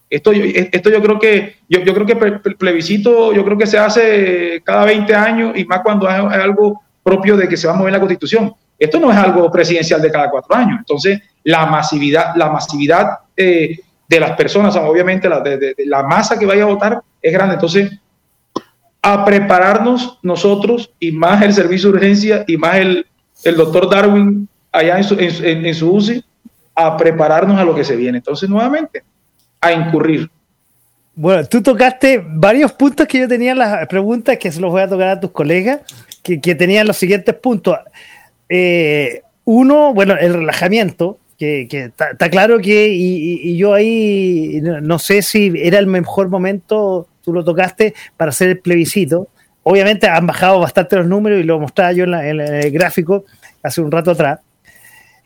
Esto, 0.09 0.31
esto 0.31 0.89
yo 0.89 1.01
creo 1.03 1.19
que 1.19 1.57
yo, 1.69 1.81
creo 1.83 2.05
que 2.05 2.15
plebiscito 2.15 3.31
yo 3.31 3.45
creo 3.45 3.57
que 3.57 3.67
se 3.67 3.77
hace 3.77 4.59
cada 4.63 4.85
20 4.85 5.13
años 5.13 5.51
y 5.55 5.65
más 5.65 5.81
cuando 5.83 6.09
es 6.09 6.15
algo 6.15 6.81
propio 7.03 7.37
de 7.37 7.47
que 7.47 7.57
se 7.57 7.67
va 7.67 7.73
a 7.73 7.75
mover 7.75 7.93
la 7.93 7.99
constitución. 7.99 8.53
Esto 8.77 8.99
no 8.99 9.11
es 9.11 9.17
algo 9.17 9.51
presidencial 9.51 10.01
de 10.01 10.09
cada 10.09 10.31
cuatro 10.31 10.55
años. 10.55 10.79
Entonces, 10.79 11.21
la 11.43 11.65
masividad, 11.67 12.33
la 12.35 12.49
masividad 12.49 13.19
eh, 13.35 13.77
de 14.09 14.19
las 14.19 14.31
personas, 14.31 14.75
obviamente 14.75 15.29
la, 15.29 15.39
de, 15.39 15.75
la 15.85 16.03
masa 16.03 16.37
que 16.37 16.47
vaya 16.47 16.63
a 16.63 16.67
votar 16.67 17.01
es 17.21 17.31
grande. 17.31 17.53
Entonces, 17.53 17.91
a 19.01 19.23
prepararnos 19.23 20.17
nosotros 20.23 20.91
y 20.99 21.11
más 21.11 21.41
el 21.43 21.53
servicio 21.53 21.91
de 21.91 21.97
urgencia 21.97 22.43
y 22.47 22.57
más 22.57 22.77
el, 22.77 23.05
el 23.43 23.55
doctor 23.55 23.89
Darwin 23.89 24.49
allá 24.71 24.97
en 24.97 25.03
su, 25.03 25.15
en, 25.19 25.75
su 25.75 25.93
UCI 25.93 26.25
a 26.75 26.97
prepararnos 26.97 27.59
a 27.59 27.63
lo 27.63 27.75
que 27.75 27.83
se 27.83 27.95
viene. 27.95 28.17
Entonces, 28.17 28.49
nuevamente, 28.49 29.03
a 29.61 29.71
incurrir. 29.71 30.29
Bueno, 31.13 31.45
tú 31.45 31.61
tocaste 31.61 32.23
varios 32.25 32.71
puntos 32.71 33.05
que 33.05 33.19
yo 33.19 33.27
tenía 33.27 33.51
en 33.51 33.59
las 33.59 33.87
preguntas 33.87 34.37
que 34.37 34.51
se 34.51 34.59
los 34.59 34.71
voy 34.71 34.81
a 34.81 34.89
tocar 34.89 35.09
a 35.09 35.19
tus 35.19 35.31
colegas, 35.31 35.81
que, 36.23 36.41
que 36.41 36.55
tenían 36.55 36.87
los 36.87 36.97
siguientes 36.97 37.35
puntos. 37.35 37.77
Eh, 38.47 39.21
uno, 39.45 39.93
bueno, 39.93 40.15
el 40.19 40.33
relajamiento, 40.33 41.19
que, 41.39 41.93
está 41.97 42.29
claro 42.29 42.59
que, 42.59 42.89
y, 42.89 43.55
yo 43.55 43.73
ahí 43.73 44.59
no, 44.61 44.99
sé 44.99 45.21
si 45.21 45.53
era 45.55 45.79
el 45.79 45.87
mejor 45.87 46.27
momento, 46.27 47.07
tú 47.23 47.31
lo 47.33 47.45
tocaste, 47.45 47.93
para 48.17 48.29
hacer 48.29 48.49
el 48.49 48.59
plebiscito. 48.59 49.29
Obviamente 49.63 50.07
han 50.07 50.27
bajado 50.27 50.59
bastante 50.59 50.97
los 50.97 51.07
números 51.07 51.39
y 51.39 51.43
lo 51.43 51.59
mostraba 51.59 51.93
yo 51.93 52.03
en, 52.03 52.13
el 52.13 52.71
gráfico 52.71 53.23
hace 53.63 53.79
un 53.81 53.89
rato 53.89 54.11
atrás. 54.11 54.39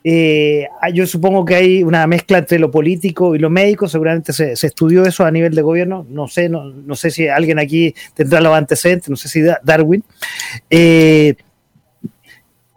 Eh, 0.04 0.68
yo 0.94 1.08
supongo 1.08 1.46
que 1.46 1.56
hay 1.56 1.84
una 1.84 2.06
mezcla 2.06 2.38
entre 2.38 2.60
lo 2.60 2.70
político 2.70 3.36
y 3.36 3.40
lo 3.40 3.50
médico, 3.50 3.88
seguramente 3.88 4.34
se, 4.34 4.52
estudió 4.52 5.06
eso 5.06 5.26
a 5.26 5.32
nivel 5.32 5.56
de 5.56 5.62
gobierno, 5.62 6.06
no 6.10 6.28
sé, 6.28 6.50
no, 6.50 6.66
no, 6.66 6.96
sé 6.96 7.10
si 7.10 7.30
alguien 7.30 7.58
aquí 7.58 7.96
tendrá 8.14 8.42
los 8.42 8.54
antecedentes, 8.54 9.10
no 9.10 9.16
sé 9.16 9.30
si 9.30 9.42
Darwin. 9.64 10.04
Eh, 10.70 11.36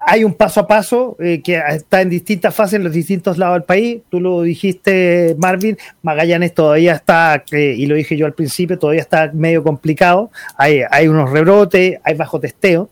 hay 0.08 0.22
un 0.22 0.34
paso 0.34 0.60
a 0.60 0.68
paso 0.68 1.16
eh, 1.18 1.42
que 1.42 1.60
está 1.68 2.00
en 2.00 2.08
distintas 2.08 2.54
fases 2.54 2.74
en 2.74 2.84
los 2.84 2.92
distintos 2.92 3.38
lados 3.38 3.56
del 3.56 3.64
país. 3.64 4.02
Tú 4.08 4.20
lo 4.20 4.42
dijiste, 4.42 5.34
Marvin, 5.36 5.76
Magallanes 6.00 6.54
todavía 6.54 6.94
está, 6.94 7.42
y 7.50 7.84
lo 7.86 7.96
dije 7.96 8.16
yo 8.16 8.24
al 8.24 8.32
principio, 8.32 8.78
todavía 8.78 9.02
está 9.02 9.32
medio 9.34 9.64
complicado. 9.64 10.30
Hay, 10.56 11.08
unos 11.08 11.28
rebrotes, 11.28 11.98
hay 12.04 12.14
bajo 12.14 12.38
testeo. 12.38 12.88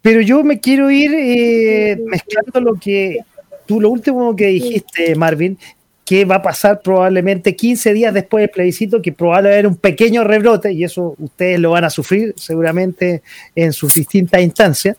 Pero 0.00 0.20
yo 0.20 0.44
me 0.44 0.60
quiero 0.60 0.92
ir 0.92 1.12
eh, 1.12 1.98
mezclando 2.06 2.60
lo 2.60 2.74
que 2.78 3.18
tú, 3.66 3.80
lo 3.80 3.90
último 3.90 4.36
que 4.36 4.46
dijiste, 4.46 5.16
Marvin, 5.16 5.58
que 6.04 6.24
va 6.24 6.36
a 6.36 6.42
pasar 6.42 6.82
probablemente 6.82 7.56
15 7.56 7.92
días 7.94 8.14
después 8.14 8.42
del 8.42 8.50
plebiscito, 8.50 9.02
que 9.02 9.10
probablemente 9.10 9.54
haber 9.54 9.66
un 9.66 9.76
pequeño 9.76 10.22
rebrote, 10.22 10.70
y 10.70 10.84
eso 10.84 11.16
ustedes 11.18 11.58
lo 11.58 11.72
van 11.72 11.82
a 11.82 11.90
sufrir 11.90 12.32
seguramente 12.36 13.22
en 13.56 13.72
sus 13.72 13.94
distintas 13.94 14.40
instancias 14.40 14.96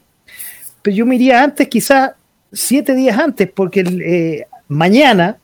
pero 0.84 0.96
yo 0.96 1.06
me 1.08 1.16
iría 1.16 1.42
antes, 1.42 1.68
quizás 1.68 2.12
siete 2.52 2.94
días 2.94 3.18
antes, 3.18 3.50
porque 3.50 3.80
eh, 3.82 4.46
mañana 4.68 5.38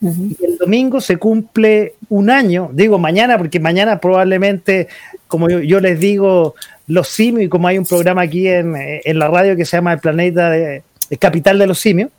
y 0.00 0.36
el 0.44 0.58
domingo 0.58 1.00
se 1.00 1.16
cumple 1.16 1.94
un 2.08 2.30
año. 2.30 2.70
Digo 2.72 2.98
mañana 2.98 3.36
porque 3.36 3.58
mañana 3.58 3.98
probablemente, 3.98 4.86
como 5.26 5.48
yo, 5.48 5.80
les 5.80 5.98
digo, 5.98 6.54
los 6.86 7.08
simios, 7.08 7.46
y 7.46 7.48
como 7.48 7.66
hay 7.66 7.78
un 7.78 7.84
programa 7.84 8.22
aquí 8.22 8.46
en, 8.46 9.18
la 9.18 9.28
radio 9.28 9.56
que 9.56 9.64
se 9.64 9.76
llama 9.76 9.94
El 9.94 9.98
Planeta 9.98 10.50
de, 10.50 10.82
Capital 11.18 11.58
de 11.58 11.66
los 11.66 11.80
Simios, 11.80 12.10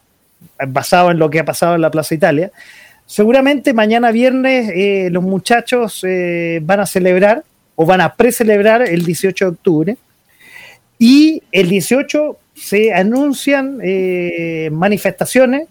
basado 0.68 1.12
en 1.12 1.20
lo 1.20 1.30
que 1.30 1.40
ha 1.40 1.46
pasado 1.46 1.76
en 1.76 1.82
la 1.82 1.92
Plaza 1.92 2.16
Italia, 2.16 2.52
seguramente 3.06 3.74
mañana 3.74 4.12
viernes 4.12 4.72
eh, 4.76 5.10
los 5.12 5.24
muchachos 5.24 6.04
eh, 6.04 6.60
van 6.62 6.82
a 6.82 6.86
celebrar 6.86 7.44
o 7.76 7.86
van 7.86 8.02
a 8.02 8.16
precelebrar 8.16 8.82
el 8.82 9.06
18 9.06 9.46
de 9.46 9.52
octubre 9.52 9.98
y 11.00 11.42
el 11.54 11.70
18 11.70 12.38
se 12.54 12.94
anuncian 12.94 13.80
eh, 13.82 14.70
manifestaciones 14.72 15.70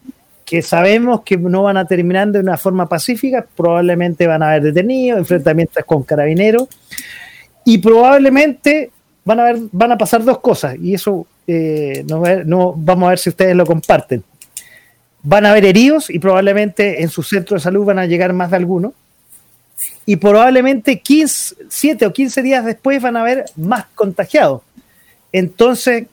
que 0.48 0.62
sabemos 0.62 1.20
que 1.24 1.36
no 1.36 1.64
van 1.64 1.76
a 1.76 1.84
terminar 1.84 2.28
de 2.28 2.40
una 2.40 2.56
forma 2.56 2.88
pacífica, 2.88 3.46
probablemente 3.54 4.26
van 4.26 4.42
a 4.42 4.48
haber 4.48 4.62
detenidos, 4.62 5.18
enfrentamientos 5.18 5.84
con 5.84 6.02
carabineros, 6.04 6.68
y 7.66 7.76
probablemente 7.76 8.90
van 9.26 9.40
a, 9.40 9.44
ver, 9.44 9.58
van 9.70 9.92
a 9.92 9.98
pasar 9.98 10.24
dos 10.24 10.38
cosas, 10.38 10.76
y 10.80 10.94
eso 10.94 11.26
eh, 11.46 12.02
no, 12.06 12.72
vamos 12.74 13.06
a 13.06 13.10
ver 13.10 13.18
si 13.18 13.28
ustedes 13.28 13.54
lo 13.54 13.66
comparten. 13.66 14.24
Van 15.22 15.44
a 15.44 15.50
haber 15.50 15.66
heridos 15.66 16.08
y 16.08 16.18
probablemente 16.18 17.02
en 17.02 17.10
su 17.10 17.22
centro 17.22 17.56
de 17.56 17.60
salud 17.60 17.84
van 17.84 17.98
a 17.98 18.06
llegar 18.06 18.32
más 18.32 18.50
de 18.50 18.56
algunos, 18.56 18.94
y 20.06 20.16
probablemente 20.16 21.00
15, 21.00 21.56
7 21.68 22.06
o 22.06 22.12
15 22.14 22.40
días 22.40 22.64
después 22.64 23.02
van 23.02 23.18
a 23.18 23.20
haber 23.20 23.44
más 23.54 23.84
contagiados. 23.94 24.62
Entonces, 25.32 26.06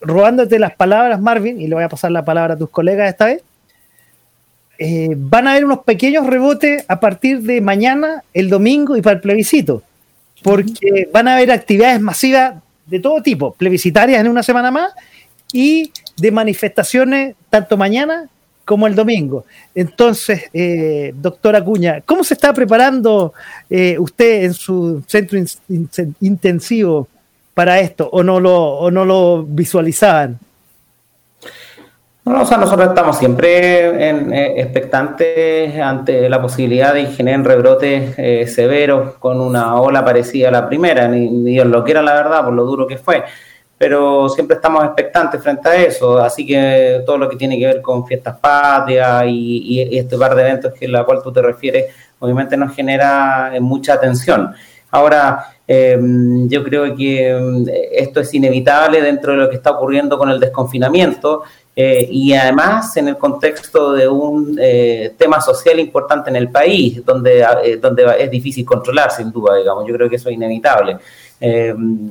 robándote 0.00 0.58
las 0.58 0.74
palabras, 0.74 1.20
Marvin, 1.20 1.60
y 1.60 1.66
le 1.66 1.74
voy 1.74 1.84
a 1.84 1.88
pasar 1.88 2.10
la 2.10 2.24
palabra 2.24 2.54
a 2.54 2.58
tus 2.58 2.70
colegas 2.70 3.08
esta 3.08 3.26
vez, 3.26 3.42
eh, 4.78 5.14
van 5.16 5.46
a 5.46 5.52
haber 5.52 5.64
unos 5.64 5.84
pequeños 5.84 6.26
rebotes 6.26 6.84
a 6.88 6.98
partir 6.98 7.42
de 7.42 7.60
mañana, 7.60 8.24
el 8.34 8.48
domingo 8.50 8.96
y 8.96 9.02
para 9.02 9.16
el 9.16 9.20
plebiscito, 9.20 9.82
porque 10.42 11.08
van 11.12 11.28
a 11.28 11.36
haber 11.36 11.52
actividades 11.52 12.00
masivas 12.00 12.54
de 12.86 12.98
todo 12.98 13.22
tipo, 13.22 13.54
plebiscitarias 13.54 14.20
en 14.20 14.28
una 14.28 14.42
semana 14.42 14.70
más 14.70 14.92
y 15.52 15.92
de 16.16 16.32
manifestaciones 16.32 17.36
tanto 17.48 17.76
mañana 17.76 18.28
como 18.64 18.86
el 18.86 18.94
domingo. 18.94 19.44
Entonces, 19.74 20.44
eh, 20.52 21.12
doctora 21.16 21.62
Cuña, 21.62 22.00
¿cómo 22.00 22.24
se 22.24 22.34
está 22.34 22.52
preparando 22.52 23.32
eh, 23.68 23.96
usted 23.98 24.44
en 24.44 24.54
su 24.54 25.02
centro 25.06 25.38
intensivo 26.20 27.08
para 27.54 27.80
esto 27.80 28.08
o 28.12 28.22
no 28.22 28.40
lo, 28.40 28.56
o 28.56 28.90
no 28.90 29.04
lo 29.04 29.44
visualizaban? 29.44 30.38
No, 32.24 32.42
o 32.42 32.46
sea, 32.46 32.56
nosotros 32.56 32.88
estamos 32.88 33.18
siempre 33.18 34.08
en, 34.08 34.32
eh, 34.32 34.60
expectantes 34.60 35.76
ante 35.80 36.28
la 36.28 36.40
posibilidad 36.40 36.94
de 36.94 37.06
generar 37.06 37.44
rebrotes 37.44 38.14
eh, 38.16 38.46
severos 38.46 39.14
con 39.14 39.40
una 39.40 39.80
ola 39.80 40.04
parecida 40.04 40.48
a 40.48 40.52
la 40.52 40.68
primera, 40.68 41.08
ni, 41.08 41.28
Dios 41.50 41.66
lo 41.66 41.82
quiera 41.82 42.00
la 42.00 42.14
verdad, 42.14 42.44
por 42.44 42.52
lo 42.52 42.64
duro 42.64 42.86
que 42.86 42.96
fue, 42.96 43.24
pero 43.76 44.28
siempre 44.28 44.54
estamos 44.54 44.84
expectantes 44.84 45.42
frente 45.42 45.68
a 45.68 45.74
eso, 45.74 46.18
así 46.20 46.46
que 46.46 47.02
todo 47.04 47.18
lo 47.18 47.28
que 47.28 47.34
tiene 47.34 47.58
que 47.58 47.66
ver 47.66 47.82
con 47.82 48.06
fiestas 48.06 48.38
patrias 48.38 49.24
y, 49.26 49.80
y 49.90 49.98
este 49.98 50.16
par 50.16 50.36
de 50.36 50.42
eventos 50.42 50.74
que 50.74 50.86
la 50.86 51.02
cual 51.02 51.20
tú 51.24 51.32
te 51.32 51.42
refieres, 51.42 51.86
obviamente 52.20 52.56
nos 52.56 52.72
genera 52.72 53.50
eh, 53.52 53.58
mucha 53.58 53.94
atención. 53.94 54.54
Ahora, 54.92 55.56
Em, 55.66 56.48
yo 56.48 56.62
creo 56.64 56.94
que 56.96 57.30
em, 57.30 57.64
esto 57.92 58.20
es 58.20 58.34
inevitable 58.34 59.00
dentro 59.00 59.32
de 59.32 59.38
lo 59.38 59.48
que 59.48 59.56
está 59.56 59.70
ocurriendo 59.70 60.18
con 60.18 60.28
el 60.28 60.40
desconfinamiento 60.40 61.42
eh, 61.74 62.06
y 62.10 62.34
además 62.34 62.94
en 62.98 63.08
el 63.08 63.16
contexto 63.16 63.92
de 63.92 64.06
un 64.06 64.58
eh, 64.60 65.14
tema 65.16 65.40
social 65.40 65.80
importante 65.80 66.28
en 66.28 66.36
el 66.36 66.50
país, 66.50 67.02
donde, 67.04 67.46
eh, 67.64 67.76
donde 67.78 68.04
es 68.18 68.30
difícil 68.30 68.66
controlar, 68.66 69.10
sin 69.10 69.32
duda, 69.32 69.56
digamos. 69.56 69.86
Yo 69.86 69.94
creo 69.94 70.10
que 70.10 70.16
eso 70.16 70.28
es 70.28 70.34
inevitable. 70.34 70.98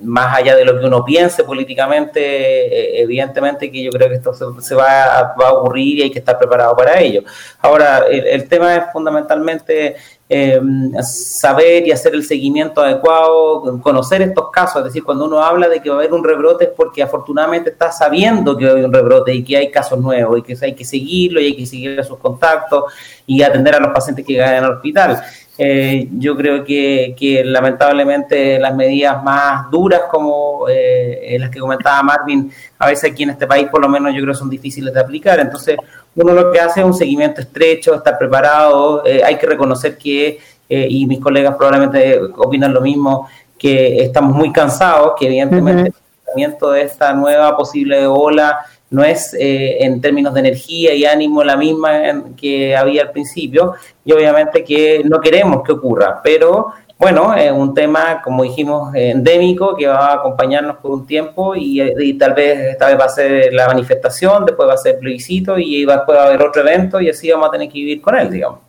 más 0.04 0.38
allá 0.38 0.56
de 0.58 0.66
lo 0.66 0.78
que 0.78 0.86
uno 0.86 1.06
piense 1.06 1.44
políticamente, 1.46 3.02
evidentemente 3.02 3.72
que 3.72 3.82
yo 3.84 3.92
creo 3.92 4.10
que 4.10 4.16
esto 4.16 4.34
se, 4.34 4.76
va, 4.76 5.20
a, 5.20 5.54
ocurrir 5.54 6.00
y 6.00 6.02
hay 6.04 6.12
que 6.12 6.20
estar 6.20 6.38
preparado 6.38 6.76
para 6.76 7.00
ello. 7.00 7.24
Ahora, 7.62 8.08
el 8.10 8.48
tema 8.50 8.76
es 8.76 8.84
fundamentalmente 8.92 9.96
eh, 10.34 10.62
saber 11.04 11.86
y 11.86 11.92
hacer 11.92 12.16
el 12.16 12.24
seguimiento 12.24 12.80
adecuado, 12.82 13.82
conocer 13.82 14.22
estos 14.22 14.50
casos, 14.50 14.78
es 14.78 14.86
decir, 14.86 15.04
cuando 15.04 15.26
uno 15.26 15.44
habla 15.44 15.68
de 15.68 15.82
que 15.82 15.90
va 15.90 15.98
a 15.98 16.00
haber 16.00 16.14
un 16.14 16.24
rebrote 16.24 16.64
es 16.64 16.70
porque 16.70 17.04
afortunadamente 17.04 17.72
está 17.72 17.92
sabiendo 17.92 18.56
que 18.56 18.70
haber 18.70 18.86
un 18.86 18.94
rebrote 18.94 19.34
y 19.34 19.44
que 19.44 19.58
hay 19.58 19.70
casos 19.70 20.00
nuevos 20.00 20.40
y 20.40 20.42
que 20.42 20.58
hay 20.62 20.74
que 20.74 20.86
seguirlo 20.86 21.42
y 21.42 21.48
hay 21.48 21.58
que 21.58 21.66
seguir 21.66 22.00
a 22.00 22.04
sus 22.06 22.18
contactos 22.18 22.86
y 23.28 23.44
atender 23.44 23.76
a 23.76 23.82
los 23.82 23.92
pacientes 23.92 24.26
que 24.26 24.38
caen 24.38 24.64
al 24.64 24.76
hospital. 24.76 25.22
Eh, 25.64 26.08
yo 26.18 26.36
creo 26.36 26.64
que, 26.64 27.14
que, 27.16 27.44
lamentablemente 27.46 28.58
las 28.58 28.74
medidas 28.74 29.24
más 29.24 29.70
duras 29.70 30.02
como 30.10 30.66
eh, 30.68 31.38
las 31.40 31.52
que 31.52 31.60
comentaba 31.60 32.02
Marvin, 32.02 32.52
a 32.80 32.88
veces 32.88 33.12
aquí 33.12 33.22
en 33.22 33.30
este 33.30 33.46
país 33.46 33.68
por 33.70 33.80
lo 33.80 33.88
menos 33.88 34.12
yo 34.12 34.22
creo 34.22 34.34
que 34.34 34.40
son 34.40 34.50
difíciles 34.50 34.92
de 34.92 35.00
aplicar. 35.00 35.40
Entonces, 35.40 35.78
uno 36.16 36.34
lo 36.34 36.52
que 36.52 36.60
hace 36.60 36.80
es 36.80 36.86
un 36.88 36.96
seguimiento 36.96 37.42
estrecho, 37.42 37.94
estar 37.94 38.18
preparado, 38.18 39.06
eh, 39.06 39.22
hay 39.24 39.38
que 39.38 39.46
reconocer 39.46 40.00
que, 40.00 40.40
eh, 40.68 40.88
y 40.90 41.06
mis 41.06 41.20
colegas 41.20 41.56
probablemente 41.56 42.20
opinan 42.38 42.74
lo 42.74 42.82
mismo, 42.82 43.30
que 43.56 44.02
estamos 44.02 44.36
muy 44.36 44.52
cansados, 44.52 45.14
que 45.20 45.28
evidentemente 45.28 45.90
el 45.90 45.94
tratamiento 46.24 46.72
de 46.72 46.82
esta 46.82 47.14
nueva 47.14 47.56
posible 47.56 48.08
ola 48.08 48.66
no 48.92 49.04
es 49.04 49.34
eh, 49.34 49.78
en 49.80 50.00
términos 50.02 50.34
de 50.34 50.42
energía 50.42 50.94
y 50.94 51.06
ánimo 51.06 51.44
la 51.44 51.58
misma 51.58 52.24
que 52.40 52.76
había 52.76 53.04
al 53.04 53.12
principio, 53.12 53.74
y 54.06 54.12
obviamente 54.12 54.64
que 54.64 55.02
no 55.04 55.20
queremos 55.20 55.64
que 55.64 55.72
ocurra, 55.72 56.22
pero 56.24 56.74
bueno, 57.02 57.34
es 57.34 57.52
un 57.52 57.74
tema, 57.74 58.22
como 58.22 58.44
dijimos, 58.44 58.94
endémico 58.94 59.76
que 59.76 59.88
va 59.88 60.12
a 60.12 60.14
acompañarnos 60.18 60.78
por 60.78 60.92
un 60.92 61.08
tiempo 61.08 61.56
y, 61.56 62.14
tal 62.20 62.36
vez 62.36 62.60
esta 62.60 62.90
vez 62.90 63.00
va 63.00 63.06
a 63.06 63.10
ser 63.10 63.52
la 63.54 63.66
manifestación, 63.66 64.46
después 64.46 64.70
va 64.70 64.76
a 64.76 64.78
ser 64.78 65.00
plebiscito 65.00 65.58
y 65.58 65.84
después 65.84 66.16
va 66.16 66.26
a 66.26 66.28
haber 66.28 66.44
otro 66.44 66.62
evento 66.62 67.02
y 67.02 67.10
así 67.10 67.32
vamos 67.32 67.48
a 67.48 67.52
tener 67.54 67.70
que 67.70 67.74
vivir 67.74 68.02
con 68.02 68.16
él, 68.16 68.30
digamos. 68.30 68.60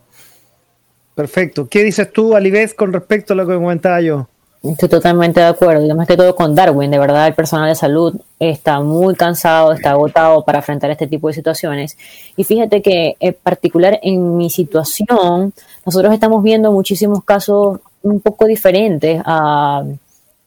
Perfecto. 1.13 1.67
¿Qué 1.69 1.83
dices 1.83 2.11
tú, 2.11 2.35
Alibez, 2.35 2.73
con 2.73 2.91
respecto 2.91 3.33
a 3.33 3.35
lo 3.35 3.45
que 3.45 3.53
comentaba 3.53 4.01
yo? 4.01 4.27
Estoy 4.63 4.87
totalmente 4.87 5.41
de 5.41 5.47
acuerdo, 5.47 5.85
y 5.85 5.93
más 5.93 6.07
que 6.07 6.15
todo 6.15 6.33
con 6.35 6.55
Darwin. 6.55 6.89
De 6.89 6.97
verdad, 6.97 7.27
el 7.27 7.33
personal 7.33 7.67
de 7.67 7.75
salud 7.75 8.15
está 8.39 8.79
muy 8.79 9.13
cansado, 9.13 9.73
está 9.73 9.91
agotado 9.91 10.45
para 10.45 10.59
enfrentar 10.59 10.89
este 10.89 11.05
tipo 11.05 11.27
de 11.27 11.33
situaciones. 11.33 11.97
Y 12.37 12.45
fíjate 12.45 12.81
que, 12.81 13.17
en 13.19 13.35
particular 13.43 13.99
en 14.01 14.37
mi 14.37 14.49
situación, 14.49 15.53
nosotros 15.85 16.13
estamos 16.13 16.41
viendo 16.41 16.71
muchísimos 16.71 17.25
casos 17.25 17.81
un 18.03 18.21
poco 18.21 18.45
diferentes 18.45 19.21
a, 19.25 19.83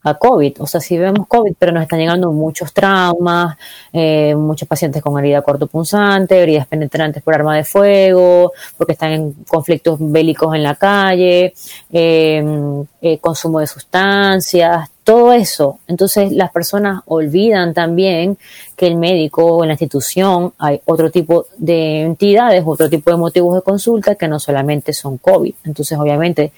a 0.06 0.14
COVID. 0.14 0.60
O 0.60 0.66
sea, 0.66 0.80
sí 0.80 0.96
vemos 0.96 1.26
COVID, 1.26 1.54
pero 1.58 1.72
nos 1.72 1.82
están 1.82 1.98
llegando 1.98 2.30
muchos 2.30 2.72
traumas, 2.72 3.56
eh, 3.92 4.36
muchos 4.36 4.68
pacientes 4.68 5.02
con 5.02 5.18
herida 5.18 5.42
cortopunzante, 5.42 6.40
heridas 6.40 6.66
penetrantes 6.68 7.22
por 7.24 7.34
arma 7.34 7.56
de 7.56 7.64
fuego, 7.64 8.52
porque 8.78 8.92
están 8.92 9.10
en 9.12 9.32
conflictos 9.48 9.98
bélicos 9.98 10.54
en 10.54 10.62
la 10.62 10.76
calle, 10.76 11.54
em, 11.90 12.84
eh, 13.02 13.18
consumo 13.18 13.58
de 13.58 13.66
sustancias, 13.66 14.88
todo 15.02 15.32
eso. 15.32 15.80
Entonces 15.88 16.30
las 16.30 16.52
personas 16.52 17.02
olvidan 17.06 17.74
también 17.74 18.38
que 18.76 18.86
el 18.86 18.96
médico 18.96 19.44
o 19.44 19.64
en 19.64 19.68
la 19.68 19.74
institución 19.74 20.52
hay 20.58 20.80
otro 20.84 21.10
tipo 21.10 21.46
de 21.58 22.02
entidades, 22.02 22.62
otro 22.64 22.88
tipo 22.88 23.10
de 23.10 23.16
motivos 23.16 23.56
de 23.56 23.62
consulta 23.62 24.14
que 24.14 24.28
no 24.28 24.38
solamente 24.38 24.92
son 24.92 25.18
COVID. 25.18 25.54
Entonces 25.64 25.98
obviamente 25.98 26.52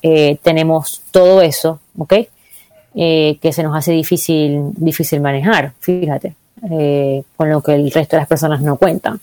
eh, 0.00 0.38
tenemos 0.42 1.02
todo 1.10 1.42
eso, 1.42 1.80
¿ok? 1.98 2.14
Eh, 2.96 3.38
que 3.42 3.52
se 3.52 3.64
nos 3.64 3.76
hace 3.76 3.90
difícil, 3.90 4.70
difícil 4.76 5.20
manejar, 5.20 5.72
fíjate, 5.80 6.34
eh, 6.70 7.24
con 7.36 7.50
lo 7.50 7.60
que 7.60 7.74
el 7.74 7.90
resto 7.90 8.14
de 8.14 8.20
las 8.20 8.28
personas 8.28 8.60
no 8.60 8.76
cuentan. 8.76 9.18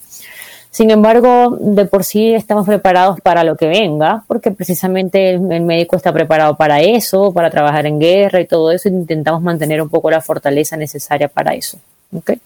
Sin 0.70 0.90
embargo, 0.90 1.56
de 1.58 1.86
por 1.86 2.04
sí 2.04 2.34
estamos 2.34 2.66
preparados 2.66 3.18
para 3.22 3.44
lo 3.44 3.56
que 3.56 3.68
venga, 3.68 4.24
porque 4.28 4.50
precisamente 4.50 5.30
el, 5.30 5.40
médico 5.40 5.96
está 5.96 6.12
preparado 6.12 6.54
para 6.54 6.82
eso, 6.82 7.32
para 7.32 7.50
trabajar 7.50 7.86
en 7.86 7.98
guerra 7.98 8.40
y 8.40 8.46
todo 8.46 8.70
eso, 8.72 8.90
intentamos 8.90 9.40
mantener 9.40 9.80
un 9.80 9.88
poco 9.88 10.10
la 10.10 10.20
fortaleza 10.20 10.76
necesaria 10.76 11.28
para 11.28 11.54
eso. 11.54 11.78
¿okay? 12.14 12.38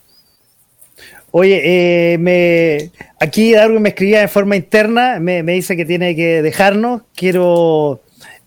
Oye, 1.31 2.13
eh, 2.13 2.17
me, 2.17 2.91
aquí 3.19 3.51
Darwin 3.51 3.81
me 3.81 3.89
escribía 3.89 4.21
de 4.21 4.27
forma 4.29 4.55
interna, 4.55 5.19
me 5.19 5.43
dice 5.43 5.75
que 5.75 5.83
tiene 5.83 6.15
que 6.15 6.41
dejarnos. 6.41 7.01
Quiero 7.15 7.99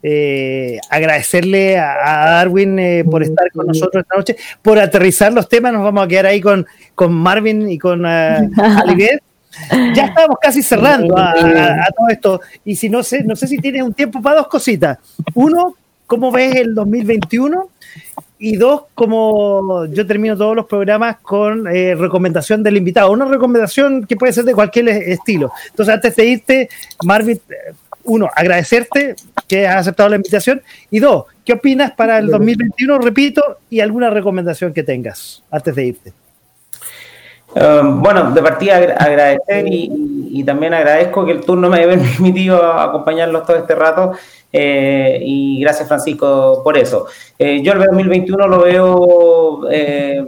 eh, 0.02 0.78
agradecerle 0.88 1.78
a, 1.78 2.30
Darwin 2.30 2.78
eh, 2.78 3.04
por 3.04 3.22
estar 3.22 3.50
con 3.52 3.66
nosotros 3.66 4.02
esta 4.02 4.16
noche, 4.16 4.36
por 4.62 4.78
aterrizar 4.78 5.32
los 5.32 5.48
temas. 5.48 5.72
Nos 5.72 5.82
vamos 5.82 6.04
a 6.04 6.08
quedar 6.08 6.26
ahí 6.26 6.40
con, 6.40 6.66
con 6.94 7.12
Marvin 7.12 7.70
y 7.70 7.78
con 7.78 8.00
uh, 8.04 8.06
Ya 9.94 10.06
estábamos 10.06 10.38
casi 10.40 10.62
cerrando 10.62 11.16
a, 11.18 11.34
todo 11.96 12.08
esto. 12.08 12.40
Y 12.64 12.76
si 12.76 12.88
no 12.88 13.02
sé, 13.02 13.22
no 13.24 13.36
sé 13.36 13.46
si 13.46 13.58
tienes 13.58 13.82
un 13.82 13.92
tiempo 13.92 14.22
para 14.22 14.36
dos 14.36 14.48
cositas. 14.48 14.98
Uno, 15.34 15.74
¿cómo 16.06 16.30
ves 16.32 16.56
el 16.56 16.74
2021? 16.74 17.68
Y 18.42 18.56
dos, 18.56 18.84
como 18.94 19.84
yo 19.84 20.06
termino 20.06 20.34
todos 20.34 20.56
los 20.56 20.64
programas 20.64 21.18
con 21.18 21.68
eh, 21.68 21.94
recomendación 21.94 22.62
del 22.62 22.78
invitado. 22.78 23.10
Una 23.12 23.26
recomendación 23.26 24.06
que 24.06 24.16
puede 24.16 24.32
ser 24.32 24.44
de 24.44 24.54
cualquier 24.54 24.88
estilo. 24.88 25.52
Entonces, 25.68 25.94
antes 25.94 26.16
de 26.16 26.24
irte, 26.24 26.68
Marvin, 27.04 27.38
uno, 28.04 28.30
agradecerte 28.34 29.14
que 29.50 29.66
has 29.66 29.78
aceptado 29.78 30.08
la 30.08 30.14
invitación. 30.14 30.62
Y 30.92 31.00
dos, 31.00 31.24
¿qué 31.44 31.54
opinas 31.54 31.90
para 31.90 32.18
el 32.18 32.28
2021? 32.28 32.98
Repito, 33.00 33.58
y 33.68 33.80
alguna 33.80 34.08
recomendación 34.08 34.72
que 34.72 34.84
tengas 34.84 35.42
antes 35.50 35.74
de 35.74 35.86
irte. 35.86 36.12
Um, 37.56 38.00
bueno, 38.00 38.30
de 38.30 38.40
partida 38.42 38.76
agradecer 38.76 39.66
y, 39.68 40.44
también 40.46 40.72
agradezco 40.72 41.26
que 41.26 41.32
el 41.32 41.40
turno 41.40 41.68
me 41.68 41.78
haya 41.78 41.88
permitido 42.00 42.62
acompañarlos 42.62 43.44
todo 43.44 43.56
este 43.56 43.74
rato 43.74 44.12
eh, 44.52 45.20
y 45.22 45.60
gracias 45.60 45.86
Francisco 45.86 46.60
por 46.62 46.76
eso. 46.76 47.06
Eh, 47.38 47.62
yo 47.62 47.72
el 47.72 47.78
2021 47.78 48.48
lo 48.48 48.60
veo, 48.60 49.70
eh, 49.70 50.24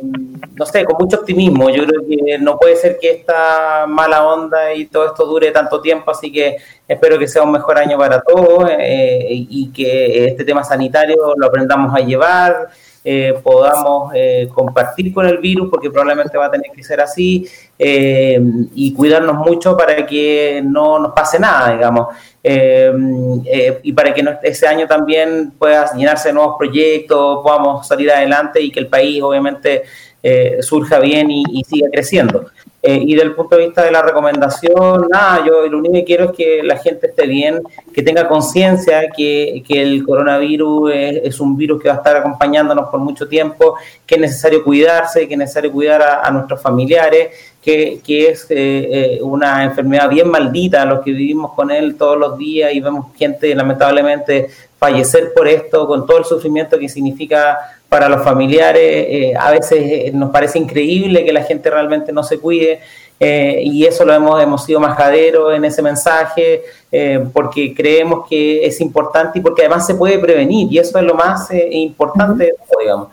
no 0.54 0.66
sé, 0.66 0.84
con 0.84 0.96
mucho 0.98 1.18
optimismo. 1.18 1.70
Yo 1.70 1.84
creo 1.86 2.02
que 2.08 2.38
no 2.38 2.58
puede 2.58 2.76
ser 2.76 2.98
que 3.00 3.10
esta 3.10 3.86
mala 3.88 4.26
onda 4.26 4.72
y 4.74 4.86
todo 4.86 5.06
esto 5.06 5.26
dure 5.26 5.50
tanto 5.50 5.80
tiempo, 5.80 6.10
así 6.10 6.30
que 6.30 6.56
espero 6.86 7.18
que 7.18 7.28
sea 7.28 7.42
un 7.42 7.52
mejor 7.52 7.78
año 7.78 7.98
para 7.98 8.20
todos 8.22 8.70
y 8.78 9.70
que 9.72 10.26
este 10.26 10.44
tema 10.44 10.62
sanitario 10.62 11.34
lo 11.36 11.46
aprendamos 11.46 11.94
a 11.94 12.00
llevar. 12.00 12.68
Eh, 13.04 13.34
podamos 13.42 14.12
eh, 14.14 14.48
compartir 14.54 15.12
con 15.12 15.26
el 15.26 15.38
virus, 15.38 15.68
porque 15.68 15.90
probablemente 15.90 16.38
va 16.38 16.46
a 16.46 16.50
tener 16.50 16.70
que 16.72 16.84
ser 16.84 17.00
así, 17.00 17.48
eh, 17.76 18.40
y 18.74 18.94
cuidarnos 18.94 19.36
mucho 19.36 19.76
para 19.76 20.06
que 20.06 20.62
no 20.64 21.00
nos 21.00 21.12
pase 21.12 21.38
nada, 21.38 21.72
digamos. 21.72 22.08
y 22.44 23.92
para 23.92 24.12
que 24.14 24.24
ese 24.42 24.66
año 24.66 24.86
también 24.86 25.52
pueda 25.58 25.92
llenarse 25.94 26.28
de 26.28 26.34
nuevos 26.34 26.56
proyectos, 26.58 27.40
podamos 27.42 27.86
salir 27.86 28.10
adelante 28.10 28.60
y 28.60 28.70
que 28.70 28.80
el 28.80 28.88
país 28.88 29.22
obviamente 29.22 29.82
surja 30.60 31.00
bien 31.00 31.30
y 31.30 31.64
siga 31.64 31.88
creciendo. 31.90 32.46
Eh, 32.84 33.00
y 33.06 33.14
del 33.14 33.32
punto 33.36 33.54
de 33.56 33.66
vista 33.66 33.84
de 33.84 33.92
la 33.92 34.02
recomendación, 34.02 35.06
nada, 35.08 35.46
yo 35.46 35.68
lo 35.68 35.78
único 35.78 35.94
que 35.94 36.04
quiero 36.04 36.24
es 36.24 36.30
que 36.32 36.62
la 36.64 36.76
gente 36.76 37.06
esté 37.06 37.28
bien, 37.28 37.62
que 37.94 38.02
tenga 38.02 38.26
conciencia 38.26 39.08
que, 39.16 39.62
que, 39.64 39.82
el 39.82 40.04
coronavirus 40.04 40.90
es, 40.92 41.38
un 41.38 41.56
virus 41.56 41.80
que 41.80 41.88
va 41.88 41.94
a 41.94 41.98
estar 41.98 42.16
acompañándonos 42.16 42.88
por 42.88 42.98
mucho 42.98 43.28
tiempo, 43.28 43.76
que 44.04 44.16
es 44.16 44.20
necesario 44.20 44.64
cuidarse, 44.64 45.28
que 45.28 45.34
es 45.34 45.38
necesario 45.38 45.70
cuidar 45.70 46.02
a, 46.02 46.28
nuestros 46.32 46.60
familiares, 46.60 47.28
que, 47.62 48.00
que 48.04 48.30
es 48.30 48.50
eh, 48.50 48.56
eh, 48.56 49.18
una 49.22 49.62
enfermedad 49.62 50.10
bien 50.10 50.28
maldita, 50.28 50.84
los 50.84 51.04
que 51.04 51.12
vivimos 51.12 51.52
con 51.52 51.70
él 51.70 51.94
todos 51.94 52.18
los 52.18 52.36
días 52.36 52.74
y 52.74 52.80
vemos 52.80 53.14
gente 53.16 53.54
lamentablemente 53.54 54.48
fallecer 54.82 55.32
por 55.32 55.46
esto, 55.46 55.86
con 55.86 56.04
todo 56.04 56.18
el 56.18 56.24
sufrimiento 56.24 56.76
que 56.76 56.88
significa 56.88 57.56
para 57.88 58.08
los 58.08 58.24
familiares. 58.24 58.82
Eh, 58.82 59.32
a 59.38 59.52
veces 59.52 59.78
eh, 59.80 60.10
nos 60.12 60.30
parece 60.30 60.58
increíble 60.58 61.24
que 61.24 61.32
la 61.32 61.44
gente 61.44 61.70
realmente 61.70 62.10
no 62.10 62.24
se 62.24 62.40
cuide 62.40 62.80
eh, 63.20 63.60
y 63.62 63.84
eso 63.84 64.04
lo 64.04 64.12
hemos, 64.12 64.42
hemos 64.42 64.64
sido 64.64 64.80
majaderos 64.80 65.54
en 65.54 65.64
ese 65.64 65.82
mensaje 65.82 66.62
porque 67.32 67.72
creemos 67.74 68.28
que 68.28 68.66
es 68.66 68.78
importante 68.80 69.38
y 69.38 69.42
porque 69.42 69.62
además 69.62 69.86
se 69.86 69.94
puede 69.94 70.18
prevenir 70.18 70.70
y 70.70 70.78
eso 70.78 70.98
es 70.98 71.04
lo 71.04 71.14
más 71.14 71.48
importante, 71.70 72.52
digamos. 72.80 73.08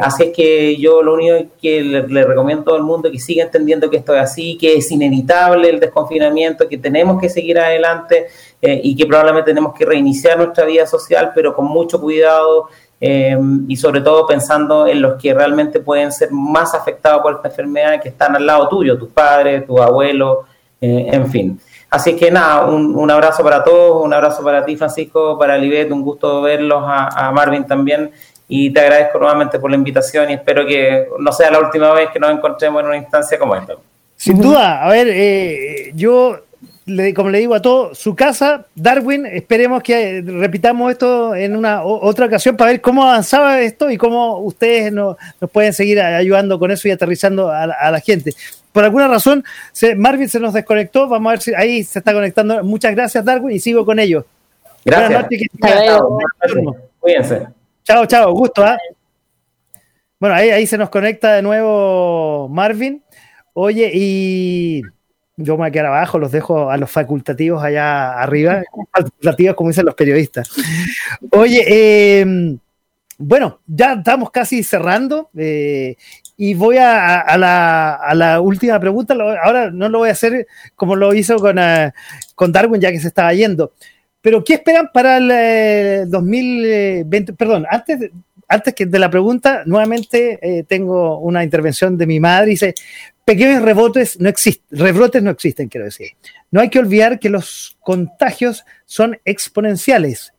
Así 0.00 0.24
es 0.24 0.32
que 0.34 0.76
yo 0.76 1.02
lo 1.02 1.14
único 1.14 1.50
que 1.60 1.82
le, 1.82 2.24
recomiendo 2.24 2.62
a 2.62 2.64
todo 2.64 2.76
el 2.76 2.82
mundo 2.82 3.08
es 3.08 3.12
que 3.12 3.20
siga 3.20 3.44
entendiendo 3.44 3.90
que 3.90 3.98
esto 3.98 4.14
es 4.14 4.20
así, 4.22 4.56
que 4.56 4.76
es 4.76 4.90
inevitable 4.90 5.68
el 5.68 5.80
desconfinamiento, 5.80 6.66
que 6.68 6.78
tenemos 6.78 7.20
que 7.20 7.28
seguir 7.28 7.58
adelante 7.58 8.26
y 8.62 8.96
que 8.96 9.04
probablemente 9.04 9.50
tenemos 9.50 9.74
que 9.74 9.84
reiniciar 9.84 10.38
nuestra 10.38 10.64
vida 10.64 10.86
social, 10.86 11.32
pero 11.34 11.54
con 11.54 11.66
mucho 11.66 12.00
cuidado, 12.00 12.68
eh, 12.98 13.36
y 13.68 13.76
sobre 13.76 14.00
todo 14.00 14.26
pensando 14.26 14.86
en 14.86 15.02
los 15.02 15.20
que 15.20 15.34
realmente 15.34 15.80
pueden 15.80 16.10
ser 16.10 16.30
más 16.32 16.74
afectados 16.74 17.20
por 17.20 17.34
esta 17.34 17.48
enfermedad 17.48 18.00
que 18.00 18.08
están 18.08 18.34
al 18.34 18.46
lado 18.46 18.68
tuyo, 18.68 18.96
tus 18.96 19.10
padres, 19.10 19.66
tus 19.66 19.80
abuelos, 19.80 20.46
eh, 20.80 21.08
en 21.12 21.26
fin. 21.30 21.60
Así 21.90 22.16
que 22.16 22.30
nada, 22.30 22.66
un, 22.66 23.10
abrazo 23.10 23.42
para 23.42 23.62
todos, 23.62 24.04
un 24.04 24.12
abrazo 24.12 24.42
para 24.42 24.64
ti 24.64 24.76
Francisco, 24.76 25.38
para 25.38 25.56
Libet, 25.56 25.90
un 25.92 26.02
gusto 26.02 26.42
verlos, 26.42 26.82
a, 26.84 27.30
Marvin 27.32 27.64
también 27.64 28.10
y 28.48 28.72
te 28.72 28.80
agradezco 28.80 29.18
nuevamente 29.18 29.58
por 29.58 29.70
la 29.70 29.76
invitación 29.76 30.30
y 30.30 30.34
espero 30.34 30.66
que 30.66 31.08
no 31.18 31.32
sea 31.32 31.50
la 31.50 31.58
última 31.58 31.92
vez 31.92 32.10
que 32.10 32.20
nos 32.20 32.30
encontremos 32.30 32.80
en 32.80 32.86
una 32.86 32.96
instancia 32.96 33.38
como 33.38 33.56
esta. 33.56 33.74
Sin 34.16 34.40
duda, 34.40 34.82
a 34.82 34.88
ver, 34.88 35.08
eh, 35.10 35.92
yo 35.94 36.40
como 37.14 37.30
le 37.30 37.38
digo 37.38 37.54
a 37.54 37.60
todos, 37.60 37.98
su 37.98 38.14
casa, 38.14 38.64
Darwin, 38.76 39.26
esperemos 39.26 39.82
que 39.82 40.22
repitamos 40.24 40.92
esto 40.92 41.34
en 41.34 41.56
una 41.56 41.82
otra 41.82 42.26
ocasión 42.26 42.56
para 42.56 42.70
ver 42.70 42.80
cómo 42.80 43.02
avanzaba 43.02 43.60
esto 43.60 43.90
y 43.90 43.96
cómo 43.96 44.38
ustedes 44.38 44.92
nos, 44.92 45.16
pueden 45.52 45.72
seguir 45.72 46.00
ayudando 46.00 46.60
con 46.60 46.70
eso 46.70 46.86
y 46.86 46.92
aterrizando 46.92 47.50
a, 47.50 47.66
la 47.66 48.00
gente. 48.00 48.34
Por 48.70 48.84
alguna 48.84 49.08
razón, 49.08 49.44
Marvin 49.96 50.28
se 50.28 50.38
nos 50.38 50.54
desconectó, 50.54 51.08
vamos 51.08 51.30
a 51.30 51.32
ver 51.32 51.40
si 51.40 51.54
ahí 51.54 51.82
se 51.82 51.98
está 51.98 52.12
conectando. 52.12 52.62
Muchas 52.62 52.94
gracias, 52.94 53.24
Darwin, 53.24 53.56
y 53.56 53.58
sigo 53.58 53.84
con 53.84 53.98
ellos. 53.98 54.24
Gracias. 54.84 55.26
Cuídense. 57.00 57.55
Chao, 57.86 58.04
chao, 58.04 58.32
gusto. 58.32 58.64
¿ah? 58.64 58.76
Bueno, 60.18 60.34
ahí, 60.34 60.50
ahí 60.50 60.66
se 60.66 60.76
nos 60.76 60.90
conecta 60.90 61.34
de 61.34 61.42
nuevo 61.42 62.48
Marvin. 62.48 63.00
Oye, 63.52 63.92
y 63.94 64.82
yo 65.36 65.54
me 65.54 65.58
voy 65.58 65.68
a 65.68 65.70
quedar 65.70 65.86
abajo, 65.86 66.18
los 66.18 66.32
dejo 66.32 66.68
a 66.68 66.76
los 66.78 66.90
facultativos 66.90 67.62
allá 67.62 68.20
arriba, 68.20 68.64
facultativos 68.92 69.54
como 69.54 69.70
dicen 69.70 69.86
los 69.86 69.94
periodistas. 69.94 70.50
Oye, 71.30 72.18
em, 72.20 72.58
bueno, 73.18 73.60
ya 73.68 73.92
estamos 73.92 74.32
casi 74.32 74.64
cerrando 74.64 75.30
eh, 75.36 75.94
y 76.36 76.54
voy 76.54 76.78
a, 76.78 77.36
la, 77.38 78.40
última 78.40 78.80
pregunta. 78.80 79.14
Ahora 79.44 79.70
no 79.70 79.88
lo 79.88 79.98
voy 79.98 80.08
a 80.08 80.12
hacer 80.12 80.48
como 80.74 80.96
lo 80.96 81.14
hizo 81.14 81.36
con, 81.36 81.56
eh, 81.60 81.92
con 82.34 82.50
Darwin, 82.50 82.80
ya 82.80 82.90
que 82.90 82.98
se 82.98 83.06
estaba 83.06 83.32
yendo. 83.32 83.72
Pero, 84.26 84.42
¿qué 84.42 84.54
esperan 84.54 84.90
para 84.92 85.18
el 85.18 86.10
2020? 86.10 87.30
Eh, 87.30 87.34
Perdón, 87.36 87.64
antes, 87.70 88.10
antes 88.48 88.74
que 88.74 88.84
de 88.84 88.98
la 88.98 89.08
pregunta, 89.08 89.62
nuevamente 89.66 90.64
tengo 90.66 91.20
una 91.20 91.44
intervención 91.44 91.96
de 91.96 92.08
mi 92.08 92.18
madre. 92.18 92.50
Dice, 92.50 92.74
pequeños 93.24 93.62
rebotes 93.62 94.18
no 94.18 94.28
existen, 94.28 94.64
rebrotes 94.76 95.22
no 95.22 95.30
existen, 95.30 95.68
quiero 95.68 95.84
decir. 95.84 96.08
No 96.50 96.60
hay 96.60 96.70
que 96.70 96.80
olvidar 96.80 97.20
que 97.20 97.30
los 97.30 97.76
contagios 97.78 98.64
son 98.84 99.16
exponenciales. 99.24 100.32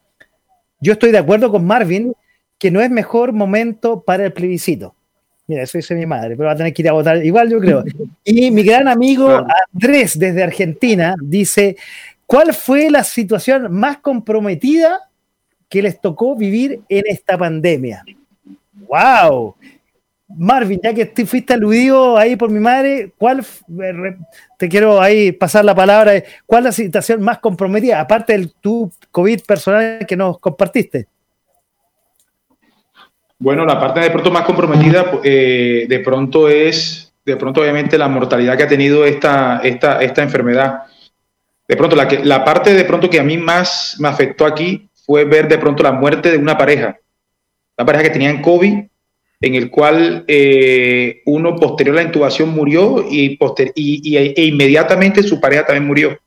Yo 0.82 0.92
estoy 0.92 1.12
de 1.12 1.20
acuerdo 1.20 1.50
con 1.50 1.66
Marvin 1.66 2.14
que 2.60 2.72
no 2.72 2.82
es 2.82 2.90
mejor 2.90 3.32
momento 3.32 4.02
para 4.02 4.26
el 4.26 4.34
plebiscito. 4.34 4.96
Mira, 5.48 5.64
eso 5.64 5.78
dice 5.78 5.96
mi 5.96 6.06
madre, 6.06 6.36
pero 6.36 6.48
va 6.48 6.52
a 6.52 6.58
tener 6.58 6.74
que 6.74 6.82
ir 6.82 6.90
a 6.90 6.92
votar 6.92 7.26
igual, 7.26 7.50
yo 7.50 7.62
creo. 7.62 7.86
Y 8.26 8.52
mi 8.52 8.64
gran 8.64 8.90
amigo 8.90 9.48
Andrés, 9.74 10.20
desde 10.20 10.44
Argentina, 10.44 11.16
dice, 11.22 11.78
¿cuál 12.28 12.54
fue 12.54 12.92
la 12.92 13.04
situación 13.04 13.74
más 13.74 13.98
comprometida 13.98 15.10
que 15.68 15.82
les 15.82 16.00
tocó 16.00 16.36
vivir 16.36 16.82
en 16.88 17.04
esta 17.08 17.38
pandemia? 17.38 18.04
¡Wow! 18.88 19.56
Marvin, 20.30 20.80
ya 20.84 20.94
que 20.94 21.26
fuiste 21.26 21.54
aludido 21.54 22.18
ahí 22.18 22.36
por 22.36 22.50
mi 22.50 22.60
madre, 22.60 23.14
¿cuál 23.18 23.46
te 24.58 24.68
quiero 24.68 25.02
ahí 25.02 25.32
pasar 25.32 25.64
la 25.64 25.74
palabra? 25.74 26.22
¿Cuál 26.46 26.60
es 26.60 26.66
la 26.66 26.72
situación 26.74 27.22
más 27.22 27.40
comprometida, 27.40 28.02
aparte 28.02 28.34
del 28.34 28.54
tu 28.54 28.92
COVID 29.12 29.42
personal 29.44 30.06
que 30.06 30.18
nos 30.18 30.38
compartiste? 30.40 31.08
Bueno, 33.40 33.66
la 33.66 33.80
parte 33.80 34.02
de 34.02 34.10
pronto 34.10 34.32
más 34.32 34.44
comprometida, 34.44 35.12
eh, 35.24 35.86
de 35.88 36.00
pronto 36.00 36.50
es, 36.50 37.14
de 37.24 37.38
pronto 37.38 37.62
obviamente 37.62 37.98
la 37.98 38.10
mortalidad 38.10 38.58
que 38.58 38.64
ha 38.64 38.68
tenido 38.68 39.06
esta, 39.06 39.62
esta, 39.64 40.02
esta 40.02 40.24
enfermedad. 40.24 40.84
De 41.68 41.76
pronto, 41.76 41.96
la, 41.96 42.08
que, 42.08 42.24
la 42.24 42.46
parte 42.46 42.74
de 42.74 42.86
pronto 42.86 43.10
que 43.10 43.20
a 43.20 43.24
mí 43.24 43.38
más 43.38 43.98
me 44.00 44.08
afectó 44.08 44.46
aquí 44.46 44.90
fue 45.06 45.26
ver 45.26 45.48
de 45.48 45.58
pronto 45.58 45.84
la 45.84 45.92
muerte 45.92 46.32
de 46.32 46.38
una 46.38 46.58
pareja, 46.58 46.98
una 47.78 47.86
pareja 47.86 48.04
que 48.04 48.10
tenían 48.12 48.42
COVID 48.42 48.86
en 49.40 49.56
el 49.56 49.70
cual 49.70 50.26
eh, 50.28 51.22
uno 51.26 51.56
posterior 51.56 51.96
a 51.98 52.02
la 52.02 52.08
intubación 52.08 52.50
murió 52.50 53.06
y, 53.10 53.38
y, 53.76 54.18
e 54.18 54.46
inmediatamente 54.46 55.22
su 55.22 55.40
pareja 55.40 55.66
también 55.66 55.86
murió. 55.86 56.18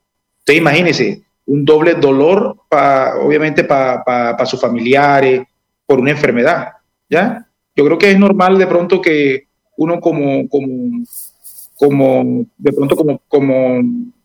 Entonces 0.40 0.60
imagínense, 0.60 1.22
un 1.46 1.64
doble 1.64 1.94
dolor, 1.94 2.56
obviamente 2.70 3.64
para 3.64 4.46
sus 4.46 4.60
familiares, 4.60 5.42
por 5.86 5.98
una 5.98 6.12
enfermedad, 6.12 6.68
¿ya? 7.08 7.46
Yo 7.74 7.84
creo 7.84 7.98
que 7.98 8.12
es 8.12 8.18
normal 8.18 8.58
de 8.58 8.66
pronto 8.66 9.00
que 9.00 9.48
uno 9.76 10.00
como, 10.00 10.48
como, 10.48 11.02
como 11.76 12.46
de 12.56 12.72
pronto 12.72 12.94
como, 12.94 13.22
como 13.26 13.82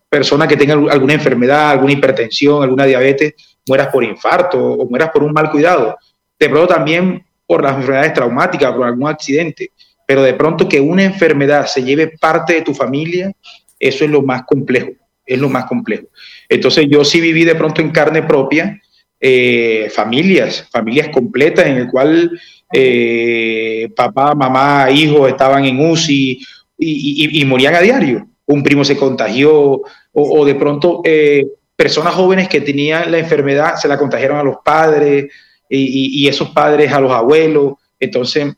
persona 0.09 0.47
que 0.47 0.57
tenga 0.57 0.73
alguna 0.73 1.13
enfermedad, 1.13 1.71
alguna 1.71 1.93
hipertensión, 1.93 2.63
alguna 2.63 2.85
diabetes, 2.85 3.33
mueras 3.67 3.87
por 3.87 4.03
infarto 4.03 4.57
o 4.57 4.89
mueras 4.89 5.09
por 5.09 5.23
un 5.23 5.33
mal 5.33 5.49
cuidado. 5.49 5.97
De 6.39 6.49
pronto 6.49 6.73
también 6.73 7.25
por 7.45 7.63
las 7.63 7.75
enfermedades 7.75 8.13
traumáticas, 8.13 8.73
por 8.73 8.85
algún 8.85 9.07
accidente, 9.07 9.71
pero 10.07 10.23
de 10.23 10.33
pronto 10.33 10.67
que 10.67 10.79
una 10.79 11.03
enfermedad 11.03 11.65
se 11.65 11.83
lleve 11.83 12.07
parte 12.19 12.53
de 12.53 12.61
tu 12.61 12.73
familia, 12.73 13.31
eso 13.79 14.05
es 14.05 14.09
lo 14.09 14.21
más 14.21 14.43
complejo, 14.43 14.91
es 15.25 15.39
lo 15.39 15.49
más 15.49 15.65
complejo. 15.65 16.07
Entonces 16.49 16.87
yo 16.89 17.03
sí 17.03 17.19
viví 17.19 17.43
de 17.43 17.55
pronto 17.55 17.81
en 17.81 17.91
carne 17.91 18.23
propia 18.23 18.79
eh, 19.19 19.89
familias, 19.93 20.67
familias 20.71 21.09
completas 21.09 21.65
en 21.65 21.77
el 21.77 21.87
cual 21.89 22.39
eh, 22.71 23.89
papá, 23.95 24.35
mamá, 24.35 24.89
hijos 24.91 25.29
estaban 25.29 25.65
en 25.65 25.79
UCI 25.79 26.45
y, 26.77 27.45
morían 27.45 27.75
a 27.75 27.81
diario. 27.81 28.27
Un 28.47 28.63
primo 28.63 28.83
se 28.85 28.97
contagió 28.97 29.81
o, 30.13 30.45
de 30.45 30.55
pronto 30.55 31.01
eh, 31.03 31.47
personas 31.75 32.13
jóvenes 32.13 32.47
que 32.47 32.61
tenían 32.61 33.11
la 33.11 33.19
enfermedad 33.19 33.75
se 33.75 33.87
la 33.87 33.97
contagiaron 33.97 34.37
a 34.37 34.43
los 34.43 34.57
padres, 34.63 35.27
y, 35.69 36.27
esos 36.27 36.49
padres 36.49 36.91
a 36.91 36.99
los 36.99 37.11
abuelos. 37.11 37.73
Entonces, 37.99 38.53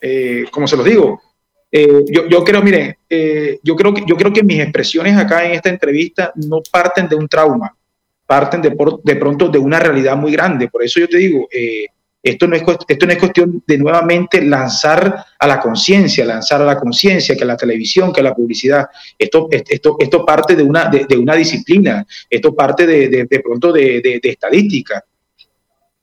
eh, 0.00 0.44
como 0.50 0.66
se 0.66 0.76
los 0.76 0.84
digo, 0.84 1.20
eh, 1.70 2.04
yo, 2.28 2.44
creo, 2.44 2.62
miren, 2.62 2.96
eh, 3.08 3.58
yo, 3.62 3.76
creo 3.76 3.94
que, 3.94 4.02
yo 4.06 4.16
creo 4.16 4.32
que 4.32 4.42
mis 4.42 4.60
expresiones 4.60 5.16
acá 5.16 5.44
en 5.44 5.52
esta 5.52 5.70
entrevista 5.70 6.32
no 6.36 6.60
parten 6.70 7.08
de 7.08 7.16
un 7.16 7.28
trauma, 7.28 7.74
parten 8.26 8.60
de, 8.60 8.76
de 9.04 9.16
pronto 9.16 9.48
de 9.48 9.58
una 9.58 9.78
realidad 9.78 10.16
muy 10.16 10.32
grande. 10.32 10.68
Por 10.68 10.82
eso 10.82 11.00
yo 11.00 11.08
te 11.08 11.18
digo, 11.18 11.48
esto, 12.22 12.46
no 12.46 12.56
es, 12.56 12.62
esto 12.88 13.06
no 13.06 13.12
es 13.12 13.18
cuestión 13.18 13.62
de 13.66 13.78
nuevamente 13.78 14.42
lanzar 14.42 15.24
a 15.38 15.46
la 15.46 15.60
conciencia, 15.60 16.24
lanzar 16.24 16.62
a 16.62 16.64
la 16.64 16.78
conciencia, 16.78 17.36
que 17.36 17.44
la 17.44 17.56
televisión, 17.56 18.12
que 18.12 18.22
la 18.22 18.34
publicidad. 18.34 18.86
Esto, 19.18 19.48
esto, 19.50 19.96
esto 19.98 20.24
parte 20.24 20.54
de 20.54 20.62
una, 20.62 20.88
de, 20.88 21.16
una 21.16 21.34
disciplina, 21.34 22.06
esto 22.30 22.54
parte 22.54 22.86
de, 22.86 23.26
de 23.28 23.40
pronto 23.40 23.72
de, 23.72 24.20
estadística. 24.22 25.04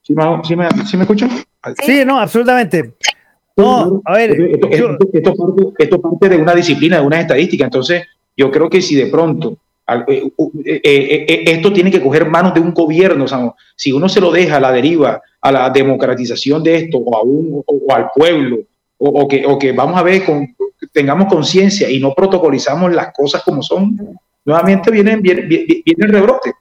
¿Sí 0.02 0.14
me, 0.14 0.24
¿sí 0.44 0.96
me, 0.96 1.02
escuchan? 1.04 1.30
Sí, 1.84 2.02
no, 2.04 2.18
absolutamente. 2.18 2.94
No, 3.56 4.02
a 4.04 4.12
ver. 4.14 4.32
Esto, 5.12 6.00
parte, 6.00 6.28
de 6.28 6.36
una 6.36 6.54
disciplina, 6.54 7.00
de 7.00 7.06
una 7.06 7.20
estadística. 7.20 7.64
Entonces, 7.64 8.04
yo 8.36 8.50
creo 8.50 8.68
que 8.68 8.82
si 8.82 8.94
de 8.94 9.06
pronto 9.06 9.58
esto 10.64 11.72
tiene 11.72 11.90
que 11.90 12.00
coger 12.00 12.28
manos 12.28 12.54
de 12.54 12.60
un 12.60 12.72
gobierno, 12.72 13.26
si 13.76 13.92
uno 13.92 14.08
se 14.08 14.20
lo 14.20 14.30
deja 14.30 14.56
a 14.56 14.60
la 14.60 14.72
deriva, 14.72 15.20
a 15.40 15.52
la 15.52 15.70
democratización 15.70 16.62
de 16.62 16.76
esto, 16.76 16.98
o, 16.98 17.16
a 17.16 17.22
un, 17.22 17.62
o, 17.66 17.94
al 17.94 18.10
pueblo, 18.14 18.58
o, 18.98 19.26
que, 19.26 19.44
o 19.46 19.58
que 19.58 19.72
vamos 19.72 19.98
a 19.98 20.02
ver, 20.02 20.24
con, 20.24 20.54
tengamos 20.92 21.26
conciencia 21.28 21.88
y 21.90 21.98
no 21.98 22.14
protocolizamos 22.14 22.92
las 22.92 23.12
cosas 23.12 23.42
como 23.42 23.62
son, 23.62 23.98
nuevamente 24.44 24.90
viene, 24.90 25.16
viene, 25.16 25.42
viene 25.42 25.82
el 25.98 26.12
rebrote. 26.12 26.52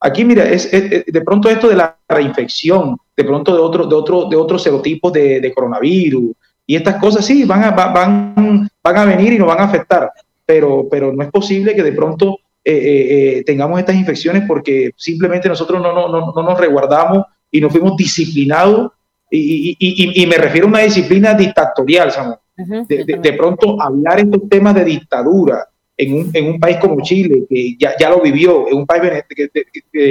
Aquí, 0.00 0.24
mira, 0.24 0.44
es, 0.44 0.70
de 0.70 1.20
pronto 1.22 1.48
esto 1.48 1.68
de 1.68 1.74
la 1.76 1.96
reinfección, 2.08 2.96
de 3.16 3.24
pronto 3.24 3.52
de 3.52 3.60
otro, 3.60 3.86
de 3.86 3.94
otro, 3.96 4.24
de 4.26 4.36
otros 4.36 4.62
serotipos 4.62 5.12
de, 5.12 5.52
coronavirus 5.54 6.32
y 6.66 6.76
estas 6.76 6.96
cosas 6.96 7.24
sí 7.24 7.44
van 7.44 7.64
a, 7.64 7.70
van, 7.70 8.70
van 8.82 8.96
a 8.96 9.04
venir 9.04 9.32
y 9.32 9.38
nos 9.38 9.48
van 9.48 9.60
a 9.60 9.64
afectar, 9.64 10.12
pero, 10.46 10.86
pero 10.88 11.12
no 11.12 11.22
es 11.24 11.30
posible 11.30 11.74
que 11.74 11.82
de 11.82 11.92
pronto 11.92 12.38
eh, 12.70 12.74
eh, 12.74 13.38
eh, 13.38 13.44
tengamos 13.44 13.78
estas 13.80 13.96
infecciones 13.96 14.42
porque 14.46 14.90
simplemente 14.94 15.48
nosotros 15.48 15.80
no, 15.80 15.90
no, 15.90 16.06
no, 16.06 16.34
no 16.36 16.42
nos 16.42 16.60
resguardamos 16.60 17.24
y 17.50 17.62
no 17.62 17.70
fuimos 17.70 17.96
disciplinados 17.96 18.92
y, 19.30 19.74
y, 19.78 20.22
y, 20.22 20.26
me 20.26 20.36
refiero 20.36 20.66
a 20.66 20.68
una 20.68 20.80
disciplina 20.80 21.32
dictatorial, 21.32 22.12
de, 22.56 23.18
de, 23.22 23.32
pronto 23.32 23.80
hablar 23.80 24.20
estos 24.20 24.46
temas 24.50 24.74
de 24.74 24.84
dictadura, 24.84 25.66
en 25.96 26.12
un, 26.12 26.30
en 26.34 26.46
un 26.46 26.60
país 26.60 26.76
como 26.76 27.00
Chile, 27.00 27.44
que 27.48 27.74
ya, 27.78 27.94
ya, 27.98 28.10
lo 28.10 28.20
vivió, 28.20 28.68
en 28.68 28.76
un 28.76 28.86
país 28.86 29.02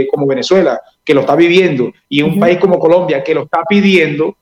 como 0.10 0.26
Venezuela, 0.26 0.82
que 1.04 1.14
lo 1.14 1.22
está 1.22 1.36
viviendo, 1.36 1.92
y 2.10 2.22
en 2.22 2.26
un 2.26 2.40
país 2.40 2.58
como 2.58 2.80
Colombia, 2.80 3.24
que 3.24 3.36
lo 3.36 3.44
está 3.44 3.64
pidiendo, 3.70 4.36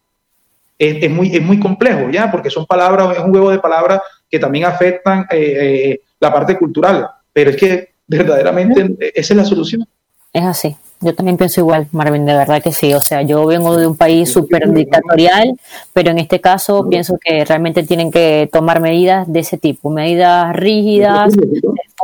es, 0.80 1.04
es, 1.04 1.12
muy, 1.12 1.36
es 1.36 1.42
muy 1.42 1.60
complejo, 1.60 2.10
¿ya? 2.10 2.32
Porque 2.32 2.50
son 2.50 2.66
palabras, 2.66 3.18
es 3.18 3.24
un 3.24 3.34
huevo 3.34 3.52
de 3.52 3.60
palabras 3.60 4.00
que 4.30 4.40
también 4.40 4.64
afectan 4.66 5.26
eh, 5.30 5.92
eh, 5.92 6.02
la 6.20 6.34
parte 6.34 6.58
cultural, 6.58 7.10
pero 7.34 7.50
es 7.50 7.58
que 7.58 7.95
verdaderamente 8.08 8.96
esa 9.14 9.34
es 9.34 9.38
la 9.38 9.46
solución. 9.46 9.88
Es 10.34 10.44
así. 10.44 10.76
Yo 11.02 11.14
también 11.14 11.38
pienso 11.38 11.62
igual, 11.62 11.88
Marvin, 11.92 12.26
de 12.26 12.34
verdad 12.34 12.64
que 12.64 12.72
sí. 12.72 12.94
O 12.94 13.02
sea, 13.02 13.22
yo 13.22 13.46
vengo 13.46 13.78
de 13.78 13.86
un 13.86 13.96
país 13.96 14.30
súper 14.30 14.72
dictatorial, 14.72 15.58
pero 15.94 16.12
en 16.12 16.20
este 16.20 16.40
caso 16.40 16.88
pienso 16.90 17.18
que 17.24 17.44
realmente 17.46 17.84
tienen 17.84 18.12
que 18.12 18.50
tomar 18.52 18.80
medidas 18.80 19.32
de 19.32 19.42
ese 19.42 19.58
tipo, 19.58 19.90
medidas 19.90 20.56
rígidas, 20.56 21.36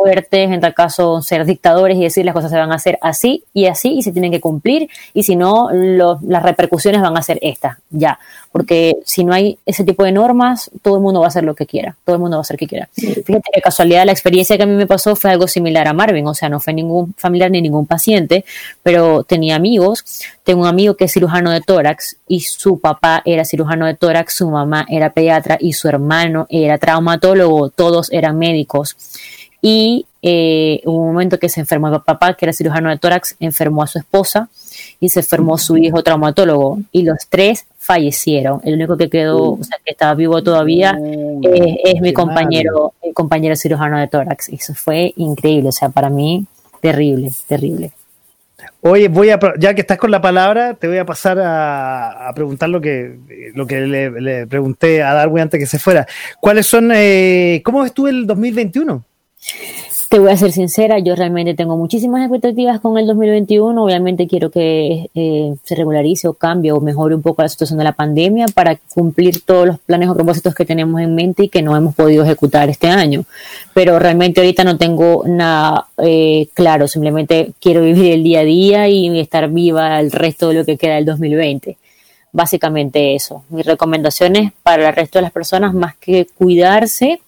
fuertes, 0.02 0.49
en 0.49 0.60
tal 0.60 0.73
caso 0.73 1.22
ser 1.22 1.45
dictadores 1.45 1.98
y 1.98 2.02
decir 2.02 2.26
las 2.26 2.34
cosas 2.34 2.49
se 2.49 2.57
van 2.57 2.72
a 2.72 2.76
hacer 2.76 2.98
así 3.02 3.44
y 3.53 3.68
así 3.68 3.94
y 3.94 4.02
se 4.02 4.11
tienen 4.11 4.32
que 4.32 4.41
cumplir 4.41 4.90
y 5.14 5.23
si 5.23 5.36
no, 5.36 5.69
las 5.72 6.44
repercusiones 6.44 7.02
van 7.02 7.18
a 7.18 7.22
ser 7.22 7.38
estas, 7.41 7.78
ya. 7.91 8.19
Porque 8.52 8.98
si 9.06 9.23
no 9.23 9.34
hay 9.34 9.60
ese 9.65 9.86
tipo 9.86 10.03
de 10.03 10.11
normas, 10.11 10.72
todo 10.82 10.95
el 10.95 11.02
mundo 11.02 11.22
va 11.22 11.28
a 11.28 11.30
hacer 11.30 11.44
lo 11.44 11.56
que 11.56 11.65
quiera, 11.65 11.95
todo 12.03 12.15
el 12.15 12.22
mundo 12.22 12.38
va 12.38 12.40
a 12.40 12.41
hacer 12.41 12.56
lo 12.56 12.60
que 12.60 12.68
quiera. 12.68 12.90
Fíjate 12.95 13.52
que 13.53 13.61
casualidad 13.61 14.06
la 14.06 14.11
experiencia 14.11 14.57
que 14.57 14.64
a 14.64 14.65
mí 14.65 14.76
me 14.76 14.88
pasó 14.88 15.15
fue 15.15 15.32
algo 15.32 15.48
similar 15.48 15.88
a 15.88 15.94
Marvin, 15.94 16.26
o 16.28 16.34
sea, 16.34 16.49
no 16.49 16.60
fue 16.60 16.73
ningún 16.73 17.14
familiar 17.18 17.52
ni 17.52 17.61
ningún 17.61 17.86
paciente, 17.86 18.44
pero 18.84 19.23
tenía 19.23 19.56
amigos, 19.56 20.03
tengo 20.44 20.61
un 20.61 20.68
amigo 20.68 20.95
que 20.95 21.06
es 21.06 21.14
cirujano 21.14 21.52
de 21.52 21.61
tórax 21.61 22.18
y 22.28 22.41
su 22.41 22.80
papá 22.80 23.22
era 23.26 23.45
cirujano 23.45 23.86
de 23.86 23.94
tórax, 23.94 24.34
su 24.34 24.49
mamá 24.49 24.86
era 24.90 25.11
pediatra 25.11 25.57
y 25.60 25.73
su 25.73 25.88
hermano 25.88 26.48
era 26.49 26.78
traumatólogo, 26.78 27.69
todos 27.69 28.11
eran 28.11 28.38
médicos 28.38 28.98
y 29.62 30.06
eh, 30.24 30.82
hubo 30.86 30.98
un 30.98 31.08
momento 31.08 31.40
que 31.40 31.50
se 31.50 31.60
enfermó 31.60 31.88
el 31.88 32.02
papá, 32.02 32.34
que 32.36 32.46
era 32.46 32.54
cirujano 32.54 32.90
de 32.90 32.98
tórax, 32.98 33.36
enfermó 33.40 33.84
a 33.84 33.88
su 33.88 34.00
esposa 34.00 34.50
y 35.00 35.10
se 35.10 35.22
enfermó 35.22 35.58
su 35.58 35.78
hijo 35.78 36.04
traumatólogo 36.04 36.80
y 36.92 37.04
los 37.04 37.28
tres 37.30 37.66
fallecieron. 37.78 38.62
El 38.64 38.76
único 38.76 38.98
que 38.98 39.10
quedó, 39.10 39.54
o 39.54 39.64
sea, 39.64 39.78
que 39.84 39.92
estaba 39.92 40.14
vivo 40.14 40.42
todavía 40.44 40.98
es, 41.44 42.02
mi 42.02 42.14
compañero, 42.14 42.94
mi 43.04 43.14
compañero 43.14 43.56
cirujano 43.56 44.00
de 44.00 44.08
tórax. 44.08 44.50
Eso 44.50 44.74
fue 44.74 45.14
increíble, 45.16 45.70
o 45.70 45.72
sea, 45.72 45.90
para 45.90 46.10
mí 46.10 46.46
terrible, 46.82 47.32
terrible. 47.48 47.92
Oye, 48.82 49.08
voy 49.08 49.30
a, 49.30 49.40
ya 49.60 49.74
que 49.74 49.82
estás 49.82 49.98
con 49.98 50.12
la 50.12 50.22
palabra, 50.22 50.76
te 50.76 50.88
voy 50.88 50.98
a 50.98 51.06
pasar 51.06 51.40
a, 51.40 52.32
preguntar 52.36 52.70
lo 52.70 52.82
que, 52.82 53.52
lo 53.54 53.66
que 53.68 53.82
le, 53.82 54.48
pregunté 54.48 55.04
a 55.04 55.14
Darwin 55.14 55.44
antes 55.44 55.60
que 55.60 55.68
se 55.68 55.80
fuera. 55.80 56.08
¿Cuáles 56.40 56.66
son, 56.66 56.92
eh, 56.94 57.62
cómo 57.64 57.86
estuvo 57.86 58.08
el 58.08 58.26
2021? 58.26 59.04
Te 60.10 60.20
voy 60.20 60.30
a 60.30 60.36
ser 60.36 60.52
sincera, 60.52 61.00
yo 61.00 61.16
realmente 61.16 61.54
tengo 61.54 61.78
muchísimas 61.78 62.22
expectativas 62.22 62.82
con 62.82 62.98
el 62.98 63.08
2021. 63.08 63.82
Obviamente 63.82 64.28
quiero 64.28 64.52
que 64.52 65.10
eh, 65.16 65.56
se 65.64 65.76
regularice 65.76 66.28
o 66.28 66.34
cambie 66.34 66.74
o 66.74 66.82
mejore 66.82 67.16
un 67.16 67.22
poco 67.22 67.42
la 67.42 67.48
situación 67.48 67.78
de 67.78 67.86
la 67.86 67.94
pandemia 67.94 68.48
para 68.54 68.78
cumplir 68.94 69.42
todos 69.42 69.66
los 69.66 69.80
planes 69.80 70.10
o 70.10 70.14
propósitos 70.14 70.54
que 70.54 70.66
tenemos 70.66 71.00
en 71.00 71.16
mente 71.16 71.46
y 71.46 71.50
que 71.50 71.62
no 71.62 71.78
hemos 71.78 71.96
podido 71.96 72.26
ejecutar 72.26 72.70
este 72.70 72.90
año. 72.90 73.24
Pero 73.74 74.00
realmente 74.00 74.42
ahorita 74.42 74.66
no 74.66 74.78
tengo 74.78 75.24
nada 75.26 75.88
eh, 75.98 76.50
claro, 76.54 76.90
simplemente 76.90 77.54
quiero 77.62 77.82
vivir 77.82 78.12
el 78.12 78.24
día 78.24 78.42
a 78.42 78.44
día 78.44 78.88
y 78.90 79.18
estar 79.18 79.50
viva 79.50 80.00
el 80.00 80.12
resto 80.12 80.50
de 80.50 80.56
lo 80.56 80.66
que 80.66 80.78
queda 80.78 80.96
del 80.96 81.06
2020 81.06 81.78
básicamente 82.32 83.16
eso. 83.16 83.44
Mis 83.49 83.66
recomendaciones 83.66 84.52
para 84.64 84.90
el 84.90 84.95
resto 84.95 85.20
de 85.20 85.24
las 85.24 85.32
personas, 85.32 85.74
más 85.74 85.95
que 85.95 86.26
cuidarse, 86.26 87.22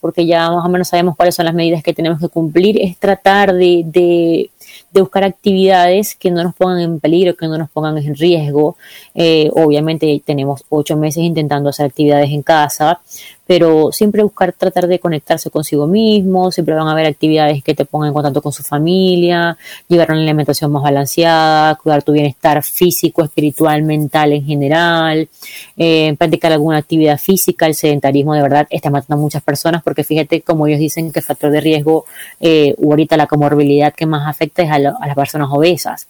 porque 0.00 0.26
ya 0.26 0.50
más 0.50 0.64
o 0.64 0.68
menos 0.68 0.88
sabemos 0.88 1.16
cuáles 1.16 1.34
son 1.34 1.46
las 1.46 1.54
medidas 1.54 1.82
que 1.82 1.94
tenemos 1.94 2.20
que 2.20 2.28
cumplir, 2.28 2.80
es 2.80 2.96
tratar 2.96 3.54
de, 3.54 3.82
de 3.84 4.50
de 4.90 5.00
buscar 5.00 5.24
actividades 5.24 6.14
que 6.14 6.30
no 6.30 6.42
nos 6.42 6.54
pongan 6.54 6.80
en 6.80 7.00
peligro, 7.00 7.36
que 7.36 7.46
no 7.46 7.58
nos 7.58 7.70
pongan 7.70 7.98
en 7.98 8.14
riesgo. 8.14 8.76
Eh, 9.14 9.50
obviamente 9.52 10.22
tenemos 10.24 10.64
ocho 10.68 10.96
meses 10.96 11.22
intentando 11.22 11.70
hacer 11.70 11.86
actividades 11.86 12.30
en 12.30 12.42
casa, 12.42 13.00
pero 13.48 13.92
siempre 13.92 14.22
buscar 14.22 14.52
tratar 14.52 14.88
de 14.88 15.00
conectarse 15.00 15.48
consigo 15.48 15.86
mismo, 15.86 16.52
siempre 16.52 16.74
van 16.74 16.86
a 16.86 16.92
haber 16.92 17.06
actividades 17.06 17.64
que 17.64 17.74
te 17.74 17.86
pongan 17.86 18.08
en 18.08 18.12
contacto 18.12 18.42
con 18.42 18.52
su 18.52 18.62
familia, 18.62 19.56
llevar 19.88 20.10
una 20.10 20.20
alimentación 20.20 20.70
más 20.70 20.82
balanceada, 20.82 21.76
cuidar 21.76 22.02
tu 22.02 22.12
bienestar 22.12 22.62
físico, 22.62 23.24
espiritual, 23.24 23.84
mental 23.84 24.34
en 24.34 24.44
general, 24.44 25.30
eh, 25.78 26.14
practicar 26.18 26.52
alguna 26.52 26.76
actividad 26.76 27.18
física, 27.18 27.64
el 27.64 27.74
sedentarismo 27.74 28.34
de 28.34 28.42
verdad 28.42 28.66
está 28.68 28.90
matando 28.90 29.14
a 29.14 29.24
muchas 29.24 29.42
personas 29.42 29.82
porque 29.82 30.04
fíjate 30.04 30.42
como 30.42 30.66
ellos 30.66 30.78
dicen 30.78 31.10
que 31.10 31.20
el 31.20 31.24
factor 31.24 31.50
de 31.50 31.62
riesgo 31.62 32.04
eh, 32.40 32.76
ahorita 32.84 33.16
la 33.16 33.28
comorbilidad 33.28 33.94
que 33.94 34.04
más 34.04 34.28
afecta 34.28 34.62
es 34.62 34.70
a, 34.70 34.78
las 34.78 35.14
personas 35.14 35.48
obesas. 35.50 36.06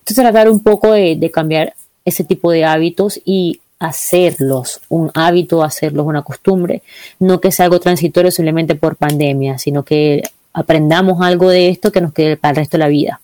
Entonces 0.00 0.22
tratar 0.22 0.50
un 0.50 0.60
poco 0.60 0.92
de 0.92 1.30
cambiar 1.32 1.72
ese 2.04 2.22
tipo 2.22 2.50
de 2.50 2.66
hábitos 2.66 3.18
y 3.24 3.60
hacerlos 3.82 4.80
un 4.88 5.10
hábito, 5.14 5.64
hacerlos 5.64 6.06
una 6.06 6.22
costumbre, 6.22 6.82
no 7.18 7.40
que 7.40 7.50
sea 7.50 7.64
algo 7.64 7.80
transitorio 7.80 8.30
simplemente 8.30 8.76
por 8.76 8.94
pandemia, 8.94 9.58
sino 9.58 9.82
que 9.82 10.22
aprendamos 10.52 11.20
algo 11.20 11.50
de 11.50 11.68
esto 11.68 11.90
que 11.90 12.00
nos 12.00 12.12
quede 12.12 12.36
para 12.36 12.50
el 12.50 12.56
resto 12.58 12.76
de 12.76 12.84
la 12.84 12.88
vida. 12.88 13.20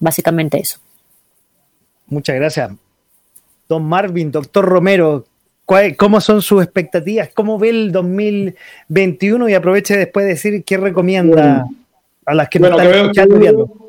Básicamente 0.00 0.58
eso. 0.58 0.78
Muchas 2.08 2.34
gracias. 2.34 2.72
Don 3.68 3.84
Marvin, 3.84 4.32
doctor 4.32 4.64
Romero, 4.64 5.26
¿cómo 5.96 6.20
son 6.20 6.42
sus 6.42 6.64
expectativas? 6.64 7.30
¿Cómo 7.32 7.56
ve 7.56 7.70
el 7.70 7.92
2021? 7.92 9.48
Y 9.48 9.54
aproveche 9.54 9.96
después 9.96 10.24
de 10.24 10.30
decir 10.30 10.64
qué 10.64 10.76
recomienda 10.76 11.66
a 12.26 12.34
las 12.34 12.48
que 12.48 12.58
nos 12.58 12.70
están 12.70 12.88
escuchando 12.88 13.38
viendo. 13.38 13.83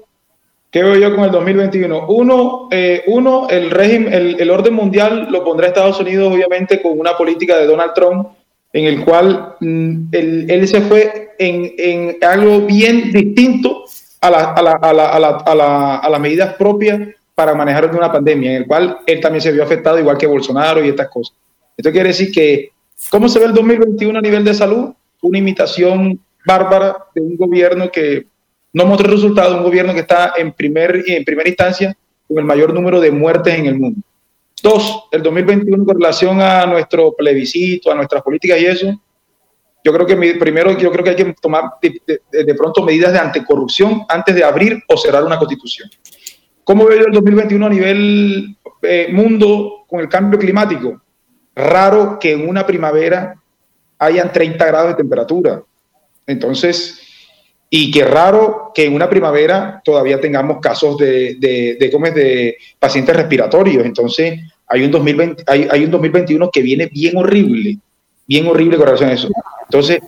¿Qué 0.75 0.83
veo 0.83 0.97
yo 0.97 1.15
con 1.15 1.23
el 1.23 1.31
2021? 1.31 2.07
Uno, 2.09 2.67
eh, 2.69 3.01
uno 3.07 3.47
el 3.49 3.71
régimen, 3.71 4.13
el, 4.13 4.51
orden 4.51 4.73
mundial 4.73 5.29
lo 5.31 5.41
pondrá 5.41 5.67
Estados 5.67 6.01
Unidos, 6.01 6.33
obviamente, 6.33 6.81
con 6.81 6.99
una 6.99 7.15
política 7.15 7.55
de 7.55 7.65
Donald 7.65 7.93
Trump, 7.93 8.27
en 8.73 8.83
el 8.83 9.05
cual 9.05 9.55
mm, 9.61 10.07
él, 10.11 10.67
se 10.67 10.81
fue 10.81 11.29
en, 11.39 12.17
algo 12.21 12.59
bien 12.65 13.13
distinto 13.13 13.85
a, 14.19 14.27
a, 14.27 16.09
las 16.09 16.19
medidas 16.19 16.55
propias 16.55 16.99
para 17.33 17.55
manejar 17.55 17.95
una 17.95 18.11
pandemia, 18.11 18.51
en 18.51 18.57
el 18.57 18.67
cual 18.67 18.97
él 19.05 19.21
también 19.21 19.43
se 19.43 19.53
vio 19.53 19.63
afectado, 19.63 19.97
igual 19.97 20.17
que 20.17 20.27
Bolsonaro 20.27 20.83
y 20.83 20.89
estas 20.89 21.07
cosas. 21.07 21.37
Esto 21.77 21.89
quiere 21.89 22.09
decir 22.09 22.33
que, 22.33 22.71
¿cómo 23.09 23.29
se 23.29 23.39
ve 23.39 23.45
el 23.45 23.53
2021 23.53 24.19
a 24.19 24.21
nivel 24.21 24.43
de 24.43 24.53
salud? 24.53 24.89
Una 25.21 25.37
imitación 25.37 26.19
bárbara 26.45 26.97
de 27.15 27.21
un 27.21 27.37
gobierno 27.37 27.89
que 27.89 28.25
no 28.75 28.85
mostró 28.85 29.09
resultado 29.09 29.51
de 29.51 29.57
un 29.59 29.63
gobierno 29.63 29.93
que 29.93 30.01
está 30.01 30.33
en, 30.35 30.51
primer, 30.51 31.01
en 31.07 31.23
primera 31.23 31.47
instancia 31.47 31.95
con 32.27 32.39
el 32.39 32.43
mayor 32.43 32.73
número 32.73 32.99
de 32.99 33.09
muertes 33.09 33.57
en 33.57 33.67
el 33.67 33.79
mundo. 33.79 34.01
Dos, 34.61 35.05
el 35.13 35.23
2021 35.23 35.85
con 35.85 35.95
relación 35.95 36.41
a 36.41 36.65
nuestro 36.65 37.15
plebiscito, 37.15 37.89
a 37.89 37.95
nuestras 37.95 38.21
políticas 38.21 38.59
y 38.59 38.65
eso, 38.65 39.01
yo 39.81 39.93
creo 39.93 40.05
que 40.05 40.17
primero 40.35 40.77
yo 40.77 40.91
creo 40.91 41.05
que 41.05 41.11
hay 41.11 41.15
que 41.15 41.35
tomar 41.41 41.75
de, 41.81 42.55
pronto 42.55 42.83
medidas 42.83 43.13
de 43.13 43.19
anticorrupción 43.19 44.03
antes 44.09 44.35
de 44.35 44.43
abrir 44.43 44.83
o 44.89 44.97
cerrar 44.97 45.23
una 45.23 45.39
constitución. 45.39 45.89
¿Cómo 46.65 46.85
veo 46.85 46.99
yo 46.99 47.05
el 47.05 47.13
2021 47.13 47.65
a 47.65 47.69
nivel 47.69 48.57
eh, 48.81 49.07
mundo 49.09 49.85
con 49.87 50.01
el 50.01 50.09
cambio 50.09 50.37
climático? 50.37 51.01
Raro 51.55 52.19
que 52.19 52.33
en 52.33 52.49
una 52.49 52.65
primavera 52.65 53.41
hayan 53.99 54.33
30 54.33 54.65
grados 54.65 54.89
de 54.89 54.95
temperatura. 54.95 55.63
Entonces, 56.27 57.04
y 57.69 57.91
qué 57.91 58.05
raro 58.05 58.71
que 58.73 58.85
en 58.85 58.93
una 58.93 59.09
primavera 59.09 59.81
todavía 59.83 60.19
tengamos 60.19 60.59
casos 60.61 60.97
de, 60.97 61.35
de, 61.39 61.77
de, 61.79 62.11
de 62.11 62.57
pacientes 62.79 63.15
respiratorios. 63.15 63.85
Entonces, 63.85 64.39
hay 64.67 64.83
un, 64.83 64.91
2020, 64.91 65.43
hay, 65.47 65.67
hay 65.69 65.83
un 65.83 65.91
2021 65.91 66.49
que 66.51 66.61
viene 66.61 66.87
bien 66.87 67.17
horrible, 67.17 67.77
bien 68.27 68.47
horrible 68.47 68.77
con 68.77 68.85
relación 68.85 69.09
a 69.09 69.13
eso. 69.13 69.29
Entonces, 69.63 69.99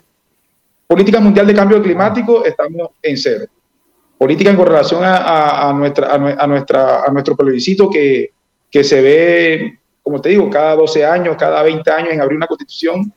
política 0.86 1.20
mundial 1.20 1.48
de 1.48 1.54
cambio 1.54 1.82
climático, 1.82 2.46
estamos 2.46 2.90
en 3.02 3.18
cero. 3.18 3.46
Política 4.18 4.50
en 4.50 4.58
relación 4.58 5.04
a, 5.04 5.70
a, 5.70 5.74
nuestra, 5.74 6.14
a, 6.14 6.48
nuestra, 6.48 7.04
a 7.04 7.12
nuestro 7.12 7.36
plebiscito 7.36 7.90
que, 7.90 8.32
que 8.72 8.84
se 8.84 9.02
ve, 9.02 9.80
como 10.02 10.22
te 10.22 10.30
digo, 10.30 10.50
cada 10.50 10.76
12 10.76 11.06
años, 11.06 11.36
cada 11.38 11.62
20 11.64 11.92
años 11.92 12.14
en 12.14 12.22
abrir 12.22 12.38
una 12.38 12.48
constitución, 12.48 13.14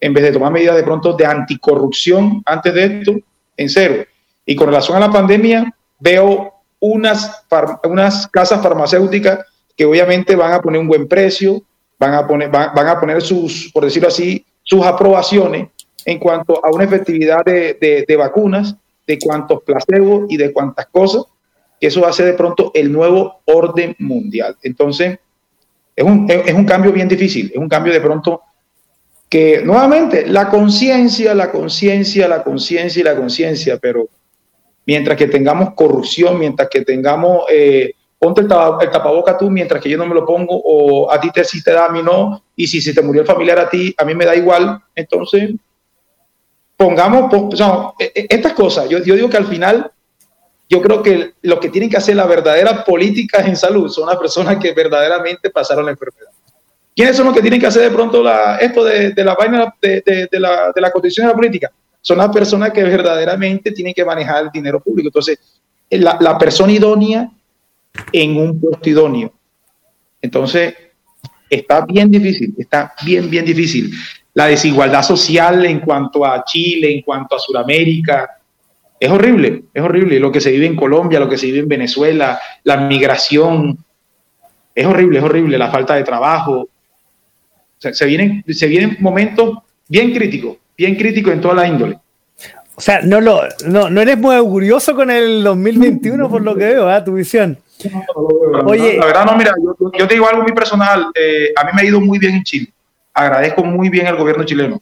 en 0.00 0.14
vez 0.14 0.24
de 0.24 0.32
tomar 0.32 0.52
medidas 0.52 0.76
de 0.76 0.82
pronto 0.82 1.12
de 1.12 1.26
anticorrupción 1.26 2.42
antes 2.46 2.74
de 2.74 2.84
esto, 2.84 3.12
en 3.58 3.68
cero. 3.68 4.04
Y 4.46 4.56
con 4.56 4.68
relación 4.68 4.96
a 4.96 5.00
la 5.00 5.12
pandemia, 5.12 5.74
veo 5.98 6.54
unas, 6.80 7.44
unas 7.84 8.26
casas 8.28 8.62
farmacéuticas 8.62 9.40
que 9.76 9.84
obviamente 9.84 10.34
van 10.34 10.52
a 10.52 10.62
poner 10.62 10.80
un 10.80 10.88
buen 10.88 11.06
precio, 11.06 11.62
van 11.98 12.14
a 12.14 12.26
poner, 12.26 12.50
van, 12.50 12.88
a 12.88 12.98
poner 12.98 13.20
sus, 13.20 13.70
por 13.72 13.84
decirlo 13.84 14.08
así, 14.08 14.44
sus 14.62 14.84
aprobaciones 14.84 15.68
en 16.04 16.18
cuanto 16.18 16.64
a 16.64 16.70
una 16.70 16.84
efectividad 16.84 17.44
de, 17.44 18.04
de, 18.06 18.16
vacunas, 18.16 18.74
de 19.06 19.18
cuántos 19.18 19.62
placebos 19.62 20.24
y 20.28 20.36
de 20.36 20.52
cuántas 20.52 20.86
cosas, 20.86 21.24
que 21.80 21.88
eso 21.88 22.10
ser 22.12 22.26
de 22.26 22.32
pronto 22.32 22.70
el 22.74 22.90
nuevo 22.90 23.40
orden 23.44 23.94
mundial. 23.98 24.56
Entonces, 24.62 25.18
es 25.94 26.04
un, 26.04 26.26
es 26.30 26.54
un 26.54 26.64
cambio 26.64 26.92
bien 26.92 27.08
difícil, 27.08 27.50
es 27.52 27.58
un 27.58 27.68
cambio 27.68 27.92
de 27.92 28.00
pronto 28.00 28.42
que 29.28 29.62
nuevamente 29.62 30.26
la 30.26 30.48
conciencia, 30.48 31.34
la 31.34 31.50
conciencia, 31.50 32.28
la 32.28 32.42
conciencia 32.42 33.00
y 33.00 33.04
la 33.04 33.16
conciencia, 33.16 33.78
pero 33.78 34.08
mientras 34.86 35.18
que 35.18 35.26
tengamos 35.26 35.74
corrupción, 35.74 36.38
mientras 36.38 36.68
que 36.70 36.82
tengamos, 36.82 37.44
eh, 37.50 37.92
ponte 38.18 38.40
el, 38.40 38.48
tapaboca 38.48 39.36
tú 39.36 39.50
mientras 39.50 39.82
que 39.82 39.90
yo 39.90 39.98
no 39.98 40.06
me 40.06 40.14
lo 40.14 40.24
pongo, 40.24 40.58
o 40.64 41.10
a 41.10 41.20
ti 41.20 41.30
te, 41.30 41.44
si 41.44 41.62
te 41.62 41.72
da, 41.72 41.86
a 41.86 41.90
mí 41.90 42.02
no, 42.02 42.42
y 42.56 42.66
si 42.66 42.80
se 42.80 42.94
te 42.94 43.02
murió 43.02 43.20
el 43.20 43.26
familiar 43.26 43.58
a 43.58 43.68
ti, 43.68 43.94
a 43.98 44.04
mí 44.04 44.14
me 44.14 44.24
da 44.24 44.34
igual, 44.34 44.80
entonces 44.94 45.50
pongamos, 46.76 47.30
e, 47.98 48.12
e, 48.14 48.26
estas 48.30 48.54
cosas, 48.54 48.88
yo, 48.88 48.98
yo 49.00 49.14
digo 49.14 49.28
que 49.28 49.36
al 49.36 49.46
final, 49.46 49.90
yo 50.70 50.80
creo 50.80 51.02
que 51.02 51.34
lo 51.42 51.60
que 51.60 51.68
tienen 51.68 51.90
que 51.90 51.96
hacer 51.98 52.16
la 52.16 52.26
verdadera 52.26 52.84
política 52.84 53.40
en 53.40 53.56
salud 53.56 53.90
son 53.90 54.06
las 54.06 54.16
personas 54.16 54.56
que 54.56 54.72
verdaderamente 54.72 55.50
pasaron 55.50 55.84
la 55.84 55.92
enfermedad. 55.92 56.27
¿Quiénes 56.98 57.16
son 57.16 57.26
los 57.26 57.34
que 57.36 57.42
tienen 57.42 57.60
que 57.60 57.66
hacer 57.68 57.82
de 57.82 57.92
pronto 57.92 58.24
la, 58.24 58.56
esto 58.56 58.82
de, 58.82 59.14
la 59.18 59.36
vaina 59.36 59.72
de, 59.80 60.28
la, 60.32 60.72
de 60.74 60.80
la 60.80 60.90
constitución 60.90 61.28
de 61.28 61.32
la 61.32 61.36
política? 61.36 61.70
Son 62.00 62.18
las 62.18 62.28
personas 62.28 62.72
que 62.72 62.82
verdaderamente 62.82 63.70
tienen 63.70 63.94
que 63.94 64.04
manejar 64.04 64.46
el 64.46 64.50
dinero 64.50 64.80
público. 64.80 65.06
Entonces, 65.06 65.38
la, 65.90 66.18
la 66.18 66.36
persona 66.36 66.72
idónea 66.72 67.30
en 68.10 68.36
un 68.36 68.60
puesto 68.60 68.90
idóneo. 68.90 69.32
Entonces, 70.20 70.74
está 71.48 71.86
bien 71.86 72.10
difícil, 72.10 72.52
está 72.58 72.92
bien, 73.04 73.30
bien 73.30 73.44
difícil. 73.44 73.92
La 74.34 74.46
desigualdad 74.46 75.04
social 75.04 75.66
en 75.66 75.78
cuanto 75.78 76.26
a 76.26 76.42
Chile, 76.42 76.92
en 76.92 77.02
cuanto 77.02 77.36
a 77.36 77.38
Sudamérica, 77.38 78.28
es 78.98 79.08
horrible, 79.08 79.66
es 79.72 79.82
horrible. 79.84 80.18
Lo 80.18 80.32
que 80.32 80.40
se 80.40 80.50
vive 80.50 80.66
en 80.66 80.74
Colombia, 80.74 81.20
lo 81.20 81.28
que 81.28 81.38
se 81.38 81.46
vive 81.46 81.60
en 81.60 81.68
Venezuela, 81.68 82.40
la 82.64 82.76
migración, 82.76 83.78
es 84.74 84.84
horrible, 84.84 85.20
es 85.20 85.24
horrible. 85.24 85.58
La 85.58 85.70
falta 85.70 85.94
de 85.94 86.02
trabajo, 86.02 86.68
se, 87.78 88.06
vienen, 88.06 88.44
se 88.48 88.66
vienen 88.66 88.96
momentos 89.00 89.58
bien 89.88 90.12
críticos, 90.12 90.56
bien 90.76 90.96
críticos 90.96 91.32
en 91.32 91.40
toda 91.40 91.54
la 91.54 91.66
índole. 91.66 91.98
O 92.76 92.80
sea, 92.80 93.00
no, 93.02 93.20
lo, 93.20 93.42
no, 93.66 93.90
no 93.90 94.00
eres 94.00 94.16
muy 94.18 94.36
augurioso 94.36 94.94
con 94.94 95.10
el 95.10 95.42
2021 95.42 96.28
por 96.28 96.42
lo 96.42 96.54
que 96.54 96.64
veo, 96.64 96.94
¿eh? 96.94 97.02
tu 97.04 97.14
visión. 97.14 97.58
Oye, 98.64 98.96
la 98.98 99.06
verdad 99.06 99.24
no, 99.26 99.36
mira, 99.36 99.52
yo, 99.98 100.06
te 100.06 100.14
digo 100.14 100.28
algo 100.28 100.42
muy 100.42 100.52
personal. 100.52 101.06
Eh, 101.14 101.48
a 101.56 101.64
mí 101.64 101.70
me 101.74 101.82
ha 101.82 101.84
ido 101.84 102.00
muy 102.00 102.18
bien 102.18 102.36
en 102.36 102.44
Chile. 102.44 102.68
Agradezco 103.14 103.64
muy 103.64 103.88
bien 103.88 104.06
al 104.06 104.16
gobierno 104.16 104.44
chileno. 104.44 104.80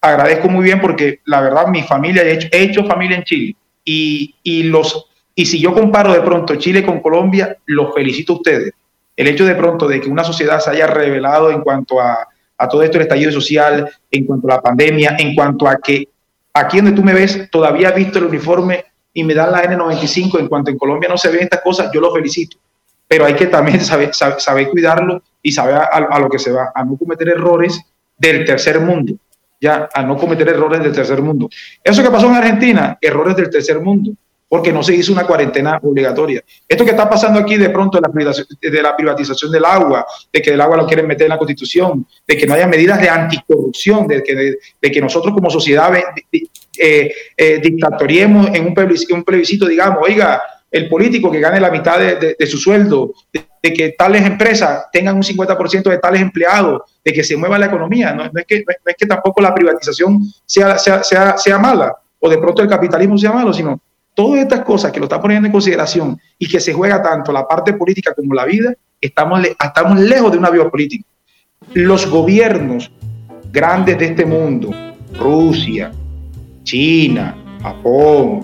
Agradezco 0.00 0.48
muy 0.48 0.64
bien 0.64 0.80
porque 0.80 1.20
la 1.24 1.40
verdad 1.40 1.68
mi 1.68 1.82
familia, 1.82 2.22
he 2.22 2.32
hecho, 2.32 2.48
he 2.50 2.62
hecho 2.62 2.84
familia 2.84 3.18
en 3.18 3.24
Chile. 3.24 3.56
Y, 3.84 4.34
y, 4.42 4.64
los, 4.64 5.06
y 5.34 5.46
si 5.46 5.60
yo 5.60 5.72
comparo 5.72 6.12
de 6.12 6.22
pronto 6.22 6.56
Chile 6.56 6.84
con 6.84 7.00
Colombia, 7.00 7.56
los 7.66 7.94
felicito 7.94 8.32
a 8.32 8.36
ustedes 8.36 8.72
el 9.20 9.28
hecho 9.28 9.44
de 9.44 9.54
pronto 9.54 9.86
de 9.86 10.00
que 10.00 10.08
una 10.08 10.24
sociedad 10.24 10.60
se 10.60 10.70
haya 10.70 10.86
revelado 10.86 11.50
en 11.50 11.60
cuanto 11.60 12.00
a, 12.00 12.26
todo 12.70 12.82
esto, 12.82 12.96
el 12.96 13.02
estallido 13.02 13.30
social, 13.30 13.86
en 14.10 14.24
cuanto 14.24 14.48
a 14.48 14.54
la 14.56 14.62
pandemia, 14.62 15.14
en 15.18 15.34
cuanto 15.34 15.68
a 15.68 15.76
que 15.76 16.08
aquí 16.54 16.78
donde 16.78 16.92
tú 16.92 17.02
me 17.02 17.12
ves 17.12 17.50
todavía 17.50 17.90
he 17.90 17.94
visto 17.96 18.18
el 18.18 18.24
uniforme 18.24 18.82
y 19.12 19.22
me 19.22 19.34
dan 19.34 19.52
la 19.52 19.62
N95, 19.62 20.40
en 20.40 20.48
cuanto 20.48 20.70
en 20.70 20.78
Colombia 20.78 21.10
no 21.10 21.18
se 21.18 21.28
ven 21.28 21.42
estas 21.42 21.60
cosas, 21.60 21.90
yo 21.92 22.00
lo 22.00 22.14
felicito. 22.14 22.56
Pero 23.06 23.26
hay 23.26 23.34
que 23.34 23.46
también 23.48 23.80
saber, 23.84 24.14
saber, 24.14 24.70
cuidarlo 24.70 25.22
y 25.42 25.52
saber 25.52 25.74
a, 25.74 25.82
a, 25.82 26.18
lo 26.18 26.30
que 26.30 26.38
se 26.38 26.50
va, 26.50 26.72
a 26.74 26.82
no 26.82 26.96
cometer 26.96 27.28
errores 27.28 27.78
del 28.16 28.46
tercer 28.46 28.80
mundo, 28.80 29.16
ya, 29.60 29.86
a 29.92 30.02
no 30.02 30.16
cometer 30.16 30.48
errores 30.48 30.82
del 30.82 30.92
tercer 30.92 31.20
mundo. 31.20 31.50
Eso 31.84 32.02
que 32.02 32.10
pasó 32.10 32.26
en 32.26 32.36
Argentina, 32.36 32.96
errores 32.98 33.36
del 33.36 33.50
tercer 33.50 33.80
mundo. 33.80 34.12
Porque 34.50 34.72
no 34.72 34.82
se 34.82 34.96
hizo 34.96 35.12
una 35.12 35.24
cuarentena 35.24 35.78
obligatoria. 35.80 36.42
Esto 36.68 36.84
que 36.84 36.90
está 36.90 37.08
pasando 37.08 37.38
aquí 37.38 37.56
de 37.56 37.70
pronto 37.70 38.00
de 38.00 38.82
la 38.82 38.96
privatización, 38.96 39.52
del 39.52 39.64
agua, 39.64 40.04
de 40.32 40.42
que 40.42 40.50
el 40.50 40.60
agua 40.60 40.76
lo 40.76 40.86
quieren 40.88 41.06
meter 41.06 41.26
en 41.26 41.30
la 41.30 41.38
constitución, 41.38 42.04
de 42.26 42.36
que 42.36 42.48
no 42.48 42.54
haya 42.54 42.66
medidas 42.66 43.00
de 43.00 43.08
anticorrupción, 43.08 44.08
de 44.08 44.24
que, 44.24 44.34
de, 44.82 44.90
que 44.90 45.00
nosotros 45.00 45.32
como 45.34 45.50
sociedad 45.50 45.92
eh, 45.96 47.14
eh, 47.36 47.60
dictatoriemos 47.62 48.48
en 48.52 48.66
un 48.66 48.74
plebiscito, 48.74 49.14
un 49.14 49.22
plebiscito, 49.22 49.68
digamos, 49.68 50.00
oiga, 50.02 50.42
el 50.68 50.88
político 50.88 51.30
que 51.30 51.38
gane 51.38 51.60
la 51.60 51.70
mitad 51.70 52.00
de, 52.00 52.46
su 52.48 52.58
sueldo, 52.58 53.14
de, 53.32 53.72
que 53.72 53.94
tales 53.96 54.26
empresas 54.26 54.86
tengan 54.90 55.14
un 55.14 55.22
50% 55.22 55.90
de 55.90 55.98
tales 55.98 56.22
empleados, 56.22 56.82
de 57.04 57.12
que 57.12 57.22
se 57.22 57.36
mueva 57.36 57.56
la 57.56 57.66
economía. 57.66 58.12
No, 58.12 58.24
es, 58.24 58.46
que, 58.48 58.64
es 58.66 58.96
que 58.98 59.06
tampoco 59.06 59.40
la 59.40 59.54
privatización 59.54 60.24
sea, 60.44 60.76
sea, 60.76 61.38
sea 61.38 61.58
mala 61.58 61.94
o 62.18 62.28
de 62.28 62.38
pronto 62.38 62.62
el 62.62 62.68
capitalismo 62.68 63.16
sea 63.16 63.32
malo, 63.32 63.52
sino 63.52 63.80
todas 64.14 64.40
estas 64.40 64.60
cosas 64.60 64.92
que 64.92 64.98
lo 64.98 65.06
está 65.06 65.20
poniendo 65.20 65.46
en 65.46 65.52
consideración 65.52 66.18
y 66.38 66.48
que 66.48 66.60
se 66.60 66.72
juega 66.72 67.02
tanto 67.02 67.32
la 67.32 67.46
parte 67.46 67.72
política 67.72 68.14
como 68.14 68.34
la 68.34 68.44
vida, 68.44 68.74
estamos, 69.00 69.42
estamos 69.44 69.98
lejos 69.98 70.32
de 70.32 70.38
una 70.38 70.50
biopolítica. 70.50 71.04
Los 71.74 72.08
gobiernos 72.08 72.90
grandes 73.52 73.98
de 73.98 74.06
este 74.06 74.24
mundo, 74.24 74.70
Rusia, 75.18 75.90
China, 76.62 77.36
Japón, 77.62 78.42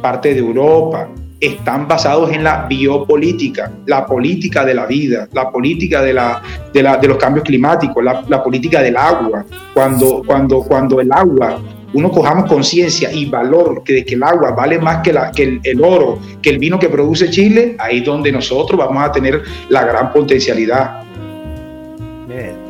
parte 0.00 0.34
de 0.34 0.40
Europa, 0.40 1.08
están 1.40 1.86
basados 1.86 2.30
en 2.32 2.42
la 2.42 2.66
biopolítica, 2.66 3.70
la 3.86 4.06
política 4.06 4.64
de 4.64 4.74
la 4.74 4.86
vida, 4.86 5.28
la 5.32 5.50
política 5.50 6.02
de, 6.02 6.14
la, 6.14 6.42
de 6.72 7.08
los 7.08 7.18
cambios 7.18 7.44
climáticos, 7.44 8.02
la, 8.02 8.24
la, 8.28 8.42
política 8.42 8.80
del 8.80 8.96
agua. 8.96 9.44
Cuando, 9.74 10.22
cuando, 10.26 10.62
cuando 10.62 11.00
el 11.00 11.12
agua, 11.12 11.58
uno 11.92 12.10
cojamos 12.10 12.48
conciencia 12.48 13.12
y 13.12 13.26
valor 13.26 13.82
de 13.84 14.04
que 14.04 14.14
el 14.14 14.22
agua 14.22 14.52
vale 14.52 14.78
más 14.78 15.02
que, 15.02 15.12
la, 15.12 15.30
que 15.30 15.60
el, 15.62 15.80
oro, 15.82 16.18
que 16.42 16.50
el 16.50 16.58
vino 16.58 16.78
que 16.78 16.88
produce 16.88 17.30
Chile, 17.30 17.76
ahí 17.78 17.98
es 17.98 18.04
donde 18.04 18.32
nosotros 18.32 18.78
vamos 18.78 19.02
a 19.02 19.12
tener 19.12 19.42
la 19.68 19.84
gran 19.84 20.12
potencialidad. 20.12 21.02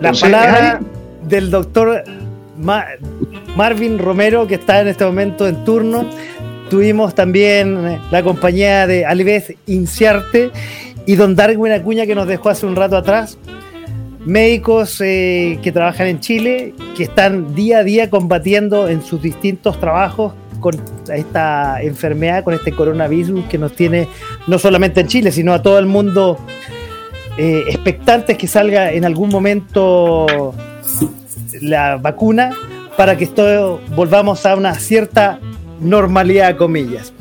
La 0.00 0.12
palabra 0.12 0.80
del 1.22 1.50
doctor 1.50 2.04
Marvin 3.56 3.98
Romero, 3.98 4.46
que 4.46 4.56
está 4.56 4.80
en 4.80 4.88
este 4.88 5.04
momento 5.04 5.48
en 5.48 5.64
turno 5.64 6.06
Tuvimos 6.70 7.14
también 7.14 8.00
la 8.10 8.22
compañía 8.24 8.88
de 8.88 9.06
Alves 9.06 9.54
Inciarte 9.66 10.50
y 11.06 11.14
don 11.14 11.36
Darwin 11.36 11.72
Acuña 11.72 12.06
que 12.06 12.16
nos 12.16 12.26
dejó 12.26 12.48
hace 12.48 12.66
un 12.66 12.74
rato 12.74 12.96
atrás. 12.96 13.38
Médicos 14.26 15.00
eh, 15.00 15.60
que 15.62 15.70
trabajan 15.70 16.08
en 16.08 16.18
Chile, 16.20 16.74
que 16.96 17.04
están 17.04 17.54
día 17.54 17.78
a 17.78 17.84
día 17.84 18.10
combatiendo 18.10 18.88
en 18.88 19.00
sus 19.02 19.22
distintos 19.22 19.78
trabajos 19.78 20.34
con 20.58 20.74
esta 21.14 21.80
enfermedad, 21.80 22.42
con 22.42 22.52
este 22.52 22.72
coronavirus 22.72 23.44
que 23.44 23.56
nos 23.56 23.72
tiene 23.74 24.08
no 24.48 24.58
solamente 24.58 25.00
en 25.00 25.06
Chile, 25.06 25.30
sino 25.30 25.52
a 25.52 25.62
todo 25.62 25.78
el 25.78 25.86
mundo 25.86 26.38
eh, 27.38 27.64
expectantes 27.68 28.36
que 28.36 28.48
salga 28.48 28.90
en 28.90 29.04
algún 29.04 29.28
momento 29.28 30.52
la 31.60 31.96
vacuna 31.96 32.50
para 32.96 33.16
que 33.16 33.24
esto 33.24 33.80
volvamos 33.94 34.44
a 34.44 34.56
una 34.56 34.74
cierta 34.74 35.38
normalidad, 35.78 36.56
comillas. 36.56 37.12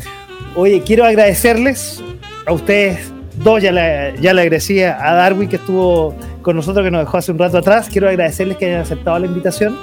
Oye, 0.56 0.82
quiero 0.84 1.06
agradecerles 1.06 2.02
a 2.48 2.54
ustedes 2.54 3.12
dos, 3.44 3.62
ya 3.62 3.72
le, 3.72 4.16
ya 4.22 4.34
le 4.34 4.88
a 4.88 5.14
Darwin 5.14 5.50
que 5.50 5.58
estuvo 5.58 6.16
con 6.46 6.56
nosotros, 6.56 6.86
que 6.86 6.92
nos 6.92 7.02
dejó 7.02 7.18
hace 7.18 7.32
un 7.32 7.40
rato 7.40 7.58
atrás. 7.58 7.90
Quiero 7.92 8.08
agradecerles 8.08 8.58
que 8.58 8.68
hayan 8.68 8.82
aceptado 8.82 9.18
la 9.18 9.26
invitación. 9.26 9.76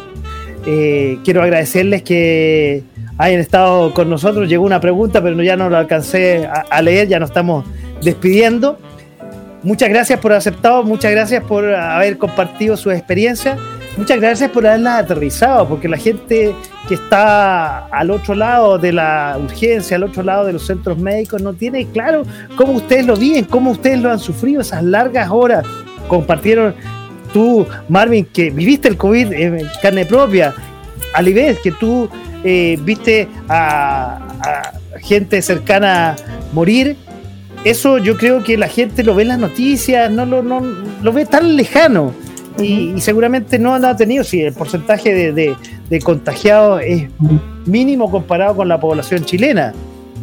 Eh, 0.65 1.19
quiero 1.25 1.43
agradecerles 1.43 2.05
que 2.05 2.85
hayan 3.19 3.41
estado 3.41 3.93
con 3.93 4.09
nosotros. 4.09 4.49
Llegó 4.49 4.65
una 4.65 4.81
pregunta, 4.81 5.21
pero 5.21 5.43
ya 5.43 5.57
no 5.57 5.69
la 5.69 5.81
alcancé 5.81 6.47
a, 6.47 6.65
a 6.71 6.81
leer, 6.81 7.09
ya 7.09 7.19
nos 7.19 7.31
estamos 7.31 7.67
despidiendo. 8.01 8.79
Muchas 9.65 9.89
gracias 9.89 10.21
por 10.21 10.33
aceptado, 10.33 10.85
muchas 10.85 11.11
gracias 11.11 11.43
por 11.43 11.65
haber 11.65 12.17
compartido 12.17 12.77
su 12.77 12.93
experiencia 12.93 13.59
muchas 13.97 14.21
gracias 14.21 14.51
por 14.51 14.67
haberla 14.67 14.99
aterrizado, 14.99 15.69
porque 15.69 15.89
la 15.89 15.97
gente 15.97 16.55
que 16.89 16.95
está 16.95 17.87
al 17.87 18.11
otro 18.11 18.35
lado 18.35 18.79
de 18.79 18.93
la 18.93 19.39
urgencia, 19.43 19.97
al 19.97 20.05
otro 20.05 20.23
lado 20.23 20.47
de 20.47 20.55
los 20.55 20.67
centros 20.67 20.99
médicos, 20.99 21.43
no 21.43 21.53
tiene 21.55 21.87
claro 21.87 22.23
cómo 22.57 22.73
ustedes 22.73 23.07
lo 23.07 23.17
viven, 23.17 23.45
cómo 23.45 23.71
ustedes 23.71 24.01
lo 24.01 24.11
han 24.11 24.19
sufrido, 24.19 24.63
esas 24.63 24.83
largas 24.83 25.31
horas. 25.31 25.65
Compartieron 26.09 26.75
tú, 27.33 27.67
Marvin, 27.89 28.25
que 28.27 28.51
viviste 28.51 28.89
el 28.89 28.97
COVID 28.97 29.33
en 29.33 29.67
carne 29.81 30.05
propia, 30.05 30.55
Alibés, 31.15 31.59
que 31.61 31.73
tú 31.73 32.09
eh, 32.45 32.79
viste 32.83 33.29
a, 33.49 34.73
gente 35.01 35.41
cercana 35.43 36.17
morir. 36.53 36.97
Eso 37.65 37.99
yo 37.99 38.17
creo 38.17 38.43
que 38.43 38.57
la 38.57 38.69
gente 38.69 39.05
lo 39.05 39.15
ve 39.15 39.23
en 39.23 39.29
las 39.29 39.39
noticias, 39.39 40.11
no 40.11 40.27
lo, 40.27 40.43
no, 40.43 40.61
lo 40.61 41.13
ve 41.13 41.27
tan 41.27 41.57
lejano 41.57 42.13
y, 42.61 43.01
seguramente 43.01 43.59
no 43.59 43.75
han 43.75 43.97
tenido, 43.97 44.25
si 44.25 44.43
el 44.43 44.53
porcentaje 44.53 45.33
de, 45.33 45.57
contagiados 46.03 46.83
es 46.85 47.09
mínimo 47.67 48.11
comparado 48.11 48.57
con 48.57 48.69
la 48.69 48.81
población 48.81 49.25
chilena, 49.25 49.73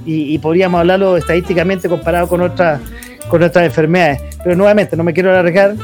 y, 0.05 0.37
podríamos 0.39 0.79
hablarlo 0.79 1.17
estadísticamente 1.17 1.87
comparado 1.87 2.27
con 2.27 2.41
otras, 2.41 2.81
con 3.29 3.43
otras 3.43 3.65
enfermedades. 3.65 4.21
Pero 4.43 4.55
nuevamente, 4.55 4.97
no 4.97 5.03
me 5.03 5.13
quiero 5.13 5.29
alargar, 5.31 5.75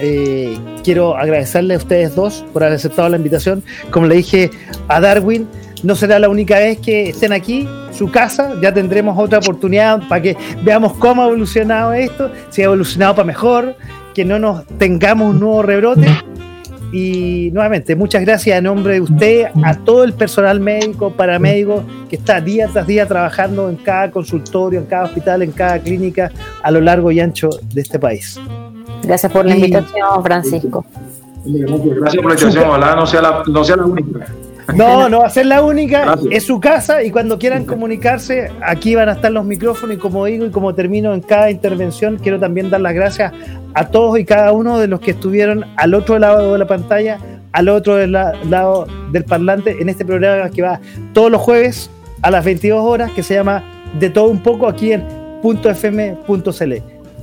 eh, 0.00 0.58
quiero 0.82 1.16
agradecerle 1.16 1.74
a 1.74 1.76
ustedes 1.78 2.14
dos 2.14 2.44
por 2.52 2.64
haber 2.64 2.76
aceptado 2.76 3.08
la 3.08 3.16
invitación. 3.16 3.62
Como 3.90 4.06
le 4.06 4.16
dije 4.16 4.50
a 4.88 5.00
Darwin, 5.00 5.46
no 5.82 5.94
será 5.94 6.18
la 6.18 6.28
única 6.28 6.58
vez 6.58 6.78
que 6.78 7.10
estén 7.10 7.32
aquí, 7.32 7.68
su 7.92 8.10
casa, 8.10 8.54
ya 8.60 8.72
tendremos 8.72 9.18
otra 9.18 9.38
oportunidad 9.38 10.00
para 10.08 10.22
que 10.22 10.36
veamos 10.62 10.94
cómo 10.94 11.22
ha 11.22 11.26
evolucionado 11.26 11.92
esto, 11.92 12.30
si 12.50 12.62
ha 12.62 12.66
evolucionado 12.66 13.14
para 13.14 13.26
mejor, 13.26 13.76
que 14.14 14.24
no 14.24 14.38
nos 14.38 14.66
tengamos 14.78 15.30
un 15.30 15.40
nuevo 15.40 15.62
rebrote. 15.62 16.06
Y 16.92 17.50
nuevamente, 17.52 17.94
muchas 17.94 18.22
gracias 18.22 18.58
en 18.58 18.64
nombre 18.64 18.94
de 18.94 19.00
usted, 19.00 19.46
a 19.62 19.76
todo 19.76 20.02
el 20.02 20.12
personal 20.12 20.58
médico, 20.58 21.12
paramédico, 21.12 21.84
que 22.08 22.16
está 22.16 22.40
día 22.40 22.68
tras 22.72 22.86
día 22.86 23.06
trabajando 23.06 23.68
en 23.68 23.76
cada 23.76 24.10
consultorio, 24.10 24.80
en 24.80 24.86
cada 24.86 25.04
hospital, 25.04 25.42
en 25.42 25.52
cada 25.52 25.78
clínica, 25.78 26.32
a 26.62 26.70
lo 26.70 26.80
largo 26.80 27.12
y 27.12 27.20
ancho 27.20 27.50
de 27.72 27.80
este 27.80 27.98
país. 27.98 28.40
Gracias 29.02 29.30
por 29.30 29.46
la 29.46 29.54
invitación, 29.54 30.22
Francisco. 30.22 30.84
Gracias 31.44 32.22
por 32.22 32.26
la 32.26 32.40
invitación, 32.40 32.68
ojalá 32.68 32.96
no 32.96 33.06
sea 33.06 33.22
la, 33.22 33.42
no 33.46 33.64
sea 33.64 33.76
la 33.76 33.84
única. 33.84 34.26
No, 34.74 35.08
no 35.08 35.20
va 35.20 35.26
a 35.26 35.30
ser 35.30 35.46
la 35.46 35.62
única, 35.62 36.16
es 36.30 36.44
su 36.44 36.60
casa 36.60 37.02
y 37.02 37.10
cuando 37.10 37.38
quieran 37.38 37.64
comunicarse, 37.64 38.50
aquí 38.62 38.94
van 38.94 39.08
a 39.08 39.12
estar 39.12 39.32
los 39.32 39.44
micrófonos 39.44 39.96
y 39.96 39.98
como 39.98 40.24
digo 40.24 40.46
y 40.46 40.50
como 40.50 40.74
termino 40.74 41.14
en 41.14 41.20
cada 41.20 41.50
intervención, 41.50 42.18
quiero 42.18 42.38
también 42.38 42.70
dar 42.70 42.80
las 42.80 42.94
gracias 42.94 43.32
a 43.74 43.88
todos 43.88 44.18
y 44.18 44.24
cada 44.24 44.52
uno 44.52 44.78
de 44.78 44.88
los 44.88 45.00
que 45.00 45.12
estuvieron 45.12 45.64
al 45.76 45.94
otro 45.94 46.18
lado 46.18 46.52
de 46.52 46.58
la 46.58 46.66
pantalla, 46.66 47.18
al 47.52 47.68
otro 47.68 48.04
lado 48.06 48.86
del 49.12 49.24
parlante, 49.24 49.76
en 49.80 49.88
este 49.88 50.04
programa 50.04 50.50
que 50.50 50.62
va 50.62 50.80
todos 51.12 51.30
los 51.30 51.40
jueves 51.40 51.90
a 52.22 52.30
las 52.30 52.44
22 52.44 52.84
horas, 52.84 53.10
que 53.12 53.22
se 53.22 53.34
llama 53.34 53.62
De 53.98 54.10
todo 54.10 54.28
un 54.28 54.42
poco 54.42 54.68
aquí 54.68 54.92
en 54.92 55.04
.fm.cl. 55.42 56.74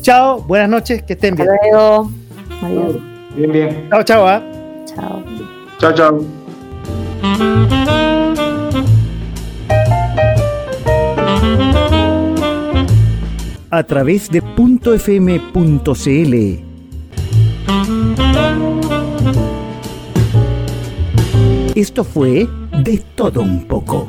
Chao, 0.02 0.42
buenas 0.42 0.70
noches, 0.70 1.04
que 1.04 1.14
estén 1.14 1.36
bien. 1.36 1.50
Hasta 1.50 1.68
luego. 1.70 2.12
Adiós. 2.62 2.96
Bien, 3.36 3.52
bien. 3.52 3.88
Chao, 3.90 4.04
chao. 4.04 4.28
¿ah? 4.28 4.42
Chao. 4.86 5.24
Chao, 5.80 5.94
chao. 5.94 6.37
A 13.70 13.84
través 13.84 14.30
de 14.32 14.42
.fm.cl 14.42 16.34
Esto 21.76 22.04
fue 22.04 22.48
De 22.84 23.04
Todo 23.16 23.42
Un 23.42 23.68
poco. 23.68 24.08